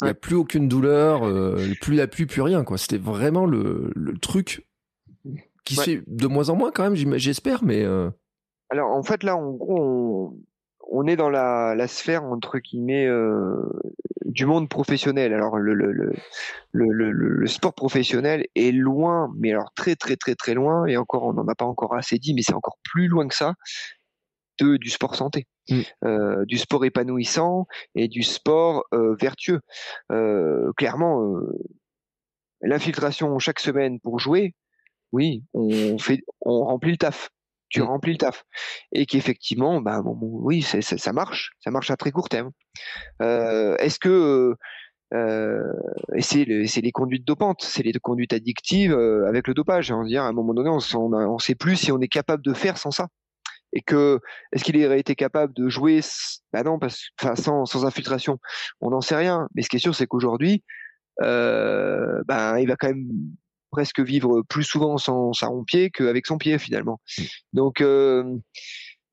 il 0.00 0.04
n'y 0.04 0.10
a 0.10 0.14
plus 0.14 0.34
aucune 0.34 0.68
douleur, 0.68 1.26
euh, 1.26 1.56
plus 1.80 1.94
la 1.94 2.06
pluie, 2.06 2.26
plus 2.26 2.42
rien 2.42 2.64
quoi. 2.64 2.78
C'était 2.78 2.98
vraiment 2.98 3.46
le, 3.46 3.92
le 3.94 4.18
truc 4.18 4.66
qui 5.64 5.74
se 5.74 5.82
fait 5.82 6.02
de 6.06 6.26
moins 6.26 6.48
en 6.48 6.56
moins 6.56 6.72
quand 6.72 6.82
même, 6.82 6.96
j'espère, 7.18 7.62
mais. 7.62 7.84
Alors 8.70 8.90
en 8.90 9.02
fait 9.02 9.22
là, 9.22 9.36
en 9.36 9.50
gros, 9.50 10.38
on, 10.90 11.06
est 11.06 11.16
dans 11.16 11.28
la, 11.28 11.74
la, 11.74 11.86
sphère 11.86 12.24
entre 12.24 12.58
guillemets 12.58 13.08
du 14.24 14.46
monde 14.46 14.70
professionnel. 14.70 15.34
Alors 15.34 15.58
le, 15.58 15.74
le, 15.74 15.92
le, 15.92 17.10
le, 17.12 17.46
sport 17.46 17.74
professionnel 17.74 18.46
est 18.54 18.72
loin, 18.72 19.30
mais 19.36 19.50
alors 19.50 19.72
très 19.74 19.96
très 19.96 20.16
très 20.16 20.34
très 20.34 20.54
loin, 20.54 20.86
et 20.86 20.96
encore 20.96 21.24
on 21.24 21.34
n'en 21.34 21.46
a 21.46 21.54
pas 21.54 21.66
encore 21.66 21.94
assez 21.94 22.18
dit, 22.18 22.32
mais 22.32 22.42
c'est 22.42 22.54
encore 22.54 22.78
plus 22.82 23.08
loin 23.08 23.28
que 23.28 23.34
ça, 23.34 23.54
de, 24.62 24.76
du 24.76 24.90
sport 24.90 25.14
santé, 25.14 25.46
mm. 25.68 25.80
euh, 26.04 26.44
du 26.46 26.58
sport 26.58 26.84
épanouissant 26.84 27.66
et 27.94 28.08
du 28.08 28.22
sport 28.22 28.84
euh, 28.92 29.14
vertueux. 29.20 29.60
Euh, 30.10 30.72
clairement, 30.76 31.34
l'infiltration 32.60 33.38
chaque 33.38 33.60
semaine 33.60 34.00
pour 34.00 34.18
jouer, 34.18 34.54
oui, 35.12 35.44
on 35.52 35.98
fait, 35.98 36.22
on 36.40 36.64
remplit 36.64 36.92
le 36.92 36.98
taf 36.98 37.30
tu 37.68 37.80
mm. 37.80 37.84
remplis 37.84 38.12
le 38.12 38.18
taf 38.18 38.44
et 38.92 39.06
qu'effectivement 39.06 39.80
bah 39.80 40.02
oui 40.04 40.60
ça, 40.60 40.82
ça, 40.82 41.12
marche 41.14 41.52
ça 41.64 41.70
marche 41.70 41.90
à 41.90 41.96
très 41.96 42.10
court 42.10 42.28
terme 42.28 42.50
est-ce 43.18 43.98
que 43.98 44.54
euh, 45.14 45.72
et 46.14 46.22
c'est 46.22 46.44
les 46.44 46.92
conduites 46.92 47.26
dopantes, 47.26 47.62
c'est 47.62 47.82
les 47.82 47.92
conduites 47.92 48.32
addictives 48.32 48.92
euh, 48.92 49.28
avec 49.28 49.46
le 49.46 49.54
dopage. 49.54 49.92
On 49.92 50.04
dire 50.04 50.22
à 50.22 50.28
un 50.28 50.32
moment 50.32 50.54
donné, 50.54 50.70
on, 50.70 50.80
on, 50.94 51.38
sait 51.38 51.54
plus 51.54 51.76
si 51.76 51.92
on 51.92 52.00
est 52.00 52.08
capable 52.08 52.42
de 52.42 52.54
faire 52.54 52.78
sans 52.78 52.90
ça. 52.90 53.08
Et 53.72 53.80
que 53.80 54.20
est-ce 54.52 54.64
qu'il 54.64 54.84
aurait 54.84 55.00
été 55.00 55.14
capable 55.14 55.54
de 55.54 55.68
jouer 55.68 56.00
Bah 56.52 56.62
non, 56.62 56.78
parce, 56.78 57.08
enfin, 57.20 57.34
sans, 57.36 57.86
infiltration, 57.86 58.38
on 58.80 58.90
n'en 58.90 59.00
sait 59.00 59.16
rien. 59.16 59.48
Mais 59.54 59.62
ce 59.62 59.68
qui 59.68 59.76
est 59.76 59.80
sûr, 59.80 59.94
c'est 59.94 60.06
qu'aujourd'hui, 60.06 60.62
euh, 61.22 62.22
ben 62.26 62.58
il 62.58 62.68
va 62.68 62.76
quand 62.76 62.88
même 62.88 63.08
presque 63.70 64.00
vivre 64.00 64.42
plus 64.48 64.64
souvent 64.64 64.98
sans 64.98 65.32
sa 65.32 65.48
pied 65.66 65.90
qu'avec 65.90 66.26
son 66.26 66.38
pied 66.38 66.58
finalement. 66.58 67.00
Donc 67.52 67.80
euh, 67.80 68.24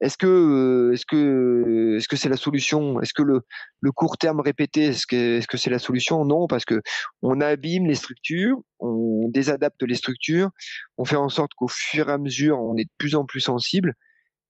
est-ce 0.01 0.17
que 0.17 0.27
euh, 0.27 0.93
est-ce 0.93 1.05
que 1.05 1.95
est-ce 1.97 2.07
que 2.07 2.15
c'est 2.15 2.29
la 2.29 2.37
solution? 2.37 3.01
Est-ce 3.01 3.13
que 3.13 3.23
le, 3.23 3.41
le 3.81 3.91
court 3.91 4.17
terme 4.17 4.39
répété 4.41 4.85
est-ce 4.85 5.07
que 5.07 5.37
est-ce 5.37 5.47
que 5.47 5.57
c'est 5.57 5.69
la 5.69 5.79
solution? 5.79 6.23
Non, 6.25 6.47
parce 6.47 6.65
que 6.65 6.81
on 7.21 7.41
abîme 7.41 7.85
les 7.85 7.95
structures, 7.95 8.57
on 8.79 9.29
désadapte 9.29 9.81
les 9.83 9.95
structures, 9.95 10.51
on 10.97 11.05
fait 11.05 11.15
en 11.15 11.29
sorte 11.29 11.53
qu'au 11.55 11.67
fur 11.69 12.09
et 12.09 12.13
à 12.13 12.17
mesure 12.17 12.59
on 12.61 12.77
est 12.77 12.85
de 12.85 12.91
plus 12.97 13.15
en 13.15 13.25
plus 13.25 13.41
sensible 13.41 13.95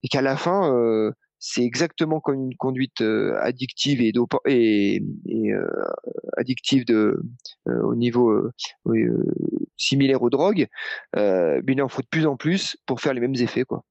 et 0.02 0.08
qu'à 0.08 0.22
la 0.22 0.36
fin 0.36 0.74
euh, 0.74 1.12
c'est 1.38 1.64
exactement 1.64 2.20
comme 2.20 2.34
une 2.34 2.56
conduite 2.56 3.00
euh, 3.00 3.38
addictive 3.40 4.02
et, 4.02 4.12
et, 4.46 5.02
et 5.26 5.52
euh, 5.52 5.66
addictive 6.36 6.84
au 7.66 7.94
niveau 7.94 8.50
similaire 9.76 10.22
aux 10.22 10.30
drogues. 10.30 10.66
mais 11.14 11.62
il 11.66 11.82
en 11.82 11.88
faut 11.88 12.02
de 12.02 12.08
plus 12.08 12.26
en 12.26 12.36
plus 12.36 12.76
pour 12.86 13.00
faire 13.00 13.14
les 13.14 13.20
mêmes 13.20 13.36
effets, 13.36 13.64
quoi. 13.64 13.84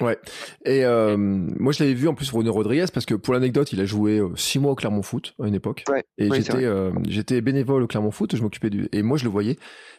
Ouais. 0.00 0.18
Et 0.64 0.84
euh, 0.84 1.16
moi, 1.16 1.72
je 1.72 1.82
l'avais 1.82 1.94
vu 1.94 2.08
en 2.08 2.14
plus 2.14 2.30
René 2.30 2.48
Rodriguez 2.48 2.86
parce 2.92 3.06
que 3.06 3.14
pour 3.14 3.34
l'anecdote, 3.34 3.72
il 3.72 3.80
a 3.80 3.84
joué 3.84 4.18
euh, 4.18 4.28
six 4.36 4.58
mois 4.58 4.72
au 4.72 4.74
Clermont 4.74 5.02
Foot 5.02 5.34
à 5.42 5.46
une 5.46 5.54
époque. 5.54 5.84
Ouais, 5.90 6.04
et 6.18 6.30
j'étais 6.32 6.64
euh, 6.64 6.90
j'étais 7.08 7.40
bénévole 7.40 7.82
au 7.82 7.86
Clermont 7.86 8.10
Foot. 8.10 8.34
Je 8.34 8.42
m'occupais 8.42 8.70
du 8.70 8.88
et 8.92 9.02
moi 9.02 9.18
je 9.18 9.24
le 9.24 9.30
voyais. 9.30 9.56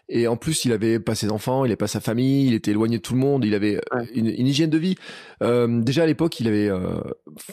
Et 0.10 0.28
en 0.28 0.36
plus, 0.36 0.66
il 0.66 0.74
avait 0.74 1.00
pas 1.00 1.16
ses 1.16 1.32
enfants, 1.32 1.64
il 1.64 1.70
avait 1.70 1.78
pas 1.78 1.88
sa 1.88 2.02
famille, 2.02 2.48
il 2.48 2.54
était 2.54 2.72
éloigné 2.72 2.98
de 2.98 3.02
tout 3.02 3.14
le 3.14 3.20
monde. 3.20 3.46
Il 3.46 3.54
avait 3.54 3.80
une, 4.14 4.28
une, 4.28 4.48
hygiène 4.48 4.70
de 4.70 4.78
vie. 4.78 4.96
Euh, 5.42 5.82
déjà 5.82 6.04
à 6.04 6.06
l'époque, 6.06 6.40
il 6.40 6.48
avait 6.48 6.70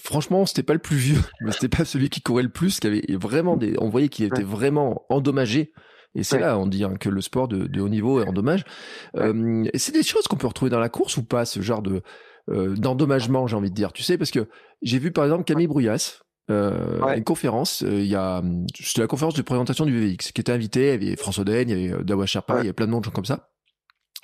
franchement, 0.02 0.46
c'était 0.46 0.62
pas 0.62 0.72
le 0.72 0.80
plus 0.80 0.96
vieux, 0.96 1.20
mais 1.40 1.52
c'était 1.52 1.68
pas 1.68 1.84
celui 1.84 2.08
qui 2.08 2.20
courait 2.20 2.42
le 2.42 2.48
plus. 2.48 2.80
Qui 2.80 2.86
avait 2.86 3.04
vraiment 3.10 3.56
des. 3.56 3.74
On 3.78 3.88
voyait 3.88 4.08
qu'il 4.08 4.24
était 4.24 4.42
vraiment 4.42 5.04
endommagé. 5.08 5.72
Et 6.14 6.24
c'est 6.24 6.38
là, 6.38 6.58
on 6.58 6.66
dit 6.66 6.84
hein, 6.84 6.94
que 6.98 7.08
le 7.08 7.20
sport 7.20 7.48
de, 7.48 7.66
de, 7.66 7.80
haut 7.80 7.88
niveau 7.88 8.20
est 8.20 8.28
endommage. 8.28 8.64
Euh, 9.16 9.64
c'est 9.74 9.92
des 9.92 10.02
choses 10.02 10.26
qu'on 10.26 10.36
peut 10.36 10.46
retrouver 10.46 10.70
dans 10.70 10.80
la 10.80 10.88
course 10.88 11.16
ou 11.16 11.22
pas, 11.22 11.44
ce 11.44 11.60
genre 11.60 11.82
de 11.82 12.02
euh, 12.48 12.74
d'endommagement, 12.74 13.46
j'ai 13.46 13.56
envie 13.56 13.70
de 13.70 13.74
dire. 13.74 13.92
Tu 13.92 14.02
sais, 14.02 14.18
parce 14.18 14.30
que 14.30 14.48
j'ai 14.82 14.98
vu 14.98 15.12
par 15.12 15.24
exemple 15.24 15.44
Camille 15.44 15.66
Brouillas. 15.66 16.20
Euh, 16.50 17.14
une 17.14 17.24
conférence, 17.24 17.82
euh, 17.82 18.00
il 18.00 18.06
y 18.06 18.14
a, 18.14 18.42
c'était 18.74 19.02
la 19.02 19.06
conférence 19.06 19.34
de 19.34 19.42
présentation 19.42 19.84
du 19.84 19.92
VVX, 19.92 20.32
qui 20.32 20.40
était 20.40 20.52
invité, 20.52 20.94
il 20.94 21.04
y 21.04 21.08
avait 21.08 21.16
François 21.16 21.44
Den, 21.44 21.68
il 21.68 21.78
y 21.78 21.92
avait 21.92 22.04
Dawa 22.04 22.24
Sherpa, 22.24 22.54
il 22.54 22.56
y 22.56 22.60
avait 22.60 22.72
plein 22.72 22.86
de 22.86 22.90
monde, 22.90 23.04
gens 23.04 23.10
comme 23.10 23.26
ça. 23.26 23.50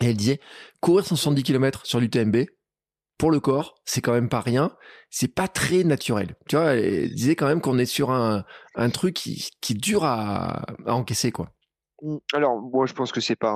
Et 0.01 0.07
elle 0.07 0.17
disait, 0.17 0.41
courir 0.81 1.05
170 1.05 1.43
km 1.43 1.85
sur 1.85 2.01
l'UTMB, 2.01 2.47
pour 3.19 3.31
le 3.31 3.41
corps, 3.41 3.75
c'est 3.85 4.01
quand 4.01 4.15
même 4.15 4.31
pas 4.31 4.41
rien, 4.41 4.75
c'est 5.11 5.29
pas 5.29 5.49
très 5.49 5.85
naturel. 5.85 6.35
Tu 6.49 6.57
vois, 6.57 6.73
elle 6.73 7.15
disait 7.15 7.37
quand 7.37 7.47
même 7.47 7.61
qu'on 7.61 7.79
est 7.79 7.85
sur 7.85 8.11
un, 8.11 8.45
un 8.75 8.89
truc 8.89 9.15
qui, 9.15 9.51
qui 9.61 9.75
dure 9.75 10.05
à, 10.05 10.65
à 10.87 10.95
encaisser, 10.95 11.31
quoi. 11.31 11.51
Mmh, 12.01 12.17
alors, 12.33 12.59
moi, 12.61 12.87
je 12.87 12.95
pense 12.95 13.13
que 13.13 13.21
c'est 13.21 13.37
pas, 13.37 13.55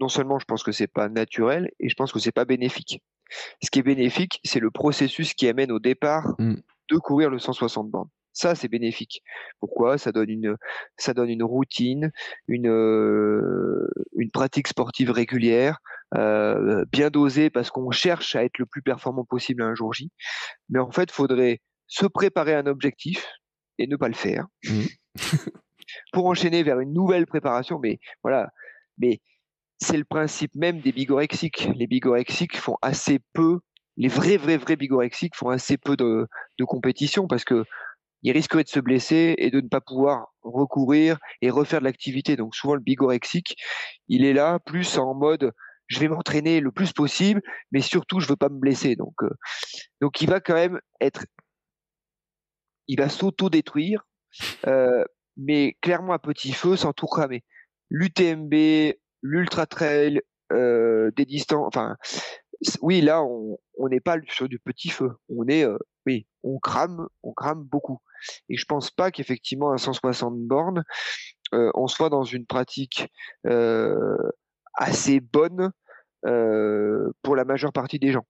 non 0.00 0.08
seulement 0.08 0.38
je 0.38 0.46
pense 0.46 0.62
que 0.62 0.72
c'est 0.72 0.86
pas 0.86 1.10
naturel, 1.10 1.70
et 1.78 1.90
je 1.90 1.94
pense 1.94 2.12
que 2.12 2.18
c'est 2.18 2.32
pas 2.32 2.46
bénéfique. 2.46 3.02
Ce 3.62 3.70
qui 3.70 3.78
est 3.78 3.82
bénéfique, 3.82 4.40
c'est 4.44 4.60
le 4.60 4.70
processus 4.70 5.34
qui 5.34 5.48
amène 5.48 5.72
au 5.72 5.78
départ 5.78 6.34
mm. 6.38 6.56
de 6.90 6.96
courir 6.98 7.30
le 7.30 7.38
160 7.38 7.90
bornes. 7.90 8.08
Ça, 8.32 8.54
c'est 8.54 8.68
bénéfique. 8.68 9.22
Pourquoi? 9.58 9.98
Ça 9.98 10.12
donne 10.12 10.30
une, 10.30 10.56
ça 10.96 11.14
donne 11.14 11.30
une 11.30 11.42
routine, 11.42 12.12
une, 12.46 12.68
euh, 12.68 13.88
une 14.16 14.30
pratique 14.30 14.68
sportive 14.68 15.10
régulière, 15.10 15.78
euh, 16.16 16.84
bien 16.90 17.10
dosée 17.10 17.50
parce 17.50 17.70
qu'on 17.70 17.90
cherche 17.90 18.36
à 18.36 18.44
être 18.44 18.58
le 18.58 18.66
plus 18.66 18.82
performant 18.82 19.24
possible 19.24 19.62
un 19.62 19.74
jour 19.74 19.92
J. 19.92 20.12
Mais 20.68 20.78
en 20.78 20.90
fait, 20.90 21.10
il 21.10 21.12
faudrait 21.12 21.60
se 21.86 22.06
préparer 22.06 22.54
à 22.54 22.60
un 22.60 22.66
objectif 22.66 23.26
et 23.78 23.86
ne 23.86 23.96
pas 23.96 24.08
le 24.08 24.14
faire 24.14 24.46
mm. 24.64 24.82
pour 26.12 26.26
enchaîner 26.26 26.62
vers 26.62 26.78
une 26.78 26.92
nouvelle 26.92 27.26
préparation. 27.26 27.80
Mais 27.80 27.98
voilà. 28.22 28.50
Mais 28.98 29.20
c'est 29.80 29.96
le 29.96 30.04
principe 30.04 30.54
même 30.54 30.80
des 30.80 30.92
bigorexiques. 30.92 31.68
Les 31.74 31.86
bigorexiques 31.86 32.56
font 32.56 32.76
assez 32.82 33.20
peu, 33.32 33.60
les 33.96 34.08
vrais, 34.08 34.36
vrais, 34.36 34.56
vrais 34.56 34.76
bigorexiques 34.76 35.36
font 35.36 35.48
assez 35.48 35.78
peu 35.78 35.96
de, 35.96 36.26
de 36.58 36.64
compétition 36.64 37.26
parce 37.26 37.44
que 37.44 37.64
ils 38.22 38.32
risqueraient 38.32 38.64
de 38.64 38.68
se 38.68 38.80
blesser 38.80 39.34
et 39.38 39.50
de 39.50 39.60
ne 39.60 39.68
pas 39.68 39.80
pouvoir 39.80 40.28
recourir 40.42 41.18
et 41.40 41.48
refaire 41.48 41.80
de 41.80 41.84
l'activité. 41.84 42.36
Donc 42.36 42.54
souvent 42.54 42.74
le 42.74 42.80
bigorexique, 42.80 43.56
il 44.08 44.24
est 44.24 44.34
là 44.34 44.58
plus 44.58 44.98
en 44.98 45.14
mode 45.14 45.52
je 45.90 45.98
vais 45.98 46.08
m'entraîner 46.08 46.60
le 46.60 46.70
plus 46.70 46.92
possible, 46.92 47.42
mais 47.72 47.80
surtout 47.80 48.20
je 48.20 48.28
veux 48.28 48.36
pas 48.36 48.48
me 48.48 48.58
blesser. 48.58 48.94
Donc 48.94 49.14
euh, 49.22 49.30
donc 50.00 50.20
il 50.22 50.30
va 50.30 50.40
quand 50.40 50.54
même 50.54 50.80
être, 51.00 51.26
il 52.86 52.98
va 52.98 53.08
s'auto-détruire, 53.08 54.06
euh, 54.66 55.04
mais 55.36 55.76
clairement 55.80 56.12
à 56.12 56.18
petit 56.18 56.52
feu 56.52 56.76
sans 56.76 56.92
tout 56.92 57.06
cramer. 57.06 57.42
L'UTMB, 57.90 58.54
l'ultra 59.22 59.66
trail, 59.66 60.20
euh, 60.52 61.10
des 61.16 61.24
distances. 61.24 61.66
Enfin, 61.66 61.96
oui, 62.82 63.00
là, 63.00 63.22
on 63.22 63.88
n'est 63.88 64.00
pas 64.00 64.16
sur 64.28 64.48
du 64.48 64.58
petit 64.58 64.88
feu. 64.88 65.12
On 65.28 65.46
est, 65.48 65.64
euh, 65.64 65.78
oui, 66.06 66.26
on 66.42 66.58
crame, 66.58 67.08
on 67.22 67.32
crame 67.32 67.62
beaucoup. 67.62 67.98
Et 68.48 68.56
je 68.56 68.64
pense 68.66 68.90
pas 68.90 69.10
qu'effectivement 69.10 69.70
à 69.70 69.78
160 69.78 70.38
bornes, 70.40 70.84
euh, 71.54 71.70
on 71.74 71.86
soit 71.86 72.10
dans 72.10 72.24
une 72.24 72.46
pratique 72.46 73.08
assez 74.74 75.20
bonne 75.20 75.70
pour 76.22 77.36
la 77.36 77.44
majeure 77.44 77.72
partie 77.72 77.98
des 77.98 78.12
gens. 78.12 78.26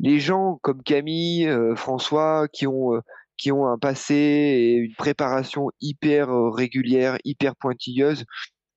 Les 0.00 0.18
gens 0.18 0.58
comme 0.62 0.82
Camille, 0.82 1.48
François, 1.76 2.48
qui 2.48 2.66
ont 2.66 3.00
qui 3.36 3.52
ont 3.52 3.66
un 3.66 3.78
passé 3.78 4.14
et 4.14 4.74
une 4.74 4.94
préparation 4.94 5.70
hyper 5.80 6.28
régulière, 6.52 7.16
hyper 7.24 7.56
pointilleuse, 7.56 8.26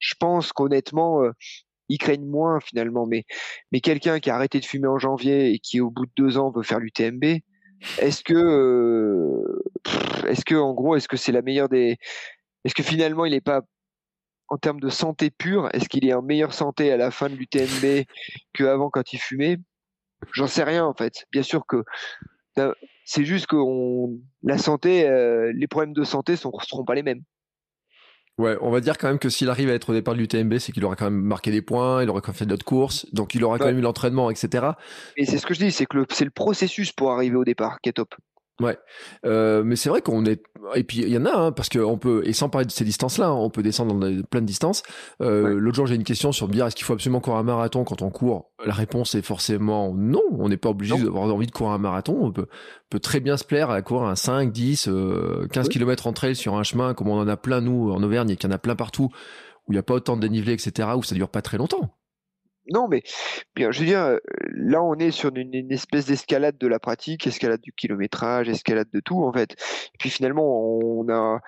je 0.04 0.16
pense 0.20 0.52
qu'honnêtement, 0.52 1.24
euh, 1.24 1.32
ils 1.90 1.98
craignent 1.98 2.28
moins 2.28 2.60
finalement. 2.60 3.08
Mais, 3.08 3.26
mais 3.72 3.80
quelqu'un 3.80 4.20
qui 4.20 4.30
a 4.30 4.36
arrêté 4.36 4.60
de 4.60 4.66
fumer 4.66 4.88
en 4.88 5.00
janvier 5.00 5.54
et 5.54 5.60
qui 5.60 5.80
au 5.80 5.90
bout 5.90 6.06
de 6.06 6.12
deux 6.18 6.38
ans 6.38 6.52
veut 6.52 6.64
faire 6.64 6.80
l'UTMB, 6.80 7.40
est-ce 7.98 8.24
que, 8.24 8.34
euh, 8.34 9.64
est-ce 10.28 10.46
que 10.46 10.56
en 10.56 10.74
gros, 10.74 10.96
est-ce 10.96 11.08
que 11.08 11.18
c'est 11.18 11.32
la 11.32 11.42
meilleure 11.42 11.70
des, 11.70 11.98
est-ce 12.66 12.76
que 12.76 12.84
finalement 12.84 13.26
il 13.26 13.32
n'est 13.32 13.42
pas 13.42 13.62
en 14.50 14.58
termes 14.58 14.80
de 14.80 14.90
santé 14.90 15.32
pure, 15.32 15.70
est-ce 15.74 15.90
qu'il 15.90 16.06
est 16.06 16.14
en 16.14 16.22
meilleure 16.22 16.54
santé 16.54 16.92
à 16.92 16.98
la 16.98 17.10
fin 17.10 17.30
de 17.30 17.36
l'UTMB 17.36 18.06
qu'avant 18.54 18.90
quand 18.90 19.14
il 19.14 19.20
fumait? 19.20 19.58
J'en 20.34 20.48
sais 20.48 20.64
rien 20.64 20.86
en 20.86 20.94
fait. 20.94 21.26
Bien 21.32 21.44
sûr 21.44 21.66
que 21.66 21.84
euh, 22.60 22.74
c'est 23.06 23.26
juste 23.26 23.48
que 23.48 23.58
la 24.44 24.58
santé, 24.58 25.10
les 25.54 25.68
problèmes 25.68 25.94
de 25.94 26.04
santé 26.04 26.34
ne 26.34 26.38
seront 26.38 26.86
pas 26.86 26.96
les 26.96 27.04
mêmes. 27.04 27.24
Ouais, 28.40 28.58
on 28.62 28.72
va 28.72 28.80
dire 28.80 28.98
quand 28.98 29.08
même 29.08 29.20
que 29.20 29.30
s'il 29.30 29.50
arrive 29.50 29.70
à 29.70 29.74
être 29.74 29.92
au 29.92 29.94
départ 29.94 30.16
de 30.16 30.20
l'UTMB, 30.20 30.58
c'est 30.58 30.72
qu'il 30.72 30.84
aura 30.86 30.96
quand 30.96 31.06
même 31.06 31.22
marqué 31.22 31.52
des 31.52 31.62
points, 31.62 32.02
il 32.02 32.10
aura 32.10 32.20
quand 32.20 32.30
même 32.30 32.36
fait 32.36 32.46
d'autres 32.48 32.66
courses, 32.66 33.06
donc 33.14 33.36
il 33.36 33.44
aura 33.44 33.60
quand 33.60 33.66
même 33.66 33.78
eu 33.78 33.82
l'entraînement, 33.82 34.32
etc. 34.32 34.72
Et 35.18 35.26
c'est 35.26 35.38
ce 35.38 35.46
que 35.46 35.54
je 35.54 35.60
dis, 35.60 35.72
c'est 35.72 35.86
que 35.86 36.04
c'est 36.10 36.26
le 36.26 36.32
processus 36.32 36.92
pour 36.92 37.12
arriver 37.12 37.36
au 37.36 37.44
départ 37.44 37.80
qui 37.82 37.90
est 37.90 37.94
top. 37.94 38.16
Ouais, 38.62 38.78
euh, 39.26 39.64
mais 39.64 39.76
c'est 39.76 39.90
vrai 39.90 40.02
qu'on 40.02 40.26
est 40.26 40.44
et 40.76 40.84
puis 40.84 41.00
il 41.00 41.10
y 41.10 41.18
en 41.18 41.26
a 41.26 41.36
hein, 41.36 41.52
parce 41.52 41.70
qu'on 41.70 41.98
peut 41.98 42.22
et 42.24 42.34
sans 42.34 42.50
parler 42.50 42.68
de 42.68 42.72
ces 42.72 42.86
distances-là, 42.86 43.28
hein, 43.28 43.34
on 43.34 43.50
peut 43.50 43.64
descendre 43.64 43.96
dans 43.96 44.22
plein 44.24 44.42
de 44.42 44.46
distances. 44.46 44.84
Euh, 45.22 45.56
L'autre 45.56 45.76
jour 45.76 45.88
j'ai 45.88 45.96
une 45.96 46.04
question 46.04 46.32
sur 46.32 46.48
dire 46.48 46.68
est-ce 46.68 46.76
qu'il 46.76 46.86
faut 46.86 46.94
absolument 46.94 47.20
courir 47.20 47.40
un 47.40 47.44
marathon 47.44 47.84
quand 47.84 48.04
on 48.04 48.12
court? 48.12 48.52
La 48.64 48.74
réponse 48.74 49.16
est 49.16 49.24
forcément 49.24 49.96
non. 49.96 50.22
On 50.38 50.50
n'est 50.50 50.58
pas 50.58 50.70
obligé 50.70 50.96
d'avoir 50.98 51.24
envie 51.24 51.48
de 51.48 51.52
courir 51.52 51.74
un 51.74 51.80
marathon. 51.80 52.16
On 52.22 52.32
peut, 52.32 52.46
peut 52.92 53.00
très 53.00 53.22
bien 53.22 53.38
se 53.38 53.44
plaire 53.44 53.72
à 53.72 53.82
courir 53.82 54.04
un 54.04 54.16
5, 54.16 54.52
10, 54.52 54.90
15 55.52 55.70
km 55.70 56.06
en 56.06 56.14
trail 56.14 56.36
sur 56.36 56.56
un 56.56 56.64
chemin 56.64 56.94
comme 56.94 57.08
on 57.10 57.20
en 57.20 57.28
a 57.28 57.38
plein 57.38 57.60
nous 57.60 57.92
en 57.92 58.04
Auvergne 58.04 58.30
et 58.30 58.36
qu'il 58.36 58.48
y 58.48 58.54
en 58.54 58.56
a 58.56 58.60
plein 58.60 58.76
partout 58.76 59.10
où 59.68 59.72
il 59.72 59.74
n'y 59.74 59.80
a 59.80 59.84
pas 59.84 59.96
autant 59.96 60.16
de 60.16 60.22
dénivelé 60.22 60.54
etc. 60.54 60.90
où 60.96 61.02
ça 61.02 61.16
dure 61.16 61.30
pas 61.30 61.42
très 61.42 61.58
longtemps. 61.58 61.92
Non, 62.72 62.88
mais 62.88 63.04
bien, 63.56 63.72
je 63.72 63.80
veux 63.80 63.86
dire, 63.86 64.18
là, 64.52 64.82
on 64.82 64.96
est 64.96 65.12
sur 65.12 65.36
une, 65.36 65.72
espèce 65.72 66.06
d'escalade 66.06 66.58
de 66.58 66.68
la 66.68 66.80
pratique, 66.80 67.28
escalade 67.28 67.62
du 67.62 67.74
kilométrage, 67.74 68.48
escalade 68.50 68.90
de 68.94 69.00
tout, 69.02 69.24
en 69.24 69.34
fait. 69.34 69.52
Et 69.54 69.98
puis 70.00 70.10
finalement, 70.10 70.46
on 70.46 71.08
a 71.10 71.42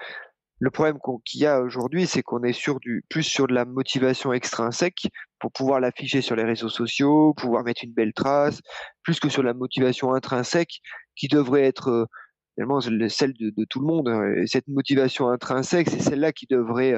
le 0.59 0.72
problème 0.72 0.97
qu'il 1.26 1.41
y 1.41 1.45
a 1.45 1.61
aujourd'hui, 1.61 2.07
c'est 2.07 2.24
qu'on 2.24 2.43
est 2.43 2.53
sur 2.53 2.80
du 2.80 3.03
plus 3.09 3.24
sur 3.24 3.47
de 3.47 3.53
la 3.53 3.66
motivation 3.66 4.34
extrinsèque 4.34 5.07
pour 5.39 5.51
pouvoir 5.51 5.80
l'afficher 5.80 6.22
sur 6.22 6.36
les 6.36 6.43
réseaux 6.43 6.70
sociaux, 6.70 7.34
pouvoir 7.36 7.63
mettre 7.63 7.84
une 7.84 7.93
belle 7.93 8.13
trace, 8.13 8.61
plus 9.03 9.20
que 9.20 9.30
sur 9.30 9.43
la 9.43 9.53
motivation 9.53 10.13
intrinsèque 10.13 10.80
qui 11.16 11.28
devrait 11.28 11.63
être 11.63 12.07
finalement 12.55 12.80
celle 12.82 13.34
de, 13.34 13.66
tout 13.70 13.82
le 13.82 13.88
monde. 13.88 14.09
Et 14.38 14.47
cette 14.47 14.68
motivation 14.68 15.30
intrinsèque, 15.30 15.89
c'est 15.89 15.99
celle-là 16.01 16.32
qui 16.32 16.47
devrait 16.49 16.95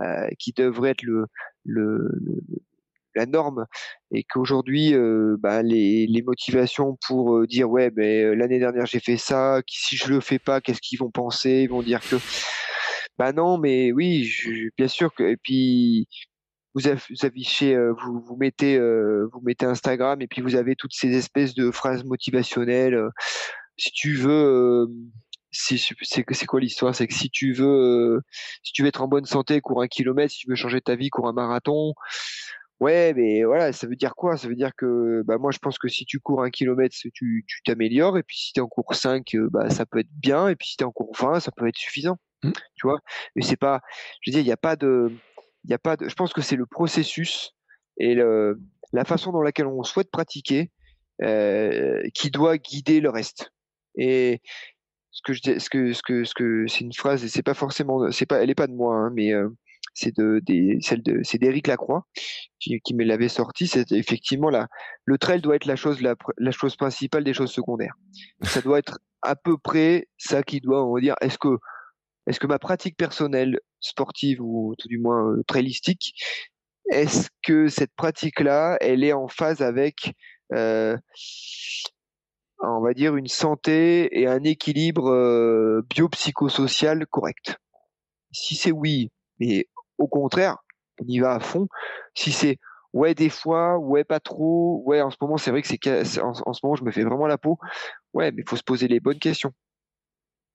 euh, 0.00 0.28
qui 0.38 0.52
devrait 0.52 0.90
être 0.90 1.02
le, 1.02 1.26
le, 1.64 2.10
la 3.16 3.26
norme 3.26 3.66
et 4.12 4.24
qu'aujourd'hui 4.24 4.94
euh, 4.94 5.36
bah, 5.38 5.62
les, 5.62 6.22
motivations 6.24 6.96
pour 7.06 7.36
euh, 7.36 7.46
dire 7.46 7.70
ouais 7.70 7.90
ben 7.90 8.36
l'année 8.38 8.58
dernière 8.58 8.86
j'ai 8.86 9.00
fait 9.00 9.16
ça 9.16 9.60
si 9.68 9.96
je 9.96 10.08
le 10.08 10.20
fais 10.20 10.38
pas 10.38 10.60
qu'est-ce 10.60 10.80
qu'ils 10.80 10.98
vont 10.98 11.10
penser? 11.10 11.62
Ils 11.64 11.70
vont 11.70 11.82
dire 11.82 12.00
que 12.00 12.16
bah 13.18 13.32
non 13.32 13.58
mais 13.58 13.92
oui 13.92 14.30
bien 14.76 14.88
sûr 14.88 15.12
que 15.14 15.24
et 15.24 15.36
puis 15.36 16.08
vous, 16.74 16.88
affichez 16.88 17.76
vous, 17.76 18.20
vous 18.20 18.36
mettez 18.36 18.78
vous 18.78 19.40
mettez 19.42 19.66
Instagram 19.66 20.20
et 20.22 20.26
puis 20.26 20.42
vous 20.42 20.56
avez 20.56 20.76
toutes 20.76 20.94
ces 20.94 21.16
espèces 21.16 21.54
de 21.54 21.70
phrases 21.70 22.04
motivationnelles 22.04 23.00
si 23.78 23.90
tu 23.92 24.14
veux 24.14 24.88
c'est 25.56 26.46
quoi 26.46 26.60
l'histoire? 26.60 26.94
C'est 26.94 27.06
que 27.06 27.14
si 27.14 27.30
tu 27.30 27.52
veux, 27.52 27.66
euh, 27.66 28.20
si 28.62 28.72
tu 28.72 28.82
veux 28.82 28.88
être 28.88 29.02
en 29.02 29.08
bonne 29.08 29.24
santé, 29.24 29.60
cours 29.60 29.82
un 29.82 29.88
kilomètre. 29.88 30.32
Si 30.32 30.40
tu 30.40 30.48
veux 30.48 30.56
changer 30.56 30.80
ta 30.80 30.96
vie, 30.96 31.10
cours 31.10 31.28
un 31.28 31.32
marathon. 31.32 31.94
Ouais, 32.80 33.14
mais 33.14 33.44
voilà, 33.44 33.72
ça 33.72 33.86
veut 33.86 33.96
dire 33.96 34.14
quoi? 34.14 34.36
Ça 34.36 34.48
veut 34.48 34.54
dire 34.54 34.72
que, 34.76 35.22
bah 35.24 35.38
moi, 35.38 35.50
je 35.50 35.58
pense 35.58 35.78
que 35.78 35.88
si 35.88 36.04
tu 36.04 36.20
cours 36.20 36.42
un 36.42 36.50
kilomètre, 36.50 36.94
tu 37.14 37.44
t'améliores. 37.64 38.18
Et 38.18 38.22
puis 38.22 38.36
si 38.36 38.52
tu 38.52 38.60
en 38.60 38.66
cours 38.66 38.94
5, 38.94 39.34
euh, 39.34 39.48
bah 39.50 39.70
ça 39.70 39.86
peut 39.86 40.00
être 40.00 40.10
bien. 40.12 40.48
Et 40.48 40.56
puis 40.56 40.68
si 40.68 40.76
tu 40.76 40.84
en 40.84 40.92
cours 40.92 41.16
20, 41.18 41.40
ça 41.40 41.50
peut 41.52 41.66
être 41.66 41.76
suffisant. 41.76 42.18
Mmh. 42.42 42.52
Tu 42.74 42.86
vois? 42.86 43.00
Mais 43.34 43.42
c'est 43.42 43.56
pas, 43.56 43.80
je 44.20 44.30
veux 44.30 44.32
dire, 44.32 44.42
il 44.42 44.46
n'y 44.46 44.52
a 44.52 44.58
pas 44.58 44.76
de, 44.76 45.10
il 45.64 45.72
a 45.72 45.78
pas 45.78 45.96
de. 45.96 46.08
Je 46.08 46.14
pense 46.14 46.34
que 46.34 46.42
c'est 46.42 46.56
le 46.56 46.66
processus 46.66 47.52
et 47.98 48.14
le, 48.14 48.60
la 48.92 49.04
façon 49.04 49.32
dans 49.32 49.42
laquelle 49.42 49.66
on 49.66 49.82
souhaite 49.82 50.10
pratiquer 50.10 50.70
euh, 51.22 52.02
qui 52.14 52.30
doit 52.30 52.58
guider 52.58 53.00
le 53.00 53.08
reste. 53.08 53.52
Et, 53.96 54.42
ce 55.16 55.22
que 55.24 55.32
je 55.32 55.58
ce 55.58 55.70
que 55.70 55.92
ce 55.94 56.02
que 56.02 56.24
ce 56.24 56.34
que 56.34 56.66
c'est 56.68 56.80
une 56.80 56.92
phrase 56.92 57.24
et 57.24 57.28
c'est 57.28 57.42
pas 57.42 57.54
forcément 57.54 58.10
c'est 58.10 58.26
pas 58.26 58.42
elle 58.42 58.50
est 58.50 58.54
pas 58.54 58.66
de 58.66 58.74
moi 58.74 58.96
hein, 58.96 59.10
mais 59.14 59.32
euh, 59.32 59.48
c'est 59.94 60.14
de 60.16 60.42
celle 60.80 61.02
de 61.02 61.20
c'est 61.22 61.38
d'Éric 61.38 61.66
Lacroix 61.66 62.06
qui, 62.60 62.80
me 62.94 63.04
l'avait 63.04 63.28
sorti 63.28 63.66
c'est 63.66 63.92
effectivement 63.92 64.50
là 64.50 64.68
le 65.04 65.18
trail 65.18 65.40
doit 65.40 65.56
être 65.56 65.66
la 65.66 65.76
chose 65.76 66.00
la, 66.00 66.14
la 66.38 66.50
chose 66.50 66.76
principale 66.76 67.24
des 67.24 67.34
choses 67.34 67.52
secondaires 67.52 67.94
ça 68.42 68.60
doit 68.60 68.78
être 68.78 68.98
à 69.22 69.36
peu 69.36 69.56
près 69.58 70.08
ça 70.18 70.42
qui 70.42 70.60
doit 70.60 70.84
on 70.84 70.94
va 70.94 71.00
dire 71.00 71.14
est-ce 71.20 71.38
que 71.38 71.58
est-ce 72.26 72.40
que 72.40 72.46
ma 72.46 72.58
pratique 72.58 72.96
personnelle 72.96 73.60
sportive 73.80 74.40
ou 74.40 74.74
tout 74.78 74.88
du 74.88 74.98
moins 74.98 75.30
euh, 75.30 75.42
trailistique 75.46 76.14
est-ce 76.90 77.28
que 77.42 77.68
cette 77.68 77.94
pratique 77.96 78.40
là 78.40 78.76
elle 78.80 79.04
est 79.04 79.12
en 79.12 79.28
phase 79.28 79.62
avec 79.62 80.14
euh, 80.52 80.96
on 82.62 82.80
va 82.80 82.94
dire, 82.94 83.16
une 83.16 83.28
santé 83.28 84.18
et 84.18 84.26
un 84.26 84.42
équilibre 84.44 85.10
euh, 85.10 85.82
biopsychosocial 85.90 87.06
correct? 87.06 87.56
Si 88.32 88.54
c'est 88.54 88.72
oui, 88.72 89.10
mais 89.38 89.66
au 89.98 90.08
contraire, 90.08 90.58
on 91.00 91.04
y 91.06 91.18
va 91.18 91.34
à 91.34 91.40
fond. 91.40 91.68
Si 92.14 92.32
c'est 92.32 92.58
ouais 92.92 93.14
des 93.14 93.28
fois, 93.28 93.78
ouais 93.78 94.04
pas 94.04 94.20
trop, 94.20 94.82
ouais 94.86 95.02
en 95.02 95.10
ce 95.10 95.16
moment 95.20 95.36
c'est 95.36 95.50
vrai 95.50 95.62
que 95.62 95.68
c'est 95.68 96.20
en, 96.20 96.34
ce 96.34 96.60
moment 96.62 96.76
je 96.76 96.84
me 96.84 96.90
fais 96.90 97.04
vraiment 97.04 97.26
la 97.26 97.38
peau. 97.38 97.58
Ouais, 98.14 98.32
mais 98.32 98.42
il 98.42 98.48
faut 98.48 98.56
se 98.56 98.62
poser 98.62 98.88
les 98.88 99.00
bonnes 99.00 99.18
questions. 99.18 99.52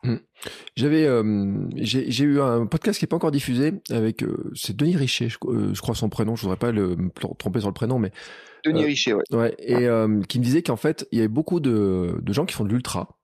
Mmh. 0.03 0.15
J'avais, 0.75 1.05
euh, 1.05 1.67
j'ai 1.75 2.23
eu 2.23 2.41
un 2.41 2.65
podcast 2.65 2.97
qui 2.97 3.05
n'est 3.05 3.09
pas 3.09 3.17
encore 3.17 3.29
diffusé 3.29 3.73
avec, 3.91 4.23
euh, 4.23 4.51
c'est 4.55 4.75
Denis 4.75 4.95
Richer, 4.95 5.29
je, 5.29 5.37
crois 5.79 5.93
son 5.93 6.09
prénom, 6.09 6.35
je 6.35 6.41
voudrais 6.41 6.57
pas 6.57 6.71
le, 6.71 6.95
me 6.95 7.09
tromper 7.37 7.59
sur 7.59 7.69
le 7.69 7.75
prénom, 7.75 7.99
mais 7.99 8.11
Denis 8.65 8.81
euh, 8.81 8.87
Richer, 8.87 9.13
ouais. 9.13 9.23
ouais 9.31 9.55
et 9.59 9.87
euh, 9.87 10.21
qui 10.23 10.39
me 10.39 10.43
disait 10.43 10.63
qu'en 10.63 10.75
fait, 10.75 11.07
il 11.11 11.19
y 11.19 11.21
avait 11.21 11.27
beaucoup 11.27 11.59
de, 11.59 12.17
de 12.19 12.33
gens 12.33 12.47
qui 12.47 12.55
font 12.55 12.63
de 12.63 12.69
l'ultra, 12.69 13.19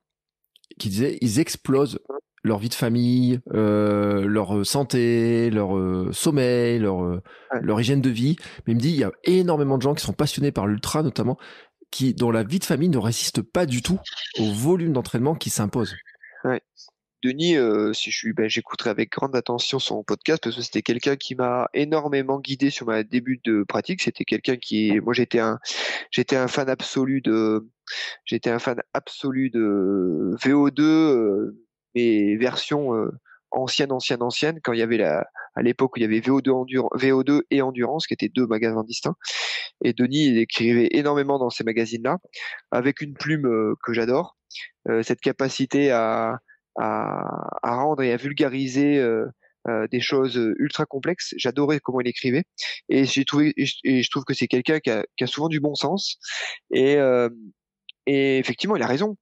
qui 0.78 0.88
disaient 0.88 1.18
ils 1.20 1.40
explosent 1.40 1.98
leur 2.42 2.58
vie 2.58 2.68
de 2.68 2.74
famille, 2.74 3.40
euh, 3.54 4.26
leur 4.26 4.64
santé, 4.64 5.50
leur 5.50 5.76
euh, 5.76 6.10
sommeil, 6.12 6.78
leur 6.78 7.20
leur 7.60 7.80
hygiène 7.80 8.00
de 8.00 8.10
vie. 8.10 8.36
Mais 8.66 8.72
il 8.72 8.76
me 8.76 8.80
dit 8.80 8.90
il 8.90 8.98
y 8.98 9.04
a 9.04 9.12
énormément 9.24 9.76
de 9.76 9.82
gens 9.82 9.94
qui 9.94 10.04
sont 10.04 10.12
passionnés 10.12 10.52
par 10.52 10.66
l'ultra 10.66 11.02
notamment, 11.02 11.38
qui 11.90 12.14
dont 12.14 12.30
la 12.30 12.44
vie 12.44 12.58
de 12.58 12.64
famille 12.64 12.88
ne 12.88 12.98
résiste 12.98 13.42
pas 13.42 13.66
du 13.66 13.82
tout 13.82 13.98
au 14.38 14.52
volume 14.52 14.92
d'entraînement 14.92 15.34
qui 15.34 15.50
s'impose. 15.50 15.94
Ouais. 16.44 16.62
Denis, 17.24 17.56
euh, 17.56 17.92
si 17.92 18.12
je 18.12 18.16
suis, 18.16 18.32
ben, 18.32 18.48
j'écouterai 18.48 18.90
avec 18.90 19.10
grande 19.10 19.34
attention 19.34 19.80
son 19.80 20.04
podcast 20.04 20.40
parce 20.40 20.54
que 20.54 20.62
c'était 20.62 20.82
quelqu'un 20.82 21.16
qui 21.16 21.34
m'a 21.34 21.68
énormément 21.74 22.38
guidé 22.38 22.70
sur 22.70 22.86
ma 22.86 23.02
début 23.02 23.40
de 23.44 23.64
pratique. 23.64 24.02
C'était 24.02 24.24
quelqu'un 24.24 24.56
qui, 24.56 25.00
moi, 25.00 25.14
j'étais 25.14 25.40
un, 25.40 25.58
j'étais 26.12 26.36
un 26.36 26.46
fan 26.46 26.68
absolu 26.68 27.20
de, 27.20 27.68
j'étais 28.24 28.50
un 28.50 28.60
fan 28.60 28.80
absolu 28.94 29.50
de 29.50 30.36
VO2, 30.40 30.80
euh, 30.80 31.58
mais 31.98 32.36
version 32.36 32.94
euh, 32.94 33.10
ancienne, 33.50 33.92
ancienne, 33.92 34.22
ancienne, 34.22 34.60
quand 34.62 34.72
il 34.72 34.78
y 34.78 34.82
avait 34.82 34.98
la, 34.98 35.26
à 35.54 35.62
l'époque 35.62 35.96
où 35.96 35.98
il 35.98 36.02
y 36.02 36.04
avait 36.04 36.20
VO2, 36.20 36.50
Endurance, 36.50 36.90
VO2 36.94 37.42
et 37.50 37.62
Endurance, 37.62 38.06
qui 38.06 38.14
étaient 38.14 38.28
deux 38.28 38.46
magasins 38.46 38.84
distincts. 38.84 39.16
Et 39.84 39.92
Denis, 39.92 40.26
il 40.26 40.38
écrivait 40.38 40.88
énormément 40.92 41.38
dans 41.38 41.50
ces 41.50 41.64
magazines-là, 41.64 42.18
avec 42.70 43.00
une 43.00 43.14
plume 43.14 43.74
que 43.82 43.92
j'adore, 43.92 44.36
cette 45.02 45.20
capacité 45.20 45.90
à 45.90 46.40
à, 46.78 47.48
à 47.62 47.74
rendre 47.76 48.02
et 48.02 48.12
à 48.12 48.16
vulgariser 48.16 48.98
euh, 48.98 49.26
euh, 49.68 49.86
des 49.88 50.00
choses 50.00 50.36
ultra 50.58 50.86
complexes. 50.86 51.34
J'adorais 51.36 51.80
comment 51.80 52.00
il 52.00 52.08
écrivait 52.08 52.44
et 52.88 53.04
trouvé 53.26 53.52
et 53.56 54.02
je 54.02 54.10
trouve 54.10 54.24
que 54.24 54.34
c'est 54.34 54.46
quelqu'un 54.46 54.80
qui 54.80 54.90
a, 54.90 55.04
qui 55.16 55.24
a, 55.24 55.26
souvent 55.26 55.48
du 55.48 55.60
bon 55.60 55.74
sens 55.74 56.18
et, 56.72 56.96
euh, 56.96 57.28
et 58.06 58.38
effectivement 58.38 58.76
il 58.76 58.82
a 58.82 58.86
raison. 58.86 59.16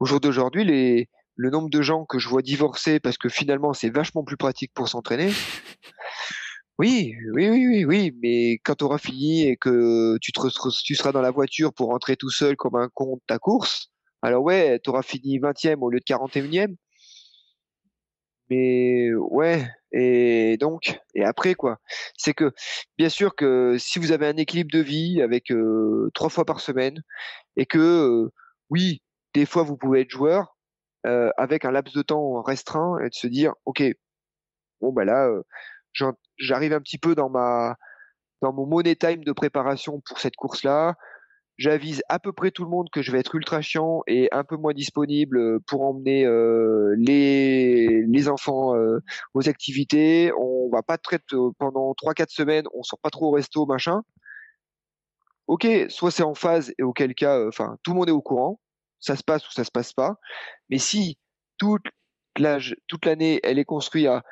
Au 0.00 0.06
jour 0.06 0.20
d'aujourd'hui, 0.20 0.64
les 0.64 1.08
le 1.38 1.50
nombre 1.50 1.70
de 1.70 1.80
gens 1.80 2.04
que 2.04 2.18
je 2.18 2.28
vois 2.28 2.42
divorcer 2.42 3.00
parce 3.00 3.16
que 3.16 3.28
finalement 3.28 3.72
c'est 3.72 3.90
vachement 3.90 4.24
plus 4.24 4.36
pratique 4.36 4.72
pour 4.74 4.88
s'entraîner. 4.88 5.30
Oui, 6.80 7.16
oui, 7.34 7.48
oui, 7.50 7.66
oui, 7.66 7.84
oui, 7.84 8.16
mais 8.22 8.52
quand 8.64 8.76
tu 8.76 8.84
auras 8.84 8.98
fini 8.98 9.42
et 9.48 9.56
que 9.56 10.16
tu, 10.20 10.30
te, 10.30 10.40
tu 10.84 10.94
seras 10.94 11.10
dans 11.10 11.20
la 11.20 11.32
voiture 11.32 11.74
pour 11.74 11.88
rentrer 11.88 12.14
tout 12.14 12.30
seul 12.30 12.54
comme 12.54 12.76
un 12.76 12.88
con 12.94 13.16
de 13.16 13.20
ta 13.26 13.40
course, 13.40 13.90
alors 14.22 14.44
ouais, 14.44 14.78
tu 14.78 14.90
auras 14.90 15.02
fini 15.02 15.40
20e 15.40 15.80
au 15.80 15.90
lieu 15.90 15.98
de 15.98 16.04
41e, 16.04 16.76
mais 18.50 19.12
ouais, 19.14 19.68
et 19.92 20.56
donc, 20.58 21.00
et 21.14 21.24
après 21.24 21.54
quoi, 21.54 21.80
c'est 22.16 22.34
que 22.34 22.52
bien 22.96 23.08
sûr 23.08 23.34
que 23.34 23.76
si 23.78 23.98
vous 23.98 24.12
avez 24.12 24.26
un 24.26 24.36
équilibre 24.36 24.70
de 24.72 24.80
vie 24.80 25.20
avec 25.20 25.50
euh, 25.50 26.10
trois 26.14 26.28
fois 26.28 26.44
par 26.44 26.60
semaine 26.60 27.02
et 27.56 27.66
que 27.66 27.78
euh, 27.78 28.32
oui, 28.70 29.02
des 29.34 29.46
fois 29.46 29.64
vous 29.64 29.76
pouvez 29.76 30.02
être 30.02 30.10
joueur 30.10 30.57
euh, 31.06 31.30
avec 31.36 31.64
un 31.64 31.70
laps 31.70 31.94
de 31.94 32.02
temps 32.02 32.42
restreint 32.42 32.98
et 33.00 33.08
de 33.08 33.14
se 33.14 33.26
dire 33.26 33.54
ok, 33.64 33.82
bon 34.80 34.92
bah 34.92 35.04
là, 35.04 35.30
j'arrive 36.38 36.72
un 36.72 36.80
petit 36.80 36.98
peu 36.98 37.14
dans 37.14 37.30
ma 37.30 37.76
dans 38.40 38.52
mon 38.52 38.66
money 38.66 38.94
time 38.94 39.24
de 39.24 39.32
préparation 39.32 40.00
pour 40.00 40.20
cette 40.20 40.36
course 40.36 40.62
là 40.62 40.94
j'avise 41.58 42.02
à 42.08 42.20
peu 42.20 42.32
près 42.32 42.52
tout 42.52 42.62
le 42.62 42.70
monde 42.70 42.88
que 42.90 43.02
je 43.02 43.10
vais 43.10 43.18
être 43.18 43.34
ultra 43.34 43.60
chiant 43.60 44.02
et 44.06 44.28
un 44.32 44.44
peu 44.44 44.56
moins 44.56 44.72
disponible 44.72 45.38
euh, 45.38 45.58
pour 45.66 45.82
emmener 45.82 46.24
euh, 46.24 46.94
les, 46.98 48.04
les 48.06 48.28
enfants 48.28 48.76
euh, 48.76 49.00
aux 49.34 49.48
activités. 49.48 50.32
On 50.38 50.70
va 50.70 50.82
pas 50.82 50.98
traiter 50.98 51.36
pendant 51.58 51.92
3-4 51.92 52.30
semaines, 52.30 52.64
on 52.74 52.82
sort 52.84 53.00
pas 53.00 53.10
trop 53.10 53.26
au 53.28 53.30
resto, 53.32 53.66
machin. 53.66 54.02
Ok, 55.48 55.66
soit 55.88 56.10
c'est 56.10 56.22
en 56.22 56.34
phase 56.34 56.72
et 56.78 56.82
auquel 56.82 57.14
cas, 57.14 57.46
enfin, 57.48 57.76
tout 57.82 57.92
le 57.92 57.96
monde 57.96 58.08
est 58.08 58.12
au 58.12 58.22
courant, 58.22 58.60
ça 59.00 59.16
se 59.16 59.22
passe 59.22 59.46
ou 59.48 59.52
ça 59.52 59.64
se 59.64 59.70
passe 59.70 59.92
pas. 59.92 60.16
Mais 60.70 60.78
si 60.78 61.18
toute 61.58 61.84
l'année, 62.38 63.40
elle 63.42 63.58
est 63.58 63.64
construite 63.64 64.06
à 64.06 64.22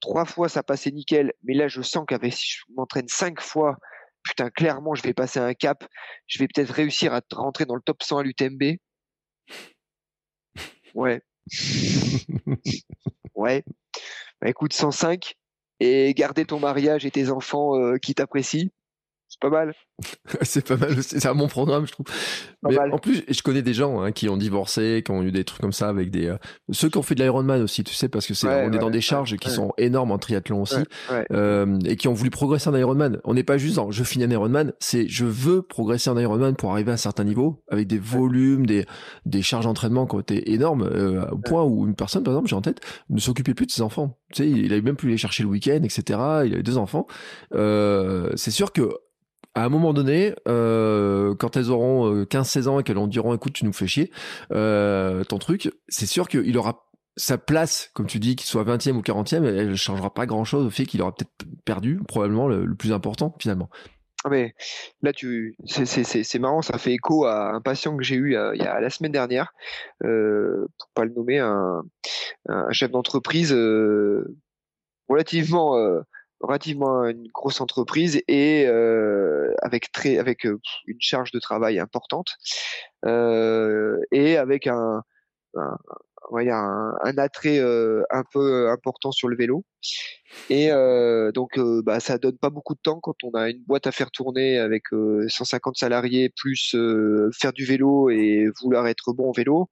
trois 0.00 0.24
fois 0.24 0.48
ça 0.48 0.62
passait 0.62 0.90
nickel, 0.90 1.32
mais 1.42 1.54
là 1.54 1.68
je 1.68 1.82
sens 1.82 2.04
qu'avec 2.08 2.32
si 2.32 2.48
je 2.48 2.62
m'entraîne 2.74 3.08
cinq 3.08 3.40
fois 3.40 3.76
putain, 4.22 4.50
clairement, 4.50 4.94
je 4.94 5.02
vais 5.02 5.14
passer 5.14 5.38
un 5.40 5.54
cap, 5.54 5.86
je 6.26 6.38
vais 6.38 6.48
peut-être 6.48 6.70
réussir 6.70 7.14
à 7.14 7.20
rentrer 7.32 7.66
dans 7.66 7.74
le 7.74 7.82
top 7.82 8.02
100 8.02 8.18
à 8.18 8.22
l'UTMB. 8.22 8.76
Ouais. 10.94 11.22
ouais. 13.34 13.64
Bah, 14.40 14.48
écoute, 14.48 14.72
105 14.72 15.34
et 15.80 16.12
garder 16.14 16.44
ton 16.44 16.58
mariage 16.58 17.06
et 17.06 17.10
tes 17.10 17.30
enfants 17.30 17.76
euh, 17.76 17.96
qui 17.96 18.14
t'apprécient. 18.14 18.68
Pas 19.38 19.50
mal. 19.50 19.74
c'est 20.42 20.66
pas 20.66 20.76
mal 20.76 20.98
aussi. 20.98 21.20
C'est 21.20 21.28
un 21.28 21.34
bon 21.34 21.48
programme, 21.48 21.86
je 21.86 21.92
trouve. 21.92 22.06
Mais 22.62 22.78
en 22.78 22.98
plus, 22.98 23.22
je 23.28 23.42
connais 23.42 23.62
des 23.62 23.74
gens 23.74 24.00
hein, 24.00 24.12
qui 24.12 24.28
ont 24.28 24.36
divorcé, 24.36 25.02
qui 25.04 25.10
ont 25.10 25.22
eu 25.22 25.30
des 25.30 25.44
trucs 25.44 25.60
comme 25.60 25.72
ça 25.72 25.88
avec 25.88 26.10
des. 26.10 26.26
Euh, 26.26 26.36
ceux 26.70 26.88
qui 26.88 26.98
ont 26.98 27.02
fait 27.02 27.14
de 27.14 27.22
l'Ironman 27.22 27.62
aussi, 27.62 27.84
tu 27.84 27.94
sais, 27.94 28.08
parce 28.08 28.26
que 28.26 28.34
c'est 28.34 28.48
on 28.48 28.72
est 28.72 28.78
dans 28.78 28.90
des 28.90 29.00
charges 29.00 29.36
qui 29.36 29.50
sont 29.50 29.72
énormes 29.78 30.12
en 30.12 30.18
triathlon 30.18 30.62
aussi, 30.62 30.82
euh, 31.30 31.78
et 31.84 31.96
qui 31.96 32.08
ont 32.08 32.14
voulu 32.14 32.30
progresser 32.30 32.68
en 32.68 32.74
Ironman. 32.74 33.20
On 33.24 33.34
n'est 33.34 33.44
pas 33.44 33.58
juste 33.58 33.76
dans 33.76 33.90
je 33.90 34.04
finis 34.04 34.24
un 34.24 34.30
Ironman, 34.30 34.72
c'est 34.78 35.08
je 35.08 35.24
veux 35.24 35.62
progresser 35.62 36.10
en 36.10 36.18
Ironman 36.18 36.56
pour 36.56 36.72
arriver 36.72 36.90
à 36.90 36.94
un 36.94 36.98
certain 36.98 37.24
niveau 37.24 37.62
avec 37.68 37.86
des 37.86 37.98
volumes, 37.98 38.66
des 38.66 38.86
des 39.26 39.42
charges 39.42 39.64
d'entraînement 39.64 40.06
qui 40.06 40.16
ont 40.16 40.20
été 40.20 40.52
énormes 40.52 40.82
euh, 40.82 41.26
au 41.30 41.38
point 41.38 41.64
où 41.64 41.86
une 41.86 41.94
personne, 41.94 42.22
par 42.22 42.34
exemple, 42.34 42.48
j'ai 42.48 42.56
en 42.56 42.62
tête, 42.62 42.80
ne 43.08 43.18
s'occupait 43.18 43.54
plus 43.54 43.66
de 43.66 43.70
ses 43.70 43.82
enfants. 43.82 44.18
Tu 44.32 44.42
sais, 44.42 44.50
il 44.50 44.72
avait 44.72 44.82
même 44.82 44.96
plus 44.96 45.08
les 45.08 45.16
chercher 45.16 45.42
le 45.42 45.48
week-end, 45.48 45.80
etc. 45.82 46.18
Il 46.44 46.54
avait 46.54 46.62
deux 46.62 46.78
enfants. 46.78 47.06
Euh, 47.54 48.30
c'est 48.36 48.50
sûr 48.50 48.72
que 48.72 48.90
à 49.54 49.64
un 49.64 49.68
moment 49.68 49.92
donné, 49.92 50.34
euh, 50.48 51.34
quand 51.34 51.56
elles 51.56 51.70
auront 51.70 52.24
15-16 52.24 52.66
euh, 52.66 52.70
ans 52.70 52.80
et 52.80 52.84
qu'elles 52.84 52.96
leur 52.96 53.08
diront 53.08 53.34
écoute, 53.34 53.52
tu 53.52 53.64
nous 53.64 53.72
fais 53.72 53.86
chier, 53.86 54.10
euh, 54.52 55.24
ton 55.24 55.38
truc, 55.38 55.72
c'est 55.88 56.06
sûr 56.06 56.28
qu'il 56.28 56.56
aura 56.56 56.86
sa 57.16 57.36
place, 57.36 57.90
comme 57.94 58.06
tu 58.06 58.20
dis, 58.20 58.36
qu'il 58.36 58.46
soit 58.46 58.64
20e 58.64 58.92
ou 58.92 59.02
40e, 59.02 59.44
elle 59.44 59.70
ne 59.70 59.74
changera 59.74 60.14
pas 60.14 60.26
grand-chose 60.26 60.64
au 60.64 60.70
fait 60.70 60.86
qu'il 60.86 61.02
aura 61.02 61.14
peut-être 61.14 61.46
perdu, 61.64 62.00
probablement 62.06 62.46
le, 62.48 62.74
plus 62.74 62.92
important 62.92 63.34
finalement. 63.38 63.68
Ah 64.22 64.28
mais 64.28 64.54
là 65.00 65.14
tu 65.14 65.56
c'est 65.64 66.38
marrant 66.38 66.60
ça 66.60 66.76
fait 66.76 66.92
écho 66.92 67.24
à 67.24 67.54
un 67.54 67.62
patient 67.62 67.96
que 67.96 68.02
j'ai 68.02 68.16
eu 68.16 68.34
il 68.34 68.62
y 68.62 68.66
a 68.66 68.78
la 68.78 68.90
semaine 68.90 69.12
dernière 69.12 69.54
pour 69.98 70.88
pas 70.92 71.06
le 71.06 71.14
nommer 71.14 71.38
un 71.38 71.82
chef 72.70 72.90
d'entreprise 72.90 73.50
relativement 75.08 75.74
relativement 76.40 77.04
une 77.04 77.28
grosse 77.28 77.60
entreprise 77.60 78.22
et 78.28 78.66
euh, 78.66 79.52
avec 79.62 79.92
très 79.92 80.18
avec 80.18 80.46
euh, 80.46 80.58
une 80.86 81.00
charge 81.00 81.32
de 81.32 81.38
travail 81.38 81.78
importante 81.78 82.34
euh, 83.04 83.98
et 84.10 84.36
avec 84.36 84.66
un, 84.66 85.02
un 85.56 85.76
un, 86.38 86.94
un, 87.02 87.18
attrait 87.18 87.58
euh, 87.58 88.02
un 88.10 88.22
peu 88.32 88.70
important 88.70 89.12
sur 89.12 89.28
le 89.28 89.36
vélo. 89.36 89.64
Et 90.48 90.70
euh, 90.70 91.32
donc 91.32 91.58
euh, 91.58 91.82
bah 91.82 92.00
ça 92.00 92.18
donne 92.18 92.38
pas 92.38 92.50
beaucoup 92.50 92.74
de 92.74 92.80
temps 92.82 93.00
quand 93.00 93.16
on 93.24 93.30
a 93.32 93.50
une 93.50 93.62
boîte 93.64 93.86
à 93.86 93.92
faire 93.92 94.10
tourner 94.10 94.58
avec 94.58 94.84
150 95.28 95.76
salariés 95.76 96.30
plus 96.36 96.76
faire 97.32 97.52
du 97.52 97.64
vélo 97.64 98.10
et 98.10 98.48
vouloir 98.62 98.86
être 98.86 99.12
bon 99.12 99.30
au 99.30 99.32
vélo. 99.32 99.68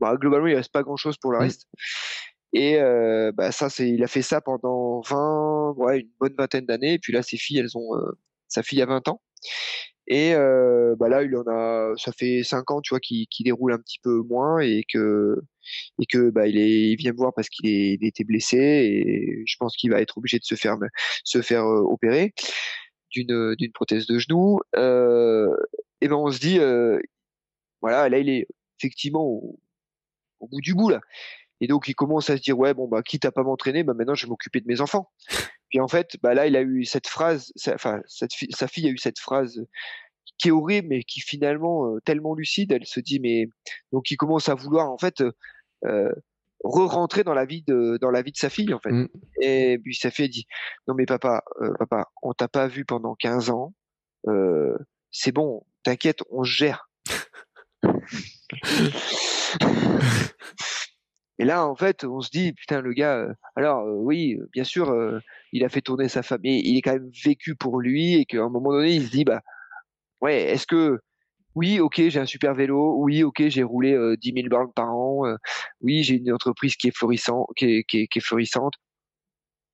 Bah 0.00 0.16
globalement 0.16 0.48
il 0.48 0.56
reste 0.56 0.72
pas 0.72 0.82
grand 0.82 0.96
chose 0.96 1.16
pour 1.16 1.32
le 1.32 1.38
reste 1.38 1.66
et 2.52 2.78
euh, 2.80 3.32
bah 3.32 3.52
ça, 3.52 3.70
c'est, 3.70 3.88
il 3.88 4.02
a 4.04 4.08
fait 4.08 4.22
ça 4.22 4.40
pendant 4.40 5.00
20, 5.02 5.74
ouais, 5.76 6.00
une 6.00 6.10
bonne 6.20 6.34
vingtaine 6.36 6.66
d'années. 6.66 6.94
Et 6.94 6.98
puis 6.98 7.12
là, 7.12 7.22
ses 7.22 7.36
filles, 7.38 7.58
elles 7.58 7.76
ont, 7.78 7.96
euh, 7.96 8.12
sa 8.48 8.62
fille 8.62 8.82
a 8.82 8.86
20 8.86 9.08
ans. 9.08 9.22
Et 10.08 10.34
euh, 10.34 10.96
bah 10.98 11.08
là, 11.08 11.22
il 11.22 11.34
en 11.36 11.44
a, 11.48 11.92
ça 11.96 12.12
fait 12.12 12.42
5 12.42 12.70
ans, 12.70 12.80
tu 12.80 12.90
vois, 12.90 13.00
qu'il, 13.00 13.26
déroule 13.40 13.72
un 13.72 13.78
petit 13.78 13.98
peu 14.02 14.22
moins 14.22 14.58
et 14.60 14.84
que 14.92 15.36
et 16.00 16.06
que 16.06 16.30
bah 16.30 16.48
il 16.48 16.58
est, 16.58 16.90
il 16.90 16.96
vient 16.96 17.12
me 17.12 17.16
voir 17.16 17.32
parce 17.34 17.48
qu'il 17.48 17.68
est, 17.68 17.94
il 17.94 18.04
était 18.06 18.24
blessé 18.24 18.56
et 18.58 19.42
je 19.46 19.56
pense 19.58 19.76
qu'il 19.76 19.90
va 19.92 20.00
être 20.00 20.18
obligé 20.18 20.38
de 20.38 20.44
se 20.44 20.56
faire 20.56 20.76
se 21.24 21.40
faire 21.42 21.64
euh, 21.64 21.80
opérer 21.82 22.34
d'une 23.12 23.54
d'une 23.56 23.72
prothèse 23.72 24.06
de 24.06 24.18
genou. 24.18 24.60
Euh, 24.76 25.54
et 26.00 26.08
ben 26.08 26.16
on 26.16 26.30
se 26.30 26.40
dit, 26.40 26.58
euh, 26.58 26.98
voilà, 27.80 28.08
là 28.08 28.18
il 28.18 28.28
est 28.28 28.46
effectivement 28.80 29.24
au, 29.24 29.60
au 30.40 30.48
bout 30.48 30.60
du 30.60 30.74
bout 30.74 30.90
là. 30.90 31.00
Et 31.62 31.68
donc 31.68 31.86
il 31.86 31.94
commence 31.94 32.28
à 32.28 32.36
se 32.36 32.42
dire 32.42 32.58
ouais 32.58 32.74
bon 32.74 32.88
bah 32.88 33.02
quitte 33.04 33.24
à 33.24 33.30
pas 33.30 33.44
m'entraîner, 33.44 33.84
bah 33.84 33.94
maintenant 33.94 34.16
je 34.16 34.26
vais 34.26 34.30
m'occuper 34.30 34.60
de 34.60 34.66
mes 34.66 34.80
enfants. 34.80 35.12
Puis 35.70 35.78
en 35.78 35.86
fait 35.86 36.16
bah 36.20 36.34
là 36.34 36.48
il 36.48 36.56
a 36.56 36.62
eu 36.62 36.84
cette 36.84 37.06
phrase, 37.06 37.52
enfin 37.72 38.02
cette 38.08 38.32
sa 38.50 38.66
fille 38.66 38.88
a 38.88 38.90
eu 38.90 38.98
cette 38.98 39.20
phrase 39.20 39.64
qui 40.38 40.48
est 40.48 40.50
horrible 40.50 40.88
mais 40.88 41.04
qui 41.04 41.20
finalement 41.20 41.86
euh, 41.86 42.00
tellement 42.04 42.34
lucide. 42.34 42.72
Elle 42.72 42.84
se 42.84 42.98
dit 42.98 43.20
mais 43.20 43.46
donc 43.92 44.10
il 44.10 44.16
commence 44.16 44.48
à 44.48 44.56
vouloir 44.56 44.90
en 44.90 44.98
fait 44.98 45.22
euh, 45.84 46.12
re-rentrer 46.64 47.22
dans 47.22 47.34
la 47.34 47.44
vie 47.44 47.62
de 47.62 47.96
dans 48.00 48.10
la 48.10 48.22
vie 48.22 48.32
de 48.32 48.38
sa 48.38 48.50
fille 48.50 48.74
en 48.74 48.80
fait. 48.80 48.90
Mm. 48.90 49.08
Et 49.40 49.78
puis 49.78 49.94
sa 49.94 50.10
fille 50.10 50.28
dit 50.28 50.48
non 50.88 50.94
mais 50.94 51.06
papa 51.06 51.44
euh, 51.60 51.72
papa 51.78 52.08
on 52.22 52.32
t'a 52.32 52.48
pas 52.48 52.66
vu 52.66 52.84
pendant 52.84 53.14
15 53.14 53.50
ans, 53.50 53.72
euh, 54.26 54.76
c'est 55.12 55.30
bon 55.30 55.64
t'inquiète 55.84 56.24
on 56.28 56.42
gère. 56.42 56.90
Et 61.42 61.44
là, 61.44 61.66
en 61.66 61.74
fait, 61.74 62.04
on 62.04 62.20
se 62.20 62.30
dit, 62.30 62.52
putain, 62.52 62.80
le 62.80 62.92
gars, 62.92 63.16
euh, 63.16 63.34
alors 63.56 63.80
euh, 63.80 63.94
oui, 63.96 64.38
bien 64.52 64.62
sûr, 64.62 64.90
euh, 64.90 65.18
il 65.52 65.64
a 65.64 65.68
fait 65.68 65.80
tourner 65.80 66.08
sa 66.08 66.22
famille, 66.22 66.62
il 66.64 66.76
est 66.78 66.82
quand 66.82 66.92
même 66.92 67.10
vécu 67.24 67.56
pour 67.56 67.80
lui, 67.80 68.14
et 68.14 68.24
qu'à 68.26 68.44
un 68.44 68.48
moment 68.48 68.70
donné, 68.70 68.92
il 68.94 69.06
se 69.06 69.10
dit, 69.10 69.24
bah, 69.24 69.40
ouais, 70.20 70.40
est-ce 70.52 70.68
que, 70.68 71.00
oui, 71.56 71.80
ok, 71.80 71.96
j'ai 71.96 72.20
un 72.20 72.26
super 72.26 72.54
vélo, 72.54 72.94
oui, 72.98 73.24
ok, 73.24 73.48
j'ai 73.48 73.64
roulé 73.64 73.98
10 74.18 74.32
000 74.36 74.48
bornes 74.50 74.72
par 74.72 74.94
an, 74.94 75.24
oui, 75.80 76.04
j'ai 76.04 76.14
une 76.14 76.32
entreprise 76.32 76.76
qui 76.76 76.86
est 76.88 76.96
florissante, 76.96 77.48
qui 77.56 77.78
est, 77.78 77.84
qui 77.84 78.06
est, 78.14 78.20
florissante, 78.20 78.74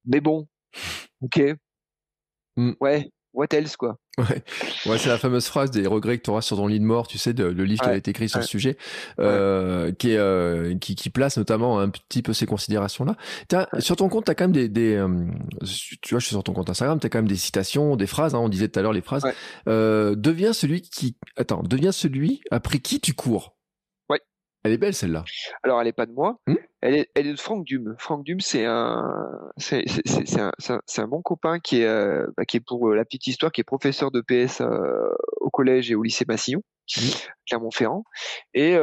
mais 0.07 0.23
bon, 0.23 0.49
ok, 1.21 1.55
mmh. 2.57 2.73
ouais, 2.81 3.11
what 3.39 3.47
else 3.53 3.77
quoi? 3.77 3.99
Ouais, 4.19 4.43
ouais 4.87 4.99
c'est 4.99 5.09
la 5.09 5.17
fameuse 5.17 5.47
phrase 5.47 5.71
des 5.71 5.87
regrets 5.87 6.19
que 6.19 6.25
tu 6.25 6.31
auras 6.31 6.41
sur 6.41 6.57
ton 6.57 6.67
lit 6.67 6.81
de 6.81 6.85
mort, 6.85 7.07
tu 7.07 7.19
sais, 7.19 7.33
de, 7.33 7.45
le 7.45 7.65
livre 7.65 7.83
qui 7.83 7.89
a 7.89 7.95
été 7.95 8.11
écrit 8.11 8.29
sur 8.29 8.41
le 8.41 8.45
sujet, 8.45 8.77
euh, 9.21 9.93
qui, 9.93 10.11
est, 10.11 10.19
euh, 10.19 10.77
qui, 10.77 10.97
qui, 10.97 11.09
place 11.09 11.39
notamment 11.39 11.79
un 11.79 11.89
petit 11.89 12.23
peu 12.23 12.33
ces 12.33 12.45
considérations-là. 12.45 13.17
Sur 13.79 13.95
ton 13.95 14.09
compte, 14.09 14.25
tu 14.25 14.31
as 14.33 14.35
quand 14.35 14.45
même 14.45 14.53
des, 14.53 14.69
des 14.69 14.97
euh, 14.97 15.25
tu 16.03 16.15
vois, 16.15 16.19
je 16.19 16.27
suis 16.27 16.35
sur 16.35 16.43
ton 16.43 16.53
compte 16.53 16.69
Instagram, 16.69 16.99
tu 16.99 17.07
as 17.07 17.11
quand 17.11 17.19
même 17.19 17.29
des 17.29 17.37
citations, 17.37 17.95
des 17.95 18.09
phrases, 18.09 18.35
hein, 18.35 18.41
on 18.41 18.49
disait 18.49 18.69
tout 18.69 18.81
à 18.81 18.83
l'heure 18.83 18.93
les 18.93 19.03
phrases. 19.03 19.25
Euh, 19.69 20.17
deviens 20.17 20.53
celui 20.53 20.83
qui, 20.83 21.17
attends, 21.37 21.63
deviens 21.63 21.93
celui 21.93 22.41
après 22.51 22.81
qui 22.81 23.01
tu 23.01 23.15
cours? 23.15 23.55
Elle 24.65 24.73
est 24.73 24.79
belle 24.79 24.95
celle-là. 24.95 25.25
Alors 25.63 25.81
elle 25.81 25.87
est 25.87 25.93
pas 25.93 26.07
de 26.07 26.13
moi, 26.13 26.41
hmm? 26.49 26.57
Elle, 26.81 26.95
est, 26.95 27.11
elle 27.15 27.27
est 27.27 27.33
de 27.33 27.41
Franck 27.41 27.65
Dume. 27.65 27.97
Franck 27.99 28.25
Dume, 28.25 28.41
c'est 28.41 28.65
un, 28.65 29.51
c'est, 29.57 29.85
un, 30.39 30.53
c'est 30.59 31.03
un, 31.03 31.09
bon 31.09 31.23
copain 31.23 31.59
qui 31.59 31.81
est, 31.81 31.87
euh, 31.87 32.27
bah, 32.37 32.45
qui 32.45 32.57
est 32.57 32.65
pour 32.65 32.89
euh, 32.89 32.95
la 32.95 33.05
petite 33.05 33.27
histoire, 33.27 33.51
qui 33.51 33.61
est 33.61 33.65
professeur 33.65 34.11
de 34.11 34.21
PS 34.21 34.61
euh, 34.61 35.11
au 35.41 35.51
collège 35.51 35.91
et 35.91 35.97
au 35.97 36.03
lycée 36.03 36.25
Massillon, 36.29 36.63
mmh. 36.97 37.01
Clermont-Ferrand, 37.49 38.05
et 38.55 38.77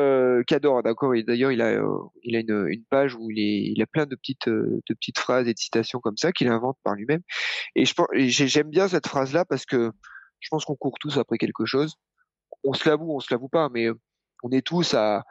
qui 0.48 0.54
adore. 0.54 0.84
D'accord. 0.84 1.16
Et 1.16 1.24
d'ailleurs, 1.24 1.52
il 1.52 1.62
a, 1.62 1.82
il 2.24 2.36
a 2.36 2.40
une, 2.40 2.68
une, 2.70 2.84
page 2.90 3.16
où 3.16 3.32
il, 3.32 3.40
est, 3.40 3.72
il 3.72 3.82
a 3.82 3.86
plein 3.86 4.06
de 4.06 4.16
petites, 4.16 4.50
de 4.50 4.82
petites 4.88 5.20
phrases 5.20 5.48
et 5.48 5.54
de 5.54 5.60
citations 5.60 6.00
comme 6.00 6.18
ça 6.18 6.34
qu'il 6.34 6.50
invente 6.50 6.78
par 6.84 6.96
lui-même. 6.96 7.22
Et 7.76 7.86
je 7.86 7.94
j'aime 8.46 8.70
bien 8.70 8.90
cette 8.90 9.08
phrase-là 9.08 9.46
parce 9.46 9.66
que 9.66 9.92
je 10.42 10.50
pense 10.50 10.66
qu'on 10.66 10.76
court 10.76 10.98
tous 11.00 11.18
après 11.18 11.38
quelque 11.38 11.66
chose. 11.66 11.96
On 12.66 12.74
se 12.74 12.90
l'avoue, 12.90 13.16
on 13.16 13.20
se 13.20 13.34
l'avoue 13.34 13.50
pas, 13.50 13.70
mais 13.70 13.88
on 14.44 14.52
est 14.52 14.66
tous 14.66 14.94
à 14.94 15.24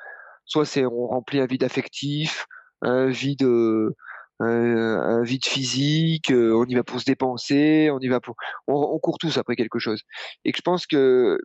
soit 0.45 0.65
c'est 0.65 0.85
on 0.87 1.07
remplit 1.07 1.41
un 1.41 1.47
vide 1.47 1.65
affectif, 1.65 2.47
un 2.83 3.07
vide 3.07 3.47
un, 4.41 5.23
vide 5.23 5.45
physique, 5.45 6.31
euh, 6.31 6.55
on 6.55 6.65
y 6.65 6.75
va 6.75 6.83
pour 6.83 7.01
se 7.01 7.05
dépenser, 7.05 7.91
on 7.91 8.01
y 8.01 8.09
va 8.09 8.21
pour 8.21 8.37
on, 8.67 8.99
court 8.99 9.19
tous 9.19 9.39
après 9.39 9.57
quelque 9.57 9.79
chose. 9.79 10.03
Et 10.45 10.53
que 10.53 10.59
je 10.59 10.63
pense 10.63 10.87
que 10.87 11.39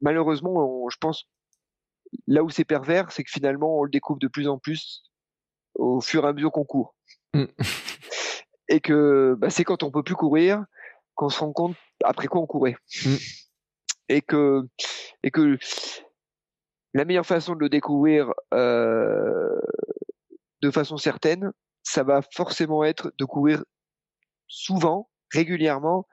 malheureusement, 0.00 0.88
je 0.88 0.96
pense 0.98 1.24
là 2.26 2.42
où 2.42 2.50
c'est 2.50 2.64
pervers, 2.64 3.10
c'est 3.12 3.24
que 3.24 3.30
finalement 3.30 3.78
on 3.78 3.84
le 3.84 3.90
découvre 3.90 4.18
de 4.18 4.28
plus 4.28 4.48
en 4.48 4.58
plus 4.58 5.02
au 5.74 6.00
fur 6.00 6.24
et 6.24 6.28
à 6.28 6.32
mesure 6.32 6.52
qu'on 6.52 6.64
court. 6.64 6.94
Mm. 7.34 7.44
et 8.68 8.80
que 8.80 9.34
bah, 9.38 9.50
c'est 9.50 9.64
quand 9.64 9.82
on 9.82 9.90
peut 9.90 10.02
plus 10.02 10.14
courir 10.14 10.64
qu'on 11.14 11.28
se 11.28 11.40
rend 11.40 11.52
compte 11.52 11.76
après 12.04 12.26
quoi 12.26 12.40
on 12.40 12.46
courait. 12.46 12.76
Mm. 13.04 13.16
Et 14.08 14.20
que 14.20 14.62
et 15.22 15.30
que 15.30 15.58
la 16.94 17.04
meilleure 17.04 17.26
façon 17.26 17.54
de 17.54 17.60
le 17.60 17.68
découvrir 17.68 18.32
euh, 18.52 19.60
de 20.60 20.70
façon 20.70 20.96
certaine, 20.96 21.52
ça 21.82 22.02
va 22.02 22.20
forcément 22.34 22.84
être 22.84 23.12
de 23.18 23.24
courir 23.24 23.64
souvent, 24.46 25.08
régulièrement 25.32 26.06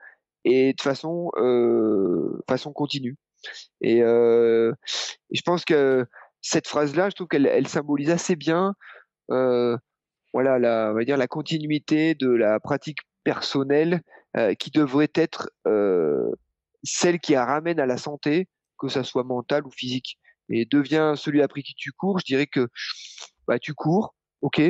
et 0.44 0.72
de 0.72 0.80
façon 0.80 1.30
euh, 1.36 2.42
façon 2.48 2.72
continue. 2.72 3.16
Et, 3.80 4.02
euh, 4.02 4.72
et, 5.30 5.36
je 5.36 5.42
pense 5.42 5.64
que 5.64 6.06
cette 6.40 6.66
phrase-là, 6.66 7.10
je 7.10 7.14
trouve 7.14 7.28
qu'elle 7.28 7.46
elle 7.46 7.68
symbolise 7.68 8.10
assez 8.10 8.36
bien, 8.36 8.74
voilà, 9.28 10.58
la, 10.58 11.26
continuité 11.28 12.14
de 12.14 12.30
la 12.30 12.58
pratique 12.60 12.98
personnelle 13.24 14.02
qui 14.58 14.70
devrait 14.70 15.12
être 15.14 15.50
celle 16.82 17.20
qui 17.20 17.36
ramène 17.36 17.78
à 17.78 17.86
la 17.86 17.98
santé, 17.98 18.48
que 18.78 18.88
ça 18.88 19.04
soit 19.04 19.24
mentale 19.24 19.66
ou 19.66 19.70
physique 19.70 20.18
et 20.50 20.66
deviens 20.66 21.16
celui 21.16 21.42
après 21.42 21.62
qui 21.62 21.74
tu 21.74 21.92
cours, 21.92 22.18
je 22.18 22.24
dirais 22.24 22.46
que 22.46 22.68
bah, 23.46 23.58
tu 23.58 23.74
cours, 23.74 24.14
ok. 24.42 24.60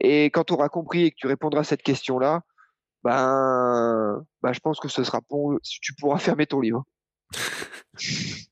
Et 0.00 0.24
quand 0.26 0.44
tu 0.44 0.52
auras 0.52 0.68
compris 0.68 1.04
et 1.04 1.10
que 1.10 1.16
tu 1.16 1.26
répondras 1.26 1.60
à 1.60 1.64
cette 1.64 1.82
question-là, 1.82 2.42
ben, 3.04 4.24
bah, 4.42 4.52
je 4.52 4.60
pense 4.60 4.80
que 4.80 4.88
ce 4.88 5.04
sera 5.04 5.20
bon, 5.28 5.58
tu 5.62 5.94
pourras 5.94 6.18
fermer 6.18 6.46
ton 6.46 6.60
livre. 6.60 6.84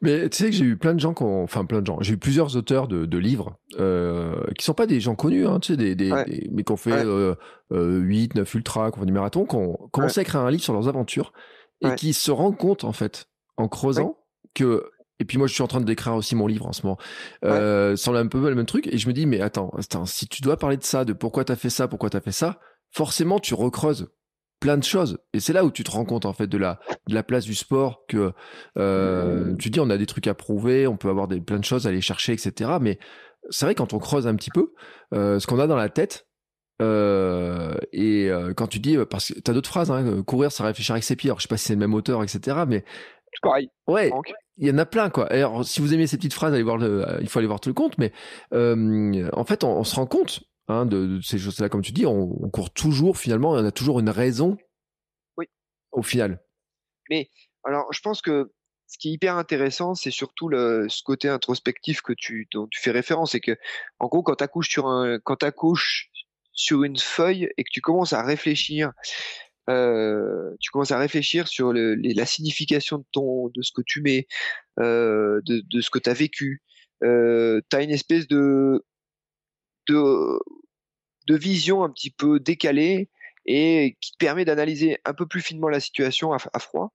Mais 0.00 0.28
tu 0.28 0.36
sais 0.36 0.50
que 0.50 0.56
j'ai 0.56 0.64
eu 0.64 0.76
plein 0.76 0.94
de 0.94 1.00
gens, 1.00 1.14
qui 1.14 1.22
ont, 1.22 1.44
enfin 1.44 1.64
plein 1.64 1.80
de 1.80 1.86
gens, 1.86 1.98
j'ai 2.00 2.14
eu 2.14 2.18
plusieurs 2.18 2.56
auteurs 2.56 2.88
de, 2.88 3.06
de 3.06 3.18
livres 3.18 3.56
euh, 3.78 4.34
qui 4.58 4.64
sont 4.64 4.74
pas 4.74 4.86
des 4.86 4.98
gens 4.98 5.14
connus, 5.14 5.46
hein, 5.46 5.60
tu 5.60 5.72
sais, 5.72 5.76
des, 5.76 5.94
des, 5.94 6.10
mais 6.50 6.64
qui 6.64 6.72
ont 6.72 6.76
fait 6.76 7.04
euh, 7.04 7.36
8, 7.70 8.34
9 8.34 8.54
ultras, 8.54 8.90
qui 8.90 8.98
ont 8.98 9.00
fait 9.02 9.06
du 9.06 9.12
marathon, 9.12 9.46
qui 9.46 9.54
ont 9.54 9.76
commencé 9.92 10.18
à 10.18 10.22
écrire 10.22 10.40
un 10.40 10.50
livre 10.50 10.62
sur 10.62 10.72
leurs 10.72 10.88
aventures 10.88 11.32
et 11.82 11.94
qui 11.94 12.12
se 12.12 12.30
rend 12.30 12.52
compte 12.52 12.84
en 12.84 12.92
fait 12.92 13.26
en 13.56 13.68
creusant 13.68 14.18
que 14.54 14.90
et 15.22 15.24
puis 15.24 15.38
moi, 15.38 15.46
je 15.46 15.54
suis 15.54 15.62
en 15.62 15.68
train 15.68 15.80
de 15.80 15.84
décrire 15.86 16.14
aussi 16.14 16.34
mon 16.34 16.48
livre 16.48 16.66
en 16.66 16.72
ce 16.72 16.82
moment. 16.82 16.98
Euh, 17.44 17.94
semble 17.94 18.16
un 18.16 18.26
peu 18.26 18.40
le 18.48 18.56
même 18.56 18.66
truc. 18.66 18.88
Et 18.88 18.98
je 18.98 19.06
me 19.06 19.12
dis, 19.12 19.24
mais 19.24 19.40
attends, 19.40 19.72
attends, 19.78 20.04
si 20.04 20.26
tu 20.26 20.42
dois 20.42 20.56
parler 20.56 20.76
de 20.76 20.82
ça, 20.82 21.04
de 21.04 21.12
pourquoi 21.12 21.44
t'as 21.44 21.54
fait 21.54 21.70
ça, 21.70 21.86
pourquoi 21.86 22.10
t'as 22.10 22.20
fait 22.20 22.32
ça, 22.32 22.58
forcément, 22.90 23.38
tu 23.38 23.54
recreuses 23.54 24.08
plein 24.58 24.76
de 24.76 24.82
choses. 24.82 25.18
Et 25.32 25.38
c'est 25.38 25.52
là 25.52 25.64
où 25.64 25.70
tu 25.70 25.84
te 25.84 25.92
rends 25.92 26.04
compte 26.04 26.26
en 26.26 26.32
fait 26.32 26.48
de 26.48 26.58
la, 26.58 26.80
de 27.08 27.14
la 27.14 27.22
place 27.22 27.44
du 27.44 27.54
sport, 27.54 28.04
que 28.08 28.32
euh, 28.78 29.54
tu 29.56 29.70
dis 29.70 29.78
on 29.78 29.90
a 29.90 29.96
des 29.96 30.06
trucs 30.06 30.26
à 30.26 30.34
prouver, 30.34 30.88
on 30.88 30.96
peut 30.96 31.08
avoir 31.08 31.28
des, 31.28 31.40
plein 31.40 31.58
de 31.58 31.64
choses 31.64 31.86
à 31.86 31.90
aller 31.90 32.00
chercher, 32.00 32.32
etc. 32.32 32.70
Mais 32.80 32.98
c'est 33.50 33.64
vrai 33.64 33.76
quand 33.76 33.92
on 33.92 33.98
creuse 34.00 34.26
un 34.26 34.34
petit 34.34 34.50
peu, 34.50 34.72
euh, 35.14 35.38
ce 35.38 35.46
qu'on 35.46 35.60
a 35.60 35.68
dans 35.68 35.76
la 35.76 35.88
tête, 35.88 36.26
euh, 36.80 37.76
et 37.92 38.28
quand 38.56 38.66
tu 38.66 38.80
dis, 38.80 38.96
parce 39.08 39.32
que 39.32 39.38
t'as 39.38 39.52
d'autres 39.52 39.68
phrases, 39.68 39.92
hein, 39.92 40.22
courir, 40.24 40.50
ça 40.50 40.64
réfléchir 40.64 40.94
avec 40.94 41.04
ses 41.04 41.14
pieds. 41.14 41.30
Alors, 41.30 41.38
je 41.38 41.42
sais 41.42 41.48
pas 41.48 41.56
si 41.56 41.66
c'est 41.66 41.74
le 41.74 41.78
même 41.78 41.94
auteur, 41.94 42.24
etc. 42.24 42.64
Mais 42.66 42.84
pareil. 43.40 43.68
Ouais. 43.86 44.10
Il 44.58 44.68
y 44.68 44.70
en 44.70 44.78
a 44.78 44.86
plein, 44.86 45.10
quoi. 45.10 45.26
Alors, 45.32 45.64
si 45.64 45.80
vous 45.80 45.94
aimez 45.94 46.06
ces 46.06 46.16
petites 46.16 46.34
phrases, 46.34 46.52
allez 46.52 46.62
voir 46.62 46.76
le, 46.76 47.06
il 47.20 47.28
faut 47.28 47.38
aller 47.38 47.48
voir 47.48 47.60
tout 47.60 47.70
le 47.70 47.74
compte. 47.74 47.96
Mais 47.98 48.12
en 48.52 49.44
fait, 49.44 49.64
on, 49.64 49.84
se 49.84 49.94
rend 49.94 50.06
compte 50.06 50.40
hein, 50.68 50.86
de, 50.86 51.20
ces 51.22 51.38
choses-là, 51.38 51.68
comme 51.68 51.82
tu 51.82 51.92
dis, 51.92 52.06
on, 52.06 52.28
court 52.50 52.70
toujours. 52.70 53.16
Finalement, 53.16 53.52
on 53.52 53.64
a 53.64 53.72
toujours 53.72 54.00
une 54.00 54.10
raison. 54.10 54.58
Oui. 55.36 55.46
Au 55.90 56.02
final. 56.02 56.42
Mais 57.10 57.30
alors, 57.64 57.92
je 57.92 58.00
pense 58.00 58.20
que 58.20 58.52
ce 58.92 58.98
qui 58.98 59.08
est 59.08 59.12
hyper 59.12 59.36
intéressant, 59.36 59.94
c'est 59.94 60.10
surtout 60.10 60.48
le, 60.48 60.86
ce 60.90 61.02
côté 61.02 61.28
introspectif 61.28 62.02
que 62.02 62.12
tu, 62.12 62.46
dont 62.52 62.66
tu 62.70 62.80
fais 62.80 62.90
référence, 62.90 63.32
c'est 63.32 63.40
que, 63.40 63.56
en 63.98 64.06
gros, 64.06 64.22
quand 64.22 64.36
tu 64.36 64.44
accouches 64.44 64.68
sur 64.68 64.86
un, 64.86 65.18
quand 65.18 65.38
sur 66.52 66.84
une 66.84 66.98
feuille 66.98 67.48
et 67.56 67.64
que 67.64 67.70
tu 67.72 67.80
commences 67.80 68.12
à 68.12 68.22
réfléchir 68.22 68.92
euh, 69.70 70.50
tu 70.60 70.70
commences 70.70 70.90
à 70.90 70.98
réfléchir 70.98 71.48
sur 71.48 71.72
la 71.72 72.26
signification 72.26 72.98
de 72.98 73.04
ton, 73.12 73.48
de 73.48 73.62
ce 73.62 73.72
que 73.72 73.82
tu 73.84 74.02
mets, 74.02 74.26
euh, 74.80 75.40
de, 75.44 75.80
ce 75.80 75.90
que 75.90 75.98
tu 75.98 76.10
as 76.10 76.14
vécu. 76.14 76.62
Euh, 77.04 77.60
tu 77.70 77.76
as 77.76 77.82
une 77.82 77.90
espèce 77.90 78.26
de, 78.28 78.84
de, 79.88 80.38
de 81.26 81.36
vision 81.36 81.84
un 81.84 81.90
petit 81.90 82.10
peu 82.10 82.40
décalée 82.40 83.08
et 83.46 83.96
qui 84.00 84.12
te 84.12 84.16
permet 84.18 84.44
d'analyser 84.44 84.98
un 85.04 85.14
peu 85.14 85.26
plus 85.26 85.40
finement 85.40 85.68
la 85.68 85.80
situation 85.80 86.32
à, 86.32 86.38
à 86.52 86.58
froid. 86.58 86.92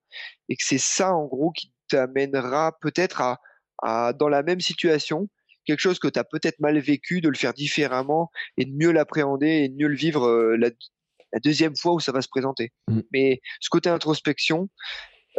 Et 0.50 0.56
que 0.56 0.64
c'est 0.64 0.78
ça, 0.78 1.14
en 1.14 1.26
gros, 1.26 1.52
qui 1.52 1.74
t'amènera 1.90 2.78
peut-être 2.82 3.22
à, 3.22 3.42
à, 3.84 4.14
dans 4.14 4.30
la 4.30 4.44
même 4.44 4.62
situation, 4.62 5.30
quelque 5.66 5.80
chose 5.80 6.00
que 6.00 6.08
tu 6.08 6.20
as 6.20 6.24
peut-être 6.24 6.60
mal 6.60 6.80
vécu, 6.80 7.22
de 7.22 7.30
le 7.30 7.36
faire 7.36 7.54
différemment 7.54 8.32
et 8.58 8.66
de 8.66 8.72
mieux 8.72 8.92
l'appréhender 8.92 9.48
et 9.48 9.70
de 9.70 9.76
mieux 9.76 9.88
le 9.88 9.96
vivre 9.96 10.26
euh, 10.26 10.56
la, 10.58 10.70
la 11.34 11.40
deuxième 11.40 11.76
fois 11.76 11.94
où 11.94 12.00
ça 12.00 12.12
va 12.12 12.22
se 12.22 12.28
présenter. 12.28 12.72
Mm. 12.88 13.02
Mais 13.12 13.42
ce 13.60 13.70
côté 13.70 13.90
introspection, 13.90 14.70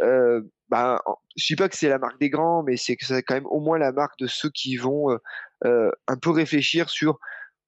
euh, 0.01 0.41
bah, 0.69 1.01
je 1.35 1.47
dis 1.47 1.55
pas 1.55 1.67
que 1.67 1.75
c'est 1.75 1.89
la 1.89 1.97
marque 1.97 2.19
des 2.19 2.29
grands, 2.29 2.63
mais 2.63 2.77
c'est 2.77 2.95
que 2.95 3.05
c'est 3.05 3.23
quand 3.23 3.33
même 3.33 3.47
au 3.47 3.59
moins 3.59 3.77
la 3.77 3.91
marque 3.91 4.17
de 4.19 4.27
ceux 4.27 4.49
qui 4.49 4.77
vont 4.77 5.11
euh, 5.11 5.17
euh 5.65 5.91
un 6.07 6.17
peu 6.17 6.29
réfléchir 6.29 6.89
sur, 6.89 7.19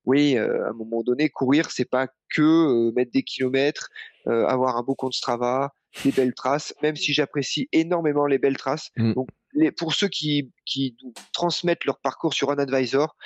oui, 0.05 0.37
euh, 0.37 0.65
à 0.65 0.69
un 0.69 0.73
moment 0.73 1.03
donné, 1.03 1.29
courir, 1.29 1.71
c'est 1.71 1.89
pas 1.89 2.07
que 2.33 2.91
mettre 2.95 3.11
des 3.11 3.23
kilomètres, 3.23 3.89
avoir 4.25 4.77
un 4.77 4.83
beau 4.83 4.95
compte 4.95 5.13
Strava, 5.13 5.73
des 6.05 6.11
belles 6.11 6.33
traces, 6.33 6.73
même 6.81 6.95
si 6.95 7.13
j'apprécie 7.13 7.67
énormément 7.73 8.25
les 8.25 8.37
belles 8.37 8.57
traces. 8.57 8.91
Mm. 8.95 9.13
Donc, 9.13 9.29
les, 9.53 9.71
pour 9.71 9.93
ceux 9.93 10.07
qui, 10.07 10.51
qui 10.65 10.95
transmettent 11.33 11.85
leur 11.85 11.99
parcours 11.99 12.33
sur 12.33 12.51
un 12.51 12.57
advisor, 12.57 13.17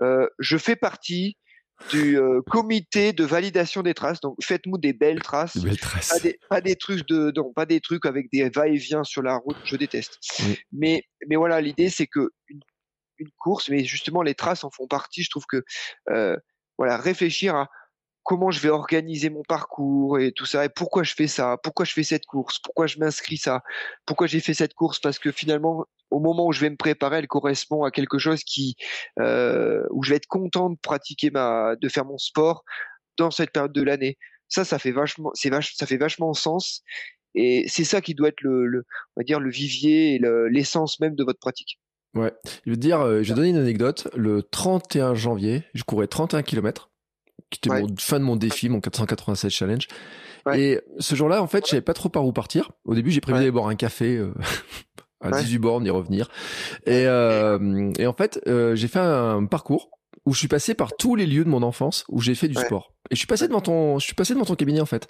je 0.00 0.56
fais 0.58 0.76
partie 0.76 1.36
du 1.90 2.18
euh, 2.18 2.40
comité 2.42 3.12
de 3.12 3.24
validation 3.24 3.82
des 3.82 3.94
traces. 3.94 4.20
Donc, 4.20 4.36
faites-nous 4.42 4.78
des 4.78 4.92
belles 4.92 5.20
traces. 5.20 5.56
Des 5.56 5.68
belles 5.68 5.78
traces. 5.78 6.08
Pas, 6.48 6.60
des, 6.60 6.76
trucs 6.76 7.06
de, 7.08 7.32
non, 7.36 7.52
pas 7.52 7.66
des 7.66 7.80
trucs 7.80 8.06
avec 8.06 8.30
des 8.32 8.48
va-et-vient 8.48 9.04
sur 9.04 9.22
la 9.22 9.36
route. 9.36 9.56
Je 9.64 9.76
déteste. 9.76 10.18
Mais, 10.72 11.04
mais 11.28 11.36
voilà, 11.36 11.60
l'idée, 11.60 11.88
c'est 11.90 12.06
que 12.06 12.30
une, 12.48 12.60
course, 13.38 13.68
mais 13.68 13.84
justement, 13.84 14.22
les 14.22 14.34
traces 14.34 14.64
en 14.64 14.70
font 14.70 14.88
partie. 14.88 15.22
Je 15.22 15.30
trouve 15.30 15.46
que, 15.46 15.62
euh, 16.10 16.36
voilà, 16.76 16.96
réfléchir 16.96 17.54
à 17.54 17.68
comment 18.22 18.50
je 18.50 18.60
vais 18.60 18.68
organiser 18.68 19.30
mon 19.30 19.42
parcours 19.42 20.18
et 20.18 20.32
tout 20.32 20.46
ça 20.46 20.64
et 20.64 20.68
pourquoi 20.68 21.02
je 21.02 21.14
fais 21.14 21.26
ça, 21.26 21.56
pourquoi 21.62 21.84
je 21.84 21.92
fais 21.92 22.02
cette 22.02 22.26
course, 22.26 22.58
pourquoi 22.58 22.86
je 22.86 22.98
m'inscris 22.98 23.36
ça, 23.36 23.62
pourquoi 24.06 24.26
j'ai 24.26 24.40
fait 24.40 24.54
cette 24.54 24.74
course 24.74 25.00
parce 25.00 25.18
que 25.18 25.32
finalement 25.32 25.86
au 26.10 26.20
moment 26.20 26.46
où 26.46 26.52
je 26.52 26.60
vais 26.60 26.70
me 26.70 26.76
préparer, 26.76 27.18
elle 27.18 27.26
correspond 27.26 27.84
à 27.84 27.90
quelque 27.90 28.18
chose 28.18 28.44
qui 28.44 28.76
euh, 29.18 29.82
où 29.90 30.02
je 30.02 30.10
vais 30.10 30.16
être 30.16 30.26
content 30.26 30.70
de 30.70 30.78
pratiquer 30.80 31.30
ma 31.30 31.74
de 31.80 31.88
faire 31.88 32.04
mon 32.04 32.18
sport 32.18 32.64
dans 33.18 33.30
cette 33.30 33.50
période 33.50 33.72
de 33.72 33.82
l'année. 33.82 34.18
Ça 34.48 34.64
ça 34.64 34.78
fait 34.78 34.92
vachement 34.92 35.30
c'est 35.34 35.50
vache, 35.50 35.74
ça 35.74 35.86
fait 35.86 35.96
vachement 35.96 36.32
sens 36.34 36.82
et 37.34 37.64
c'est 37.68 37.84
ça 37.84 38.00
qui 38.00 38.14
doit 38.14 38.28
être 38.28 38.42
le, 38.42 38.66
le, 38.66 38.84
on 39.16 39.20
va 39.20 39.24
dire 39.24 39.40
le 39.40 39.50
vivier 39.50 40.16
et 40.16 40.20
l'essence 40.50 41.00
même 41.00 41.14
de 41.14 41.24
votre 41.24 41.38
pratique. 41.40 41.78
Ouais, 42.14 42.32
je 42.66 42.70
veux 42.70 42.76
dire, 42.76 43.00
euh, 43.00 43.22
je 43.22 43.30
vais 43.30 43.34
donner 43.36 43.48
une 43.48 43.56
anecdote. 43.56 44.08
Le 44.14 44.42
31 44.42 45.14
janvier, 45.14 45.64
je 45.72 45.82
courais 45.82 46.08
31 46.08 46.42
km 46.42 46.91
qui 47.52 47.68
était 47.68 47.80
mon 47.80 47.86
fin 47.98 48.18
de 48.18 48.24
mon 48.24 48.36
défi, 48.36 48.68
mon 48.68 48.80
487 48.80 49.50
challenge. 49.50 49.88
Et 50.54 50.80
ce 50.98 51.14
jour-là, 51.14 51.40
en 51.40 51.46
fait, 51.46 51.66
j'avais 51.68 51.82
pas 51.82 51.94
trop 51.94 52.08
par 52.08 52.26
où 52.26 52.32
partir. 52.32 52.72
Au 52.84 52.94
début, 52.94 53.10
j'ai 53.10 53.20
prévu 53.20 53.38
d'aller 53.38 53.50
boire 53.50 53.68
un 53.68 53.76
café 53.76 54.16
euh, 54.16 54.34
à 55.20 55.30
18 55.30 55.58
bornes, 55.58 55.86
y 55.86 55.90
revenir. 55.90 56.28
Et, 56.86 57.06
euh, 57.06 57.92
et 57.98 58.06
en 58.06 58.12
fait, 58.12 58.40
euh, 58.48 58.74
j'ai 58.74 58.88
fait 58.88 58.98
un 58.98 59.44
parcours 59.46 59.90
où 60.24 60.34
je 60.34 60.38
suis 60.38 60.48
passé 60.48 60.74
par 60.74 60.94
tous 60.96 61.16
les 61.16 61.26
lieux 61.26 61.44
de 61.44 61.48
mon 61.48 61.62
enfance 61.62 62.04
où 62.08 62.20
j'ai 62.20 62.34
fait 62.34 62.48
du 62.48 62.54
sport. 62.54 62.92
Et 63.10 63.14
je 63.14 63.18
suis 63.18 63.26
passé 63.26 63.48
devant 63.48 63.60
ton, 63.60 63.98
je 63.98 64.04
suis 64.04 64.14
passé 64.14 64.34
devant 64.34 64.44
ton 64.44 64.54
cabinet 64.54 64.80
en 64.80 64.86
fait, 64.86 65.08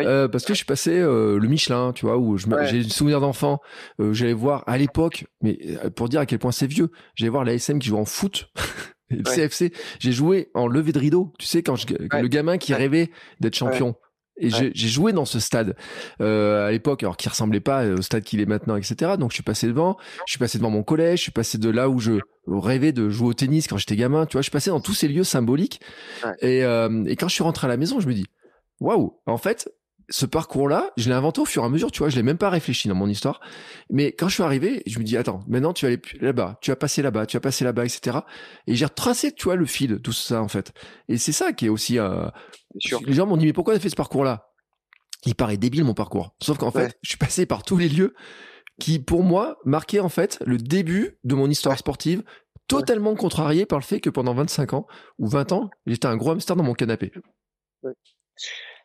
euh, 0.00 0.28
parce 0.28 0.44
que 0.44 0.52
je 0.52 0.58
suis 0.58 0.66
passé 0.66 0.98
euh, 0.98 1.38
le 1.38 1.48
Michelin, 1.48 1.92
tu 1.92 2.06
vois, 2.06 2.16
où 2.16 2.36
je 2.36 2.46
j'ai 2.70 2.84
des 2.84 2.88
souvenirs 2.88 3.20
d'enfant. 3.20 3.60
Euh, 4.00 4.12
j'allais 4.12 4.32
voir 4.32 4.62
à 4.66 4.78
l'époque, 4.78 5.26
mais 5.42 5.58
pour 5.96 6.08
dire 6.08 6.20
à 6.20 6.26
quel 6.26 6.38
point 6.38 6.52
c'est 6.52 6.66
vieux, 6.66 6.90
j'allais 7.14 7.30
voir 7.30 7.44
la 7.44 7.54
SM 7.54 7.78
qui 7.78 7.88
joue 7.88 7.98
en 7.98 8.04
foot. 8.04 8.50
le 9.12 9.22
CFC, 9.22 9.72
j'ai 9.98 10.12
joué 10.12 10.50
en 10.54 10.66
levée 10.66 10.92
de 10.92 10.98
rideau. 10.98 11.32
Tu 11.38 11.46
sais 11.46 11.62
quand 11.62 11.76
je, 11.76 11.86
le 11.88 12.28
gamin 12.28 12.58
qui 12.58 12.74
rêvait 12.74 13.10
d'être 13.40 13.54
champion. 13.54 13.94
Et 14.38 14.48
j'ai 14.50 14.88
joué 14.88 15.12
dans 15.12 15.26
ce 15.26 15.38
stade 15.38 15.76
euh, 16.20 16.66
à 16.66 16.70
l'époque, 16.70 17.02
alors 17.02 17.18
qui 17.18 17.28
ressemblait 17.28 17.60
pas 17.60 17.86
au 17.86 18.00
stade 18.00 18.24
qu'il 18.24 18.40
est 18.40 18.46
maintenant, 18.46 18.76
etc. 18.76 19.12
Donc 19.18 19.30
je 19.30 19.34
suis 19.34 19.42
passé 19.42 19.66
devant, 19.66 19.98
je 20.26 20.32
suis 20.32 20.38
passé 20.38 20.56
devant 20.56 20.70
mon 20.70 20.82
collège, 20.82 21.18
je 21.18 21.22
suis 21.24 21.32
passé 21.32 21.58
de 21.58 21.68
là 21.68 21.90
où 21.90 21.98
je 21.98 22.12
rêvais 22.46 22.92
de 22.92 23.10
jouer 23.10 23.28
au 23.28 23.34
tennis 23.34 23.68
quand 23.68 23.76
j'étais 23.76 23.94
gamin. 23.94 24.24
Tu 24.24 24.32
vois, 24.32 24.40
je 24.40 24.44
suis 24.44 24.50
passé 24.50 24.70
dans 24.70 24.80
tous 24.80 24.94
ces 24.94 25.06
lieux 25.06 25.22
symboliques. 25.22 25.80
Et, 26.40 26.64
euh, 26.64 27.04
et 27.04 27.14
quand 27.16 27.28
je 27.28 27.34
suis 27.34 27.44
rentré 27.44 27.66
à 27.66 27.68
la 27.68 27.76
maison, 27.76 28.00
je 28.00 28.08
me 28.08 28.14
dis, 28.14 28.26
waouh, 28.80 29.20
en 29.26 29.36
fait, 29.36 29.70
ce 30.12 30.26
parcours-là, 30.26 30.90
je 30.98 31.08
l'ai 31.08 31.14
inventé 31.14 31.40
au 31.40 31.46
fur 31.46 31.62
et 31.62 31.66
à 31.66 31.68
mesure, 31.70 31.90
tu 31.90 32.00
vois, 32.00 32.10
je 32.10 32.16
l'ai 32.16 32.22
même 32.22 32.36
pas 32.36 32.50
réfléchi 32.50 32.86
dans 32.86 32.94
mon 32.94 33.08
histoire. 33.08 33.40
Mais 33.88 34.12
quand 34.12 34.28
je 34.28 34.34
suis 34.34 34.42
arrivé, 34.42 34.82
je 34.86 34.98
me 34.98 35.04
dis, 35.04 35.16
attends, 35.16 35.42
maintenant 35.48 35.72
tu 35.72 35.86
vas 35.86 35.92
aller 35.92 36.00
là-bas, 36.20 36.58
tu 36.60 36.70
vas 36.70 36.76
passer 36.76 37.00
là-bas, 37.00 37.24
tu 37.24 37.38
vas 37.38 37.40
passer 37.40 37.64
là-bas, 37.64 37.86
etc. 37.86 38.18
Et 38.66 38.74
j'ai 38.74 38.84
retracé, 38.84 39.32
tu 39.32 39.44
vois, 39.44 39.56
le 39.56 39.64
fil, 39.64 40.00
tout 40.02 40.12
ça, 40.12 40.42
en 40.42 40.48
fait. 40.48 40.74
Et 41.08 41.16
c'est 41.16 41.32
ça 41.32 41.54
qui 41.54 41.66
est 41.66 41.68
aussi, 41.70 41.98
euh... 41.98 42.26
les 43.06 43.14
gens 43.14 43.26
m'ont 43.26 43.38
dit, 43.38 43.46
mais 43.46 43.54
pourquoi 43.54 43.72
tu 43.72 43.78
as 43.78 43.80
fait 43.80 43.88
ce 43.88 43.96
parcours-là? 43.96 44.50
Il 45.24 45.34
paraît 45.34 45.56
débile, 45.56 45.84
mon 45.84 45.94
parcours. 45.94 46.34
Sauf 46.42 46.58
qu'en 46.58 46.70
fait, 46.70 46.98
je 47.00 47.08
suis 47.08 47.18
passé 47.18 47.46
par 47.46 47.62
tous 47.62 47.78
les 47.78 47.88
lieux 47.88 48.14
qui, 48.78 48.98
pour 48.98 49.22
moi, 49.22 49.56
marquaient, 49.64 50.00
en 50.00 50.10
fait, 50.10 50.38
le 50.44 50.58
début 50.58 51.18
de 51.24 51.34
mon 51.34 51.48
histoire 51.48 51.78
sportive, 51.78 52.22
totalement 52.68 53.14
contrarié 53.14 53.64
par 53.64 53.78
le 53.78 53.84
fait 53.84 54.00
que 54.00 54.10
pendant 54.10 54.34
25 54.34 54.74
ans, 54.74 54.86
ou 55.18 55.26
20 55.26 55.52
ans, 55.52 55.70
j'étais 55.86 56.06
un 56.06 56.16
gros 56.18 56.32
hamster 56.32 56.54
dans 56.54 56.64
mon 56.64 56.74
canapé. 56.74 57.12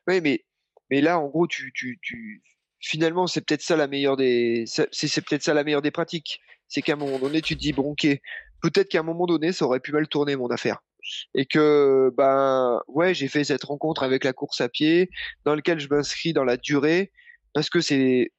Oui, 0.07 0.21
mais 0.21 0.45
mais 0.89 1.01
là, 1.01 1.19
en 1.19 1.27
gros, 1.27 1.47
tu, 1.47 1.71
tu, 1.73 1.99
tu... 2.01 2.41
finalement, 2.79 3.27
c'est 3.27 3.41
peut-être 3.41 3.61
ça 3.61 3.75
la 3.75 3.87
meilleure 3.87 4.17
des, 4.17 4.65
c'est 4.67 5.21
peut-être 5.25 5.43
ça 5.43 5.53
la 5.53 5.63
meilleure 5.63 5.81
des 5.81 5.91
pratiques. 5.91 6.39
C'est 6.67 6.81
qu'à 6.81 6.93
un 6.93 6.97
moment 6.97 7.19
donné, 7.19 7.41
tu 7.41 7.55
te 7.55 7.59
dis 7.59 7.73
ok, 7.77 8.07
peut-être 8.61 8.89
qu'à 8.89 8.99
un 8.99 9.03
moment 9.03 9.25
donné, 9.25 9.51
ça 9.51 9.65
aurait 9.65 9.79
pu 9.79 9.91
mal 9.91 10.07
tourner 10.07 10.35
mon 10.35 10.47
affaire. 10.47 10.79
Et 11.35 11.45
que 11.45 12.11
ben 12.17 12.81
ouais, 12.87 13.13
j'ai 13.13 13.29
fait 13.29 13.45
cette 13.45 13.63
rencontre 13.63 14.03
avec 14.03 14.23
la 14.23 14.33
course 14.33 14.59
à 14.61 14.69
pied, 14.69 15.09
dans 15.45 15.55
lequel 15.55 15.79
je 15.79 15.87
m'inscris 15.89 16.33
dans 16.33 16.43
la 16.43 16.57
durée, 16.57 17.11
parce 17.53 17.69
que 17.69 17.79
c'est, 17.79 18.31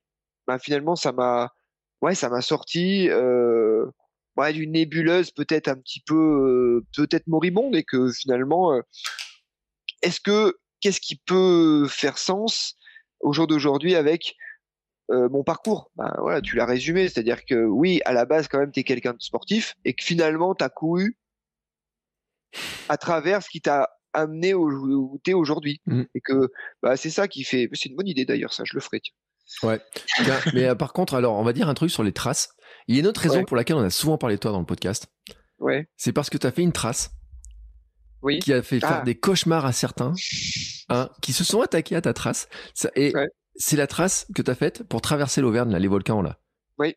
ben, 0.47 0.59
finalement, 0.59 0.97
ça 0.97 1.13
m'a, 1.13 1.53
ouais, 2.03 2.15
ça 2.15 2.29
m'a 2.29 2.43
sorti. 2.43 3.09
Euh, 3.11 3.87
ouais, 4.39 4.53
d'une 4.53 4.73
nébuleuse 4.73 5.31
peut-être 5.33 5.69
un 5.69 5.77
petit 5.77 6.01
peu 6.01 6.15
euh, 6.15 6.87
peut-être 6.97 7.27
moribonde 7.27 7.75
et 7.75 7.85
que 7.85 8.11
finalement 8.13 8.73
euh, 8.73 8.81
est-ce 10.03 10.21
que 10.21 10.57
qu'est-ce 10.81 11.01
qui 11.01 11.17
peut 11.17 11.87
faire 11.89 12.19
sens 12.19 12.77
au 13.21 13.33
jour 13.33 13.47
d'aujourd'hui 13.47 13.95
avec 13.95 14.37
euh, 15.11 15.29
mon 15.29 15.45
parcours? 15.45 15.91
Ben, 15.97 16.13
voilà, 16.19 16.41
tu 16.41 16.57
l'as 16.57 16.67
résumé, 16.67 17.09
c'est-à-dire 17.09 17.45
que 17.45 17.65
oui, 17.65 18.01
à 18.05 18.13
la 18.13 18.25
base 18.25 18.49
quand 18.49 18.59
même 18.59 18.73
tu 18.73 18.81
es 18.81 18.85
quelqu'un 18.85 19.15
de 19.15 19.23
sportif 19.23 19.75
et 19.85 19.95
que 19.95 20.05
finalement 20.05 20.55
tu 20.55 20.65
as 20.65 20.69
couru 20.69 21.17
à 22.89 22.97
travers 22.97 23.43
ce 23.43 23.51
qui 23.51 23.61
t'a 23.61 23.91
amené 24.15 24.55
où 24.55 25.21
tu 25.23 25.33
es 25.33 25.35
aujourd'hui 25.35 25.81
mmh. 25.87 26.03
et 26.15 26.21
que 26.21 26.51
bah, 26.83 26.97
c'est 26.97 27.11
ça 27.11 27.29
qui 27.29 27.45
fait 27.45 27.69
c'est 27.75 27.91
une 27.91 27.97
bonne 27.97 28.09
idée 28.09 28.25
d'ailleurs 28.25 28.53
ça, 28.53 28.65
je 28.65 28.75
le 28.75 28.81
ferai 28.81 29.01
tiens. 29.01 29.15
Ouais. 29.63 29.81
mais 30.55 30.67
euh, 30.67 30.75
par 30.75 30.93
contre, 30.93 31.15
alors, 31.15 31.37
on 31.37 31.43
va 31.43 31.53
dire 31.53 31.69
un 31.69 31.75
truc 31.75 31.91
sur 31.91 32.03
les 32.03 32.13
traces. 32.13 32.51
Il 32.87 32.95
y 32.95 32.99
a 32.99 33.01
une 33.01 33.07
autre 33.07 33.21
raison 33.21 33.45
pour 33.45 33.57
laquelle 33.57 33.77
on 33.77 33.83
a 33.83 33.91
souvent 33.91 34.19
parlé 34.19 34.37
de 34.37 34.41
toi 34.41 34.53
dans 34.53 34.61
le 34.61 34.67
podcast. 34.67 35.07
Ouais. 35.59 35.89
C'est 35.97 36.13
parce 36.13 36.31
que 36.31 36.39
tu 36.39 36.47
as 36.47 36.53
fait 36.53 36.63
une 36.63 36.73
trace 36.73 37.11
qui 38.41 38.53
a 38.53 38.63
fait 38.63 38.81
faire 38.81 39.01
ah. 39.01 39.05
des 39.05 39.15
cauchemars 39.15 39.65
à 39.65 39.73
certains, 39.73 40.13
hein, 40.89 41.09
qui 41.23 41.33
se 41.33 41.45
sont 41.45 41.61
attaqués 41.61 41.97
à 41.97 42.01
ta 42.01 42.13
trace. 42.13 42.49
et 42.97 43.13
c'est 43.57 43.77
la 43.77 43.87
trace 43.87 44.27
que 44.35 44.43
tu 44.43 44.51
as 44.51 44.55
faite 44.55 44.85
pour 44.85 45.01
traverser 45.01 45.41
l'Auvergne, 45.41 45.71
là, 45.71 45.79
les 45.79 45.89
volcans 45.89 46.23
là. 46.23 46.39
Oui. 46.79 46.95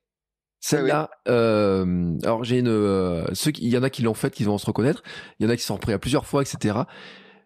Celle-là, 0.60 1.10
euh, 1.28 2.18
alors 2.22 2.44
j'ai 2.44 2.60
une, 2.60 2.68
euh, 2.68 3.26
ceux 3.34 3.52
il 3.58 3.70
y 3.70 3.78
en 3.78 3.84
a 3.84 3.90
qui 3.90 4.04
l'ont 4.04 4.14
faite, 4.14 4.34
qui 4.34 4.44
vont 4.44 4.60
se 4.60 4.66
reconnaître. 4.68 5.02
Il 5.40 5.46
y 5.46 5.50
en 5.50 5.50
a 5.50 5.58
qui 5.58 5.64
sont 5.64 5.74
repris 5.74 5.92
à 5.92 5.98
plusieurs 5.98 6.28
fois, 6.28 6.44
etc. 6.44 6.78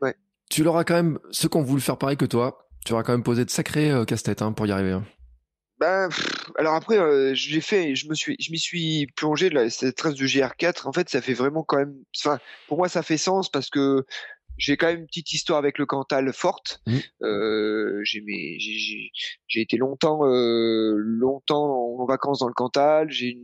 Ouais. 0.01 0.15
Tu 0.49 0.63
leur 0.63 0.75
as 0.75 0.83
quand 0.83 0.95
même, 0.95 1.17
ceux 1.31 1.47
qui 1.47 1.55
ont 1.55 1.63
voulu 1.63 1.81
faire 1.81 1.97
pareil 1.97 2.17
que 2.17 2.25
toi, 2.25 2.67
tu 2.85 2.91
leur 2.91 2.99
as 2.99 3.03
quand 3.03 3.13
même 3.13 3.23
posé 3.23 3.45
de 3.45 3.49
sacrés 3.49 3.89
euh, 3.89 4.03
casse-tête 4.03 4.41
hein, 4.41 4.51
pour 4.51 4.67
y 4.67 4.71
arriver. 4.71 4.91
Hein. 4.91 5.05
Ben, 5.85 6.09
alors 6.57 6.73
après, 6.73 6.97
euh, 6.97 7.35
j'ai 7.35 7.61
fait, 7.61 7.95
je 7.95 8.09
me 8.09 8.15
suis, 8.15 8.35
je 8.39 8.51
m'y 8.51 8.57
suis 8.57 9.05
plongé 9.15 9.51
là, 9.51 9.69
cette 9.69 9.95
trace 9.95 10.15
du 10.15 10.25
GR4. 10.25 10.87
En 10.87 10.93
fait, 10.93 11.09
ça 11.09 11.21
fait 11.21 11.35
vraiment 11.35 11.61
quand 11.61 11.77
même, 11.77 11.95
enfin, 12.17 12.39
pour 12.67 12.79
moi, 12.79 12.89
ça 12.89 13.03
fait 13.03 13.17
sens 13.17 13.49
parce 13.49 13.69
que 13.69 14.03
j'ai 14.57 14.77
quand 14.77 14.87
même 14.87 15.01
une 15.01 15.05
petite 15.05 15.31
histoire 15.33 15.59
avec 15.59 15.77
le 15.77 15.85
Cantal 15.85 16.33
forte. 16.33 16.81
Mmh. 16.87 16.97
Euh, 17.21 18.01
j'ai, 18.03 19.11
été 19.55 19.77
longtemps, 19.77 20.25
euh, 20.25 20.95
longtemps 20.97 21.99
en 21.99 22.05
vacances 22.05 22.39
dans 22.39 22.47
le 22.47 22.53
Cantal. 22.53 23.11
J'ai 23.11 23.37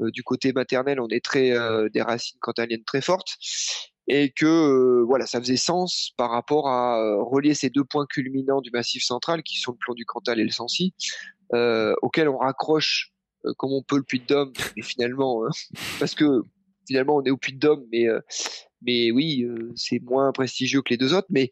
du 0.00 0.24
côté 0.24 0.52
maternel, 0.52 1.00
on 1.00 1.08
est 1.08 1.24
très 1.24 1.52
des 1.90 2.02
racines 2.02 2.40
cantaliennes 2.40 2.84
très 2.84 3.02
fortes 3.02 3.38
et 4.08 4.30
que 4.30 4.46
euh, 4.46 5.04
voilà, 5.06 5.26
ça 5.26 5.38
faisait 5.38 5.56
sens 5.56 6.12
par 6.16 6.30
rapport 6.30 6.68
à 6.68 6.98
euh, 6.98 7.22
relier 7.22 7.54
ces 7.54 7.68
deux 7.68 7.84
points 7.84 8.06
culminants 8.06 8.62
du 8.62 8.70
Massif 8.70 9.04
central, 9.04 9.42
qui 9.42 9.58
sont 9.58 9.72
le 9.72 9.76
plan 9.78 9.94
du 9.94 10.06
Cantal 10.06 10.40
et 10.40 10.44
le 10.44 10.50
Sancy, 10.50 10.94
auquel 12.02 12.28
on 12.28 12.38
raccroche 12.38 13.12
euh, 13.44 13.52
comme 13.56 13.72
on 13.72 13.82
peut 13.82 13.96
le 13.96 14.02
Puy 14.02 14.20
de 14.20 14.26
Dôme, 14.26 14.52
mais 14.76 14.82
finalement, 14.82 15.44
euh, 15.44 15.48
parce 15.98 16.14
que 16.14 16.42
finalement 16.86 17.16
on 17.16 17.24
est 17.24 17.30
au 17.30 17.36
Puy 17.36 17.52
de 17.54 17.58
Dôme, 17.58 17.84
mais 17.92 18.08
euh, 18.08 18.20
mais 18.82 19.10
oui, 19.10 19.44
euh, 19.44 19.72
c'est 19.76 20.00
moins 20.02 20.30
prestigieux 20.32 20.82
que 20.82 20.90
les 20.90 20.96
deux 20.96 21.14
autres, 21.14 21.28
mais 21.30 21.50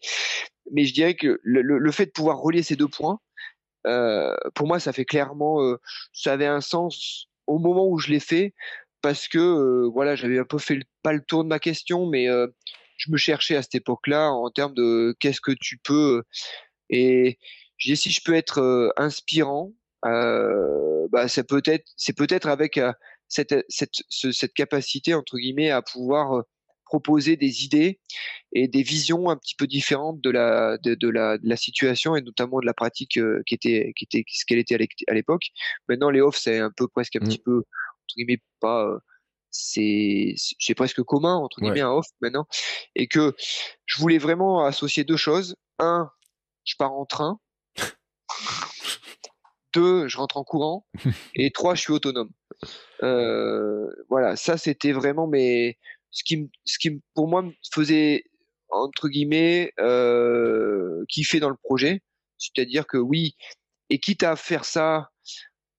mais 0.72 0.84
je 0.84 0.94
dirais 0.94 1.14
que 1.14 1.38
le, 1.42 1.62
le- 1.62 1.78
le 1.78 1.92
fait 1.92 2.06
de 2.06 2.10
pouvoir 2.10 2.38
relier 2.38 2.62
ces 2.62 2.76
deux 2.76 2.88
points, 2.88 3.20
euh, 3.86 4.34
pour 4.54 4.66
moi, 4.66 4.80
ça 4.80 4.92
fait 4.92 5.04
clairement, 5.04 5.62
euh, 5.62 5.76
ça 6.12 6.32
avait 6.32 6.46
un 6.46 6.60
sens 6.60 7.28
au 7.46 7.58
moment 7.58 7.86
où 7.88 7.98
je 7.98 8.08
l'ai 8.10 8.20
fait, 8.20 8.52
parce 9.02 9.28
que 9.28 9.38
euh, 9.38 9.88
voilà, 9.92 10.16
j'avais 10.16 10.38
un 10.38 10.44
peu 10.44 10.58
fait 10.58 10.74
le- 10.76 10.82
pas 11.02 11.12
le 11.12 11.22
tour 11.24 11.44
de 11.44 11.48
ma 11.48 11.60
question, 11.60 12.06
mais 12.06 12.28
euh, 12.28 12.48
je 12.96 13.10
me 13.12 13.16
cherchais 13.16 13.54
à 13.56 13.62
cette 13.62 13.76
époque-là 13.76 14.30
en 14.32 14.50
termes 14.50 14.74
de 14.74 15.14
qu'est-ce 15.20 15.40
que 15.40 15.52
tu 15.60 15.78
peux, 15.78 16.24
et 16.90 17.38
j'ai 17.78 17.94
si 17.96 18.10
je 18.10 18.20
peux 18.24 18.34
être 18.34 18.58
euh, 18.60 18.90
inspirant, 18.96 19.72
euh, 19.72 19.72
bah 21.10 21.28
ça 21.28 21.44
peut 21.44 21.62
être, 21.64 21.86
c'est 21.96 22.16
peut-être 22.16 22.48
avec 22.48 22.78
euh, 22.78 22.92
cette 23.28 23.54
cette 23.68 23.94
ce- 24.08 24.32
cette 24.32 24.52
capacité 24.54 25.14
entre 25.14 25.36
guillemets 25.38 25.70
à 25.70 25.82
pouvoir 25.82 26.36
euh, 26.38 26.42
proposer 26.84 27.36
des 27.36 27.64
idées 27.64 27.98
et 28.52 28.68
des 28.68 28.82
visions 28.82 29.28
un 29.28 29.36
petit 29.36 29.54
peu 29.56 29.66
différentes 29.66 30.20
de 30.20 30.30
la 30.30 30.78
de, 30.78 30.94
de 30.94 31.08
la 31.08 31.36
de 31.38 31.48
la 31.48 31.56
situation 31.56 32.14
et 32.16 32.22
notamment 32.22 32.60
de 32.60 32.66
la 32.66 32.74
pratique 32.74 33.16
euh, 33.18 33.42
qui 33.46 33.54
était 33.56 33.92
qui 33.96 34.04
était 34.04 34.24
ce 34.28 34.44
qu'elle 34.46 34.58
était 34.58 34.76
à 34.76 34.78
l'é- 34.78 34.88
à 35.08 35.14
l'époque. 35.14 35.46
Maintenant 35.88 36.10
les 36.10 36.20
off 36.20 36.36
c'est 36.36 36.58
un 36.60 36.70
peu 36.76 36.86
presque 36.88 37.16
un 37.16 37.20
Mm. 37.20 37.28
petit 37.28 37.38
peu 37.38 37.56
entre 37.58 38.14
guillemets 38.16 38.40
pas 38.60 38.84
euh, 38.86 38.98
c'est 39.50 40.34
c'est 40.36 40.74
presque 40.74 41.02
commun 41.02 41.34
entre 41.34 41.60
Ouais. 41.60 41.68
guillemets 41.68 41.80
un 41.80 41.90
off 41.92 42.06
maintenant 42.20 42.46
et 42.94 43.08
que 43.08 43.34
je 43.86 43.98
voulais 44.00 44.18
vraiment 44.18 44.64
associer 44.64 45.02
deux 45.04 45.16
choses. 45.16 45.56
Un, 45.78 46.08
je 46.64 46.74
pars 46.78 46.92
en 46.92 47.06
train. 47.06 47.38
Deux, 49.76 50.08
je 50.08 50.16
rentre 50.16 50.38
en 50.38 50.44
courant. 50.44 50.86
Et 51.36 51.50
trois, 51.50 51.74
je 51.74 51.82
suis 51.82 51.92
autonome. 51.92 52.30
Euh, 53.02 53.86
voilà, 54.08 54.36
ça 54.36 54.56
c'était 54.56 54.92
vraiment 54.92 55.26
mes 55.26 55.78
ce 56.10 56.24
qui 56.24 56.38
me- 56.38 56.48
ce 56.64 56.78
qui 56.78 57.02
pour 57.14 57.28
moi 57.28 57.42
me 57.42 57.52
faisait 57.72 58.24
entre 58.70 59.08
guillemets 59.08 59.72
euh, 59.78 61.04
kiffer 61.10 61.40
dans 61.40 61.50
le 61.50 61.56
projet, 61.62 62.02
c'est-à-dire 62.38 62.86
que 62.86 62.96
oui, 62.96 63.36
et 63.90 63.98
quitte 64.00 64.22
à 64.22 64.34
faire 64.36 64.64
ça, 64.64 65.10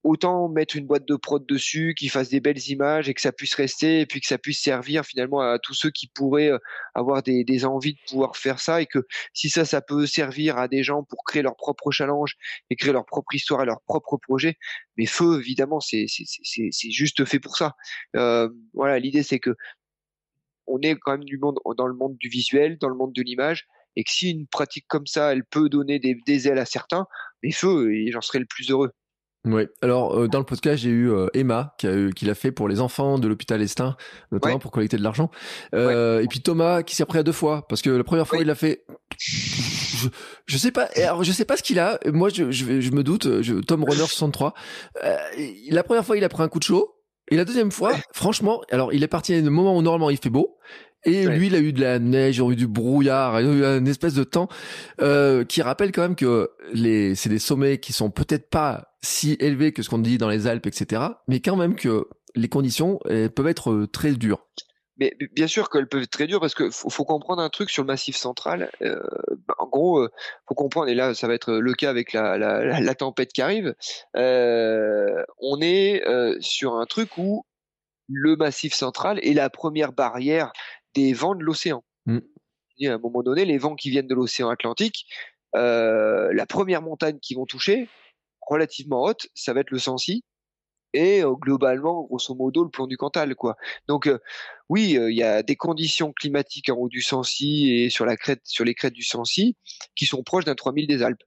autant 0.03 0.47
mettre 0.49 0.75
une 0.75 0.85
boîte 0.85 1.07
de 1.07 1.15
prod 1.15 1.45
dessus, 1.45 1.93
qui 1.97 2.09
fasse 2.09 2.29
des 2.29 2.39
belles 2.39 2.69
images 2.69 3.09
et 3.09 3.13
que 3.13 3.21
ça 3.21 3.31
puisse 3.31 3.55
rester 3.55 4.01
et 4.01 4.05
puis 4.05 4.21
que 4.21 4.27
ça 4.27 4.37
puisse 4.37 4.61
servir 4.61 5.05
finalement 5.05 5.41
à 5.41 5.59
tous 5.59 5.73
ceux 5.73 5.89
qui 5.89 6.07
pourraient 6.07 6.51
euh, 6.51 6.59
avoir 6.93 7.23
des, 7.23 7.65
envies 7.65 7.93
de 7.93 7.99
pouvoir 8.09 8.37
faire 8.37 8.59
ça 8.59 8.81
et 8.81 8.85
que 8.85 8.99
si 9.33 9.49
ça, 9.49 9.65
ça 9.65 9.81
peut 9.81 10.05
servir 10.05 10.57
à 10.57 10.67
des 10.67 10.83
gens 10.83 11.03
pour 11.03 11.23
créer 11.23 11.41
leur 11.41 11.55
propre 11.55 11.91
challenge 11.91 12.35
et 12.69 12.75
créer 12.75 12.93
leur 12.93 13.05
propre 13.05 13.33
histoire 13.35 13.61
et 13.63 13.65
leur 13.65 13.81
propre 13.81 14.17
projet, 14.17 14.55
mais 14.97 15.05
feu 15.05 15.39
évidemment 15.39 15.79
c'est 15.79 16.07
juste 16.89 17.25
fait 17.25 17.39
pour 17.39 17.57
ça. 17.57 17.75
Euh, 18.15 18.49
voilà, 18.73 18.99
l'idée 18.99 19.23
c'est 19.23 19.39
que 19.39 19.55
on 20.67 20.79
est 20.81 20.95
quand 20.95 21.13
même 21.13 21.23
du 21.23 21.37
monde 21.37 21.59
dans 21.77 21.87
le 21.87 21.95
monde 21.95 22.17
du 22.17 22.29
visuel, 22.29 22.77
dans 22.77 22.89
le 22.89 22.95
monde 22.95 23.13
de 23.13 23.21
l'image, 23.21 23.65
et 23.95 24.03
que 24.03 24.11
si 24.11 24.31
une 24.31 24.47
pratique 24.47 24.85
comme 24.87 25.07
ça, 25.07 25.31
elle 25.31 25.45
peut 25.45 25.69
donner 25.69 25.97
des, 25.97 26.15
des 26.25 26.47
ailes 26.47 26.59
à 26.59 26.65
certains, 26.65 27.07
mais 27.41 27.51
feu, 27.51 27.89
j'en 28.11 28.21
serais 28.21 28.39
le 28.39 28.45
plus 28.45 28.69
heureux. 28.69 28.91
Ouais. 29.53 29.69
Alors 29.81 30.17
euh, 30.19 30.27
dans 30.27 30.39
le 30.39 30.45
podcast, 30.45 30.83
j'ai 30.83 30.89
eu 30.89 31.11
euh, 31.11 31.27
Emma 31.33 31.73
qui 31.77 31.87
a 31.87 31.93
eu- 31.95 32.11
qui 32.13 32.25
l'a 32.25 32.35
fait 32.35 32.51
pour 32.51 32.67
les 32.67 32.79
enfants 32.81 33.17
de 33.19 33.27
l'hôpital 33.27 33.61
Estin, 33.61 33.95
notamment 34.31 34.55
Ouais. 34.55 34.59
pour 34.59 34.71
collecter 34.71 34.97
de 34.97 35.03
l'argent. 35.03 35.31
Euh, 35.73 36.21
Et 36.21 36.27
puis 36.27 36.41
Thomas 36.41 36.83
qui 36.83 36.95
s'est 36.95 37.05
pris 37.05 37.19
à 37.19 37.23
deux 37.23 37.31
fois 37.31 37.65
parce 37.67 37.81
que 37.81 37.89
la 37.89 38.03
première 38.03 38.27
fois 38.27 38.37
Oui. 38.39 38.43
il 38.43 38.47
l'a 38.47 38.55
fait. 38.55 38.83
Je, 39.17 40.07
je 40.45 40.57
sais 40.57 40.71
pas. 40.71 40.87
Alors 40.95 41.23
je 41.23 41.31
sais 41.31 41.45
pas 41.45 41.57
ce 41.57 41.63
qu'il 41.63 41.79
a. 41.79 41.99
Moi 42.11 42.29
je, 42.29 42.51
je, 42.51 42.81
je 42.81 42.91
me 42.91 43.03
doute. 43.03 43.41
Je, 43.41 43.55
Tom 43.55 43.83
Runner 43.83 43.97
63. 44.05 44.53
Euh, 45.03 45.17
la 45.69 45.83
première 45.83 46.05
fois 46.05 46.17
il 46.17 46.23
a 46.23 46.29
pris 46.29 46.43
un 46.43 46.47
coup 46.49 46.59
de 46.59 46.63
chaud. 46.63 46.93
Et 47.29 47.35
la 47.35 47.43
deuxième 47.43 47.71
fois, 47.71 47.91
franchement, 48.13 48.61
alors 48.71 48.93
il 48.93 49.03
est 49.03 49.07
parti 49.09 49.33
à 49.33 49.37
un 49.37 49.41
moment 49.41 49.75
où 49.75 49.81
normalement 49.81 50.09
il 50.09 50.15
fait 50.17 50.29
beau. 50.29 50.55
Et 51.07 51.25
Ouais. 51.25 51.37
lui, 51.37 51.47
il 51.47 51.55
a 51.55 51.59
eu 51.59 51.71
de 51.73 51.81
la 51.81 51.99
neige, 51.99 52.37
il 52.37 52.43
a 52.43 52.49
eu 52.51 52.55
du 52.55 52.67
brouillard, 52.67 53.39
il 53.39 53.47
a 53.47 53.51
eu 53.53 53.63
un 53.65 53.85
espèce 53.85 54.13
de 54.13 54.23
temps 54.25 54.49
euh, 55.01 55.45
qui 55.45 55.61
rappelle 55.61 55.91
quand 55.91 56.01
même 56.01 56.15
que 56.15 56.51
les, 56.73 57.15
c'est 57.15 57.29
des 57.29 57.39
sommets 57.39 57.79
qui 57.79 57.93
sont 57.93 58.11
peut-être 58.11 58.49
pas 58.49 58.93
si 59.01 59.37
élevés 59.39 59.71
que 59.71 59.81
ce 59.83 59.89
qu'on 59.89 59.99
dit 59.99 60.17
dans 60.17 60.27
les 60.29 60.47
Alpes, 60.47 60.67
etc. 60.67 61.01
Mais 61.27 61.39
quand 61.39 61.55
même 61.55 61.75
que 61.75 62.07
les 62.35 62.49
conditions 62.49 62.99
elles 63.09 63.31
peuvent 63.31 63.47
être 63.47 63.71
euh, 63.71 63.87
très 63.87 64.11
dures. 64.11 64.45
Mais 64.99 65.15
bien 65.35 65.45
sûr 65.47 65.69
qu'elles 65.69 65.87
peuvent 65.87 66.01
être 66.01 66.09
très 66.09 66.25
dures 66.27 66.39
parce 66.41 66.55
que 66.55 66.71
faut, 66.71 66.89
faut 66.89 67.05
comprendre 67.05 67.41
un 67.41 67.49
truc 67.49 67.69
sur 67.69 67.83
le 67.83 67.87
massif 67.87 68.17
central. 68.17 68.69
Euh, 68.81 68.99
bah, 69.47 69.53
en 69.59 69.67
gros, 69.67 69.99
euh, 69.99 70.09
faut 70.47 70.55
comprendre, 70.55 70.89
et 70.89 70.95
là 70.95 71.13
ça 71.13 71.27
va 71.27 71.35
être 71.35 71.53
le 71.53 71.73
cas 71.73 71.89
avec 71.91 72.13
la, 72.13 72.37
la, 72.37 72.65
la- 72.65 72.79
la 72.81 72.95
tempête 72.95 73.31
qui 73.31 73.41
arrive. 73.43 73.75
Euh, 74.15 75.23
on 75.39 75.59
est 75.61 76.01
sur 76.41 76.75
un 76.75 76.85
truc 76.85 77.17
où 77.17 77.45
le 78.09 78.35
massif 78.37 78.73
central 78.73 79.19
est 79.21 79.33
la 79.33 79.49
première 79.49 79.91
barrière 79.91 80.51
des 80.93 81.13
vents 81.13 81.35
de 81.35 81.43
l'océan. 81.43 81.83
Mm. 82.05 82.19
À 82.85 82.93
un 82.93 82.97
moment 82.99 83.23
donné, 83.23 83.45
les 83.45 83.57
vents 83.57 83.75
qui 83.75 83.89
viennent 83.89 84.07
de 84.07 84.15
l'océan 84.15 84.49
Atlantique, 84.49 85.05
euh, 85.55 86.31
la 86.33 86.45
première 86.45 86.81
montagne 86.81 87.19
qu'ils 87.19 87.37
vont 87.37 87.45
toucher, 87.45 87.89
relativement 88.41 89.03
haute, 89.03 89.27
ça 89.33 89.53
va 89.53 89.61
être 89.61 89.71
le 89.71 89.79
Sancy. 89.79 90.23
Et 90.93 91.21
euh, 91.21 91.33
globalement, 91.33 92.03
grosso 92.03 92.33
modo, 92.33 92.63
le 92.63 92.69
plan 92.69 92.87
du 92.87 92.97
Cantal, 92.97 93.35
quoi. 93.35 93.57
Donc, 93.87 94.07
euh, 94.07 94.19
oui, 94.69 94.97
euh, 94.97 95.11
il 95.11 95.17
y 95.17 95.23
a 95.23 95.43
des 95.43 95.55
conditions 95.55 96.13
climatiques 96.13 96.69
en 96.69 96.75
haut 96.75 96.89
du 96.89 97.01
Sancy 97.01 97.71
et 97.71 97.89
sur 97.89 98.05
la 98.05 98.15
crête, 98.15 98.41
sur 98.45 98.63
les 98.63 98.73
crêtes 98.73 98.93
du 98.93 99.03
Sancy, 99.03 99.57
qui 99.95 100.05
sont 100.05 100.23
proches 100.23 100.45
d'un 100.45 100.55
3000 100.55 100.87
des 100.87 101.03
Alpes. 101.03 101.23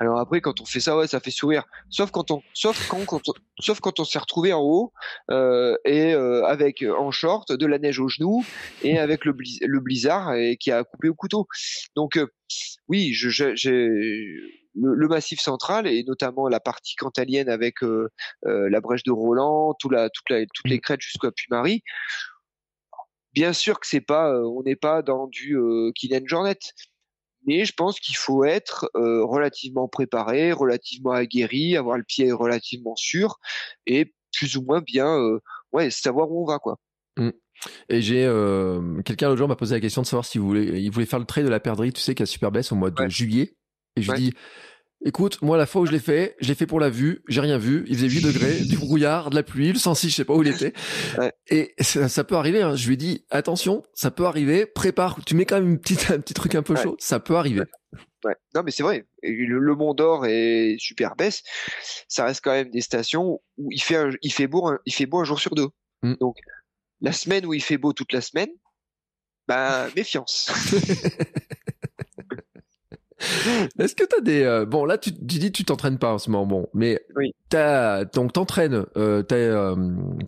Alors 0.00 0.18
après, 0.18 0.40
quand 0.40 0.62
on 0.62 0.64
fait 0.64 0.80
ça, 0.80 0.96
ouais, 0.96 1.06
ça 1.06 1.20
fait 1.20 1.30
sourire. 1.30 1.64
Sauf 1.90 2.10
quand 2.10 2.30
on, 2.30 2.42
sauf 2.54 2.88
quand, 2.88 3.04
on- 3.12 3.20
sauf 3.60 3.80
quand 3.80 4.00
on 4.00 4.04
s'est 4.04 4.18
retrouvé 4.18 4.54
en 4.54 4.62
haut 4.62 4.92
euh, 5.30 5.76
et 5.84 6.14
euh, 6.14 6.42
avec 6.46 6.82
euh, 6.82 6.96
en 6.96 7.10
short, 7.10 7.52
de 7.52 7.66
la 7.66 7.78
neige 7.78 8.00
aux 8.00 8.08
genoux 8.08 8.42
et 8.82 8.98
avec 8.98 9.26
le, 9.26 9.34
blizzard 9.80 10.34
et 10.34 10.56
qui 10.56 10.72
a 10.72 10.84
coupé 10.84 11.10
au 11.10 11.14
couteau. 11.14 11.46
Donc 11.96 12.16
euh, 12.16 12.26
oui, 12.88 13.12
j'ai 13.12 13.52
le, 14.74 14.94
le 14.94 15.08
massif 15.08 15.38
central 15.38 15.86
et 15.86 16.02
notamment 16.04 16.48
la 16.48 16.60
partie 16.60 16.94
cantalienne 16.94 17.50
avec 17.50 17.82
euh, 17.82 18.08
euh, 18.46 18.70
la 18.70 18.80
brèche 18.80 19.02
de 19.02 19.12
Roland, 19.12 19.74
tout 19.78 19.90
la, 19.90 20.08
toute 20.08 20.30
la, 20.30 20.46
toutes 20.46 20.68
les 20.70 20.80
crêtes 20.80 21.02
jusqu'à 21.02 21.30
Puy-Marie. 21.30 21.82
Bien 23.32 23.52
sûr 23.52 23.78
que 23.78 23.86
c'est 23.86 24.00
pas, 24.00 24.32
euh, 24.32 24.42
on 24.44 24.62
n'est 24.64 24.76
pas 24.76 25.02
dans 25.02 25.28
du 25.28 25.56
euh, 25.56 25.92
Kylian 25.94 26.22
Jornet, 26.24 26.58
mais 27.46 27.64
je 27.64 27.72
pense 27.72 28.00
qu'il 28.00 28.16
faut 28.16 28.44
être 28.44 28.90
euh, 28.96 29.24
relativement 29.24 29.88
préparé, 29.88 30.52
relativement 30.52 31.12
aguerri, 31.12 31.76
avoir 31.76 31.96
le 31.96 32.04
pied 32.04 32.32
relativement 32.32 32.96
sûr 32.96 33.38
et 33.86 34.14
plus 34.32 34.56
ou 34.56 34.62
moins 34.62 34.80
bien, 34.80 35.18
euh, 35.18 35.40
ouais, 35.72 35.90
savoir 35.90 36.30
où 36.30 36.42
on 36.42 36.46
va 36.46 36.58
quoi. 36.58 36.78
Et 37.88 38.00
j'ai 38.00 38.24
euh, 38.24 39.02
quelqu'un 39.02 39.28
l'autre 39.28 39.38
jour 39.38 39.48
m'a 39.48 39.56
posé 39.56 39.74
la 39.74 39.80
question 39.80 40.02
de 40.02 40.06
savoir 40.06 40.24
s'il 40.24 40.40
voulait, 40.40 40.82
il 40.82 40.90
voulait 40.90 41.06
faire 41.06 41.18
le 41.18 41.26
trait 41.26 41.42
de 41.42 41.48
la 41.48 41.60
perdrix, 41.60 41.92
tu 41.92 42.00
sais, 42.00 42.14
qui 42.14 42.22
a 42.22 42.26
super 42.26 42.50
baisse 42.50 42.72
au 42.72 42.74
mois 42.76 42.90
de 42.90 43.02
Ouais. 43.02 43.10
juillet. 43.10 43.54
Et 43.96 44.02
je 44.02 44.12
lui 44.12 44.18
dis, 44.18 44.32
écoute, 45.04 45.40
moi 45.42 45.56
la 45.56 45.66
fois 45.66 45.82
où 45.82 45.86
je 45.86 45.92
l'ai 45.92 45.98
fait, 45.98 46.36
je 46.40 46.48
l'ai 46.48 46.54
fait 46.54 46.66
pour 46.66 46.80
la 46.80 46.90
vue, 46.90 47.22
j'ai 47.28 47.40
rien 47.40 47.58
vu, 47.58 47.84
il 47.88 47.96
faisait 47.96 48.08
8 48.08 48.20
degrés, 48.24 48.60
du 48.60 48.76
brouillard, 48.76 49.30
de 49.30 49.34
la 49.36 49.42
pluie, 49.42 49.72
le 49.72 49.78
106, 49.78 50.10
je 50.10 50.14
sais 50.16 50.24
pas 50.24 50.34
où 50.34 50.42
il 50.42 50.48
était. 50.48 50.72
Ouais. 51.18 51.32
Et 51.48 51.74
ça, 51.80 52.08
ça 52.08 52.24
peut 52.24 52.36
arriver. 52.36 52.62
Hein. 52.62 52.76
Je 52.76 52.86
lui 52.86 52.94
ai 52.94 52.96
dit, 52.96 53.24
attention, 53.30 53.82
ça 53.94 54.10
peut 54.10 54.24
arriver, 54.26 54.66
prépare, 54.66 55.18
tu 55.24 55.34
mets 55.34 55.44
quand 55.46 55.56
même 55.60 55.70
une 55.70 55.80
petite, 55.80 56.10
un 56.10 56.20
petit 56.20 56.34
truc 56.34 56.54
un 56.54 56.62
peu 56.62 56.74
Ouais. 56.74 56.82
chaud, 56.82 56.96
ça 56.98 57.18
peut 57.20 57.36
arriver. 57.36 57.62
Ouais. 58.24 58.34
Non, 58.54 58.62
mais 58.62 58.70
c'est 58.70 58.82
vrai. 58.82 59.06
Le, 59.22 59.58
le 59.58 59.74
Mont 59.74 59.94
d'Or 59.94 60.26
et 60.26 60.76
Super 60.78 61.16
Baisse, 61.16 61.42
ça 62.06 62.24
reste 62.26 62.42
quand 62.44 62.52
même 62.52 62.70
des 62.70 62.82
stations 62.82 63.40
où 63.56 63.68
il 63.72 63.80
fait, 63.80 63.96
un- 63.96 64.10
il 64.22 64.32
fait 64.32 64.46
beau, 64.46 64.66
un, 64.68 64.78
il 64.84 64.92
fait 64.92 65.06
beau 65.06 65.20
un 65.20 65.24
jour 65.24 65.40
sur 65.40 65.54
deux. 65.54 65.68
Mm. 66.02 66.14
Donc, 66.20 66.36
la 67.00 67.12
semaine 67.12 67.46
où 67.46 67.54
il 67.54 67.62
fait 67.62 67.78
beau 67.78 67.92
toute 67.94 68.12
la 68.12 68.20
semaine, 68.20 68.50
bah, 69.48 69.88
méfiance. 69.96 70.52
Est-ce 73.78 73.94
que 73.94 74.04
tu 74.04 74.16
as 74.16 74.20
des 74.20 74.42
euh, 74.42 74.64
bon 74.66 74.84
là 74.84 74.98
tu, 74.98 75.12
tu 75.12 75.38
dis 75.38 75.52
tu 75.52 75.64
t'entraînes 75.64 75.98
pas 75.98 76.14
en 76.14 76.18
ce 76.18 76.30
moment 76.30 76.46
bon 76.46 76.68
mais 76.74 77.00
oui. 77.16 77.34
t'as 77.48 78.04
donc 78.04 78.32
t'entraînes 78.32 78.86
euh, 78.96 79.22
t'as 79.22 79.36
euh, 79.36 79.76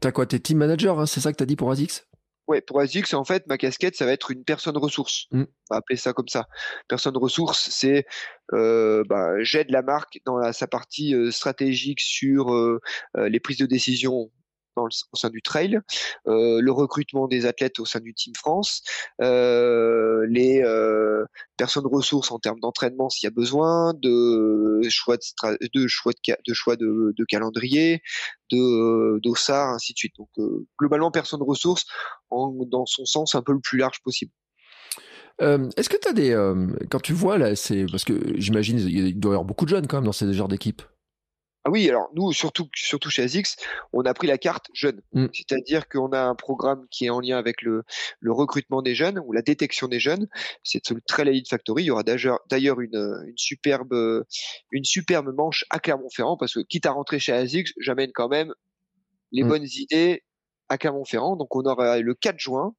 as 0.02 0.12
quoi 0.12 0.26
t'es 0.26 0.38
team 0.38 0.58
manager 0.58 0.98
hein, 0.98 1.06
c'est 1.06 1.20
ça 1.20 1.32
que 1.32 1.36
t'as 1.36 1.46
dit 1.46 1.56
pour 1.56 1.70
Azix 1.70 2.06
Ouais, 2.48 2.60
pour 2.60 2.80
Azix, 2.80 3.14
en 3.14 3.24
fait, 3.24 3.46
ma 3.46 3.56
casquette, 3.56 3.94
ça 3.94 4.04
va 4.04 4.10
être 4.10 4.32
une 4.32 4.42
personne 4.42 4.76
ressource. 4.76 5.26
Mm. 5.30 5.42
On 5.42 5.74
va 5.74 5.76
appeler 5.78 5.96
ça 5.96 6.12
comme 6.12 6.26
ça. 6.26 6.48
Personne 6.88 7.16
ressource, 7.16 7.70
c'est 7.70 8.04
euh, 8.52 9.04
bah, 9.08 9.40
j'aide 9.42 9.70
la 9.70 9.80
marque 9.80 10.20
dans 10.26 10.36
la, 10.36 10.52
sa 10.52 10.66
partie 10.66 11.14
stratégique 11.30 12.00
sur 12.00 12.52
les 13.14 13.40
prises 13.40 13.58
de 13.58 13.66
décision 13.66 14.30
au 14.76 15.16
sein 15.16 15.30
du 15.30 15.42
trail, 15.42 15.80
euh, 16.26 16.60
le 16.60 16.72
recrutement 16.72 17.28
des 17.28 17.46
athlètes 17.46 17.78
au 17.78 17.84
sein 17.84 18.00
du 18.00 18.14
Team 18.14 18.32
France, 18.34 18.82
euh, 19.20 20.26
les 20.28 20.62
euh, 20.62 21.24
personnes 21.56 21.86
ressources 21.86 22.30
en 22.30 22.38
termes 22.38 22.60
d'entraînement 22.60 23.08
s'il 23.10 23.26
y 23.26 23.28
a 23.28 23.34
besoin, 23.34 23.92
de 23.94 24.80
choix 24.88 25.16
de, 25.16 25.86
choix 25.86 26.12
de, 26.12 26.54
choix 26.54 26.76
de, 26.76 27.24
calendrier, 27.28 28.02
de 28.50 29.20
d'OSAR, 29.22 29.70
ainsi 29.70 29.92
de 29.92 29.98
suite. 29.98 30.14
Donc 30.18 30.30
globalement 30.78 31.10
personnes 31.10 31.42
ressources 31.42 31.84
dans 32.30 32.86
son 32.86 33.04
sens 33.04 33.34
un 33.34 33.42
peu 33.42 33.52
le 33.52 33.60
plus 33.60 33.78
large 33.78 34.00
possible. 34.02 34.32
Est-ce 35.40 35.88
que 35.88 35.96
tu 35.96 36.08
as 36.08 36.12
des 36.12 36.86
quand 36.90 37.00
tu 37.00 37.12
vois 37.12 37.36
là 37.36 37.56
c'est 37.56 37.86
parce 37.90 38.04
que 38.04 38.14
j'imagine 38.38 38.78
il 38.78 39.18
doit 39.18 39.32
y 39.32 39.34
avoir 39.34 39.44
beaucoup 39.44 39.64
de 39.64 39.70
jeunes 39.70 39.86
quand 39.88 39.96
même 39.96 40.04
dans 40.04 40.12
ces 40.12 40.32
genres 40.32 40.48
d'équipes 40.48 40.82
Ah 41.64 41.70
oui, 41.70 41.88
alors 41.88 42.10
nous, 42.14 42.32
surtout, 42.32 42.68
surtout 42.74 43.08
chez 43.08 43.22
ASICS, 43.22 43.56
on 43.92 44.02
a 44.02 44.14
pris 44.14 44.26
la 44.26 44.36
carte 44.36 44.66
jeune. 44.74 45.00
Mm. 45.12 45.26
C'est-à-dire 45.32 45.88
qu'on 45.88 46.08
a 46.08 46.20
un 46.20 46.34
programme 46.34 46.86
qui 46.90 47.06
est 47.06 47.10
en 47.10 47.20
lien 47.20 47.38
avec 47.38 47.62
le, 47.62 47.84
le 48.20 48.32
recrutement 48.32 48.82
des 48.82 48.94
jeunes 48.96 49.20
ou 49.24 49.32
la 49.32 49.42
détection 49.42 49.86
des 49.86 50.00
jeunes. 50.00 50.26
C'est 50.64 50.90
le 50.90 51.00
Trail 51.06 51.28
Elite 51.28 51.48
Factory. 51.48 51.84
Il 51.84 51.86
y 51.86 51.90
aura 51.92 52.02
d'ailleurs 52.02 52.40
d'ailleurs 52.50 52.80
une, 52.80 53.24
une, 53.28 53.36
superbe, 53.38 54.24
une 54.72 54.84
superbe 54.84 55.32
manche 55.36 55.64
à 55.70 55.78
Clermont-Ferrand 55.78 56.36
parce 56.36 56.54
que 56.54 56.60
quitte 56.60 56.86
à 56.86 56.90
rentrer 56.90 57.20
chez 57.20 57.32
ASICS, 57.32 57.72
j'amène 57.78 58.10
quand 58.12 58.28
même 58.28 58.52
les 59.30 59.44
Mm. 59.44 59.48
bonnes 59.48 59.66
idées 59.76 60.22
à 60.68 60.78
Clermont-Ferrand. 60.78 61.36
Donc 61.36 61.54
on 61.54 61.62
aura 61.62 61.98
le 62.00 62.14
4 62.14 62.38
juin 62.40 62.74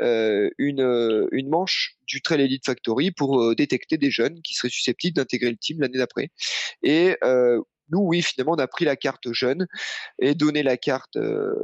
euh, 0.00 0.50
une, 0.58 0.80
euh, 0.80 1.28
une 1.32 1.48
manche 1.48 1.96
du 2.06 2.22
Trail 2.22 2.42
Elite 2.42 2.64
Factory 2.66 3.10
pour 3.10 3.40
euh, 3.42 3.54
détecter 3.54 3.96
des 3.98 4.10
jeunes 4.10 4.40
qui 4.42 4.54
seraient 4.54 4.68
susceptibles 4.70 5.16
d'intégrer 5.16 5.50
le 5.50 5.56
team 5.56 5.80
l'année 5.80 5.98
d'après. 5.98 6.30
Et 6.82 7.16
euh, 7.24 7.60
nous, 7.90 8.00
oui, 8.00 8.22
finalement, 8.22 8.52
on 8.52 8.58
a 8.58 8.66
pris 8.66 8.84
la 8.84 8.96
carte 8.96 9.32
jeune 9.32 9.66
et 10.20 10.34
donné 10.34 10.62
la 10.62 10.76
carte, 10.76 11.16
euh, 11.16 11.54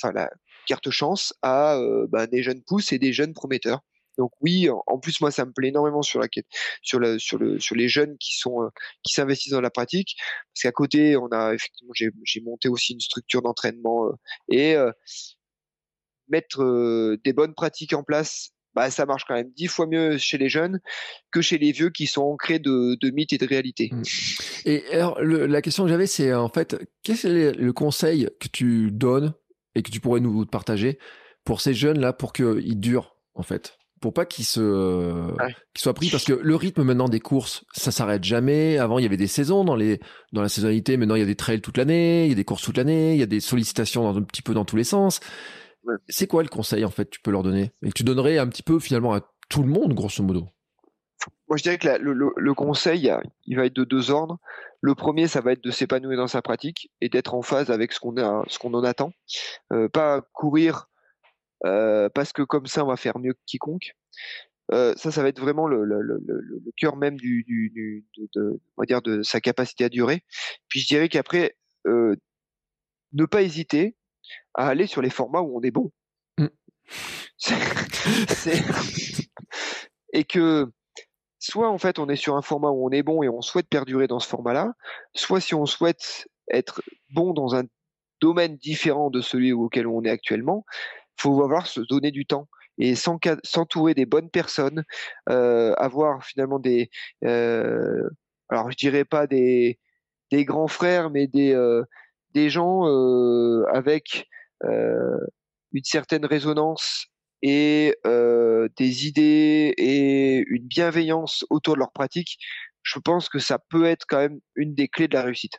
enfin 0.00 0.12
la 0.12 0.30
carte 0.66 0.90
chance 0.90 1.34
à 1.42 1.76
euh, 1.76 2.06
bah, 2.08 2.26
des 2.26 2.42
jeunes 2.42 2.62
pousses 2.62 2.92
et 2.92 2.98
des 2.98 3.12
jeunes 3.12 3.34
prometteurs. 3.34 3.80
Donc 4.18 4.32
oui, 4.40 4.68
en, 4.86 4.98
plus 4.98 5.20
moi 5.20 5.30
ça 5.30 5.44
me 5.44 5.52
plaît 5.52 5.68
énormément 5.68 6.00
sur 6.00 6.20
la 6.20 6.28
sur 6.82 7.00
sur 7.20 7.38
le, 7.38 7.60
sur 7.60 7.76
les 7.76 7.88
jeunes 7.88 8.16
qui 8.18 8.32
sont, 8.38 8.62
euh, 8.62 8.68
qui 9.02 9.12
s'investissent 9.12 9.52
dans 9.52 9.60
la 9.60 9.70
pratique, 9.70 10.16
parce 10.54 10.62
qu'à 10.62 10.72
côté 10.72 11.16
on 11.18 11.28
a 11.32 11.52
effectivement 11.54 11.92
j'ai, 11.94 12.40
monté 12.40 12.68
aussi 12.70 12.94
une 12.94 13.00
structure 13.00 13.42
d'entraînement 13.42 14.08
et 14.48 14.74
mettre 16.28 17.16
des 17.24 17.32
bonnes 17.34 17.54
pratiques 17.54 17.92
en 17.92 18.02
place. 18.02 18.55
Bah, 18.76 18.90
ça 18.90 19.06
marche 19.06 19.24
quand 19.26 19.34
même 19.34 19.50
dix 19.56 19.68
fois 19.68 19.86
mieux 19.86 20.18
chez 20.18 20.36
les 20.36 20.50
jeunes 20.50 20.80
que 21.32 21.40
chez 21.40 21.56
les 21.56 21.72
vieux 21.72 21.88
qui 21.88 22.06
sont 22.06 22.22
ancrés 22.22 22.58
de, 22.58 22.96
de 23.00 23.10
mythes 23.10 23.32
et 23.32 23.38
de 23.38 23.46
réalité. 23.46 23.88
Mm. 23.90 24.02
Et 24.66 24.84
alors, 24.92 25.18
le, 25.22 25.46
la 25.46 25.62
question 25.62 25.84
que 25.84 25.88
j'avais, 25.88 26.06
c'est 26.06 26.34
en 26.34 26.50
fait, 26.50 26.76
quel 27.02 27.16
est 27.36 27.52
le 27.52 27.72
conseil 27.72 28.28
que 28.38 28.48
tu 28.48 28.90
donnes 28.92 29.32
et 29.74 29.82
que 29.82 29.90
tu 29.90 29.98
pourrais 30.00 30.20
nous 30.20 30.44
partager 30.44 30.98
pour 31.42 31.62
ces 31.62 31.72
jeunes-là 31.72 32.12
pour 32.12 32.34
qu'ils 32.34 32.78
durent, 32.78 33.16
en 33.34 33.42
fait? 33.42 33.78
Pour 34.02 34.12
pas 34.12 34.26
qu'ils 34.26 34.44
se 34.44 34.60
Ouais. 34.60 35.54
qu'ils 35.74 35.82
soient 35.82 35.94
pris 35.94 36.10
parce 36.10 36.24
que 36.24 36.34
le 36.34 36.54
rythme 36.54 36.82
maintenant 36.82 37.08
des 37.08 37.18
courses 37.18 37.64
ça 37.72 37.90
s'arrête 37.90 38.22
jamais 38.22 38.76
avant 38.76 38.98
il 38.98 39.02
y 39.02 39.06
avait 39.06 39.16
des 39.16 39.26
saisons 39.26 39.64
dans 39.64 39.74
les 39.74 40.00
dans 40.32 40.42
la 40.42 40.50
saisonnalité 40.50 40.98
maintenant 40.98 41.14
il 41.14 41.20
y 41.20 41.22
a 41.22 41.26
des 41.26 41.34
trails 41.34 41.62
toute 41.62 41.78
l'année 41.78 42.24
il 42.26 42.28
y 42.28 42.32
a 42.32 42.34
des 42.34 42.44
courses 42.44 42.62
toute 42.62 42.76
l'année 42.76 43.14
il 43.14 43.18
y 43.18 43.22
a 43.22 43.26
des 43.26 43.40
sollicitations 43.40 44.02
dans, 44.02 44.18
un 44.18 44.22
petit 44.22 44.42
peu 44.42 44.52
dans 44.52 44.66
tous 44.66 44.76
les 44.76 44.84
sens. 44.84 45.20
C'est 46.08 46.26
quoi 46.26 46.42
le 46.42 46.48
conseil 46.48 46.84
en 46.84 46.90
fait 46.90 47.04
que 47.06 47.10
tu 47.10 47.20
peux 47.20 47.30
leur 47.30 47.42
donner? 47.42 47.72
Et 47.82 47.88
que 47.88 47.94
tu 47.94 48.04
donnerais 48.04 48.38
un 48.38 48.48
petit 48.48 48.62
peu 48.62 48.78
finalement 48.78 49.14
à 49.14 49.20
tout 49.48 49.62
le 49.62 49.68
monde 49.68 49.94
grosso 49.94 50.22
modo? 50.22 50.48
Moi, 51.48 51.56
je 51.56 51.62
dirais 51.62 51.78
que 51.78 51.86
la- 51.86 51.98
le, 51.98 52.12
le- 52.12 52.32
le 52.36 52.54
conseil, 52.54 53.10
il 53.46 53.56
va 53.56 53.66
être 53.66 53.74
de 53.76 53.84
deux 53.84 54.10
ordres. 54.10 54.38
Le 54.80 54.94
premier, 54.94 55.28
ça 55.28 55.40
va 55.40 55.52
être 55.52 55.62
de 55.62 55.70
s'épanouir 55.70 56.16
dans 56.18 56.26
sa 56.26 56.42
pratique 56.42 56.90
et 57.00 57.08
d'être 57.08 57.34
en 57.34 57.42
phase 57.42 57.70
avec 57.70 57.92
ce 57.92 58.00
qu'on 58.00 58.16
a, 58.18 58.42
ce 58.48 58.58
qu'on 58.58 58.74
en 58.74 58.84
attend. 58.84 59.12
Euh, 59.72 59.88
pas 59.88 60.22
courir 60.32 60.88
euh, 61.64 62.08
parce 62.14 62.32
que 62.32 62.42
comme 62.42 62.66
ça, 62.66 62.84
on 62.84 62.88
va 62.88 62.96
faire 62.96 63.18
mieux 63.18 63.32
que 63.32 63.40
quiconque. 63.46 63.92
Euh, 64.72 64.94
ça, 64.96 65.12
ça 65.12 65.22
va 65.22 65.28
être 65.28 65.40
vraiment 65.40 65.68
le, 65.68 65.84
le, 65.84 66.00
le, 66.02 66.18
le- 66.26 66.40
le 66.64 66.72
cœur 66.76 66.96
même 66.96 67.16
du, 67.16 67.44
du, 67.44 67.70
du- 67.70 68.04
de, 68.18 68.28
de- 68.34 68.60
on 68.76 68.82
va 68.82 68.86
dire 68.86 69.00
de 69.00 69.22
sa 69.22 69.40
capacité 69.40 69.84
à 69.84 69.88
durer. 69.88 70.22
Puis 70.68 70.80
je 70.80 70.86
dirais 70.88 71.08
qu'après, 71.08 71.56
euh, 71.86 72.16
ne 73.12 73.24
pas 73.24 73.42
hésiter 73.42 73.96
à 74.54 74.68
aller 74.68 74.86
sur 74.86 75.02
les 75.02 75.10
formats 75.10 75.40
où 75.40 75.58
on 75.58 75.62
est 75.62 75.70
bon. 75.70 75.90
Mm. 76.38 76.46
Et 80.12 80.24
que 80.24 80.70
soit 81.38 81.68
en 81.68 81.78
fait 81.78 81.98
on 81.98 82.08
est 82.08 82.16
sur 82.16 82.36
un 82.36 82.42
format 82.42 82.70
où 82.70 82.86
on 82.86 82.90
est 82.90 83.02
bon 83.02 83.22
et 83.22 83.28
on 83.28 83.42
souhaite 83.42 83.68
perdurer 83.68 84.06
dans 84.06 84.20
ce 84.20 84.28
format-là, 84.28 84.72
soit 85.14 85.40
si 85.40 85.54
on 85.54 85.66
souhaite 85.66 86.28
être 86.50 86.82
bon 87.10 87.32
dans 87.32 87.54
un 87.54 87.64
domaine 88.20 88.56
différent 88.56 89.10
de 89.10 89.20
celui 89.20 89.52
auquel 89.52 89.86
on 89.86 90.02
est 90.02 90.10
actuellement, 90.10 90.64
faut 91.16 91.42
avoir 91.42 91.66
se 91.66 91.80
donner 91.80 92.10
du 92.10 92.26
temps 92.26 92.48
et 92.78 92.94
s'entourer 92.94 93.94
des 93.94 94.06
bonnes 94.06 94.30
personnes, 94.30 94.84
euh, 95.30 95.74
avoir 95.74 96.24
finalement 96.24 96.58
des, 96.58 96.90
euh, 97.24 98.08
alors 98.48 98.70
je 98.70 98.76
dirais 98.76 99.04
pas 99.04 99.26
des 99.26 99.78
des 100.30 100.44
grands 100.44 100.68
frères, 100.68 101.10
mais 101.10 101.26
des 101.26 101.52
euh, 101.54 101.84
des 102.36 102.50
gens 102.50 102.86
euh, 102.86 103.64
avec 103.72 104.28
euh, 104.64 105.18
une 105.72 105.84
certaine 105.84 106.26
résonance 106.26 107.06
et 107.40 107.96
euh, 108.06 108.68
des 108.76 109.06
idées 109.06 109.72
et 109.78 110.44
une 110.48 110.66
bienveillance 110.66 111.46
autour 111.48 111.74
de 111.74 111.78
leur 111.80 111.92
pratique, 111.92 112.36
je 112.82 112.98
pense 112.98 113.30
que 113.30 113.38
ça 113.38 113.58
peut 113.58 113.86
être 113.86 114.04
quand 114.06 114.18
même 114.18 114.38
une 114.54 114.74
des 114.74 114.86
clés 114.86 115.08
de 115.08 115.14
la 115.14 115.22
réussite. 115.22 115.54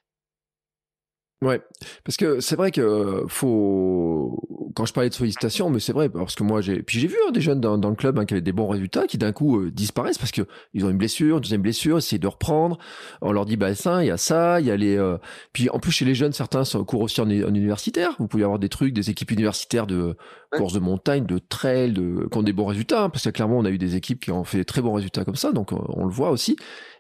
Ouais, 1.44 1.62
parce 2.04 2.18
que 2.18 2.40
c'est 2.40 2.56
vrai 2.56 2.72
que 2.72 2.82
euh, 2.82 3.28
faut 3.28 4.40
quand 4.76 4.88
je 4.88 4.94
parlais 4.94 5.10
de 5.10 5.14
sollicitation, 5.14 5.70
mais 5.70 5.80
c'est 5.80 5.94
vrai 5.94 6.10
parce 6.10 6.34
que 6.34 6.42
moi 6.42 6.62
j'ai 6.62 6.82
puis 6.82 7.00
j'ai 7.00 7.08
vu 7.08 7.16
hein, 7.28 7.32
des 7.32 7.42
jeunes 7.42 7.62
dans, 7.62 7.78
dans 7.78 7.92
le 7.92 7.96
club 7.96 8.18
hein, 8.18 8.26
qui 8.26 8.34
avaient 8.34 8.42
des 8.42 8.54
bons 8.54 8.68
résultats 8.68 9.06
qui 9.06 9.20
d'un 9.20 9.32
coup 9.34 9.60
euh, 9.60 9.70
disparaissent 9.70 10.18
parce 10.18 10.32
que 10.32 10.42
ils 10.74 10.84
ont 10.84 10.90
une 10.90 10.98
blessure, 10.98 11.36
une 11.36 11.42
deuxième 11.42 11.62
blessure, 11.62 12.00
essayent 12.00 12.18
de 12.18 12.26
reprendre. 12.26 12.80
On 13.22 13.32
leur 13.32 13.46
dit 13.46 13.56
bah 13.56 13.76
ça, 13.76 14.04
il 14.04 14.08
y 14.08 14.12
a 14.12 14.18
ça, 14.18 14.60
il 14.62 14.66
y 14.66 14.72
a 14.72 14.78
les 14.78 14.98
euh, 14.98 15.20
puis 15.54 15.70
en 15.70 15.78
plus 15.78 15.92
chez 15.92 16.06
les 16.06 16.16
jeunes 16.16 16.34
certains 16.34 16.64
sont 16.64 16.84
courent 16.84 17.02
aussi 17.04 17.22
en, 17.22 17.26
en 17.30 17.54
universitaire. 17.54 18.16
Vous 18.18 18.28
pouvez 18.28 18.44
avoir 18.44 18.58
des 18.58 18.70
trucs, 18.70 18.94
des 18.94 19.12
équipes 19.12 19.30
universitaires 19.30 19.86
de 19.86 20.18
Ouais. 20.54 20.60
courses 20.60 20.72
de 20.72 20.80
montagne, 20.80 21.26
de 21.26 21.40
trail, 21.40 21.92
de 21.92 22.26
qui 22.32 22.38
ont 22.38 22.42
des 22.42 22.54
bons 22.54 22.68
résultats 22.68 23.04
hein, 23.04 23.10
parce 23.10 23.26
que 23.26 23.30
clairement 23.32 23.58
on 23.58 23.66
a 23.66 23.70
eu 23.70 23.78
des 23.78 23.98
équipes 23.98 24.22
qui 24.22 24.32
ont 24.32 24.46
fait 24.46 24.60
des 24.60 24.66
très 24.66 24.82
bons 24.82 24.94
résultats 24.94 25.26
comme 25.26 25.36
ça, 25.36 25.52
donc 25.52 25.74
euh, 25.74 25.76
on 25.90 26.06
le 26.06 26.12
voit 26.12 26.32
aussi. 26.32 26.56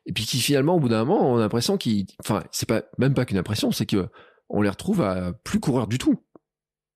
Et 0.07 0.13
puis 0.13 0.25
qui 0.25 0.39
finalement 0.39 0.75
au 0.75 0.79
bout 0.79 0.89
d'un 0.89 1.05
moment 1.05 1.31
on 1.33 1.37
a 1.37 1.41
l'impression 1.41 1.77
qu'ils, 1.77 2.05
enfin 2.21 2.43
c'est 2.51 2.67
pas 2.67 2.81
même 2.97 3.13
pas 3.13 3.25
qu'une 3.25 3.37
impression, 3.37 3.71
c'est 3.71 3.85
que 3.85 4.07
on 4.49 4.61
les 4.61 4.69
retrouve 4.69 5.01
à 5.01 5.33
plus 5.43 5.59
courir 5.59 5.85
du 5.87 5.97
tout. 5.99 6.23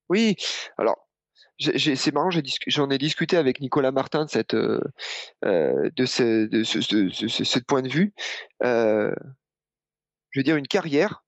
Oui, 0.09 0.35
alors 0.77 1.07
c'est 1.59 2.11
marrant, 2.13 2.31
j'en 2.67 2.89
ai 2.89 2.97
discuté 2.97 3.37
avec 3.37 3.59
Nicolas 3.59 3.91
Martin 3.91 4.25
de 4.25 4.29
cette 4.31 4.55
euh, 4.55 4.81
euh, 5.45 5.89
de 5.95 6.05
ce 6.05 6.47
de 6.47 6.63
ce, 6.63 6.77
de 6.79 7.09
ce- 7.09 7.27
ce- 7.27 7.43
ce 7.43 7.59
point 7.59 7.81
de 7.83 7.89
vue. 7.89 8.13
Euh, 8.63 9.13
je 10.31 10.39
veux 10.39 10.43
dire 10.43 10.55
une 10.55 10.67
carrière, 10.67 11.23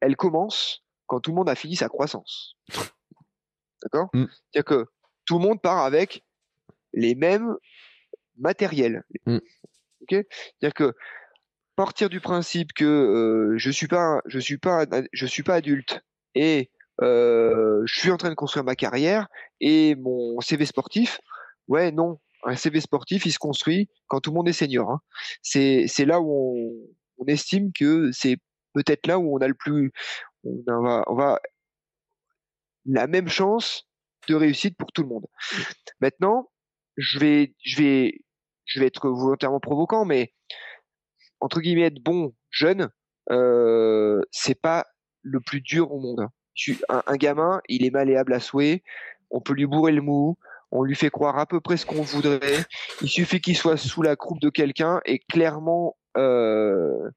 elle 0.00 0.16
commence 0.16 0.84
quand 1.06 1.20
tout 1.20 1.30
le 1.30 1.36
monde 1.36 1.48
a 1.48 1.54
fini 1.54 1.76
sa 1.76 1.88
croissance. 1.88 2.56
D'accord? 3.82 4.08
Mm. 4.12 4.24
C'est-à-dire 4.52 4.64
que 4.64 4.86
tout 5.24 5.38
le 5.38 5.44
monde 5.46 5.62
part 5.62 5.78
avec 5.84 6.24
les 6.92 7.14
mêmes 7.14 7.54
matériels. 8.36 9.04
Mm. 9.26 9.38
C'est-à-dire 10.10 10.74
que 10.74 10.94
partir 11.76 12.08
du 12.08 12.20
principe 12.20 12.72
que 12.72 12.84
euh, 12.84 13.54
je 13.56 13.70
suis 13.70 13.86
pas 13.86 14.20
je 14.26 14.38
suis 14.38 14.58
pas 14.58 14.84
je 15.12 15.26
suis 15.26 15.42
pas 15.44 15.54
adulte 15.54 16.00
et 16.34 16.70
euh, 17.02 17.82
je 17.86 18.00
suis 18.00 18.10
en 18.10 18.16
train 18.16 18.30
de 18.30 18.34
construire 18.34 18.64
ma 18.64 18.74
carrière 18.74 19.28
et 19.60 19.94
mon 19.94 20.40
CV 20.40 20.66
sportif, 20.66 21.20
ouais 21.68 21.92
non, 21.92 22.18
un 22.44 22.56
CV 22.56 22.80
sportif 22.80 23.26
il 23.26 23.32
se 23.32 23.38
construit 23.38 23.88
quand 24.08 24.20
tout 24.20 24.30
le 24.30 24.36
monde 24.36 24.48
est 24.48 24.52
senior. 24.52 24.90
hein. 24.90 25.00
C'est 25.42 25.86
c'est 25.86 26.04
là 26.04 26.20
où 26.20 26.88
on, 27.18 27.24
estime 27.26 27.72
que 27.72 28.10
c'est 28.12 28.38
peut-être 28.74 29.06
là 29.06 29.18
où 29.18 29.36
on 29.36 29.38
a 29.38 29.48
le 29.48 29.54
plus 29.54 29.92
on 30.44 31.14
va 31.14 31.38
la 32.86 33.06
même 33.06 33.28
chance 33.28 33.84
de 34.28 34.34
réussite 34.34 34.76
pour 34.76 34.92
tout 34.92 35.02
le 35.02 35.08
monde. 35.08 35.26
Maintenant, 36.00 36.50
je 36.96 37.18
vais 37.18 37.54
je 37.64 37.76
vais 37.76 38.20
je 38.68 38.78
vais 38.80 38.86
être 38.86 39.08
volontairement 39.08 39.60
provoquant, 39.60 40.04
mais 40.04 40.32
entre 41.40 41.60
guillemets 41.60 41.86
être 41.86 42.02
bon 42.02 42.34
jeune, 42.50 42.90
euh, 43.30 44.22
c'est 44.30 44.60
pas 44.60 44.86
le 45.22 45.40
plus 45.40 45.60
dur 45.60 45.92
au 45.92 45.98
monde. 45.98 46.28
Suis- 46.54 46.80
Un, 46.88 47.02
un 47.06 47.16
gamin, 47.16 47.60
il 47.68 47.84
est 47.84 47.90
malléable 47.90 48.32
à 48.34 48.40
souhait. 48.40 48.82
On 49.30 49.40
peut 49.40 49.54
lui 49.54 49.66
bourrer 49.66 49.92
le 49.92 50.02
mou. 50.02 50.36
On 50.70 50.82
lui 50.82 50.94
fait 50.94 51.10
croire 51.10 51.38
à 51.38 51.46
peu 51.46 51.60
près 51.60 51.76
ce 51.78 51.86
qu'on 51.86 52.02
voudrait. 52.02 52.64
Il 53.00 53.08
suffit 53.08 53.40
qu'il 53.40 53.56
soit 53.56 53.78
sous 53.78 54.02
la 54.02 54.16
croupe 54.16 54.40
de 54.40 54.50
quelqu'un 54.50 55.00
et 55.06 55.18
clairement, 55.18 55.96
euh, 56.18 57.10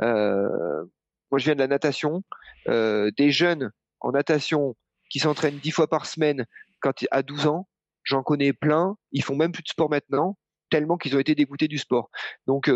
euh, 0.00 0.84
moi 1.30 1.38
je 1.38 1.44
viens 1.44 1.54
de 1.54 1.60
la 1.60 1.66
natation, 1.66 2.22
euh, 2.68 3.10
des 3.18 3.30
jeunes 3.30 3.70
en 4.00 4.12
natation 4.12 4.74
qui 5.10 5.18
s'entraînent 5.18 5.58
dix 5.58 5.70
fois 5.70 5.86
par 5.88 6.06
semaine 6.06 6.46
quand 6.80 6.92
à 7.10 7.22
12 7.22 7.46
ans, 7.46 7.68
j'en 8.04 8.22
connais 8.22 8.52
plein, 8.54 8.96
ils 9.12 9.22
font 9.22 9.36
même 9.36 9.52
plus 9.52 9.62
de 9.62 9.68
sport 9.68 9.90
maintenant, 9.90 10.38
tellement 10.70 10.96
qu'ils 10.96 11.16
ont 11.16 11.20
été 11.20 11.34
dégoûtés 11.34 11.68
du 11.68 11.78
sport. 11.78 12.10
Donc 12.46 12.70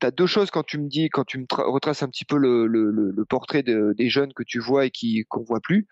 tu 0.00 0.06
as 0.06 0.10
deux 0.10 0.26
choses 0.26 0.50
quand 0.50 0.62
tu 0.62 0.78
me 0.78 0.88
dis, 0.88 1.08
quand 1.08 1.24
tu 1.24 1.38
me 1.38 1.46
retraces 1.50 2.02
un 2.02 2.08
petit 2.08 2.24
peu 2.24 2.36
le, 2.36 2.66
le, 2.66 2.90
le 2.90 3.24
portrait 3.24 3.62
de, 3.62 3.94
des 3.96 4.08
jeunes 4.08 4.32
que 4.32 4.42
tu 4.42 4.58
vois 4.58 4.86
et 4.86 4.90
qui 4.90 5.24
qu'on 5.28 5.42
voit 5.42 5.60
plus. 5.60 5.86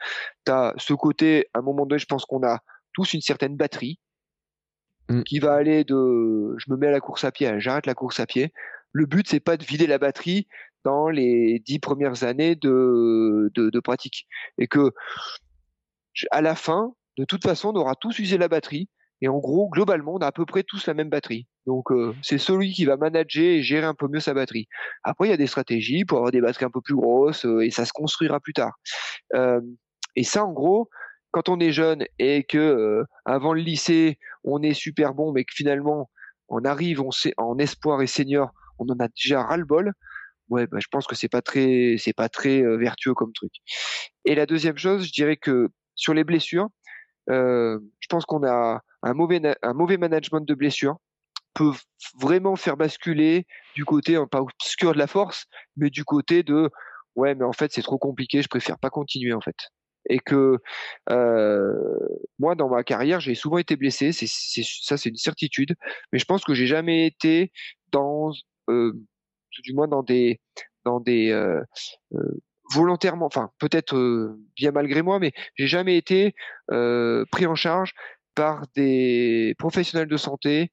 Tu 0.45 0.53
as 0.53 0.75
ce 0.77 0.95
côté, 0.95 1.47
à 1.55 1.61
un 1.61 1.63
moment 1.63 1.87
donné, 1.87 1.99
je 1.99 2.07
pense 2.07 2.25
qu'on 2.25 2.43
a 2.43 2.61
tous 2.93 3.15
une 3.15 3.21
certaine 3.21 3.57
batterie 3.57 3.99
mm. 5.09 5.23
qui 5.23 5.39
va 5.39 5.55
aller 5.55 5.85
de 5.85 6.55
je 6.59 6.71
me 6.71 6.77
mets 6.77 6.89
à 6.89 6.91
la 6.91 7.01
course 7.01 7.25
à 7.25 7.33
pied, 7.33 7.51
j'arrête 7.59 7.87
la 7.87 7.95
course 7.95 8.21
à 8.21 8.27
pied. 8.27 8.53
Le 8.93 9.07
but 9.07 9.27
c'est 9.27 9.41
pas 9.41 9.57
de 9.57 9.65
vider 9.65 9.87
la 9.87 9.99
batterie 9.99 10.47
dans 10.85 11.09
les 11.09 11.63
dix 11.65 11.79
premières 11.79 12.25
années 12.25 12.57
de, 12.57 13.51
de, 13.55 13.71
de 13.71 13.81
pratique 13.81 14.27
et 14.59 14.67
que 14.67 14.91
à 16.31 16.43
la 16.43 16.55
fin, 16.55 16.95
de 17.17 17.25
toute 17.25 17.43
façon, 17.43 17.71
on 17.71 17.77
aura 17.77 17.95
tous 17.95 18.19
usé 18.19 18.37
la 18.37 18.49
batterie 18.49 18.89
et 19.23 19.29
en 19.29 19.39
gros, 19.39 19.69
globalement, 19.69 20.15
on 20.17 20.19
a 20.19 20.27
à 20.27 20.33
peu 20.33 20.45
près 20.45 20.65
tous 20.65 20.85
la 20.89 20.95
même 20.95 21.09
batterie. 21.09 21.47
Donc, 21.65 21.93
euh, 21.93 22.13
c'est 22.23 22.39
celui 22.39 22.73
qui 22.73 22.85
va 22.85 22.97
manager 22.97 23.45
et 23.45 23.63
gérer 23.63 23.87
un 23.87 23.95
peu 23.95 24.09
mieux 24.09 24.19
sa 24.19 24.35
batterie. 24.35 24.67
Après, 25.05 25.29
il 25.29 25.31
y 25.31 25.33
a 25.33 25.37
des 25.37 25.47
stratégies 25.47 26.05
pour 26.05 26.19
avoir 26.19 26.33
des 26.33 26.41
batteries 26.41 26.65
un 26.65 26.71
peu 26.71 26.81
plus 26.81 26.97
grosses 26.97 27.47
euh, 27.47 27.65
et 27.65 27.71
ça 27.71 27.85
se 27.85 27.93
construira 27.93 28.41
plus 28.41 28.53
tard. 28.53 28.73
Euh, 29.35 29.61
et 30.17 30.25
ça, 30.25 30.45
en 30.45 30.53
gros, 30.53 30.91
quand 31.31 31.49
on 31.49 31.61
est 31.61 31.71
jeune 31.71 32.05
et 32.19 32.43
que 32.43 33.05
avant 33.25 33.55
le 33.55 33.61
lycée, 33.63 34.19
on 34.43 34.61
est 34.61 34.75
super 34.75 35.15
bon, 35.15 35.33
mais 35.33 35.45
que 35.45 35.55
finalement, 35.55 36.11
on 36.49 36.65
arrive 36.65 37.01
on 37.01 37.13
sait, 37.13 37.33
en 37.37 37.57
espoir 37.59 38.03
et 38.03 38.09
senior, 38.09 38.51
on 38.81 38.87
en 38.89 38.99
a 38.99 39.07
déjà 39.09 39.43
ras-le-bol. 39.45 39.93
Ouais, 40.51 40.67
bah, 40.67 40.79
je 40.81 40.89
pense 40.91 41.07
que 41.07 41.15
c'est 41.15 41.31
pas 41.31 41.41
très, 41.41 41.95
c'est 41.97 42.13
pas 42.13 42.29
très 42.29 42.61
vertueux 42.77 43.15
comme 43.15 43.33
truc. 43.33 43.53
Et 44.27 44.35
la 44.35 44.47
deuxième 44.47 44.77
chose, 44.77 45.07
je 45.07 45.13
dirais 45.13 45.37
que 45.37 45.69
sur 45.95 46.13
les 46.13 46.25
blessures, 46.25 46.69
je 47.29 47.79
pense 48.11 48.27
qu'on 48.27 48.45
a 48.47 48.83
un 49.03 49.15
mauvais, 49.15 49.97
management 49.99 50.47
de 50.47 50.55
blessure 50.55 50.97
peut 51.55 51.73
vraiment 52.19 52.57
faire 52.57 52.77
basculer 52.77 53.47
du 53.75 53.85
côté, 53.85 54.19
pas 54.31 54.41
obscur 54.41 54.93
de 54.93 54.99
la 54.99 55.07
force, 55.07 55.47
mais 55.77 55.91
du 55.91 56.05
côté 56.05 56.43
de 56.43 56.71
ouais, 57.17 57.35
mais 57.35 57.45
en 57.45 57.53
fait 57.53 57.73
c'est 57.73 57.83
trop 57.83 57.99
compliqué, 57.99 58.43
je 58.43 58.49
préfère 58.49 58.79
pas 58.79 58.91
continuer 58.91 59.35
en 59.35 59.41
fait. 59.41 59.57
Et 60.09 60.19
que 60.19 60.59
euh, 61.11 61.73
moi 62.39 62.55
dans 62.55 62.69
ma 62.69 62.83
carrière 62.85 63.21
j'ai 63.21 63.35
souvent 63.35 63.59
été 63.59 63.77
blessé, 63.77 64.13
c'est, 64.13 64.27
ça 64.27 64.97
c'est 64.97 65.11
une 65.11 65.17
certitude, 65.17 65.75
mais 66.13 66.19
je 66.19 66.25
pense 66.25 66.45
que 66.45 66.55
j'ai 66.55 66.67
jamais 66.67 67.07
été 67.07 67.53
dans, 67.93 68.31
euh, 68.71 68.93
du 69.63 69.75
moins 69.75 69.89
dans 69.89 70.03
des 70.03 70.41
dans 70.85 71.01
des 71.01 71.31
euh, 71.31 71.61
euh 72.15 72.41
volontairement, 72.75 73.27
enfin 73.27 73.51
peut-être 73.59 74.35
bien 74.57 74.71
malgré 74.71 75.03
moi, 75.03 75.19
mais 75.19 75.33
j'ai 75.57 75.67
jamais 75.67 75.99
été 75.99 76.35
pris 76.69 77.45
en 77.45 77.55
charge 77.55 77.93
par 78.35 78.65
des 78.75 79.55
professionnels 79.59 80.09
de 80.09 80.17
santé 80.17 80.71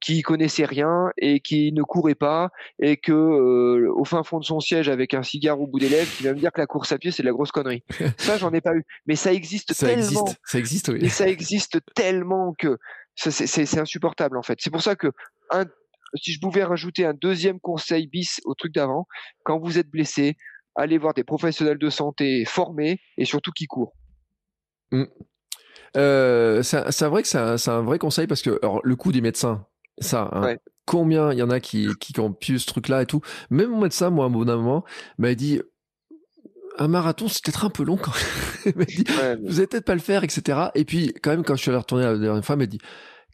qui 0.00 0.22
connaissaient 0.22 0.64
rien 0.64 1.10
et 1.18 1.40
qui 1.40 1.72
ne 1.72 1.82
couraient 1.82 2.14
pas 2.14 2.50
et 2.80 2.96
que 2.96 3.12
euh, 3.12 3.92
au 3.94 4.04
fin 4.04 4.22
fond 4.22 4.38
de 4.38 4.44
son 4.44 4.60
siège 4.60 4.88
avec 4.88 5.12
un 5.12 5.22
cigare 5.22 5.60
au 5.60 5.66
bout 5.66 5.78
des 5.78 5.88
lèvres 5.88 6.10
qui 6.16 6.22
va 6.22 6.32
me 6.32 6.38
dire 6.38 6.50
que 6.50 6.60
la 6.60 6.66
course 6.66 6.92
à 6.92 6.98
pied 6.98 7.10
c'est 7.10 7.22
de 7.22 7.28
la 7.28 7.32
grosse 7.32 7.52
connerie. 7.52 7.84
ça 8.18 8.38
j'en 8.38 8.52
ai 8.52 8.60
pas 8.60 8.74
eu, 8.74 8.84
mais 9.06 9.16
ça 9.16 9.32
existe 9.32 9.74
ça 9.74 9.88
tellement. 9.88 10.02
Existe. 10.02 10.40
Ça 10.44 10.58
existe, 10.58 10.88
oui. 10.88 10.98
Et 11.02 11.08
ça 11.08 11.28
existe 11.28 11.78
tellement 11.94 12.54
que 12.58 12.78
c'est 13.14 13.78
insupportable 13.78 14.38
en 14.38 14.42
fait. 14.42 14.58
C'est 14.60 14.70
pour 14.70 14.82
ça 14.82 14.96
que 14.96 15.08
un, 15.50 15.66
si 16.14 16.32
je 16.32 16.40
pouvais 16.40 16.64
rajouter 16.64 17.04
un 17.04 17.14
deuxième 17.14 17.60
conseil 17.60 18.06
bis 18.06 18.40
au 18.44 18.54
truc 18.54 18.74
d'avant, 18.74 19.06
quand 19.44 19.58
vous 19.58 19.78
êtes 19.78 19.88
blessé, 19.88 20.36
allez 20.74 20.96
voir 20.96 21.12
des 21.12 21.24
professionnels 21.24 21.78
de 21.78 21.90
santé 21.90 22.44
formés 22.46 23.00
et 23.18 23.26
surtout 23.26 23.52
qui 23.52 23.66
courent. 23.66 23.94
Mmh. 24.90 25.04
Euh, 25.96 26.62
c'est 26.62 27.06
vrai 27.06 27.22
que 27.22 27.28
c'est 27.28 27.38
un, 27.38 27.82
vrai 27.82 27.98
conseil 27.98 28.26
parce 28.26 28.42
que 28.42 28.58
alors, 28.62 28.80
le 28.82 28.96
coût 28.96 29.12
des 29.12 29.20
médecins, 29.20 29.66
ça, 29.98 30.30
hein, 30.32 30.56
combien 30.86 31.32
il 31.32 31.38
y 31.38 31.42
en 31.42 31.50
a 31.50 31.60
qui, 31.60 31.88
qui 32.00 32.18
ont 32.20 32.32
pu 32.32 32.58
ce 32.58 32.66
truc-là 32.66 33.02
et 33.02 33.06
tout. 33.06 33.20
Même 33.50 33.70
mon 33.70 33.80
médecin, 33.80 34.10
moi, 34.10 34.24
à 34.24 34.28
un 34.28 34.30
moment, 34.30 34.84
m'a 35.18 35.34
dit 35.34 35.60
un 36.78 36.88
marathon, 36.88 37.28
c'est 37.28 37.44
peut-être 37.44 37.64
un 37.64 37.70
peu 37.70 37.84
long 37.84 37.96
quand 37.96 38.12
même. 38.64 38.84
dit, 38.86 39.04
vous 39.44 39.58
allez 39.58 39.66
peut-être 39.66 39.84
pas 39.84 39.94
le 39.94 40.00
faire, 40.00 40.24
etc. 40.24 40.58
Et 40.74 40.84
puis, 40.84 41.12
quand 41.22 41.30
même, 41.30 41.44
quand 41.44 41.54
je 41.54 41.62
suis 41.62 41.70
allé 41.70 41.78
retourner 41.78 42.04
la 42.04 42.16
dernière 42.16 42.44
fois, 42.44 42.56
il 42.56 42.58
m'a 42.58 42.66
dit, 42.66 42.78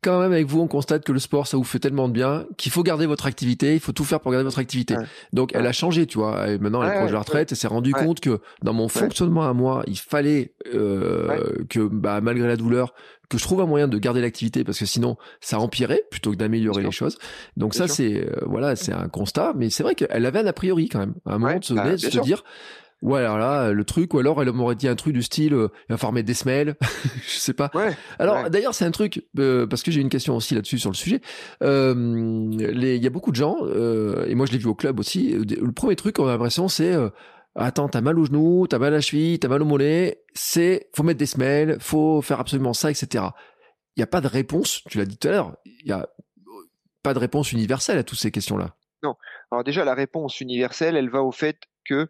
quand 0.03 0.20
même 0.20 0.33
avec 0.33 0.47
vous, 0.47 0.61
on 0.61 0.69
constate 0.69 1.05
que 1.05 1.12
le 1.12 1.19
sport, 1.19 1.47
ça 1.47 1.57
vous 1.57 1.65
fait 1.65 1.79
tellement 1.79 2.09
de 2.09 2.12
bien 2.12 2.47
qu'il 2.57 2.73
faut 2.73 2.83
garder 2.83 3.07
votre 3.07 3.27
activité, 3.27 3.75
il 3.75 3.81
faut 3.81 3.93
tout 3.93 4.05
faire 4.05 4.20
pour 4.20 4.33
garder 4.33 4.45
votre 4.45 4.59
activité. 4.59 4.97
Donc, 5.33 5.53
elle 5.55 5.66
a 5.66 5.73
changé, 5.73 6.07
tu 6.07 6.19
vois. 6.19 6.49
Et 6.49 6.59
maintenant, 6.59 6.83
elle 6.83 6.93
est 6.93 6.99
proche 6.99 7.09
de 7.09 7.15
la 7.15 7.20
retraite 7.20 7.53
et 7.53 7.55
s'est 7.55 7.69
rendu 7.69 7.93
compte 7.93 8.20
que 8.20 8.41
dans 8.62 8.73
mon 8.73 8.89
fonctionnement 8.89 9.49
à 9.49 9.53
moi, 9.53 9.83
il 9.87 9.99
fallait 9.99 10.53
euh, 10.75 11.65
que, 11.69 11.81
bah, 11.81 12.20
malgré 12.20 12.47
la 12.47 12.57
douleur, 12.57 12.95
que 13.29 13.37
je 13.37 13.43
trouve 13.43 13.61
un 13.61 13.66
moyen 13.66 13.89
de 13.89 13.99
garder 13.99 14.20
l'activité 14.20 14.65
parce 14.65 14.79
que 14.79 14.87
sinon, 14.87 15.16
ça 15.41 15.59
empirait 15.59 16.03
plutôt 16.11 16.31
que 16.31 16.37
d'améliorer 16.37 16.83
les 16.83 16.91
choses. 16.91 17.19
Donc 17.57 17.75
ça, 17.75 17.87
c'est 17.89 18.25
euh, 18.25 18.41
voilà, 18.47 18.75
c'est 18.77 18.93
un 18.93 19.09
constat. 19.09 19.53
Mais 19.55 19.70
c'est 19.70 19.83
vrai 19.83 19.95
qu'elle 19.95 20.25
avait 20.25 20.39
un 20.39 20.47
a 20.47 20.53
priori 20.53 20.89
quand 20.89 21.01
même. 21.01 21.15
À 21.27 21.35
un 21.35 21.39
moment 21.39 21.59
de 21.59 21.65
se, 21.65 21.75
bah, 21.75 21.99
se 21.99 22.20
dire 22.20 22.43
Ouais, 23.01 23.20
alors 23.20 23.39
là, 23.39 23.70
le 23.70 23.85
truc, 23.85 24.12
ou 24.12 24.19
alors 24.19 24.43
elle 24.43 24.51
m'aurait 24.53 24.75
dit 24.75 24.89
un 24.89 24.97
truc 24.97 25.15
du 25.15 25.23
style, 25.23 25.55
euh, 25.55 25.69
il 25.89 25.93
va 25.93 25.99
falloir 25.99 26.12
mettre 26.12 26.27
des 26.27 26.35
semelles, 26.35 26.75
je 27.27 27.39
sais 27.39 27.53
pas. 27.53 27.70
Ouais, 27.73 27.97
alors 28.19 28.51
d'ailleurs, 28.51 28.75
c'est 28.75 28.85
un 28.85 28.91
truc, 28.91 29.25
euh, 29.39 29.69
parce 29.69 29.85
que 29.85 29.93
j'ai 29.93 30.01
une 30.01 30.09
question 30.09 30.35
aussi 30.35 30.57
là-dessus 30.57 30.79
sur 30.79 30.91
le 30.91 30.97
sujet. 30.97 31.20
Euh, 31.62 31.95
il 31.95 33.03
y 33.03 33.07
a 33.07 33.11
beaucoup 33.11 33.31
de 33.31 33.37
gens, 33.37 33.57
euh, 33.62 34.27
et 34.27 34.35
moi 34.35 34.47
je 34.47 34.53
l'ai 34.53 34.59
vu 34.59 34.66
au 34.66 34.75
club 34.75 34.99
aussi, 34.99 35.33
le 35.33 35.73
premier 35.73 35.95
truc 35.95 36.16
qu'on 36.16 36.27
a 36.27 36.33
l'impression 36.33 36.69
c'est, 36.69 36.93
attends, 37.55 37.89
t'as 37.89 38.01
mal 38.01 38.19
au 38.19 38.25
genou, 38.25 38.66
t'as 38.66 38.79
mal 38.79 38.93
à 38.93 38.97
la 38.97 39.01
cheville, 39.01 39.39
t'as 39.39 39.49
mal 39.49 39.62
au 39.62 39.66
mollet, 39.66 40.25
c'est, 40.35 40.91
faut 40.93 41.05
mettre 41.05 41.19
des 41.19 41.27
semelles, 41.27 41.77
faut 41.79 42.20
faire 42.20 42.41
absolument 42.41 42.73
ça, 42.73 42.91
etc. 42.91 43.27
Il 43.97 44.01
n'y 44.01 44.05
a 44.05 44.09
pas 44.09 44.20
de 44.20 44.29
réponse, 44.29 44.83
tu 44.91 44.99
l'as 44.99 45.07
dit 45.07 45.19
tout 45.19 45.29
à 45.29 45.31
l'heure, 45.31 45.57
il 45.65 45.87
y 45.87 45.93
a 45.93 46.09
pas 47.05 47.15
de 47.15 47.20
réponse 47.20 47.53
universelle 47.53 47.99
à 47.99 48.03
toutes 48.03 48.19
ces 48.19 48.33
questions-là. 48.33 48.75
Non. 49.05 49.15
Alors 49.53 49.62
déjà, 49.62 49.85
la 49.85 49.95
réponse 49.95 50.41
universelle, 50.41 50.97
elle 50.97 51.11
va 51.11 51.23
au 51.23 51.33
fait 51.33 51.61
que 51.85 52.09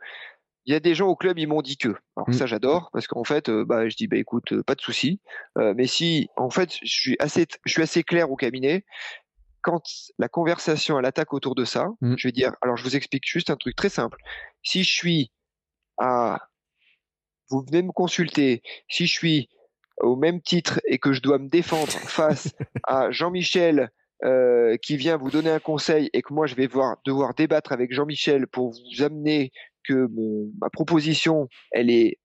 il 0.68 0.72
y 0.72 0.74
a 0.74 0.80
des 0.80 0.94
gens 0.94 1.08
au 1.08 1.16
club, 1.16 1.38
ils 1.38 1.48
m'ont 1.48 1.62
dit 1.62 1.78
que. 1.78 1.88
Alors 2.14 2.28
mm. 2.28 2.34
ça, 2.34 2.44
j'adore 2.44 2.90
parce 2.92 3.06
qu'en 3.06 3.24
fait, 3.24 3.48
euh, 3.48 3.64
bah, 3.64 3.88
je 3.88 3.96
dis 3.96 4.06
bah 4.06 4.18
écoute, 4.18 4.52
euh, 4.52 4.62
pas 4.62 4.74
de 4.74 4.82
souci. 4.82 5.18
Euh, 5.56 5.72
mais 5.74 5.86
si, 5.86 6.28
en 6.36 6.50
fait, 6.50 6.74
je 6.82 6.92
suis 6.92 7.16
assez, 7.20 7.46
je 7.64 7.72
suis 7.72 7.82
assez 7.82 8.02
clair 8.02 8.30
au 8.30 8.36
cabinet. 8.36 8.84
Quand 9.62 9.82
la 10.18 10.28
conversation, 10.28 10.98
elle 10.98 11.06
attaque 11.06 11.32
autour 11.32 11.54
de 11.54 11.64
ça, 11.64 11.88
mm. 12.02 12.16
je 12.18 12.28
vais 12.28 12.32
dire. 12.32 12.52
Alors, 12.60 12.76
je 12.76 12.84
vous 12.84 12.96
explique 12.96 13.26
juste 13.26 13.48
un 13.48 13.56
truc 13.56 13.76
très 13.76 13.88
simple. 13.88 14.18
Si 14.62 14.84
je 14.84 14.92
suis 14.92 15.32
à, 15.96 16.38
vous 17.48 17.64
venez 17.66 17.80
me 17.80 17.92
consulter. 17.92 18.62
Si 18.90 19.06
je 19.06 19.12
suis 19.12 19.48
au 19.96 20.16
même 20.16 20.42
titre 20.42 20.80
et 20.86 20.98
que 20.98 21.14
je 21.14 21.22
dois 21.22 21.38
me 21.38 21.48
défendre 21.48 21.92
face 21.92 22.54
à 22.84 23.10
Jean-Michel 23.10 23.90
euh, 24.24 24.76
qui 24.78 24.96
vient 24.96 25.16
vous 25.16 25.30
donner 25.30 25.50
un 25.50 25.60
conseil 25.60 26.10
et 26.12 26.22
que 26.22 26.34
moi 26.34 26.46
je 26.46 26.56
vais 26.56 26.66
voir, 26.66 26.96
devoir 27.04 27.34
débattre 27.34 27.70
avec 27.70 27.92
Jean-Michel 27.92 28.48
pour 28.48 28.72
vous 28.72 29.02
amener 29.02 29.52
que 29.88 30.06
mon, 30.12 30.50
ma 30.60 30.70
proposition, 30.70 31.48
elle 31.70 31.90
est 31.90 32.18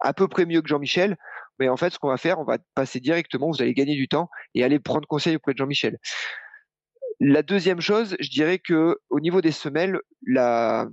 à 0.00 0.12
peu 0.12 0.28
près 0.28 0.46
mieux 0.46 0.62
que 0.62 0.68
Jean-Michel, 0.68 1.16
mais 1.58 1.68
en 1.68 1.76
fait, 1.76 1.90
ce 1.90 1.98
qu'on 1.98 2.08
va 2.08 2.18
faire, 2.18 2.38
on 2.38 2.44
va 2.44 2.58
passer 2.74 3.00
directement, 3.00 3.50
vous 3.50 3.62
allez 3.62 3.74
gagner 3.74 3.96
du 3.96 4.08
temps 4.08 4.28
et 4.54 4.62
aller 4.62 4.78
prendre 4.78 5.06
conseil 5.08 5.36
auprès 5.36 5.52
de 5.52 5.58
Jean-Michel. 5.58 5.98
La 7.18 7.42
deuxième 7.42 7.80
chose, 7.80 8.14
je 8.20 8.30
dirais 8.30 8.58
que 8.58 8.98
au 9.08 9.20
niveau 9.20 9.40
des 9.40 9.52
semelles, 9.52 9.98
la, 10.26 10.86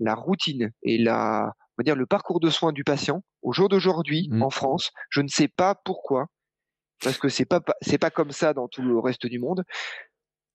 la 0.00 0.14
routine 0.14 0.72
et 0.82 0.98
la, 0.98 1.44
on 1.46 1.74
va 1.78 1.84
dire 1.84 1.96
le 1.96 2.06
parcours 2.06 2.40
de 2.40 2.50
soins 2.50 2.72
du 2.72 2.82
patient, 2.82 3.22
au 3.42 3.52
jour 3.52 3.68
d'aujourd'hui, 3.68 4.28
mmh. 4.30 4.42
en 4.42 4.50
France, 4.50 4.90
je 5.10 5.20
ne 5.20 5.28
sais 5.28 5.48
pas 5.48 5.76
pourquoi, 5.84 6.26
parce 7.02 7.18
que 7.18 7.28
c'est 7.28 7.44
pas, 7.44 7.60
c'est 7.82 7.98
pas 7.98 8.10
comme 8.10 8.32
ça 8.32 8.52
dans 8.52 8.66
tout 8.66 8.82
le 8.82 8.98
reste 8.98 9.26
du 9.26 9.38
monde. 9.38 9.62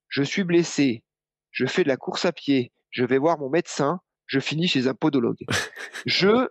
Je 0.09 0.23
suis 0.23 0.43
blessé, 0.43 1.03
je 1.51 1.65
fais 1.65 1.83
de 1.83 1.87
la 1.87 1.97
course 1.97 2.25
à 2.25 2.33
pied, 2.33 2.73
je 2.89 3.05
vais 3.05 3.19
voir 3.19 3.39
mon 3.39 3.49
médecin, 3.49 4.01
je 4.29 4.39
finis 4.39 4.67
chez 4.67 4.87
un 4.87 4.93
podologue. 4.93 5.43
je, 6.05 6.47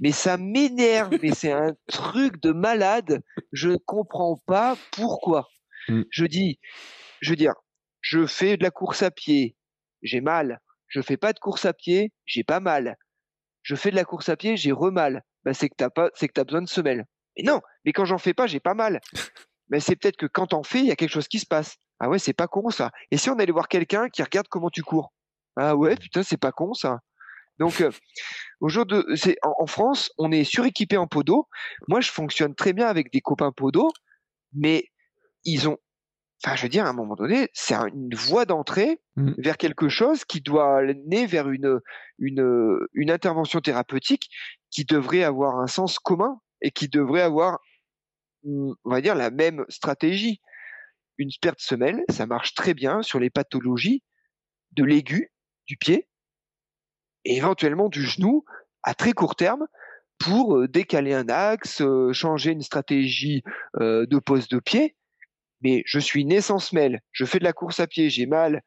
mais 0.00 0.12
ça 0.12 0.36
m'énerve, 0.36 1.16
mais 1.22 1.32
c'est 1.32 1.52
un 1.52 1.74
truc 1.86 2.40
de 2.42 2.52
malade. 2.52 3.22
Je 3.52 3.70
ne 3.70 3.76
comprends 3.76 4.42
pas 4.46 4.76
pourquoi. 4.90 5.48
Mm. 5.88 6.02
Je 6.10 6.24
dis, 6.26 6.58
je 7.20 7.30
veux 7.30 7.36
dire, 7.36 7.54
je 8.00 8.26
fais 8.26 8.56
de 8.56 8.64
la 8.64 8.70
course 8.70 9.02
à 9.02 9.10
pied, 9.10 9.56
j'ai 10.02 10.20
mal. 10.20 10.60
Je 10.88 11.00
fais 11.00 11.16
pas 11.16 11.32
de 11.32 11.38
course 11.38 11.64
à 11.64 11.72
pied, 11.72 12.12
j'ai 12.26 12.44
pas 12.44 12.60
mal. 12.60 12.96
Je 13.62 13.76
fais 13.76 13.90
de 13.90 13.96
la 13.96 14.04
course 14.04 14.28
à 14.28 14.36
pied, 14.36 14.56
j'ai 14.56 14.72
remal. 14.72 15.22
Ben, 15.44 15.54
c'est 15.54 15.68
que 15.68 15.76
t'as 15.76 15.90
pas, 15.90 16.10
c'est 16.14 16.26
que 16.28 16.32
t'as 16.34 16.44
besoin 16.44 16.62
de 16.62 16.68
semelles. 16.68 17.06
Mais 17.36 17.44
non, 17.44 17.60
mais 17.84 17.92
quand 17.92 18.04
j'en 18.04 18.18
fais 18.18 18.34
pas, 18.34 18.46
j'ai 18.48 18.60
pas 18.60 18.74
mal. 18.74 19.00
Mais 19.68 19.80
c'est 19.80 19.96
peut-être 19.96 20.16
que 20.16 20.26
quand 20.26 20.48
t'en 20.48 20.64
fais, 20.64 20.80
il 20.80 20.86
y 20.86 20.90
a 20.90 20.96
quelque 20.96 21.12
chose 21.12 21.28
qui 21.28 21.38
se 21.38 21.46
passe. 21.46 21.76
Ah 22.00 22.08
ouais, 22.08 22.18
c'est 22.18 22.32
pas 22.32 22.48
con 22.48 22.68
ça. 22.70 22.90
Et 23.12 23.16
si 23.16 23.30
on 23.30 23.38
allait 23.38 23.52
voir 23.52 23.68
quelqu'un 23.68 24.08
qui 24.08 24.22
regarde 24.22 24.48
comment 24.48 24.70
tu 24.70 24.82
cours? 24.82 25.12
Ah 25.56 25.76
ouais, 25.76 25.94
putain, 25.96 26.24
c'est 26.24 26.36
pas 26.36 26.50
con 26.50 26.74
ça. 26.74 26.98
Donc, 27.58 27.80
euh, 27.80 27.90
au 28.60 28.68
jour 28.68 28.86
de, 28.86 29.06
c'est 29.14 29.36
en, 29.42 29.66
France, 29.66 30.12
on 30.18 30.32
est 30.32 30.44
suréquipé 30.44 30.96
en 30.96 31.06
podo. 31.06 31.48
Moi, 31.88 32.00
je 32.00 32.10
fonctionne 32.10 32.54
très 32.54 32.72
bien 32.72 32.86
avec 32.86 33.12
des 33.12 33.20
copains 33.20 33.52
podo, 33.52 33.90
mais 34.52 34.86
ils 35.44 35.68
ont 35.68 35.78
enfin, 36.44 36.56
je 36.56 36.62
veux 36.62 36.68
dire, 36.68 36.86
à 36.86 36.88
un 36.88 36.92
moment 36.92 37.14
donné, 37.14 37.48
c'est 37.52 37.74
une 37.74 38.14
voie 38.14 38.44
d'entrée 38.46 39.00
Mm. 39.16 39.32
vers 39.36 39.58
quelque 39.58 39.90
chose 39.90 40.24
qui 40.24 40.40
doit 40.40 40.82
naître 41.06 41.30
vers 41.30 41.50
une, 41.50 41.80
une, 42.18 42.78
une 42.94 43.10
intervention 43.10 43.60
thérapeutique 43.60 44.30
qui 44.70 44.86
devrait 44.86 45.22
avoir 45.22 45.58
un 45.58 45.66
sens 45.66 45.98
commun 45.98 46.40
et 46.62 46.70
qui 46.70 46.88
devrait 46.88 47.20
avoir, 47.20 47.58
on 48.44 48.74
va 48.84 49.02
dire, 49.02 49.14
la 49.14 49.30
même 49.30 49.66
stratégie. 49.68 50.40
Une 51.18 51.28
perte 51.42 51.60
semelle, 51.60 52.02
ça 52.08 52.24
marche 52.24 52.54
très 52.54 52.72
bien 52.72 53.02
sur 53.02 53.20
les 53.20 53.28
pathologies 53.28 54.02
de 54.72 54.84
l'aigu 54.84 55.30
du 55.66 55.76
pied 55.76 56.08
et 57.24 57.36
éventuellement 57.36 57.88
du 57.88 58.02
genou 58.04 58.44
à 58.82 58.94
très 58.94 59.12
court 59.12 59.36
terme 59.36 59.66
pour 60.18 60.56
euh, 60.56 60.68
décaler 60.68 61.14
un 61.14 61.28
axe, 61.28 61.80
euh, 61.80 62.12
changer 62.12 62.52
une 62.52 62.62
stratégie 62.62 63.42
euh, 63.80 64.06
de 64.06 64.18
pose 64.18 64.48
de 64.48 64.58
pied. 64.58 64.96
Mais 65.62 65.82
je 65.86 65.98
suis 65.98 66.24
né 66.24 66.40
sans 66.40 66.58
semelle, 66.58 67.00
je 67.12 67.24
fais 67.24 67.38
de 67.38 67.44
la 67.44 67.52
course 67.52 67.80
à 67.80 67.86
pied, 67.86 68.10
j'ai 68.10 68.26
mal, 68.26 68.62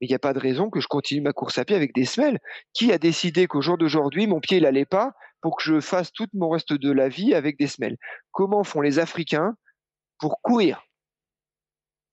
mais 0.00 0.06
il 0.06 0.10
n'y 0.10 0.14
a 0.14 0.20
pas 0.20 0.32
de 0.32 0.40
raison 0.40 0.70
que 0.70 0.80
je 0.80 0.88
continue 0.88 1.20
ma 1.20 1.32
course 1.32 1.58
à 1.58 1.64
pied 1.64 1.76
avec 1.76 1.94
des 1.94 2.04
semelles. 2.04 2.40
Qui 2.72 2.92
a 2.92 2.98
décidé 2.98 3.46
qu'au 3.46 3.60
jour 3.60 3.78
d'aujourd'hui, 3.78 4.26
mon 4.26 4.40
pied, 4.40 4.58
il 4.58 4.66
allait 4.66 4.84
pas 4.84 5.12
pour 5.40 5.56
que 5.56 5.62
je 5.62 5.80
fasse 5.80 6.12
tout 6.12 6.26
mon 6.32 6.48
reste 6.48 6.72
de 6.72 6.90
la 6.90 7.08
vie 7.08 7.34
avec 7.34 7.58
des 7.58 7.66
semelles? 7.66 7.96
Comment 8.32 8.64
font 8.64 8.80
les 8.80 8.98
Africains 8.98 9.54
pour 10.18 10.40
courir? 10.40 10.84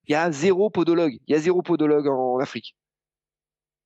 Il 0.06 0.12
y 0.12 0.14
a 0.14 0.30
zéro 0.30 0.70
podologue. 0.70 1.18
Il 1.26 1.34
y 1.34 1.36
a 1.36 1.40
zéro 1.40 1.62
podologue 1.62 2.08
en, 2.08 2.38
Afrique. 2.38 2.76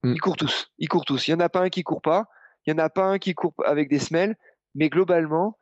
Mm. 0.07 0.13
Ils 0.15 0.21
courent 0.21 0.37
tous. 0.37 0.71
Ils 0.79 0.89
courent 0.89 1.05
tous. 1.05 1.27
Il 1.27 1.33
y 1.33 1.35
en 1.35 1.41
a 1.41 1.49
pas 1.49 1.61
un 1.61 1.69
qui 1.69 1.83
court 1.83 2.03
pas. 2.03 2.27
Il 2.67 2.71
y 2.71 2.75
en 2.75 2.79
a 2.79 2.89
pas 2.89 3.07
un 3.07 3.19
qui 3.19 3.35
court 3.35 3.55
avec 3.65 3.89
des 3.89 3.99
semelles. 3.99 4.37
Mais 4.75 4.89
globalement, 4.89 5.59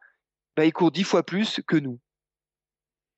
bah, 0.57 0.65
ils 0.65 0.73
courent 0.73 0.91
dix 0.91 1.05
fois 1.05 1.23
plus 1.23 1.61
que 1.67 1.77
nous. 1.77 1.99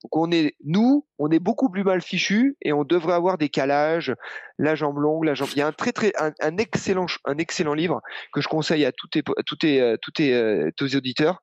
Donc 0.04 0.16
on 0.16 0.30
est, 0.30 0.54
nous, 0.62 1.06
on 1.18 1.30
est 1.30 1.38
beaucoup 1.38 1.70
plus 1.70 1.82
mal 1.82 2.02
fichus 2.02 2.56
et 2.60 2.72
on 2.72 2.84
devrait 2.84 3.14
avoir 3.14 3.38
des 3.38 3.48
calages, 3.48 4.14
la 4.58 4.74
jambe 4.74 4.98
longue, 4.98 5.24
la 5.24 5.34
jambe. 5.34 5.48
Il 5.52 5.58
y 5.58 5.62
a 5.62 5.66
un 5.66 5.72
très 5.72 5.92
très 5.92 6.12
un, 6.18 6.32
un 6.40 6.58
excellent 6.58 7.06
un 7.24 7.38
excellent 7.38 7.72
livre 7.72 8.02
que 8.32 8.42
je 8.42 8.46
conseille 8.46 8.84
à 8.84 8.92
tous 8.92 9.08
tes 9.08 9.22
tous 9.22 9.56
tes 9.56 9.80
euh, 9.80 9.96
tous 10.00 10.10
tes, 10.12 10.34
euh, 10.34 10.70
tes 10.76 10.96
auditeurs. 10.96 11.42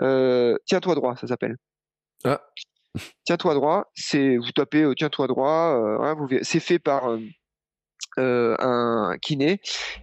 Euh, 0.00 0.56
Tiens-toi 0.66 0.94
droit, 0.94 1.16
ça 1.16 1.26
s'appelle. 1.26 1.56
Ah. 2.24 2.40
Tiens-toi 3.24 3.54
droit, 3.54 3.90
c'est 3.94 4.36
vous 4.36 4.52
tapez 4.52 4.82
euh, 4.82 4.94
Tiens-toi 4.94 5.26
droit, 5.26 5.74
euh, 5.76 6.00
hein, 6.00 6.16
c'est 6.42 6.60
fait 6.60 6.78
par 6.78 7.18
euh, 8.18 8.56
un 8.58 9.16
kiné 9.18 9.60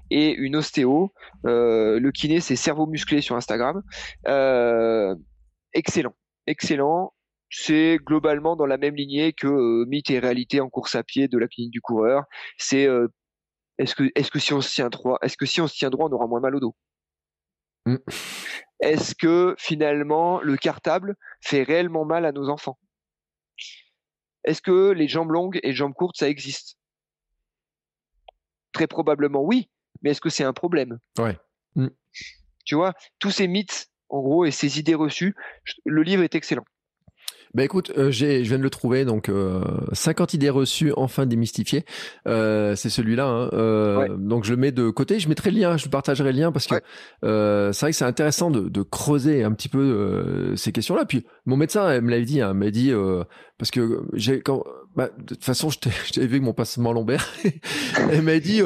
et 0.10 0.34
une 0.34 0.56
ostéo. 0.56 1.14
Euh, 1.46 2.00
le 2.00 2.12
kiné, 2.12 2.40
c'est 2.40 2.56
cerveau 2.56 2.88
musclé 2.88 3.22
sur 3.22 3.36
Instagram. 3.36 3.82
Euh, 4.28 5.16
excellent, 5.74 6.16
excellent. 6.48 7.14
C'est 7.50 7.98
globalement 7.98 8.56
dans 8.56 8.66
la 8.66 8.78
même 8.78 8.96
lignée 8.96 9.34
que 9.34 9.86
mythe 9.86 10.10
et 10.10 10.20
réalité 10.20 10.62
en 10.62 10.70
course 10.70 10.96
à 10.96 11.04
pied 11.04 11.28
de 11.28 11.38
la 11.38 11.48
clinique 11.48 11.72
du 11.72 11.82
coureur. 11.82 12.24
C'est 12.58 12.88
est-ce 13.78 13.96
que 13.96 14.10
est-ce 14.16 14.32
que 14.32 14.40
si 14.40 14.54
on 14.54 14.62
se 14.62 14.74
tient 14.74 14.90
droit, 14.90 15.18
est-ce 15.22 15.38
que 15.38 15.46
si 15.46 15.62
on 15.62 15.68
se 15.68 15.76
tient 15.76 15.90
droit, 15.90 16.08
on 16.10 16.14
aura 16.14 16.28
moins 16.28 16.40
mal 16.40 16.56
au 16.56 16.60
dos? 16.60 16.76
Mm. 17.86 17.98
Est-ce 18.82 19.16
que 19.16 19.56
finalement 19.58 20.42
le 20.42 20.58
cartable 20.58 21.16
fait 21.42 21.64
réellement 21.64 22.06
mal 22.06 22.26
à 22.26 22.32
nos 22.32 22.50
enfants? 22.50 22.80
Est-ce 24.44 24.62
que 24.62 24.92
les 24.92 25.08
jambes 25.08 25.32
longues 25.32 25.60
et 25.64 25.68
les 25.68 25.74
jambes 25.74 25.94
courtes 25.94 26.18
ça 26.18 26.30
existe? 26.30 26.78
Très 28.76 28.88
probablement 28.88 29.42
oui, 29.42 29.70
mais 30.02 30.10
est-ce 30.12 30.20
que 30.20 30.30
c'est 30.30 30.44
un 30.44 30.52
problème? 30.52 31.00
Ouais. 31.18 31.38
Mm. 31.76 31.88
Tu 32.66 32.76
vois, 32.76 32.94
tous 33.20 33.32
ces 33.32 33.48
mythes 33.48 33.88
en 34.10 34.22
gros 34.22 34.44
et 34.44 34.52
ces 34.52 34.80
idées 34.80 34.96
reçues, 34.96 35.34
je- 35.64 35.76
le 35.86 36.04
livre 36.04 36.24
est 36.24 36.36
excellent. 36.36 36.66
Bah 37.56 37.64
écoute, 37.64 37.92
euh, 37.98 38.12
j'ai, 38.12 38.44
je 38.44 38.50
viens 38.50 38.58
de 38.58 38.64
le 38.64 38.70
trouver, 38.70 39.06
donc 39.06 39.30
euh, 39.30 39.62
50 39.94 40.34
idées 40.34 40.50
reçues 40.50 40.92
enfin 40.98 41.26
démystifiées. 41.26 41.86
Euh, 42.28 42.76
c'est 42.76 42.90
celui-là. 42.90 43.26
Hein. 43.28 43.50
Euh, 43.54 43.98
Ouais. 43.98 44.10
Donc 44.18 44.44
je 44.44 44.52
le 44.52 44.58
mets 44.58 44.72
de 44.74 44.90
côté. 44.90 45.20
Je 45.20 45.30
mettrai 45.30 45.52
le 45.52 45.60
lien, 45.60 45.78
je 45.78 45.88
partagerai 45.88 46.34
le 46.34 46.38
lien 46.40 46.52
parce 46.52 46.68
que 46.68 46.76
Ouais. 46.76 46.82
euh, 47.24 47.72
c'est 47.72 47.86
vrai 47.86 47.92
que 47.92 47.98
c'est 47.98 48.04
intéressant 48.06 48.52
de, 48.52 48.68
de 48.68 48.82
creuser 48.82 49.44
un 49.44 49.54
petit 49.54 49.70
peu 49.70 49.80
euh, 49.80 50.56
ces 50.58 50.72
questions-là. 50.74 51.06
Puis 51.06 51.26
mon 51.46 51.56
médecin 51.56 51.90
elle 51.90 52.02
me 52.02 52.12
l'avait 52.12 52.26
dit, 52.26 52.42
hein, 52.42 52.54
m'a 52.54 52.70
dit 52.72 52.92
euh, 52.92 53.24
parce 53.58 53.72
que 53.72 54.02
j'ai 54.14 54.42
quand, 54.42 54.64
bah, 54.98 55.10
de 55.18 55.36
toute 55.36 55.44
façon, 55.46 55.70
je 55.70 55.80
t'ai- 55.80 55.90
je 56.08 56.12
t'avais 56.12 56.28
vu 56.28 56.34
avec 56.34 56.44
mon 56.44 56.54
passement 56.54 56.92
lombaire. 56.92 57.26
elle 58.12 58.22
m'a 58.22 58.40
dit. 58.40 58.62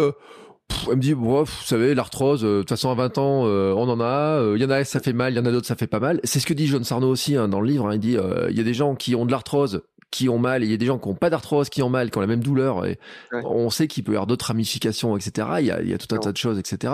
Elle 0.90 0.96
me 0.98 1.02
dit, 1.02 1.14
bon, 1.14 1.44
vous 1.44 1.64
savez, 1.64 1.94
l'arthrose, 1.96 2.44
euh, 2.44 2.58
de 2.58 2.60
toute 2.62 2.70
façon, 2.70 2.90
à 2.90 2.96
20 2.96 3.18
ans, 3.18 3.44
euh, 3.46 3.74
on 3.74 3.88
en 3.90 4.00
a. 4.00 4.40
Euh, 4.42 4.54
Il 4.58 4.62
y 4.62 4.66
en 4.66 4.70
a, 4.70 4.84
ça 4.84 5.00
fait 5.00 5.14
mal, 5.14 5.34
il 5.34 5.38
y 5.38 5.40
en 5.40 5.46
a 5.46 5.52
d'autres, 5.52 5.68
ça 5.68 5.76
fait 5.76 5.88
pas 5.88 6.00
mal. 6.00 6.20
C'est 6.24 6.40
ce 6.40 6.46
que 6.46 6.54
dit 6.54 6.68
John 6.68 6.84
Sarno 6.84 7.08
aussi 7.10 7.36
hein, 7.36 7.48
dans 7.48 7.62
le 7.62 7.68
livre. 7.68 7.88
hein. 7.88 7.94
il 7.94 8.00
dit, 8.00 8.18
euh, 8.18 8.48
il 8.50 8.58
y 8.58 8.62
a 8.62 8.64
des 8.64 8.74
gens 8.74 8.96
qui 8.96 9.16
ont 9.16 9.26
de 9.26 9.32
l'arthrose, 9.32 9.82
qui 10.12 10.28
ont 10.28 10.40
mal, 10.40 10.64
et 10.64 10.66
il 10.66 10.72
y 10.72 10.74
a 10.74 10.78
des 10.78 10.88
gens 10.88 10.98
qui 10.98 11.08
ont 11.08 11.14
pas 11.14 11.30
d'arthrose, 11.30 11.70
qui 11.70 11.84
ont 11.84 11.90
mal, 11.90 12.10
qui 12.10 12.18
ont 12.18 12.22
la 12.22 12.26
même 12.28 12.42
douleur. 12.44 12.84
Et 12.86 12.98
Ouais. 13.32 13.42
on 13.46 13.70
sait 13.70 13.88
qu'il 13.88 14.04
peut 14.04 14.14
y 14.14 14.16
avoir 14.16 14.26
d'autres 14.26 14.46
ramifications, 14.46 15.16
etc. 15.16 15.48
Il 15.60 15.66
y 15.68 15.72
a, 15.72 15.82
il 15.84 15.90
y 15.90 15.94
a 15.94 16.00
tout 16.00 16.08
un 16.12 16.16
Non. 16.16 16.22
tas 16.22 16.32
de 16.32 16.38
choses, 16.38 16.58
etc. 16.58 16.94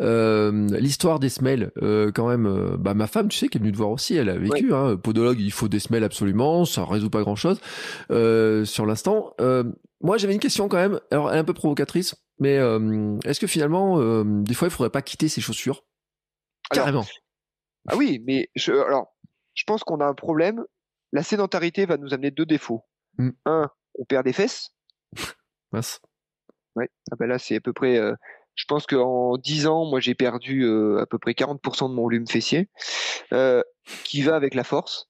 Euh, 0.00 0.66
L'histoire 0.78 1.18
des 1.20 1.28
semelles, 1.28 1.70
euh, 1.82 2.10
quand 2.14 2.28
même, 2.28 2.76
bah, 2.78 2.94
ma 2.94 3.06
femme, 3.06 3.28
tu 3.28 3.36
sais, 3.38 3.48
qui 3.48 3.58
est 3.58 3.60
venue 3.60 3.72
te 3.72 3.76
voir 3.76 3.90
aussi, 3.90 4.14
elle 4.16 4.30
a 4.30 4.38
vécu, 4.38 4.72
hein, 4.74 4.96
podologue, 4.96 5.38
il 5.40 5.52
faut 5.52 5.68
des 5.68 5.78
semelles 5.80 6.04
absolument, 6.04 6.64
ça 6.64 6.84
résout 6.84 7.10
pas 7.10 7.20
grand 7.22 7.36
chose, 7.36 7.60
euh, 8.10 8.64
sur 8.64 8.86
l'instant. 8.86 9.34
Euh, 9.40 9.64
moi, 10.02 10.16
j'avais 10.18 10.34
une 10.34 10.40
question 10.40 10.68
quand 10.68 10.76
même, 10.76 10.98
alors 11.10 11.30
elle 11.30 11.36
est 11.36 11.40
un 11.40 11.44
peu 11.44 11.54
provocatrice, 11.54 12.14
mais 12.38 12.58
euh, 12.58 13.18
est-ce 13.24 13.40
que 13.40 13.46
finalement, 13.46 13.98
euh, 14.00 14.24
des 14.24 14.54
fois, 14.54 14.68
il 14.68 14.70
faudrait 14.70 14.90
pas 14.90 15.02
quitter 15.02 15.28
ses 15.28 15.40
chaussures? 15.40 15.84
Alors, 16.70 16.84
Carrément. 16.84 17.06
Ah 17.88 17.96
oui, 17.96 18.22
mais 18.26 18.50
je, 18.54 18.72
alors, 18.72 19.14
je 19.54 19.64
pense 19.64 19.84
qu'on 19.84 20.00
a 20.00 20.06
un 20.06 20.14
problème. 20.14 20.64
La 21.12 21.22
sédentarité 21.22 21.86
va 21.86 21.96
nous 21.96 22.12
amener 22.12 22.30
deux 22.30 22.46
défauts. 22.46 22.82
Mm. 23.18 23.30
Un, 23.46 23.70
on 23.98 24.04
perd 24.04 24.24
des 24.24 24.32
fesses. 24.32 24.70
Mince. 25.72 26.00
Ouais. 26.74 26.90
Ah 27.10 27.16
ben 27.16 27.26
là, 27.26 27.38
c'est 27.38 27.56
à 27.56 27.60
peu 27.60 27.72
près. 27.72 27.96
euh, 27.96 28.14
je 28.56 28.64
pense 28.64 28.86
qu'en 28.86 29.36
10 29.36 29.66
ans, 29.66 29.84
moi, 29.84 30.00
j'ai 30.00 30.14
perdu 30.14 30.64
euh, 30.64 30.98
à 31.00 31.06
peu 31.06 31.18
près 31.18 31.32
40% 31.32 31.90
de 31.90 31.94
mon 31.94 32.02
volume 32.02 32.26
fessier, 32.26 32.68
euh, 33.32 33.62
qui 34.04 34.22
va 34.22 34.34
avec 34.34 34.54
la 34.54 34.64
force. 34.64 35.08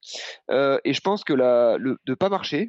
Euh, 0.50 0.78
et 0.84 0.92
je 0.92 1.00
pense 1.00 1.22
que 1.24 1.32
la, 1.32 1.78
le, 1.78 1.96
de 2.06 2.14
pas 2.14 2.28
marcher, 2.28 2.68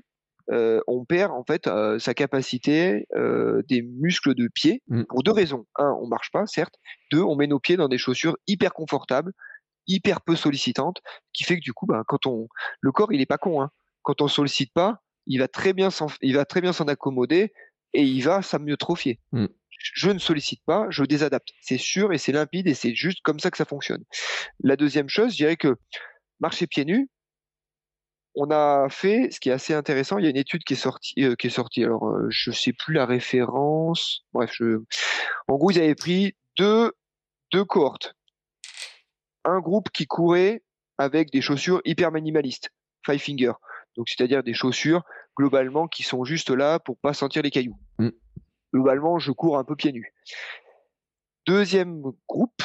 euh, 0.52 0.80
on 0.88 1.06
perd 1.06 1.32
en 1.32 1.44
fait 1.44 1.68
euh, 1.68 2.00
sa 2.00 2.14
capacité 2.14 3.06
euh, 3.16 3.62
des 3.68 3.82
muscles 3.82 4.34
de 4.34 4.48
pied 4.48 4.82
Mm. 4.98 5.04
pour 5.10 5.24
deux 5.24 5.32
raisons. 5.32 5.66
Un, 5.76 5.96
on 6.02 6.08
marche 6.08 6.32
pas, 6.32 6.46
certes. 6.46 6.76
Deux, 7.12 7.22
on 7.22 7.36
met 7.36 7.48
nos 7.48 7.60
pieds 7.60 7.78
dans 7.78 7.88
des 7.90 7.98
chaussures 7.98 8.38
hyper 8.48 8.74
confortables, 8.74 9.34
hyper 9.88 10.22
peu 10.22 10.36
sollicitantes, 10.36 11.02
qui 11.34 11.44
fait 11.44 11.56
que 11.58 11.64
du 11.64 11.74
coup, 11.74 11.86
ben, 11.86 12.04
quand 12.08 12.26
on, 12.26 12.48
le 12.82 12.92
corps, 12.92 13.12
il 13.12 13.22
est 13.22 13.26
pas 13.26 13.38
con. 13.38 13.62
Hein. 13.62 13.72
Quand 14.02 14.22
on 14.22 14.28
sollicite 14.28 14.74
pas, 14.74 15.04
il 15.26 15.40
va 15.40 15.48
très 15.48 15.74
bien 15.74 15.90
s'en, 15.90 16.08
il 16.22 16.36
va 16.36 16.46
très 16.46 16.62
bien 16.62 16.74
s'en 16.74 16.86
accommoder 16.86 17.52
et 17.94 18.04
il 18.04 18.22
va 18.22 18.42
s'amyotrophier. 18.42 19.20
Mm. 19.32 19.48
Je 19.70 20.10
ne 20.10 20.20
sollicite 20.20 20.64
pas, 20.66 20.88
je 20.90 21.04
désadapte. 21.04 21.50
C'est 21.62 21.78
sûr 21.78 22.12
et 22.12 22.18
c'est 22.18 22.32
limpide 22.32 22.68
et 22.68 22.74
c'est 22.74 22.96
juste 22.96 23.20
comme 23.22 23.40
ça 23.40 23.52
que 23.52 23.58
ça 23.58 23.66
fonctionne. 23.66 24.04
La 24.62 24.76
deuxième 24.76 25.10
chose, 25.10 25.32
je 25.32 25.38
dirais 25.38 25.58
que 25.58 25.76
marcher 26.40 26.66
pieds 26.66 26.86
nus, 26.86 27.10
on 28.40 28.52
a 28.52 28.88
fait, 28.90 29.30
ce 29.32 29.40
qui 29.40 29.50
est 29.50 29.52
assez 29.52 29.74
intéressant, 29.74 30.20
il 30.20 30.24
y 30.24 30.28
a 30.28 30.30
une 30.30 30.38
étude 30.38 30.64
qui 30.64 30.74
est 30.74 30.78
sortie, 30.78 31.24
euh, 31.24 31.36
qui 31.36 31.48
est 31.48 31.52
sortie. 31.52 31.84
Alors, 31.84 32.08
euh, 32.08 32.28
je 32.30 32.52
sais 32.52 32.72
plus 32.72 32.94
la 32.94 33.08
référence. 33.08 34.22
Bref, 34.32 34.52
je, 34.54 34.84
en 35.48 35.56
gros, 35.56 35.72
ils 35.72 35.80
avaient 35.80 35.96
pris 35.96 36.36
deux, 36.56 36.92
deux 37.52 37.66
cohortes. 37.66 38.14
Un 39.44 39.60
groupe 39.60 39.90
qui 39.90 40.06
courait 40.06 40.62
avec 41.00 41.32
des 41.32 41.42
chaussures 41.42 41.82
hyper 41.84 42.12
minimalistes, 42.12 42.70
five 43.04 43.20
finger. 43.20 43.54
Donc, 43.96 44.08
c'est-à-dire 44.08 44.44
des 44.44 44.54
chaussures, 44.54 45.02
globalement, 45.36 45.88
qui 45.88 46.04
sont 46.04 46.24
juste 46.24 46.52
là 46.52 46.78
pour 46.78 47.00
pas 47.00 47.14
sentir 47.14 47.42
les 47.42 47.50
cailloux. 47.50 47.78
Mm. 47.98 48.10
Globalement, 48.72 49.18
je 49.18 49.32
cours 49.32 49.58
un 49.58 49.64
peu 49.64 49.76
pieds 49.76 49.92
nus. 49.92 50.14
Deuxième 51.48 52.04
groupe, 52.30 52.62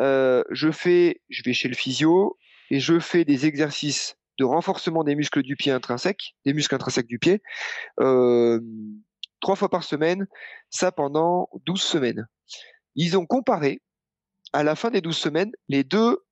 euh, 0.00 0.44
je 0.50 0.70
fais, 0.70 1.22
je 1.30 1.42
vais 1.44 1.54
chez 1.54 1.68
le 1.68 1.74
physio 1.74 2.36
et 2.70 2.78
je 2.78 2.98
fais 2.98 3.24
des 3.24 3.46
exercices 3.46 4.18
de 4.38 4.44
renforcement 4.44 5.04
des 5.04 5.14
muscles 5.14 5.42
du 5.42 5.56
pied 5.56 5.72
intrinsèques, 5.72 6.34
des 6.44 6.52
muscles 6.54 6.74
intrinsèques 6.74 7.06
du 7.06 7.18
pied, 7.18 7.42
euh, 8.00 8.60
trois 9.40 9.56
fois 9.56 9.68
par 9.68 9.84
semaine, 9.84 10.26
ça 10.70 10.92
pendant 10.92 11.48
12 11.66 11.82
semaines. 11.82 12.26
Ils 12.96 13.16
ont 13.16 13.26
comparé 13.26 13.82
à 14.52 14.62
la 14.62 14.76
fin 14.76 14.90
des 14.90 15.00
12 15.00 15.16
semaines 15.16 15.52
les 15.68 15.84
deux, 15.84 16.24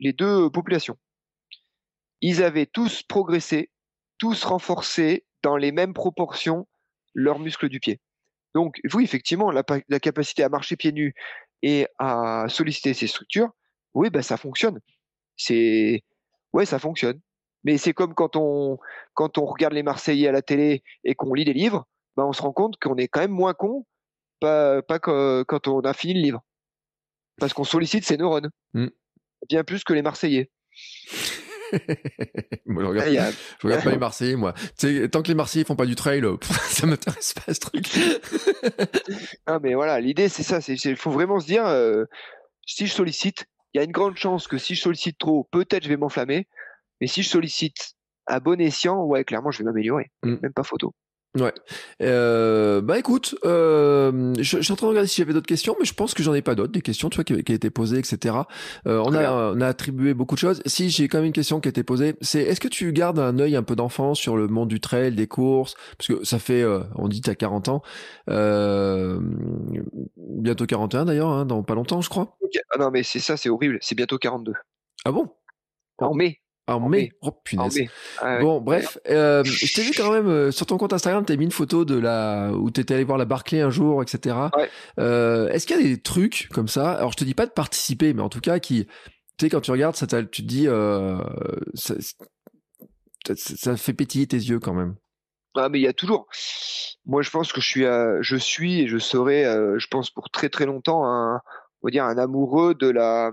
les 0.00 0.12
deux 0.12 0.50
populations. 0.50 0.96
Ils 2.20 2.42
avaient 2.42 2.66
tous 2.66 3.02
progressé, 3.02 3.70
tous 4.18 4.44
renforcé 4.44 5.26
dans 5.42 5.56
les 5.56 5.72
mêmes 5.72 5.94
proportions 5.94 6.66
leurs 7.14 7.38
muscles 7.38 7.68
du 7.68 7.80
pied. 7.80 8.00
Donc, 8.54 8.80
oui, 8.94 9.04
effectivement, 9.04 9.50
la, 9.50 9.64
pa- 9.64 9.80
la 9.88 10.00
capacité 10.00 10.42
à 10.42 10.48
marcher 10.48 10.76
pieds 10.76 10.92
nus 10.92 11.14
et 11.62 11.86
à 11.98 12.46
solliciter 12.48 12.94
ces 12.94 13.06
structures, 13.06 13.50
oui, 13.94 14.10
ben 14.10 14.22
ça 14.22 14.36
fonctionne. 14.36 14.80
C'est, 15.36 16.02
ouais, 16.52 16.66
ça 16.66 16.78
fonctionne. 16.78 17.20
Mais 17.64 17.78
c'est 17.78 17.94
comme 17.94 18.14
quand 18.14 18.36
on, 18.36 18.78
quand 19.14 19.38
on 19.38 19.46
regarde 19.46 19.72
les 19.72 19.82
Marseillais 19.82 20.28
à 20.28 20.32
la 20.32 20.42
télé 20.42 20.82
et 21.04 21.14
qu'on 21.14 21.34
lit 21.34 21.44
des 21.44 21.52
livres, 21.52 21.86
ben 22.16 22.24
on 22.24 22.32
se 22.32 22.42
rend 22.42 22.52
compte 22.52 22.76
qu'on 22.80 22.96
est 22.96 23.08
quand 23.08 23.20
même 23.20 23.30
moins 23.30 23.54
con, 23.54 23.86
pas, 24.40 24.82
pas 24.82 24.98
que- 24.98 25.42
quand 25.44 25.66
on 25.68 25.80
a 25.80 25.94
fini 25.94 26.14
le 26.14 26.20
livre. 26.20 26.42
Parce 27.38 27.52
qu'on 27.52 27.64
sollicite 27.64 28.04
ses 28.04 28.16
neurones. 28.16 28.50
Mm. 28.74 28.88
Bien 29.48 29.64
plus 29.64 29.82
que 29.84 29.92
les 29.92 30.02
Marseillais. 30.02 30.50
moi, 32.66 32.82
je 32.82 32.88
regarde, 32.88 33.34
je 33.60 33.66
regarde 33.66 33.84
pas 33.84 33.90
les 33.90 33.98
Marseillais, 33.98 34.36
moi. 34.36 34.54
tant 35.10 35.22
que 35.22 35.28
les 35.28 35.34
Marseillais 35.34 35.64
font 35.64 35.76
pas 35.76 35.86
du 35.86 35.96
trail, 35.96 36.22
ça 36.68 36.86
m'intéresse 36.86 37.34
pas 37.34 37.52
ce 37.52 37.60
truc. 37.60 37.88
non, 39.48 39.58
mais 39.62 39.74
voilà, 39.74 40.00
l'idée 40.00 40.28
c'est 40.28 40.42
ça. 40.42 40.58
Il 40.68 40.96
faut 40.96 41.10
vraiment 41.10 41.40
se 41.40 41.46
dire, 41.46 41.66
euh, 41.66 42.04
si 42.66 42.86
je 42.86 42.92
sollicite, 42.92 43.46
il 43.72 43.78
y 43.78 43.80
a 43.80 43.84
une 43.84 43.92
grande 43.92 44.16
chance 44.16 44.46
que 44.46 44.58
si 44.58 44.74
je 44.74 44.82
sollicite 44.82 45.18
trop, 45.18 45.48
peut-être 45.50 45.84
je 45.84 45.88
vais 45.88 45.96
m'enflammer. 45.96 46.46
Mais 47.00 47.06
si 47.06 47.22
je 47.22 47.28
sollicite 47.28 47.94
à 48.26 48.40
bon 48.40 48.60
escient, 48.60 49.04
ouais, 49.04 49.24
clairement, 49.24 49.50
je 49.50 49.58
vais 49.58 49.64
m'améliorer. 49.64 50.10
Mm. 50.22 50.36
Même 50.42 50.52
pas 50.52 50.62
photo. 50.62 50.94
Ouais. 51.38 51.52
Euh, 52.00 52.80
bah 52.80 52.96
écoute, 52.96 53.34
euh, 53.44 54.32
je, 54.38 54.60
suis 54.60 54.72
en 54.72 54.76
train 54.76 54.86
de 54.86 54.90
regarder 54.90 55.08
si 55.08 55.20
j'avais 55.20 55.32
d'autres 55.32 55.48
questions, 55.48 55.74
mais 55.80 55.84
je 55.84 55.92
pense 55.92 56.14
que 56.14 56.22
j'en 56.22 56.32
ai 56.32 56.42
pas 56.42 56.54
d'autres, 56.54 56.70
des 56.70 56.80
questions, 56.80 57.10
tu 57.10 57.16
vois, 57.16 57.24
qui, 57.24 57.42
qui 57.42 57.50
a 57.50 57.54
été 57.56 57.70
posées, 57.70 57.98
etc. 57.98 58.36
Euh, 58.86 59.02
on 59.04 59.12
a 59.14 59.52
on 59.52 59.60
a 59.60 59.66
attribué 59.66 60.14
beaucoup 60.14 60.36
de 60.36 60.40
choses. 60.40 60.62
Si 60.64 60.90
j'ai 60.90 61.08
quand 61.08 61.18
même 61.18 61.26
une 61.26 61.32
question 61.32 61.60
qui 61.60 61.66
a 61.66 61.70
été 61.70 61.82
posée, 61.82 62.14
c'est 62.20 62.40
est-ce 62.42 62.60
que 62.60 62.68
tu 62.68 62.92
gardes 62.92 63.18
un 63.18 63.36
œil 63.40 63.56
un 63.56 63.64
peu 63.64 63.74
d'enfant 63.74 64.14
sur 64.14 64.36
le 64.36 64.46
monde 64.46 64.68
du 64.68 64.78
trail, 64.78 65.12
des 65.12 65.26
courses, 65.26 65.74
parce 65.98 66.06
que 66.06 66.24
ça 66.24 66.38
fait, 66.38 66.62
euh, 66.62 66.84
on 66.94 67.08
dit 67.08 67.20
t'as 67.20 67.34
40 67.34 67.68
ans, 67.68 67.82
bientôt 70.16 70.66
41 70.66 71.06
d'ailleurs, 71.06 71.30
hein, 71.30 71.46
dans 71.46 71.64
pas 71.64 71.74
longtemps, 71.74 72.00
je 72.00 72.10
crois. 72.10 72.36
Ah 72.70 72.78
non 72.78 72.92
mais 72.92 73.02
c'est 73.02 73.18
ça, 73.18 73.36
c'est 73.36 73.48
horrible, 73.48 73.78
c'est 73.80 73.96
bientôt 73.96 74.18
42. 74.18 74.52
Ah 75.04 75.10
bon? 75.10 75.28
En 75.98 76.14
mai. 76.14 76.43
En, 76.66 76.88
mai. 76.88 77.12
Oh 77.20 77.30
punaise. 77.30 77.78
bon, 78.40 78.60
bref, 78.60 78.96
euh, 79.10 79.44
je 79.44 79.74
t'ai 79.74 79.82
vu 79.82 79.92
quand 79.94 80.10
même 80.10 80.28
euh, 80.28 80.50
sur 80.50 80.64
ton 80.64 80.78
compte 80.78 80.94
Instagram, 80.94 81.22
t'as 81.24 81.36
mis 81.36 81.44
une 81.44 81.50
photo 81.50 81.84
de 81.84 81.98
la 81.98 82.52
où 82.54 82.70
t'étais 82.70 82.94
allé 82.94 83.04
voir 83.04 83.18
la 83.18 83.26
Barclay 83.26 83.60
un 83.60 83.68
jour, 83.68 84.02
etc. 84.02 84.36
Euh, 84.98 85.48
Est-ce 85.48 85.66
qu'il 85.66 85.76
y 85.76 85.80
a 85.80 85.82
des 85.82 86.00
trucs 86.00 86.48
comme 86.52 86.68
ça? 86.68 86.92
Alors, 86.92 87.12
je 87.12 87.18
te 87.18 87.24
dis 87.24 87.34
pas 87.34 87.44
de 87.44 87.50
participer, 87.50 88.14
mais 88.14 88.22
en 88.22 88.30
tout 88.30 88.40
cas, 88.40 88.60
qui, 88.60 88.86
tu 88.86 88.92
sais, 89.42 89.50
quand 89.50 89.60
tu 89.60 89.72
regardes, 89.72 89.94
ça, 89.94 90.06
tu 90.06 90.42
te 90.42 90.48
dis, 90.48 90.66
euh, 90.66 91.18
ça, 91.74 91.96
ça, 93.36 93.76
fait 93.76 93.92
pétiller 93.92 94.26
tes 94.26 94.38
yeux 94.38 94.58
quand 94.58 94.74
même. 94.74 94.94
Ah, 95.56 95.68
mais 95.68 95.80
il 95.80 95.82
y 95.82 95.88
a 95.88 95.92
toujours. 95.92 96.26
Moi, 97.04 97.20
je 97.20 97.28
pense 97.28 97.52
que 97.52 97.60
je 97.60 97.66
suis, 97.66 97.84
je 98.22 98.36
suis 98.36 98.80
et 98.80 98.86
je 98.88 98.96
serai, 98.96 99.44
je 99.44 99.86
pense 99.88 100.10
pour 100.10 100.30
très 100.30 100.48
très 100.48 100.64
longtemps, 100.64 101.04
un, 101.04 101.42
on 101.82 101.88
va 101.88 101.90
dire 101.90 102.04
un 102.04 102.16
amoureux 102.16 102.74
de 102.74 102.88
la 102.88 103.32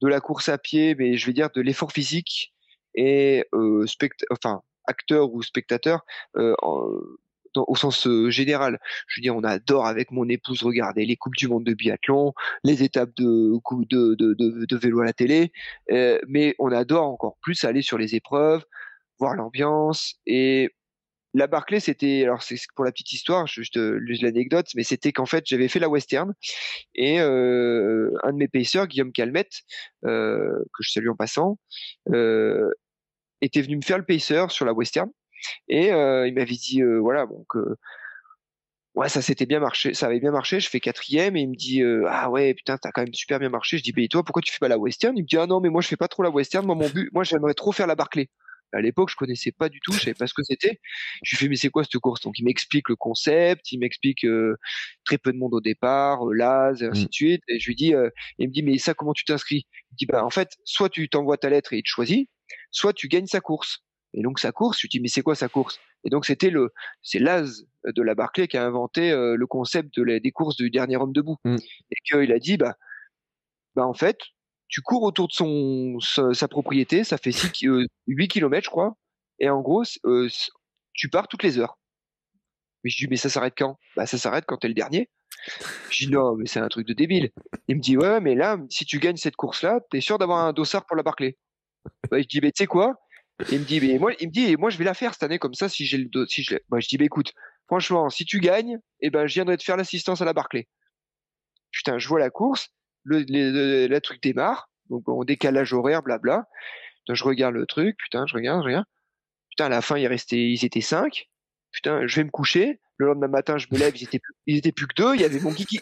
de 0.00 0.08
la 0.08 0.20
course 0.20 0.48
à 0.48 0.58
pied, 0.58 0.94
mais 0.94 1.16
je 1.16 1.26
vais 1.26 1.32
dire 1.32 1.50
de 1.54 1.60
l'effort 1.60 1.92
physique 1.92 2.52
et 2.94 3.44
euh, 3.54 3.86
enfin 4.30 4.62
acteur 4.86 5.32
ou 5.32 5.42
spectateur 5.42 6.04
euh, 6.36 6.54
au 7.56 7.74
sens 7.76 8.06
euh, 8.06 8.30
général. 8.30 8.78
Je 9.06 9.20
veux 9.20 9.22
dire, 9.22 9.36
on 9.36 9.44
adore 9.44 9.86
avec 9.86 10.10
mon 10.10 10.28
épouse 10.28 10.62
regarder 10.62 11.04
les 11.04 11.16
coupes 11.16 11.36
du 11.36 11.48
monde 11.48 11.64
de 11.64 11.74
biathlon, 11.74 12.32
les 12.64 12.82
étapes 12.82 13.14
de, 13.16 13.52
de 13.90 14.76
vélo 14.76 15.00
à 15.00 15.04
la 15.04 15.12
télé, 15.12 15.52
euh, 15.90 16.18
mais 16.28 16.54
on 16.58 16.70
adore 16.72 17.06
encore 17.06 17.36
plus 17.40 17.64
aller 17.64 17.82
sur 17.82 17.98
les 17.98 18.14
épreuves, 18.14 18.64
voir 19.18 19.34
l'ambiance 19.34 20.14
et 20.26 20.70
la 21.34 21.46
Barclay, 21.46 21.80
c'était, 21.80 22.24
alors 22.24 22.42
c'est 22.42 22.56
pour 22.74 22.84
la 22.84 22.92
petite 22.92 23.12
histoire, 23.12 23.46
juste 23.46 23.76
l'anecdote, 23.76 24.66
mais 24.74 24.82
c'était 24.82 25.12
qu'en 25.12 25.26
fait 25.26 25.44
j'avais 25.46 25.68
fait 25.68 25.78
la 25.78 25.88
western 25.88 26.34
et 26.94 27.20
euh, 27.20 28.10
un 28.24 28.32
de 28.32 28.36
mes 28.36 28.48
pacers, 28.48 28.86
Guillaume 28.88 29.12
Calmette, 29.12 29.60
euh, 30.04 30.58
que 30.74 30.82
je 30.82 30.90
salue 30.90 31.08
en 31.08 31.16
passant, 31.16 31.58
euh, 32.12 32.68
était 33.40 33.62
venu 33.62 33.76
me 33.76 33.82
faire 33.82 33.98
le 33.98 34.04
pacer 34.04 34.46
sur 34.48 34.64
la 34.64 34.72
western 34.72 35.08
et 35.68 35.88
il 35.88 36.34
m'avait 36.34 36.46
dit 36.46 36.82
voilà 37.00 37.24
donc 37.26 37.46
ouais 38.94 39.08
ça 39.08 39.22
s'était 39.22 39.46
bien 39.46 39.60
marché, 39.60 39.94
ça 39.94 40.06
avait 40.06 40.20
bien 40.20 40.32
marché, 40.32 40.60
je 40.60 40.68
fais 40.68 40.80
quatrième 40.80 41.36
et 41.36 41.40
il 41.40 41.48
me 41.48 41.56
dit 41.56 41.82
ah 42.08 42.28
ouais 42.28 42.54
putain 42.54 42.76
t'as 42.76 42.90
quand 42.90 43.02
même 43.02 43.14
super 43.14 43.38
bien 43.38 43.48
marché, 43.48 43.78
je 43.78 43.82
dis 43.82 43.92
bah 43.92 44.02
toi 44.10 44.24
pourquoi 44.24 44.42
tu 44.42 44.52
fais 44.52 44.58
pas 44.58 44.68
la 44.68 44.78
western? 44.78 45.16
Il 45.16 45.22
me 45.22 45.28
dit 45.28 45.38
ah 45.38 45.46
non 45.46 45.60
mais 45.60 45.70
moi 45.70 45.80
je 45.80 45.88
fais 45.88 45.96
pas 45.96 46.08
trop 46.08 46.22
la 46.22 46.30
western, 46.30 46.66
moi 46.66 46.74
mon 46.74 46.88
but, 46.88 47.08
moi 47.14 47.22
j'aimerais 47.22 47.54
trop 47.54 47.72
faire 47.72 47.86
la 47.86 47.94
Barclay 47.94 48.28
à 48.72 48.80
l'époque, 48.80 49.10
je 49.10 49.16
connaissais 49.16 49.52
pas 49.52 49.68
du 49.68 49.80
tout, 49.80 49.92
je 49.92 50.00
savais 50.00 50.14
pas 50.14 50.26
ce 50.26 50.34
que 50.34 50.42
c'était. 50.42 50.80
Je 51.22 51.30
lui 51.30 51.36
fais 51.36 51.48
mais 51.48 51.56
c'est 51.56 51.70
quoi 51.70 51.84
cette 51.84 51.98
course? 51.98 52.20
Donc 52.20 52.38
il 52.38 52.44
m'explique 52.44 52.88
le 52.88 52.96
concept, 52.96 53.72
il 53.72 53.78
m'explique 53.78 54.24
euh, 54.24 54.56
très 55.04 55.18
peu 55.18 55.32
de 55.32 55.38
monde 55.38 55.54
au 55.54 55.60
départ, 55.60 56.28
euh, 56.28 56.34
l'AS, 56.34 56.82
et 56.82 56.86
ainsi 56.86 57.02
mmh. 57.02 57.06
de 57.06 57.12
suite. 57.12 57.42
Et 57.48 57.58
je 57.58 57.66
lui 57.66 57.74
dis, 57.74 57.94
euh, 57.94 58.10
il 58.38 58.48
me 58.48 58.52
dit 58.52 58.62
mais 58.62 58.78
ça 58.78 58.94
comment 58.94 59.12
tu 59.12 59.24
t'inscris? 59.24 59.66
Il 59.90 59.94
me 59.94 59.96
dit 59.96 60.06
bah 60.06 60.24
en 60.24 60.30
fait, 60.30 60.50
soit 60.64 60.88
tu 60.88 61.08
t'envoies 61.08 61.38
ta 61.38 61.50
lettre 61.50 61.72
et 61.72 61.78
il 61.78 61.82
te 61.82 61.88
choisit, 61.88 62.28
soit 62.70 62.92
tu 62.92 63.08
gagnes 63.08 63.26
sa 63.26 63.40
course. 63.40 63.84
Et 64.14 64.22
donc 64.22 64.38
sa 64.38 64.52
course, 64.52 64.78
je 64.78 64.82
lui 64.82 64.88
dis 64.88 65.00
mais 65.00 65.08
c'est 65.08 65.22
quoi 65.22 65.34
sa 65.34 65.48
course? 65.48 65.80
Et 66.04 66.10
donc 66.10 66.24
c'était 66.24 66.50
le, 66.50 66.70
c'est 67.02 67.18
l'AS 67.18 67.64
de 67.84 68.02
la 68.02 68.14
Barclay 68.14 68.48
qui 68.48 68.56
a 68.56 68.64
inventé 68.64 69.10
le 69.10 69.46
concept 69.46 69.98
de 69.98 70.18
des 70.18 70.30
courses 70.32 70.56
du 70.56 70.70
dernier 70.70 70.96
homme 70.96 71.12
debout. 71.12 71.36
Mmh. 71.44 71.56
Et 71.56 71.96
qu'il 72.04 72.32
a 72.32 72.38
dit 72.38 72.56
bah 72.56 72.76
bah 73.76 73.86
en 73.86 73.94
fait, 73.94 74.18
tu 74.70 74.82
cours 74.82 75.02
autour 75.02 75.28
de 75.28 76.32
sa, 76.32 76.48
propriété, 76.48 77.02
ça 77.04 77.18
fait 77.18 77.32
6, 77.32 77.66
8 78.06 78.28
km 78.28 78.64
je 78.64 78.70
crois, 78.70 78.96
et 79.40 79.50
en 79.50 79.60
gros 79.60 79.82
euh, 80.06 80.28
tu 80.94 81.08
pars 81.08 81.28
toutes 81.28 81.42
les 81.42 81.58
heures. 81.58 81.76
Mais 82.82 82.90
je 82.90 82.96
dis 82.96 83.08
mais 83.10 83.16
ça 83.16 83.28
s'arrête 83.28 83.54
quand? 83.58 83.76
Bah 83.96 84.06
ça 84.06 84.16
s'arrête 84.16 84.44
quand 84.46 84.58
t'es 84.58 84.68
le 84.68 84.74
dernier. 84.74 85.10
Je 85.90 86.06
dis 86.06 86.12
non 86.12 86.36
mais 86.36 86.46
c'est 86.46 86.60
un 86.60 86.68
truc 86.68 86.86
de 86.86 86.94
débile. 86.94 87.30
Il 87.66 87.76
me 87.76 87.80
dit 87.80 87.96
ouais 87.96 88.20
mais 88.20 88.36
là 88.36 88.58
si 88.70 88.86
tu 88.86 89.00
gagnes 89.00 89.16
cette 89.16 89.36
course 89.36 89.62
là, 89.62 89.80
t'es 89.90 90.00
sûr 90.00 90.18
d'avoir 90.18 90.46
un 90.46 90.52
dossard 90.52 90.86
pour 90.86 90.96
la 90.96 91.02
Barclay. 91.02 91.36
Je 92.12 92.26
dis 92.26 92.40
mais 92.40 92.52
tu 92.52 92.62
sais 92.62 92.66
quoi? 92.66 92.94
Il 93.50 93.60
me 93.60 93.64
dit 93.64 93.80
mais 93.80 93.98
moi 93.98 94.12
il 94.20 94.28
me 94.28 94.32
dit 94.32 94.56
moi 94.56 94.70
je 94.70 94.78
vais 94.78 94.84
la 94.84 94.94
faire 94.94 95.14
cette 95.14 95.24
année 95.24 95.40
comme 95.40 95.54
ça 95.54 95.68
si 95.68 95.84
j'ai 95.84 95.98
le 95.98 96.26
si 96.26 96.44
je 96.44 96.56
bah, 96.68 96.78
dis 96.78 96.96
bah 96.96 97.04
écoute 97.04 97.32
franchement 97.66 98.08
si 98.08 98.24
tu 98.24 98.38
gagnes 98.38 98.78
eh 99.00 99.10
ben 99.10 99.26
je 99.26 99.34
viendrai 99.34 99.56
te 99.56 99.64
faire 99.64 99.76
l'assistance 99.76 100.20
à 100.20 100.24
la 100.24 100.32
Barclay. 100.32 100.68
Putain 101.72 101.98
je 101.98 102.06
vois 102.06 102.20
la 102.20 102.30
course 102.30 102.70
le, 103.04 103.86
le, 103.86 104.00
truc 104.00 104.22
démarre, 104.22 104.70
donc 104.88 105.08
en 105.08 105.24
décalage 105.24 105.72
horaire, 105.72 106.02
blabla. 106.02 106.46
je 107.08 107.24
regarde 107.24 107.54
le 107.54 107.66
truc, 107.66 107.96
putain, 107.98 108.26
je 108.26 108.34
regarde, 108.34 108.62
je 108.62 108.66
regarde. 108.66 108.86
Putain, 109.50 109.66
à 109.66 109.68
la 109.68 109.82
fin, 109.82 109.96
il 109.98 110.06
restait, 110.06 110.50
ils 110.50 110.64
étaient 110.64 110.80
cinq. 110.80 111.28
Putain, 111.72 112.06
je 112.06 112.16
vais 112.16 112.24
me 112.24 112.30
coucher. 112.30 112.80
Le 112.96 113.06
lendemain 113.06 113.28
matin, 113.28 113.56
je 113.56 113.66
me 113.70 113.78
lève, 113.78 113.96
ils 113.96 114.04
étaient 114.04 114.18
plus, 114.18 114.34
ils 114.46 114.56
étaient 114.58 114.72
plus 114.72 114.86
que 114.86 114.94
deux. 114.94 115.14
Il 115.14 115.22
y 115.22 115.24
avait 115.24 115.40
mon 115.40 115.54
kiki, 115.54 115.80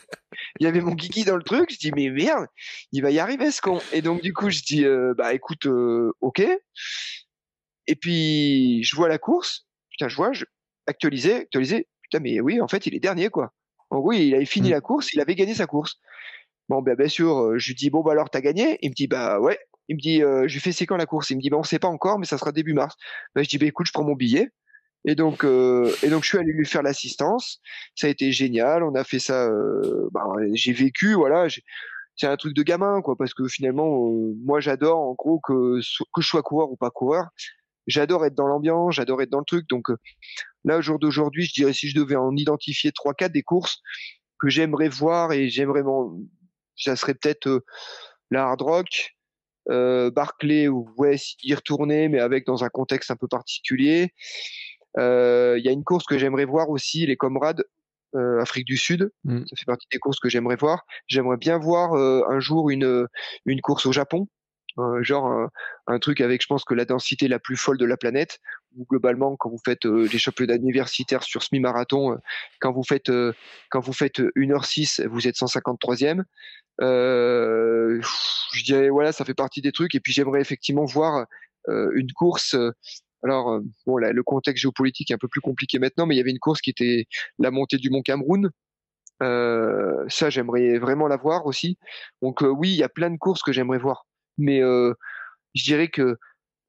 il 0.60 0.64
y 0.64 0.66
avait 0.68 0.80
mon 0.80 0.94
kiki 0.94 1.24
dans 1.24 1.36
le 1.36 1.42
truc. 1.42 1.72
Je 1.72 1.78
dis 1.78 1.90
mais 1.90 2.10
merde, 2.10 2.46
il 2.92 3.02
va 3.02 3.10
y 3.10 3.18
arriver 3.18 3.50
ce 3.50 3.60
con. 3.60 3.80
Et 3.92 4.02
donc 4.02 4.22
du 4.22 4.32
coup, 4.32 4.50
je 4.50 4.62
dis 4.62 4.84
euh, 4.84 5.14
bah 5.16 5.34
écoute, 5.34 5.66
euh, 5.66 6.12
ok. 6.20 6.42
Et 7.88 7.96
puis 7.96 8.84
je 8.84 8.94
vois 8.94 9.08
la 9.08 9.18
course. 9.18 9.66
Putain, 9.90 10.08
je 10.08 10.14
vois, 10.14 10.32
je 10.32 10.44
actualisé, 10.86 11.34
actualisé. 11.34 11.88
Putain, 12.02 12.20
mais 12.20 12.40
oui, 12.40 12.60
en 12.60 12.68
fait, 12.68 12.86
il 12.86 12.94
est 12.94 13.00
dernier 13.00 13.30
quoi. 13.30 13.52
En 13.90 13.98
gros, 13.98 14.12
il 14.12 14.34
avait 14.34 14.44
fini 14.44 14.68
mmh. 14.68 14.72
la 14.72 14.80
course, 14.80 15.12
il 15.12 15.20
avait 15.20 15.34
gagné 15.34 15.54
sa 15.54 15.66
course. 15.66 15.98
Bon, 16.68 16.82
ben, 16.82 16.94
bien 16.96 17.08
sûr, 17.08 17.38
euh, 17.38 17.58
je 17.58 17.68
lui 17.68 17.74
dis, 17.74 17.90
bon, 17.90 18.02
bah 18.02 18.12
alors, 18.12 18.30
t'as 18.30 18.40
gagné? 18.40 18.78
Il 18.82 18.90
me 18.90 18.94
dit, 18.94 19.06
bah 19.08 19.40
ouais. 19.40 19.58
Il 19.88 19.96
me 19.96 20.00
dit, 20.00 20.22
euh, 20.22 20.46
je 20.48 20.54
lui 20.54 20.60
fais 20.60 20.72
c'est 20.72 20.84
quand 20.86 20.96
la 20.98 21.06
course? 21.06 21.30
Il 21.30 21.36
me 21.36 21.40
dit, 21.42 21.48
bah 21.50 21.56
on 21.58 21.62
sait 21.62 21.78
pas 21.78 21.88
encore, 21.88 22.18
mais 22.18 22.26
ça 22.26 22.36
sera 22.36 22.52
début 22.52 22.74
mars. 22.74 22.94
Ben, 23.34 23.42
je 23.42 23.48
dis, 23.48 23.58
bah 23.58 23.66
écoute, 23.66 23.86
je 23.86 23.92
prends 23.92 24.04
mon 24.04 24.14
billet. 24.14 24.50
Et 25.06 25.14
donc, 25.14 25.44
euh, 25.44 25.90
et 26.02 26.08
donc, 26.10 26.24
je 26.24 26.28
suis 26.28 26.38
allé 26.38 26.52
lui 26.52 26.66
faire 26.66 26.82
l'assistance. 26.82 27.60
Ça 27.94 28.08
a 28.08 28.10
été 28.10 28.32
génial. 28.32 28.82
On 28.82 28.94
a 28.94 29.04
fait 29.04 29.18
ça. 29.18 29.48
Bah, 30.12 30.24
j'ai 30.52 30.72
vécu, 30.72 31.14
voilà. 31.14 31.46
C'est 32.16 32.26
un 32.26 32.36
truc 32.36 32.54
de 32.54 32.62
gamin, 32.62 33.00
quoi, 33.00 33.16
parce 33.16 33.32
que 33.32 33.46
finalement, 33.48 34.12
moi, 34.44 34.60
j'adore, 34.60 34.98
en 34.98 35.14
gros, 35.14 35.40
que 35.40 35.80
que 36.12 36.20
je 36.20 36.26
sois 36.26 36.42
coureur 36.42 36.70
ou 36.70 36.76
pas 36.76 36.90
coureur, 36.90 37.28
j'adore 37.86 38.26
être 38.26 38.34
dans 38.34 38.48
l'ambiance, 38.48 38.96
j'adore 38.96 39.22
être 39.22 39.30
dans 39.30 39.38
le 39.38 39.44
truc. 39.44 39.66
Donc 39.68 39.86
là, 40.64 40.78
au 40.78 40.82
jour 40.82 40.98
d'aujourd'hui, 40.98 41.44
je 41.44 41.54
dirais 41.54 41.72
si 41.72 41.88
je 41.88 41.96
devais 41.98 42.16
en 42.16 42.36
identifier 42.36 42.92
trois, 42.92 43.14
quatre 43.14 43.32
des 43.32 43.42
courses 43.42 43.80
que 44.38 44.48
j'aimerais 44.48 44.88
voir 44.88 45.32
et 45.32 45.48
j'aimerais 45.48 45.82
ça 46.78 46.96
serait 46.96 47.14
peut-être 47.14 47.46
euh, 47.48 47.64
la 48.30 48.44
hard 48.44 48.62
rock, 48.62 49.16
euh, 49.70 50.10
Barclay 50.10 50.68
ou 50.68 50.88
West 50.96 51.38
y 51.42 51.54
retourner, 51.54 52.08
mais 52.08 52.20
avec 52.20 52.46
dans 52.46 52.64
un 52.64 52.68
contexte 52.68 53.10
un 53.10 53.16
peu 53.16 53.28
particulier. 53.28 54.14
Euh, 54.98 55.56
il 55.58 55.64
y 55.64 55.68
a 55.68 55.72
une 55.72 55.84
course 55.84 56.04
que 56.04 56.18
j'aimerais 56.18 56.44
voir 56.44 56.70
aussi, 56.70 57.06
les 57.06 57.16
Comrades 57.16 57.64
euh, 58.14 58.40
Afrique 58.40 58.66
du 58.66 58.76
Sud. 58.76 59.10
Mm. 59.24 59.40
Ça 59.40 59.56
fait 59.56 59.66
partie 59.66 59.86
des 59.92 59.98
courses 59.98 60.20
que 60.20 60.28
j'aimerais 60.28 60.56
voir. 60.56 60.84
J'aimerais 61.06 61.36
bien 61.36 61.58
voir 61.58 61.94
euh, 61.94 62.22
un 62.28 62.40
jour 62.40 62.70
une 62.70 63.06
une 63.44 63.60
course 63.60 63.86
au 63.86 63.92
Japon, 63.92 64.28
genre 65.00 65.26
un, 65.26 65.50
un, 65.88 65.98
truc 65.98 66.20
avec, 66.20 66.40
je 66.42 66.46
pense 66.46 66.64
que 66.64 66.74
la 66.74 66.84
densité 66.84 67.28
la 67.28 67.38
plus 67.38 67.56
folle 67.56 67.78
de 67.78 67.84
la 67.84 67.96
planète. 67.96 68.38
Ou 68.76 68.84
globalement, 68.84 69.36
quand 69.36 69.48
vous 69.48 69.60
faites 69.64 69.84
les 69.84 70.18
championnats 70.18 70.56
universitaires 70.56 71.22
sur 71.22 71.42
semi-marathon, 71.42 72.18
quand 72.60 72.70
vous 72.72 72.84
faites 72.84 73.10
quand 73.70 73.80
vous 73.80 73.94
faites 73.94 74.20
1h06, 74.36 75.06
vous 75.06 75.26
êtes 75.26 75.36
153e. 75.36 76.22
Euh, 76.80 78.00
je 78.52 78.64
dirais 78.64 78.88
voilà, 78.88 79.12
ça 79.12 79.24
fait 79.24 79.34
partie 79.34 79.60
des 79.62 79.72
trucs. 79.72 79.94
Et 79.94 80.00
puis 80.00 80.12
j'aimerais 80.12 80.40
effectivement 80.40 80.84
voir 80.84 81.26
euh, 81.68 81.90
une 81.94 82.12
course. 82.12 82.54
Euh, 82.54 82.72
alors 83.22 83.60
bon, 83.86 83.98
là, 83.98 84.12
le 84.12 84.22
contexte 84.22 84.62
géopolitique 84.62 85.10
est 85.10 85.14
un 85.14 85.18
peu 85.18 85.28
plus 85.28 85.40
compliqué 85.40 85.78
maintenant, 85.78 86.06
mais 86.06 86.14
il 86.14 86.18
y 86.18 86.20
avait 86.20 86.30
une 86.30 86.38
course 86.38 86.60
qui 86.60 86.70
était 86.70 87.06
la 87.38 87.50
montée 87.50 87.78
du 87.78 87.90
Mont 87.90 88.02
Cameroun. 88.02 88.50
Euh, 89.22 90.04
ça, 90.08 90.30
j'aimerais 90.30 90.78
vraiment 90.78 91.08
la 91.08 91.16
voir 91.16 91.46
aussi. 91.46 91.78
Donc 92.22 92.42
oui, 92.42 92.70
il 92.70 92.76
y 92.76 92.84
a 92.84 92.88
plein 92.88 93.10
de 93.10 93.16
courses 93.16 93.42
que 93.42 93.52
j'aimerais 93.52 93.78
voir, 93.78 94.06
mais 94.38 94.60
je 94.60 95.64
dirais 95.64 95.88
que 95.88 96.16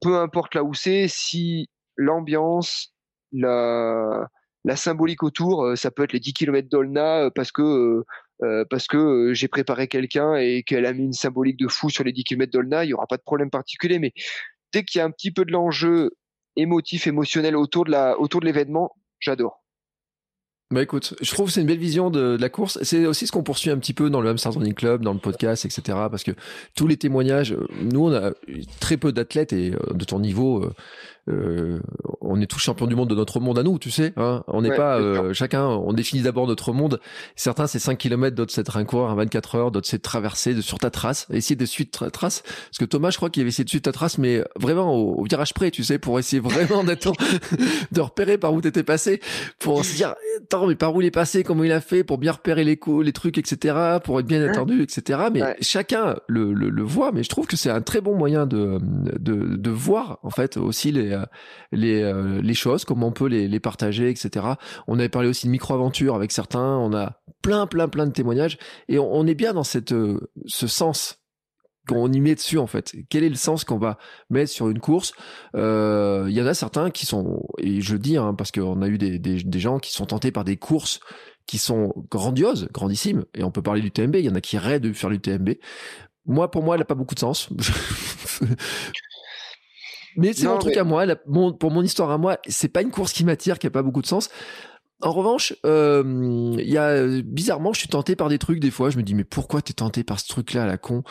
peu 0.00 0.18
importe 0.18 0.54
là 0.56 0.64
où 0.64 0.74
c'est, 0.74 1.06
si 1.08 1.68
l'ambiance, 2.00 2.94
la, 3.32 4.28
la 4.64 4.76
symbolique 4.76 5.22
autour, 5.22 5.76
ça 5.76 5.90
peut 5.90 6.04
être 6.04 6.12
les 6.12 6.20
10 6.20 6.32
km 6.32 6.68
d'Olna 6.68 7.30
parce 7.34 7.52
que 7.52 8.04
euh, 8.42 8.64
parce 8.70 8.86
que 8.86 8.96
euh, 8.96 9.34
j'ai 9.34 9.48
préparé 9.48 9.86
quelqu'un 9.86 10.36
et 10.36 10.62
qu'elle 10.62 10.86
a 10.86 10.92
mis 10.92 11.04
une 11.04 11.12
symbolique 11.12 11.58
de 11.58 11.68
fou 11.68 11.90
sur 11.90 12.04
les 12.04 12.12
10 12.12 12.24
km 12.24 12.50
d'Olna, 12.50 12.84
il 12.84 12.88
y 12.88 12.94
aura 12.94 13.06
pas 13.06 13.18
de 13.18 13.22
problème 13.22 13.50
particulier. 13.50 13.98
Mais 13.98 14.12
dès 14.72 14.82
qu'il 14.82 14.98
y 14.98 15.02
a 15.02 15.04
un 15.04 15.10
petit 15.10 15.30
peu 15.30 15.44
de 15.44 15.52
l'enjeu 15.52 16.12
émotif, 16.56 17.06
émotionnel 17.06 17.54
autour 17.54 17.84
de 17.84 17.90
la, 17.90 18.18
autour 18.18 18.40
de 18.40 18.46
l'événement, 18.46 18.96
j'adore. 19.18 19.59
Bah 20.72 20.82
écoute, 20.82 21.14
je 21.20 21.28
trouve 21.32 21.46
que 21.46 21.52
c'est 21.52 21.62
une 21.62 21.66
belle 21.66 21.78
vision 21.78 22.10
de, 22.10 22.36
la 22.38 22.48
course. 22.48 22.78
C'est 22.82 23.04
aussi 23.04 23.26
ce 23.26 23.32
qu'on 23.32 23.42
poursuit 23.42 23.70
un 23.70 23.78
petit 23.78 23.92
peu 23.92 24.08
dans 24.08 24.20
le 24.20 24.30
Hamster 24.30 24.52
Running 24.52 24.74
Club, 24.74 25.02
dans 25.02 25.12
le 25.12 25.18
podcast, 25.18 25.64
etc. 25.64 25.82
Parce 26.08 26.22
que 26.22 26.30
tous 26.76 26.86
les 26.86 26.96
témoignages, 26.96 27.56
nous 27.82 28.06
on 28.06 28.12
a 28.14 28.30
très 28.78 28.96
peu 28.96 29.10
d'athlètes 29.10 29.52
et 29.52 29.72
euh, 29.72 29.94
de 29.94 30.04
ton 30.04 30.20
niveau, 30.20 30.62
euh, 30.62 30.72
euh, 31.28 31.80
on 32.20 32.40
est 32.40 32.46
tous 32.46 32.58
champions 32.58 32.86
du 32.86 32.94
monde 32.94 33.08
de 33.10 33.14
notre 33.14 33.40
monde 33.40 33.58
à 33.58 33.62
nous, 33.62 33.78
tu 33.78 33.90
sais. 33.90 34.12
Hein 34.16 34.42
on 34.46 34.62
n'est 34.62 34.74
pas 34.74 34.98
euh, 34.98 35.32
chacun. 35.32 35.66
On 35.66 35.92
définit 35.92 36.22
d'abord 36.22 36.46
notre 36.46 36.72
monde. 36.72 37.00
Certains 37.36 37.66
c'est 37.66 37.78
5 37.78 37.98
km, 37.98 38.34
d'autres 38.36 38.52
c'est 38.52 38.76
un 38.76 38.84
coureur 38.84 39.10
à 39.10 39.14
24 39.14 39.54
heures, 39.54 39.70
d'autres 39.70 39.86
c'est 39.86 39.98
de 39.98 40.02
traverser 40.02 40.54
de, 40.54 40.60
sur 40.60 40.78
ta 40.78 40.90
trace, 40.90 41.26
essayer 41.32 41.56
de 41.56 41.66
suivre 41.66 41.90
ta 41.90 42.10
trace. 42.10 42.42
Parce 42.42 42.78
que 42.78 42.84
Thomas, 42.84 43.10
je 43.10 43.16
crois 43.16 43.30
qu'il 43.30 43.42
avait 43.42 43.48
essayé 43.48 43.64
de 43.64 43.68
suivre 43.68 43.82
ta 43.82 43.92
trace, 43.92 44.18
mais 44.18 44.42
vraiment 44.56 44.94
au, 44.94 45.24
virage 45.24 45.54
près, 45.54 45.70
tu 45.70 45.84
sais, 45.84 45.98
pour 45.98 46.18
essayer 46.18 46.40
vraiment 46.40 46.84
d'être 46.84 47.12
de 47.92 48.00
repérer 48.00 48.38
par 48.38 48.52
où 48.52 48.60
t'étais 48.60 48.82
passé, 48.82 49.20
pour 49.58 49.84
se 49.84 49.94
dire 49.96 50.14
mais 50.66 50.74
par 50.74 50.94
où 50.94 51.00
il 51.00 51.06
est 51.06 51.10
passé, 51.10 51.42
comment 51.42 51.64
il 51.64 51.72
a 51.72 51.80
fait, 51.80 52.04
pour 52.04 52.18
bien 52.18 52.32
repérer 52.32 52.64
les 52.64 52.78
les 53.02 53.12
trucs, 53.12 53.38
etc. 53.38 53.98
Pour 54.02 54.20
être 54.20 54.26
bien 54.26 54.42
attendu, 54.42 54.82
etc. 54.82 55.20
Mais 55.32 55.56
chacun 55.60 56.16
le, 56.28 56.52
le, 56.52 56.70
le 56.70 56.82
voit, 56.82 57.12
mais 57.12 57.22
je 57.22 57.28
trouve 57.28 57.46
que 57.46 57.56
c'est 57.56 57.70
un 57.70 57.82
très 57.82 58.00
bon 58.00 58.16
moyen 58.16 58.46
de, 58.46 58.78
de 58.82 59.56
de 59.56 59.70
voir 59.70 60.18
en 60.22 60.30
fait 60.30 60.56
aussi 60.56 60.92
les 60.92 61.12
euh, 61.12 61.24
les, 61.72 62.02
euh, 62.02 62.40
les 62.42 62.54
choses, 62.54 62.84
comment 62.84 63.08
on 63.08 63.12
peut 63.12 63.26
les, 63.26 63.48
les 63.48 63.60
partager, 63.60 64.10
etc. 64.10 64.46
On 64.86 64.98
avait 64.98 65.08
parlé 65.08 65.28
aussi 65.28 65.46
de 65.46 65.52
micro-aventure 65.52 66.14
avec 66.14 66.32
certains, 66.32 66.76
on 66.76 66.94
a 66.94 67.20
plein, 67.42 67.66
plein, 67.66 67.88
plein 67.88 68.06
de 68.06 68.12
témoignages, 68.12 68.58
et 68.88 68.98
on, 68.98 69.26
est 69.26 69.34
bien 69.34 69.52
dans 69.52 69.64
cette, 69.64 69.92
euh, 69.92 70.30
ce 70.46 70.66
sens 70.66 71.19
qu'on 71.88 72.12
y 72.12 72.20
met 72.20 72.34
dessus 72.34 72.58
en 72.58 72.66
fait. 72.66 72.94
Quel 73.08 73.24
est 73.24 73.28
le 73.28 73.34
sens 73.34 73.64
qu'on 73.64 73.78
va 73.78 73.98
mettre 74.28 74.50
sur 74.50 74.68
une 74.68 74.80
course? 74.80 75.12
Il 75.54 75.58
y 76.30 76.42
en 76.42 76.46
a 76.46 76.54
certains 76.54 76.90
qui 76.90 77.06
sont, 77.06 77.42
et 77.58 77.80
je 77.80 77.92
le 77.92 77.98
dis 77.98 78.16
hein, 78.16 78.34
parce 78.34 78.52
qu'on 78.52 78.82
a 78.82 78.88
eu 78.88 78.98
des, 78.98 79.18
des, 79.18 79.42
des, 79.42 79.60
gens 79.60 79.78
qui 79.78 79.92
sont 79.92 80.06
tentés 80.06 80.30
par 80.30 80.44
des 80.44 80.56
courses 80.56 81.00
qui 81.50 81.58
sont 81.58 81.92
grandioses, 82.10 82.68
grandissimes, 82.72 83.24
et 83.34 83.42
on 83.42 83.50
peut 83.50 83.60
parler 83.60 83.80
du 83.80 83.90
TMB. 83.90 84.14
Il 84.14 84.24
y 84.24 84.30
en 84.30 84.36
a 84.36 84.40
qui 84.40 84.56
rêvent 84.56 84.82
de 84.82 84.92
faire 84.92 85.10
du 85.10 85.18
TMB. 85.18 85.54
Moi, 86.26 86.48
pour 86.48 86.62
moi, 86.62 86.76
elle 86.76 86.80
n'a 86.80 86.84
pas 86.84 86.94
beaucoup 86.94 87.16
de 87.16 87.20
sens. 87.20 87.48
Mais 90.16 90.32
c'est 90.32 90.46
mon 90.46 90.58
truc 90.58 90.76
à 90.76 90.84
moi. 90.84 91.06
pour 91.16 91.70
mon 91.72 91.82
histoire 91.82 92.12
à 92.12 92.18
moi, 92.18 92.38
c'est 92.46 92.68
pas 92.68 92.82
une 92.82 92.92
course 92.92 93.12
qui 93.12 93.24
m'attire, 93.24 93.58
qui 93.58 93.66
a 93.66 93.70
pas 93.70 93.82
beaucoup 93.82 94.02
de 94.02 94.06
sens. 94.06 94.28
En 95.02 95.12
revanche, 95.12 95.54
euh, 95.64 96.54
il 96.58 96.70
y 96.70 96.76
a 96.76 97.06
bizarrement, 97.22 97.72
je 97.72 97.80
suis 97.80 97.88
tenté 97.88 98.16
par 98.16 98.28
des 98.28 98.38
trucs 98.38 98.60
des 98.60 98.70
fois. 98.70 98.90
Je 98.90 98.98
me 98.98 99.02
dis 99.02 99.14
mais 99.14 99.24
pourquoi 99.24 99.62
t'es 99.62 99.72
tenté 99.72 100.04
par 100.04 100.20
ce 100.20 100.28
truc-là 100.28 100.66
la 100.66 100.78
con? 100.78 101.02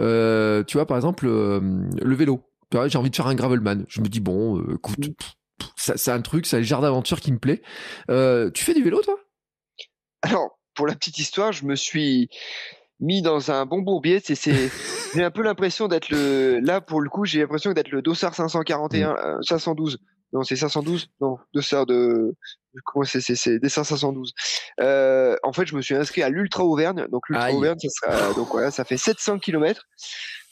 Euh, 0.00 0.62
Tu 0.64 0.76
vois 0.76 0.86
par 0.86 0.96
exemple 0.96 1.26
euh, 1.26 1.60
le 2.00 2.14
vélo. 2.14 2.42
J'ai 2.72 2.98
envie 2.98 3.10
de 3.10 3.16
faire 3.16 3.26
un 3.26 3.34
gravelman. 3.34 3.84
Je 3.88 4.00
me 4.02 4.08
dis 4.08 4.20
bon, 4.20 4.62
écoute, 4.74 4.98
mm. 4.98 5.14
c'est 5.76 6.10
un 6.10 6.20
truc, 6.20 6.46
c'est 6.46 6.58
le 6.58 6.62
genre 6.64 6.82
d'aventure 6.82 7.20
qui 7.20 7.32
me 7.32 7.38
plaît. 7.38 7.62
Tu 8.08 8.64
fais 8.64 8.74
du 8.74 8.82
vélo 8.82 9.00
toi? 9.00 9.16
Alors 10.22 10.58
pour 10.74 10.86
la 10.86 10.94
petite 10.94 11.18
histoire, 11.18 11.52
je 11.52 11.64
me 11.64 11.74
suis 11.74 12.28
mis 13.00 13.22
dans 13.22 13.50
un 13.50 13.66
bon 13.66 13.80
bourbier. 13.80 14.20
C'est, 14.22 14.34
j'ai 15.14 15.24
un 15.24 15.30
peu 15.30 15.42
l'impression 15.42 15.88
d'être 15.88 16.10
le, 16.10 16.60
là 16.60 16.80
pour 16.80 17.00
le 17.00 17.08
coup, 17.08 17.24
j'ai 17.24 17.40
l'impression 17.40 17.72
d'être 17.72 17.90
le 17.90 18.02
Dossard 18.02 18.34
541, 18.34 19.40
512. 19.42 19.94
Mm. 19.94 19.96
Euh, 19.96 20.04
non, 20.34 20.42
c'est 20.42 20.56
512. 20.56 21.08
Non, 21.20 21.38
Dossard 21.54 21.86
de, 21.86 22.34
comment 22.84 23.04
c'est, 23.04 23.20
c'est, 23.20 23.36
c'est 23.36 23.58
des 23.58 23.68
512. 23.68 24.32
Euh, 24.80 25.36
en 25.42 25.52
fait, 25.52 25.66
je 25.66 25.76
me 25.76 25.82
suis 25.82 25.94
inscrit 25.94 26.22
à 26.22 26.28
l'Ultra 26.28 26.64
Auvergne. 26.64 27.06
Donc 27.10 27.28
l'Ultra 27.28 27.52
Auvergne, 27.52 27.78
ça 27.78 27.88
sera, 27.88 28.34
donc 28.34 28.48
voilà, 28.50 28.70
ça 28.70 28.84
fait 28.84 28.96
700 28.96 29.38
km. 29.38 29.84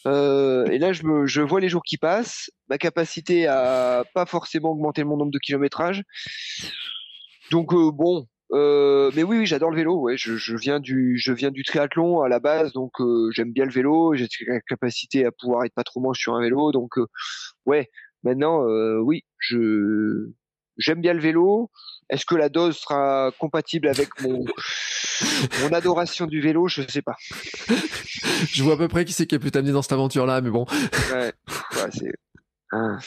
Euh, 0.07 0.67
et 0.67 0.79
là, 0.79 0.93
je, 0.93 1.03
me, 1.05 1.27
je 1.27 1.43
vois 1.43 1.61
les 1.61 1.69
jours 1.69 1.83
qui 1.85 1.97
passent. 1.97 2.51
Ma 2.69 2.79
capacité 2.79 3.47
à 3.47 4.05
pas 4.15 4.27
forcément 4.27 4.71
augmenter 4.71 5.05
mon 5.05 5.17
nombre 5.17 5.33
de 5.33 5.39
kilométrage. 5.39 6.03
Donc 7.51 7.73
euh, 7.73 7.91
bon, 7.93 8.27
euh, 8.53 9.11
mais 9.15 9.23
oui, 9.23 9.39
oui, 9.39 9.47
j'adore 9.47 9.71
le 9.71 9.77
vélo. 9.77 10.01
Ouais, 10.01 10.17
je, 10.17 10.37
je, 10.37 10.57
viens 10.57 10.81
du, 10.81 11.19
je 11.19 11.33
viens 11.33 11.51
du 11.51 11.65
triathlon 11.65 12.21
à 12.21 12.29
la 12.29 12.41
base, 12.41 12.73
donc 12.73 13.01
euh, 13.01 13.31
j'aime 13.33 13.53
bien 13.53 13.65
le 13.65 13.73
vélo. 13.73 14.15
J'ai 14.15 14.29
la 14.47 14.61
capacité 14.61 15.25
à 15.25 15.33
pouvoir 15.33 15.65
être 15.65 15.75
pas 15.75 15.85
trop 15.85 16.01
manche 16.01 16.19
sur 16.21 16.35
un 16.35 16.41
vélo, 16.41 16.73
donc 16.73 16.99
euh, 16.99 17.07
ouais. 17.67 17.91
Maintenant, 18.23 18.65
oui, 19.03 19.25
je 19.39 20.31
j'aime 20.79 21.01
bien 21.01 21.13
le 21.13 21.21
vélo. 21.21 21.71
Est-ce 22.09 22.25
que 22.25 22.37
la 22.37 22.49
dose 22.49 22.77
sera 22.77 23.33
compatible 23.39 23.89
avec 23.89 24.09
mon 24.21 24.45
mon 25.63 25.73
adoration 25.73 26.27
du 26.27 26.41
vélo? 26.41 26.69
Je 26.69 26.83
sais 26.89 27.03
pas. 27.03 27.17
je 28.49 28.63
vois 28.63 28.75
à 28.75 28.77
peu 28.77 28.89
près 28.89 29.05
qui 29.05 29.13
c'est 29.13 29.27
qui 29.27 29.35
a 29.35 29.39
pu 29.39 29.51
t'amener 29.51 29.73
dans 29.73 29.83
cette 29.83 29.93
aventure-là, 29.93 30.41
mais 30.41 30.51
bon. 30.51 30.67
Ouais, 31.13 31.33
ouais 31.47 31.91
c'est 31.93 32.13
ah, 32.73 32.99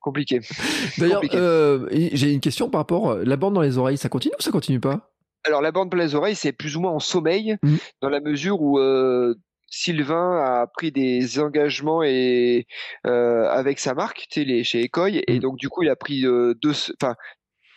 compliqué. 0.00 0.40
D'ailleurs, 0.98 1.22
euh, 1.34 1.88
j'ai 1.90 2.32
une 2.32 2.40
question 2.40 2.68
par 2.68 2.80
rapport 2.80 3.14
la 3.14 3.36
bande 3.36 3.54
dans 3.54 3.62
les 3.62 3.78
oreilles, 3.78 3.98
ça 3.98 4.08
continue 4.08 4.34
ou 4.38 4.42
ça 4.42 4.50
continue 4.50 4.80
pas? 4.80 5.12
Alors 5.44 5.62
la 5.62 5.70
bande 5.70 5.90
dans 5.90 5.96
les 5.96 6.14
oreilles, 6.14 6.34
c'est 6.34 6.52
plus 6.52 6.76
ou 6.76 6.80
moins 6.80 6.90
en 6.90 6.98
sommeil, 6.98 7.56
mmh. 7.62 7.76
dans 8.02 8.08
la 8.08 8.20
mesure 8.20 8.60
où 8.60 8.78
euh, 8.78 9.34
Sylvain 9.70 10.42
a 10.42 10.66
pris 10.66 10.92
des 10.92 11.38
engagements 11.38 12.02
et 12.02 12.66
euh, 13.06 13.48
avec 13.48 13.78
sa 13.78 13.94
marque, 13.94 14.26
tu 14.30 14.64
chez 14.64 14.84
Ecoy, 14.84 15.22
et 15.26 15.36
mmh. 15.36 15.40
donc 15.40 15.56
du 15.56 15.68
coup 15.68 15.82
il 15.82 15.90
a 15.90 15.96
pris 15.96 16.22
deux, 16.22 16.72
enfin 17.00 17.14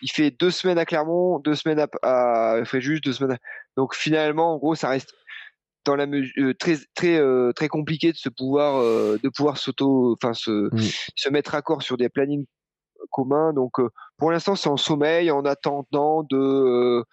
il 0.02 0.12
fait 0.12 0.32
deux 0.32 0.52
semaines 0.52 0.78
à 0.78 0.86
Clermont, 0.86 1.40
deux 1.40 1.56
semaines 1.56 1.80
à, 1.80 1.88
à 2.56 2.66
Fréjus, 2.66 3.02
deux 3.02 3.14
semaines. 3.14 3.38
Donc 3.78 3.96
finalement, 3.96 4.56
en 4.56 4.58
gros, 4.58 4.76
ça 4.76 4.90
reste 4.90 5.14
dans 5.86 5.96
la 5.96 6.06
mesure 6.06 6.34
euh, 6.38 6.54
très 6.54 6.78
très 6.94 7.18
euh, 7.18 7.52
très 7.54 7.68
compliqué 7.68 8.12
de 8.12 8.18
se 8.18 8.30
pouvoir 8.30 8.78
euh, 8.78 9.18
de 9.24 9.30
pouvoir 9.30 9.58
s'auto 9.58 10.14
enfin 10.14 10.34
se 10.34 10.52
mmh. 10.52 10.92
se 11.16 11.30
mettre 11.30 11.54
d'accord 11.54 11.82
sur 11.82 11.98
des 11.98 12.10
plannings 12.10 12.46
communs 13.10 13.52
donc 13.52 13.74
pour 14.18 14.32
l'instant 14.32 14.56
c'est 14.56 14.70
en 14.70 14.78
sommeil 14.78 15.32
en 15.32 15.44
attendant 15.44 16.22
de 16.22 17.04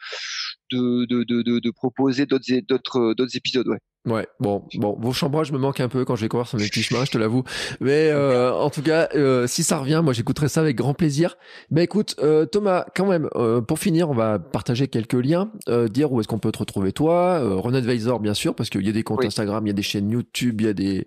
de 0.71 1.07
de 1.07 1.25
de, 1.25 1.61
de 1.61 1.71
proposer 1.71 2.27
d'autres 2.27 2.61
d'autres 2.69 3.15
d'autres 3.15 3.37
épisodes 3.37 3.67
ouais 3.69 3.79
Ouais, 4.11 4.27
bon, 4.41 4.65
bon, 4.75 4.97
vos 4.99 5.13
chambrages 5.13 5.53
me 5.53 5.59
manquent 5.59 5.81
un 5.81 5.89
peu 5.89 6.05
quand 6.05 6.17
je 6.17 6.23
vais 6.23 6.29
courir 6.29 6.47
sur 6.47 6.59
mes 6.59 6.67
petits 6.67 6.83
chemins, 6.83 7.05
je 7.05 7.11
te 7.11 7.19
l'avoue. 7.19 7.45
Mais 7.81 8.09
euh, 8.13 8.53
en 8.53 8.71
tout 8.71 8.83
cas, 8.83 9.09
euh, 9.15 9.47
si 9.47 9.63
ça 9.63 9.79
revient, 9.79 10.01
moi 10.03 10.13
j'écouterai 10.13 10.49
ça 10.49 10.61
avec 10.61 10.77
grand 10.77 10.95
plaisir. 10.95 11.37
Ben 11.71 11.83
écoute, 11.83 12.17
euh, 12.21 12.47
Thomas, 12.47 12.87
quand 12.95 13.07
même, 13.07 13.29
pour 13.67 13.79
finir, 13.79 14.11
on 14.11 14.15
va 14.15 14.39
partager 14.39 14.89
quelques 14.89 15.15
liens, 15.15 15.51
dire 15.91 16.13
où 16.13 16.21
est-ce 16.21 16.29
qu'on 16.29 16.39
peut 16.39 16.53
te 16.53 16.59
retrouver 16.59 16.93
toi, 16.93 17.41
Ron 17.57 17.75
Advisor 17.75 18.21
bien 18.21 18.35
sûr, 18.35 18.55
parce 18.55 18.71
qu'il 18.71 18.87
y 18.87 18.89
a 18.89 18.93
des 18.93 19.03
comptes 19.03 19.25
Instagram, 19.25 19.67
il 19.67 19.71
y 19.71 19.73
a 19.73 19.75
des 19.75 19.83
chaînes 19.83 20.11
YouTube, 20.11 20.61
il 20.61 20.67
y 20.67 20.71
a 20.71 20.75
des 20.75 21.07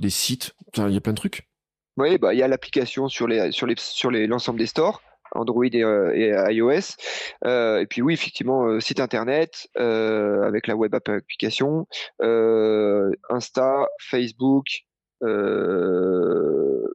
des 0.00 0.10
sites, 0.10 0.54
il 0.76 0.92
y 0.92 0.96
a 0.96 1.00
plein 1.00 1.12
de 1.12 1.18
trucs. 1.18 1.48
Oui, 1.96 2.18
bah 2.18 2.34
il 2.34 2.38
y 2.38 2.42
a 2.42 2.48
l'application 2.48 3.08
sur 3.08 3.28
les 3.28 3.52
sur 3.52 3.66
les 3.66 3.74
sur 3.78 4.10
les 4.10 4.26
l'ensemble 4.26 4.58
des 4.58 4.66
stores. 4.66 5.00
Android 5.34 5.64
et, 5.64 5.82
euh, 5.82 6.52
iOS. 6.52 6.96
Euh, 7.44 7.80
et 7.80 7.86
puis 7.86 8.02
oui, 8.02 8.14
effectivement, 8.14 8.66
euh, 8.66 8.80
site 8.80 9.00
internet 9.00 9.68
avec 9.76 10.66
la 10.66 10.76
web 10.76 10.94
app 10.94 11.08
application, 11.08 11.86
Insta, 12.20 13.86
Facebook, 14.00 14.66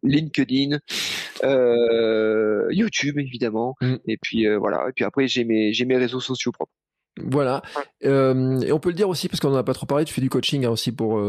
LinkedIn, 0.04 0.80
YouTube 2.72 3.20
évidemment, 3.20 3.76
mm. 3.82 3.96
et 4.08 4.18
puis 4.22 4.48
voilà. 4.58 4.88
Et 4.90 4.92
puis 4.94 5.06
après 5.06 5.28
j'ai 5.28 5.44
mes 5.44 5.74
j'ai 5.74 5.86
mes 5.86 5.98
réseaux 5.98 6.20
sociaux 6.20 6.52
propres. 6.52 6.74
Voilà. 7.22 7.62
et 8.02 8.72
on 8.72 8.80
peut 8.80 8.90
le 8.90 8.96
dire 8.96 9.10
aussi 9.10 9.28
parce 9.28 9.40
qu'on 9.40 9.50
n'en 9.50 9.58
a 9.58 9.64
pas 9.64 9.74
trop 9.74 9.86
parlé. 9.86 10.06
Tu 10.06 10.14
fais 10.14 10.22
du 10.22 10.30
coaching 10.30 10.66
hein, 10.66 10.70
aussi 10.70 10.92
pour 10.94 11.20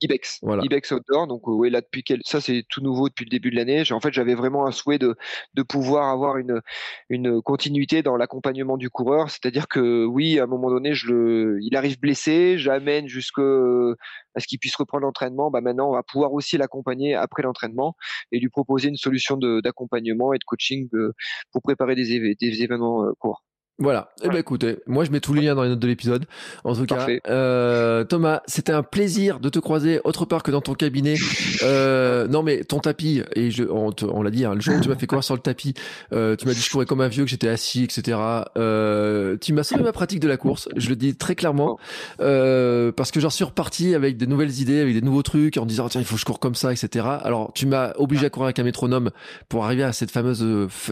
Ibex, 0.00 0.38
voilà. 0.42 0.62
Ibex 0.64 0.90
Outdoor. 0.90 1.26
Donc 1.26 1.42
euh, 1.46 1.52
oui, 1.52 1.70
là 1.70 1.80
depuis 1.80 2.02
quel... 2.02 2.20
ça 2.24 2.40
c'est 2.40 2.64
tout 2.68 2.80
nouveau 2.82 3.08
depuis 3.08 3.24
le 3.24 3.30
début 3.30 3.50
de 3.50 3.56
l'année. 3.56 3.82
En 3.92 4.00
fait, 4.00 4.12
j'avais 4.12 4.34
vraiment 4.34 4.66
un 4.66 4.72
souhait 4.72 4.98
de 4.98 5.14
de 5.54 5.62
pouvoir 5.62 6.08
avoir 6.08 6.36
une 6.36 6.60
une 7.08 7.40
continuité 7.42 8.02
dans 8.02 8.16
l'accompagnement 8.16 8.76
du 8.76 8.90
coureur, 8.90 9.30
c'est-à-dire 9.30 9.68
que 9.68 10.04
oui, 10.04 10.38
à 10.38 10.44
un 10.44 10.46
moment 10.46 10.70
donné, 10.70 10.94
je 10.94 11.06
le, 11.08 11.58
il 11.62 11.76
arrive 11.76 11.98
blessé, 11.98 12.58
j'amène 12.58 13.08
jusque 13.08 13.38
à 13.38 14.40
ce 14.40 14.46
qu'il 14.46 14.58
puisse 14.58 14.76
reprendre 14.76 15.04
l'entraînement. 15.04 15.50
Bah 15.50 15.60
maintenant, 15.60 15.88
on 15.88 15.92
va 15.94 16.02
pouvoir 16.02 16.32
aussi 16.32 16.58
l'accompagner 16.58 17.14
après 17.14 17.42
l'entraînement 17.42 17.96
et 18.32 18.40
lui 18.40 18.48
proposer 18.48 18.88
une 18.88 18.96
solution 18.96 19.36
d'accompagnement 19.36 20.32
et 20.32 20.38
de 20.38 20.44
coaching 20.44 20.88
euh, 20.94 21.12
pour 21.52 21.62
préparer 21.62 21.94
des, 21.94 22.34
des 22.34 22.62
événements 22.62 23.04
euh, 23.04 23.12
courts. 23.18 23.42
Voilà. 23.78 24.10
Eh 24.22 24.28
ben 24.28 24.36
écoutez, 24.36 24.78
moi 24.86 25.02
je 25.04 25.10
mets 25.10 25.18
tous 25.18 25.34
les 25.34 25.42
liens 25.42 25.56
dans 25.56 25.64
les 25.64 25.70
notes 25.70 25.80
de 25.80 25.86
l'épisode. 25.88 26.26
En 26.62 26.76
tout 26.76 26.86
cas, 26.86 27.08
euh, 27.28 28.04
Thomas, 28.04 28.40
c'était 28.46 28.72
un 28.72 28.84
plaisir 28.84 29.40
de 29.40 29.48
te 29.48 29.58
croiser 29.58 30.00
autre 30.04 30.26
part 30.26 30.44
que 30.44 30.52
dans 30.52 30.60
ton 30.60 30.74
cabinet. 30.74 31.16
Euh, 31.64 32.28
non 32.28 32.44
mais 32.44 32.62
ton 32.62 32.78
tapis 32.78 33.22
et 33.34 33.50
je, 33.50 33.64
on, 33.64 33.90
on 34.02 34.22
l'a 34.22 34.30
dit, 34.30 34.44
hein, 34.44 34.54
le 34.54 34.60
jour 34.60 34.76
où 34.76 34.80
tu 34.80 34.88
m'as 34.88 34.94
fait 34.94 35.08
courir 35.08 35.24
sur 35.24 35.34
le 35.34 35.40
tapis, 35.40 35.74
euh, 36.12 36.36
tu 36.36 36.46
m'as 36.46 36.52
dit 36.52 36.60
que 36.60 36.66
je 36.66 36.70
courais 36.70 36.86
comme 36.86 37.00
un 37.00 37.08
vieux, 37.08 37.24
que 37.24 37.30
j'étais 37.30 37.48
assis, 37.48 37.82
etc. 37.82 38.16
Euh, 38.56 39.36
tu 39.40 39.52
m'as 39.52 39.64
sauvé 39.64 39.82
ma 39.82 39.92
pratique 39.92 40.20
de 40.20 40.28
la 40.28 40.36
course. 40.36 40.68
Je 40.76 40.88
le 40.88 40.94
dis 40.94 41.16
très 41.16 41.34
clairement 41.34 41.76
euh, 42.20 42.92
parce 42.92 43.10
que 43.10 43.18
j'en 43.18 43.30
suis 43.30 43.44
reparti 43.44 43.96
avec 43.96 44.16
des 44.16 44.28
nouvelles 44.28 44.60
idées, 44.60 44.80
avec 44.80 44.94
des 44.94 45.02
nouveaux 45.02 45.22
trucs, 45.22 45.56
en 45.56 45.66
disant 45.66 45.88
tiens 45.88 46.00
il 46.00 46.06
faut 46.06 46.14
que 46.14 46.20
je 46.20 46.26
cours 46.26 46.38
comme 46.38 46.54
ça, 46.54 46.72
etc. 46.72 47.06
Alors 47.24 47.50
tu 47.54 47.66
m'as 47.66 47.92
obligé 47.96 48.26
à 48.26 48.30
courir 48.30 48.44
avec 48.44 48.60
un 48.60 48.64
métronome 48.64 49.10
pour 49.48 49.64
arriver 49.64 49.82
à 49.82 49.92
cette 49.92 50.12
fameuse 50.12 50.46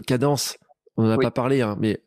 cadence. 0.04 0.56
On 0.96 1.04
n'en 1.04 1.10
a 1.10 1.18
pas 1.18 1.30
parlé, 1.30 1.62
hein, 1.62 1.76
mais 1.80 2.00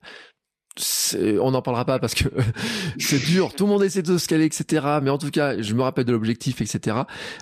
on 1.41 1.51
n'en 1.51 1.61
parlera 1.61 1.85
pas 1.85 1.99
parce 1.99 2.15
que 2.15 2.25
c'est 2.99 3.23
dur. 3.23 3.53
Tout 3.53 3.65
le 3.65 3.71
monde 3.71 3.83
essaie 3.83 4.01
de 4.01 4.17
se 4.17 4.27
caler, 4.27 4.45
etc. 4.45 4.85
Mais 5.01 5.09
en 5.09 5.17
tout 5.17 5.31
cas, 5.31 5.61
je 5.61 5.73
me 5.73 5.81
rappelle 5.81 6.05
de 6.05 6.11
l'objectif, 6.11 6.61
etc. 6.61 6.97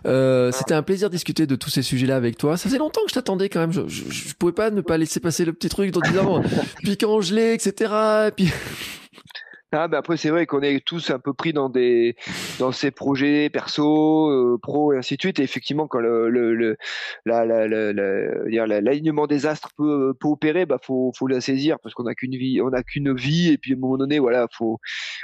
Euh, 0.06 0.52
c'était 0.52 0.74
un 0.74 0.84
plaisir 0.84 1.10
de 1.10 1.16
discuter 1.16 1.48
de 1.48 1.56
tous 1.56 1.70
ces 1.70 1.82
sujets-là 1.82 2.16
avec 2.16 2.38
toi. 2.38 2.58
Ça 2.58 2.70
faisait 2.70 2.78
longtemps 2.78 3.02
que 3.04 3.10
je 3.10 3.16
t'attendais 3.16 3.50
quand 3.50 3.60
même. 3.60 3.72
Je, 3.72 3.82
je, 3.88 4.34
pouvais 4.36 4.52
pas 4.52 4.70
ne 4.70 4.82
pas 4.82 4.98
laisser 4.98 5.20
passer 5.20 5.46
le 5.46 5.54
petit 5.54 5.70
truc 5.70 5.92
disant 5.92 6.42
puis 6.84 6.98
quand 6.98 7.22
je 7.22 7.36
l'ai, 7.36 7.54
etc. 7.54 7.94
Et 8.28 8.32
puis 8.32 8.52
ah, 9.74 9.88
ben 9.88 9.98
après, 9.98 10.18
c'est 10.18 10.30
vrai 10.30 10.46
qu'on 10.46 10.62
est 10.62 10.86
tous 10.86 11.10
un 11.10 11.20
peu 11.20 11.34
pris 11.34 11.54
dans 11.54 11.70
des 11.70 12.16
dans 12.60 12.72
ces 12.72 12.92
projets 12.92 13.50
perso, 13.50 14.30
euh, 14.30 14.58
pro 14.62 14.94
et 14.94 14.98
ainsi 14.98 15.18
de 15.18 15.22
suite. 15.22 15.40
Et 15.40 15.44
effectivement, 15.44 15.88
quand 15.88 16.00
le, 16.00 16.30
le, 16.30 16.78
la, 17.26 17.46
la, 17.46 17.68
la, 17.68 18.82
l'alignement 18.82 19.28
des 19.28 19.46
astres 19.46 19.70
peut, 19.78 20.14
peut 20.20 20.28
opérer, 20.28 20.66
bah 20.66 20.78
faut 20.82 21.12
faut 21.18 21.28
la 21.28 21.42
saisir 21.42 21.78
parce 21.82 21.96
qu'on 21.96 22.04
n'a 22.04 22.16
qu'une 22.16 22.36
vie, 22.36 22.62
on 22.62 22.70
vie. 23.16 23.50
Et 23.52 23.58
puis 23.58 23.74
à 23.74 23.76
un 23.76 23.80
moment 23.80 23.98
donné, 23.98 24.20
voilà, 24.20 24.48
faut 24.56 24.80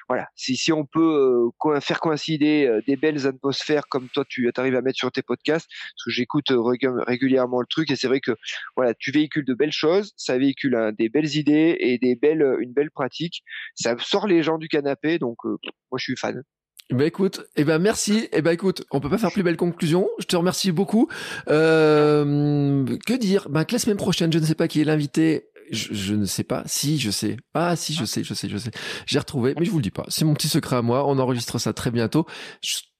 voilà. 0.07 0.27
Si 0.35 0.55
si 0.55 0.71
on 0.73 0.85
peut 0.85 1.51
euh, 1.65 1.79
faire 1.79 1.99
coïncider 1.99 2.65
euh, 2.65 2.81
des 2.87 2.95
belles 2.95 3.27
atmosphères 3.27 3.87
comme 3.89 4.07
toi, 4.09 4.25
tu 4.27 4.49
arrives 4.57 4.75
à 4.75 4.81
mettre 4.81 4.97
sur 4.97 5.11
tes 5.11 5.21
podcasts, 5.21 5.67
parce 5.69 6.05
que 6.05 6.11
j'écoute 6.11 6.51
régulièrement 6.51 7.61
le 7.61 7.67
truc 7.67 7.91
et 7.91 7.95
c'est 7.95 8.07
vrai 8.07 8.19
que 8.19 8.31
voilà, 8.75 8.93
tu 8.93 9.11
véhicules 9.11 9.45
de 9.45 9.53
belles 9.53 9.71
choses, 9.71 10.13
ça 10.17 10.37
véhicule 10.37 10.75
hein, 10.75 10.91
des 10.97 11.09
belles 11.09 11.35
idées 11.35 11.77
et 11.79 11.97
des 11.97 12.15
belles 12.15 12.57
une 12.59 12.73
belle 12.73 12.91
pratique. 12.91 13.43
Ça 13.75 13.95
sort 13.99 14.27
les 14.27 14.38
gens 14.43 14.57
du 14.57 14.67
canapé, 14.67 15.19
donc 15.19 15.37
euh, 15.45 15.57
moi 15.91 15.97
je 15.97 16.03
suis 16.03 16.17
fan. 16.17 16.43
Ben 16.91 17.05
écoute, 17.05 17.45
eh 17.55 17.63
ben 17.63 17.77
merci. 17.77 18.27
Eh 18.31 18.41
ben 18.41 18.51
écoute, 18.51 18.83
on 18.89 18.99
peut 18.99 19.09
pas 19.09 19.19
faire 19.19 19.31
plus 19.31 19.43
belle 19.43 19.57
conclusion. 19.57 20.09
Je 20.17 20.25
te 20.25 20.35
remercie 20.35 20.71
beaucoup. 20.71 21.07
Euh, 21.47 22.97
que 23.05 23.13
dire? 23.13 23.47
Ben 23.49 23.63
que 23.63 23.73
la 23.73 23.79
semaine 23.79 23.97
prochaine, 23.97 24.33
je 24.33 24.39
ne 24.39 24.45
sais 24.45 24.55
pas 24.55 24.67
qui 24.67 24.81
est 24.81 24.85
l'invité. 24.85 25.49
Je, 25.71 26.15
ne 26.15 26.25
sais 26.25 26.43
pas. 26.43 26.63
Si, 26.65 26.97
je 26.97 27.11
sais. 27.11 27.37
Ah, 27.53 27.75
si, 27.75 27.93
je 27.93 28.03
sais, 28.03 28.23
je 28.23 28.33
sais, 28.33 28.49
je 28.49 28.57
sais. 28.57 28.71
J'ai 29.05 29.19
retrouvé, 29.19 29.53
mais 29.59 29.65
je 29.65 29.69
vous 29.69 29.77
le 29.77 29.83
dis 29.83 29.91
pas. 29.91 30.05
C'est 30.07 30.25
mon 30.25 30.33
petit 30.33 30.47
secret 30.47 30.77
à 30.77 30.81
moi. 30.81 31.07
On 31.07 31.19
enregistre 31.19 31.59
ça 31.59 31.73
très 31.73 31.91
bientôt. 31.91 32.25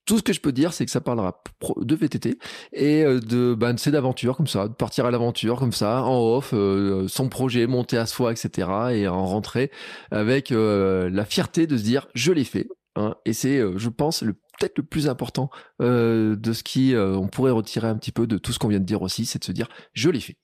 Tout 0.10 0.18
ce 0.18 0.24
que 0.24 0.34
je 0.34 0.42
peux 0.42 0.52
dire, 0.52 0.74
c'est 0.74 0.86
que 0.86 0.92
ça 0.92 1.02
parlera 1.02 1.42
de 1.78 1.96
VTT 1.96 2.38
et 2.74 3.04
euh, 3.04 3.20
de 3.20 3.54
ben, 3.54 3.78
c'est 3.78 3.92
d'aventure 3.92 4.36
comme 4.36 4.48
ça, 4.48 4.68
de 4.68 4.74
partir 4.74 5.06
à 5.06 5.12
l'aventure 5.12 5.58
comme 5.58 5.72
ça, 5.72 6.04
en 6.04 6.20
off, 6.20 6.52
euh, 6.54 7.08
son 7.08 7.30
projet, 7.30 7.68
monter 7.68 7.98
à 7.98 8.06
soi, 8.06 8.32
etc. 8.32 8.70
Et 8.92 9.08
en 9.08 9.26
rentrer 9.26 9.72
avec 10.12 10.50
la 10.52 11.26
fierté 11.26 11.68
de 11.68 11.78
se 11.78 11.84
dire 11.84 12.08
je 12.14 12.32
l'ai 12.32 12.44
fait. 12.44 12.68
Hein, 12.96 13.16
et 13.26 13.34
c'est, 13.34 13.58
euh, 13.60 13.78
je 13.78 13.90
pense, 13.90 14.22
le 14.24 14.34
peut-être 14.34 14.78
le 14.78 14.84
plus 14.84 15.08
important 15.08 15.50
euh, 15.82 16.36
de 16.36 16.52
ce 16.52 16.64
qui 16.64 16.94
euh, 16.94 17.16
on 17.16 17.30
pourrait 17.30 17.52
retirer 17.52 17.88
un 17.88 17.96
petit 17.96 18.12
peu 18.12 18.28
de 18.28 18.38
tout 18.38 18.52
ce 18.52 18.60
qu'on 18.60 18.68
vient 18.68 18.82
de 18.82 18.86
dire 18.86 19.02
aussi, 19.02 19.26
c'est 19.26 19.40
de 19.40 19.46
se 19.46 19.54
dire 19.54 19.70
je 19.94 20.10
l'ai 20.10 20.20
fait. 20.20 20.36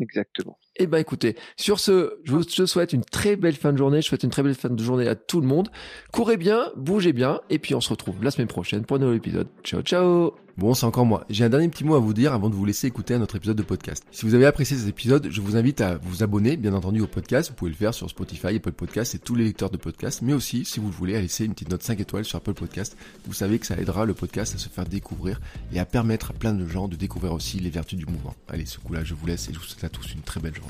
Exactement. 0.00 0.58
Eh 0.82 0.86
ben 0.86 0.96
écoutez, 0.96 1.36
sur 1.58 1.78
ce, 1.78 2.14
je 2.24 2.32
vous 2.32 2.42
souhaite 2.42 2.94
une 2.94 3.04
très 3.04 3.36
belle 3.36 3.54
fin 3.54 3.70
de 3.70 3.76
journée. 3.76 4.00
Je 4.00 4.06
souhaite 4.06 4.22
une 4.22 4.30
très 4.30 4.42
belle 4.42 4.54
fin 4.54 4.70
de 4.70 4.82
journée 4.82 5.06
à 5.08 5.14
tout 5.14 5.42
le 5.42 5.46
monde. 5.46 5.68
Courez 6.10 6.38
bien, 6.38 6.72
bougez 6.74 7.12
bien, 7.12 7.42
et 7.50 7.58
puis 7.58 7.74
on 7.74 7.82
se 7.82 7.90
retrouve 7.90 8.24
la 8.24 8.30
semaine 8.30 8.48
prochaine 8.48 8.86
pour 8.86 8.96
un 8.96 9.00
nouvel 9.00 9.18
épisode. 9.18 9.48
Ciao, 9.62 9.82
ciao 9.82 10.32
Bon, 10.60 10.74
c'est 10.74 10.84
encore 10.84 11.06
moi. 11.06 11.24
J'ai 11.30 11.44
un 11.44 11.48
dernier 11.48 11.68
petit 11.68 11.84
mot 11.84 11.94
à 11.94 12.00
vous 12.00 12.12
dire 12.12 12.34
avant 12.34 12.50
de 12.50 12.54
vous 12.54 12.66
laisser 12.66 12.86
écouter 12.86 13.14
un 13.14 13.22
autre 13.22 13.36
épisode 13.36 13.56
de 13.56 13.62
podcast. 13.62 14.04
Si 14.10 14.26
vous 14.26 14.34
avez 14.34 14.44
apprécié 14.44 14.76
cet 14.76 14.88
épisode, 14.88 15.28
je 15.30 15.40
vous 15.40 15.56
invite 15.56 15.80
à 15.80 15.96
vous 15.96 16.22
abonner, 16.22 16.58
bien 16.58 16.74
entendu, 16.74 17.00
au 17.00 17.06
podcast. 17.06 17.48
Vous 17.48 17.54
pouvez 17.54 17.70
le 17.70 17.76
faire 17.78 17.94
sur 17.94 18.10
Spotify, 18.10 18.48
Apple 18.56 18.72
Podcast 18.72 19.14
et 19.14 19.18
tous 19.18 19.34
les 19.34 19.44
lecteurs 19.44 19.70
de 19.70 19.78
podcasts. 19.78 20.20
Mais 20.20 20.34
aussi, 20.34 20.66
si 20.66 20.78
vous 20.78 20.88
le 20.88 20.94
voulez, 20.94 21.16
à 21.16 21.20
laisser 21.22 21.46
une 21.46 21.54
petite 21.54 21.70
note 21.70 21.82
5 21.82 21.98
étoiles 22.00 22.26
sur 22.26 22.36
Apple 22.36 22.52
Podcast. 22.52 22.94
Vous 23.26 23.32
savez 23.32 23.58
que 23.58 23.66
ça 23.66 23.76
aidera 23.78 24.04
le 24.04 24.12
podcast 24.12 24.54
à 24.54 24.58
se 24.58 24.68
faire 24.68 24.84
découvrir 24.84 25.40
et 25.72 25.78
à 25.78 25.86
permettre 25.86 26.32
à 26.32 26.34
plein 26.34 26.52
de 26.52 26.66
gens 26.66 26.88
de 26.88 26.96
découvrir 26.96 27.32
aussi 27.32 27.58
les 27.58 27.70
vertus 27.70 27.98
du 27.98 28.04
mouvement. 28.04 28.34
Allez, 28.48 28.66
ce 28.66 28.78
coup-là, 28.80 29.02
je 29.02 29.14
vous 29.14 29.26
laisse 29.26 29.48
et 29.48 29.54
je 29.54 29.58
vous 29.58 29.64
souhaite 29.64 29.84
à 29.84 29.88
tous 29.88 30.12
une 30.12 30.20
très 30.20 30.40
belle 30.40 30.54
journée. 30.54 30.69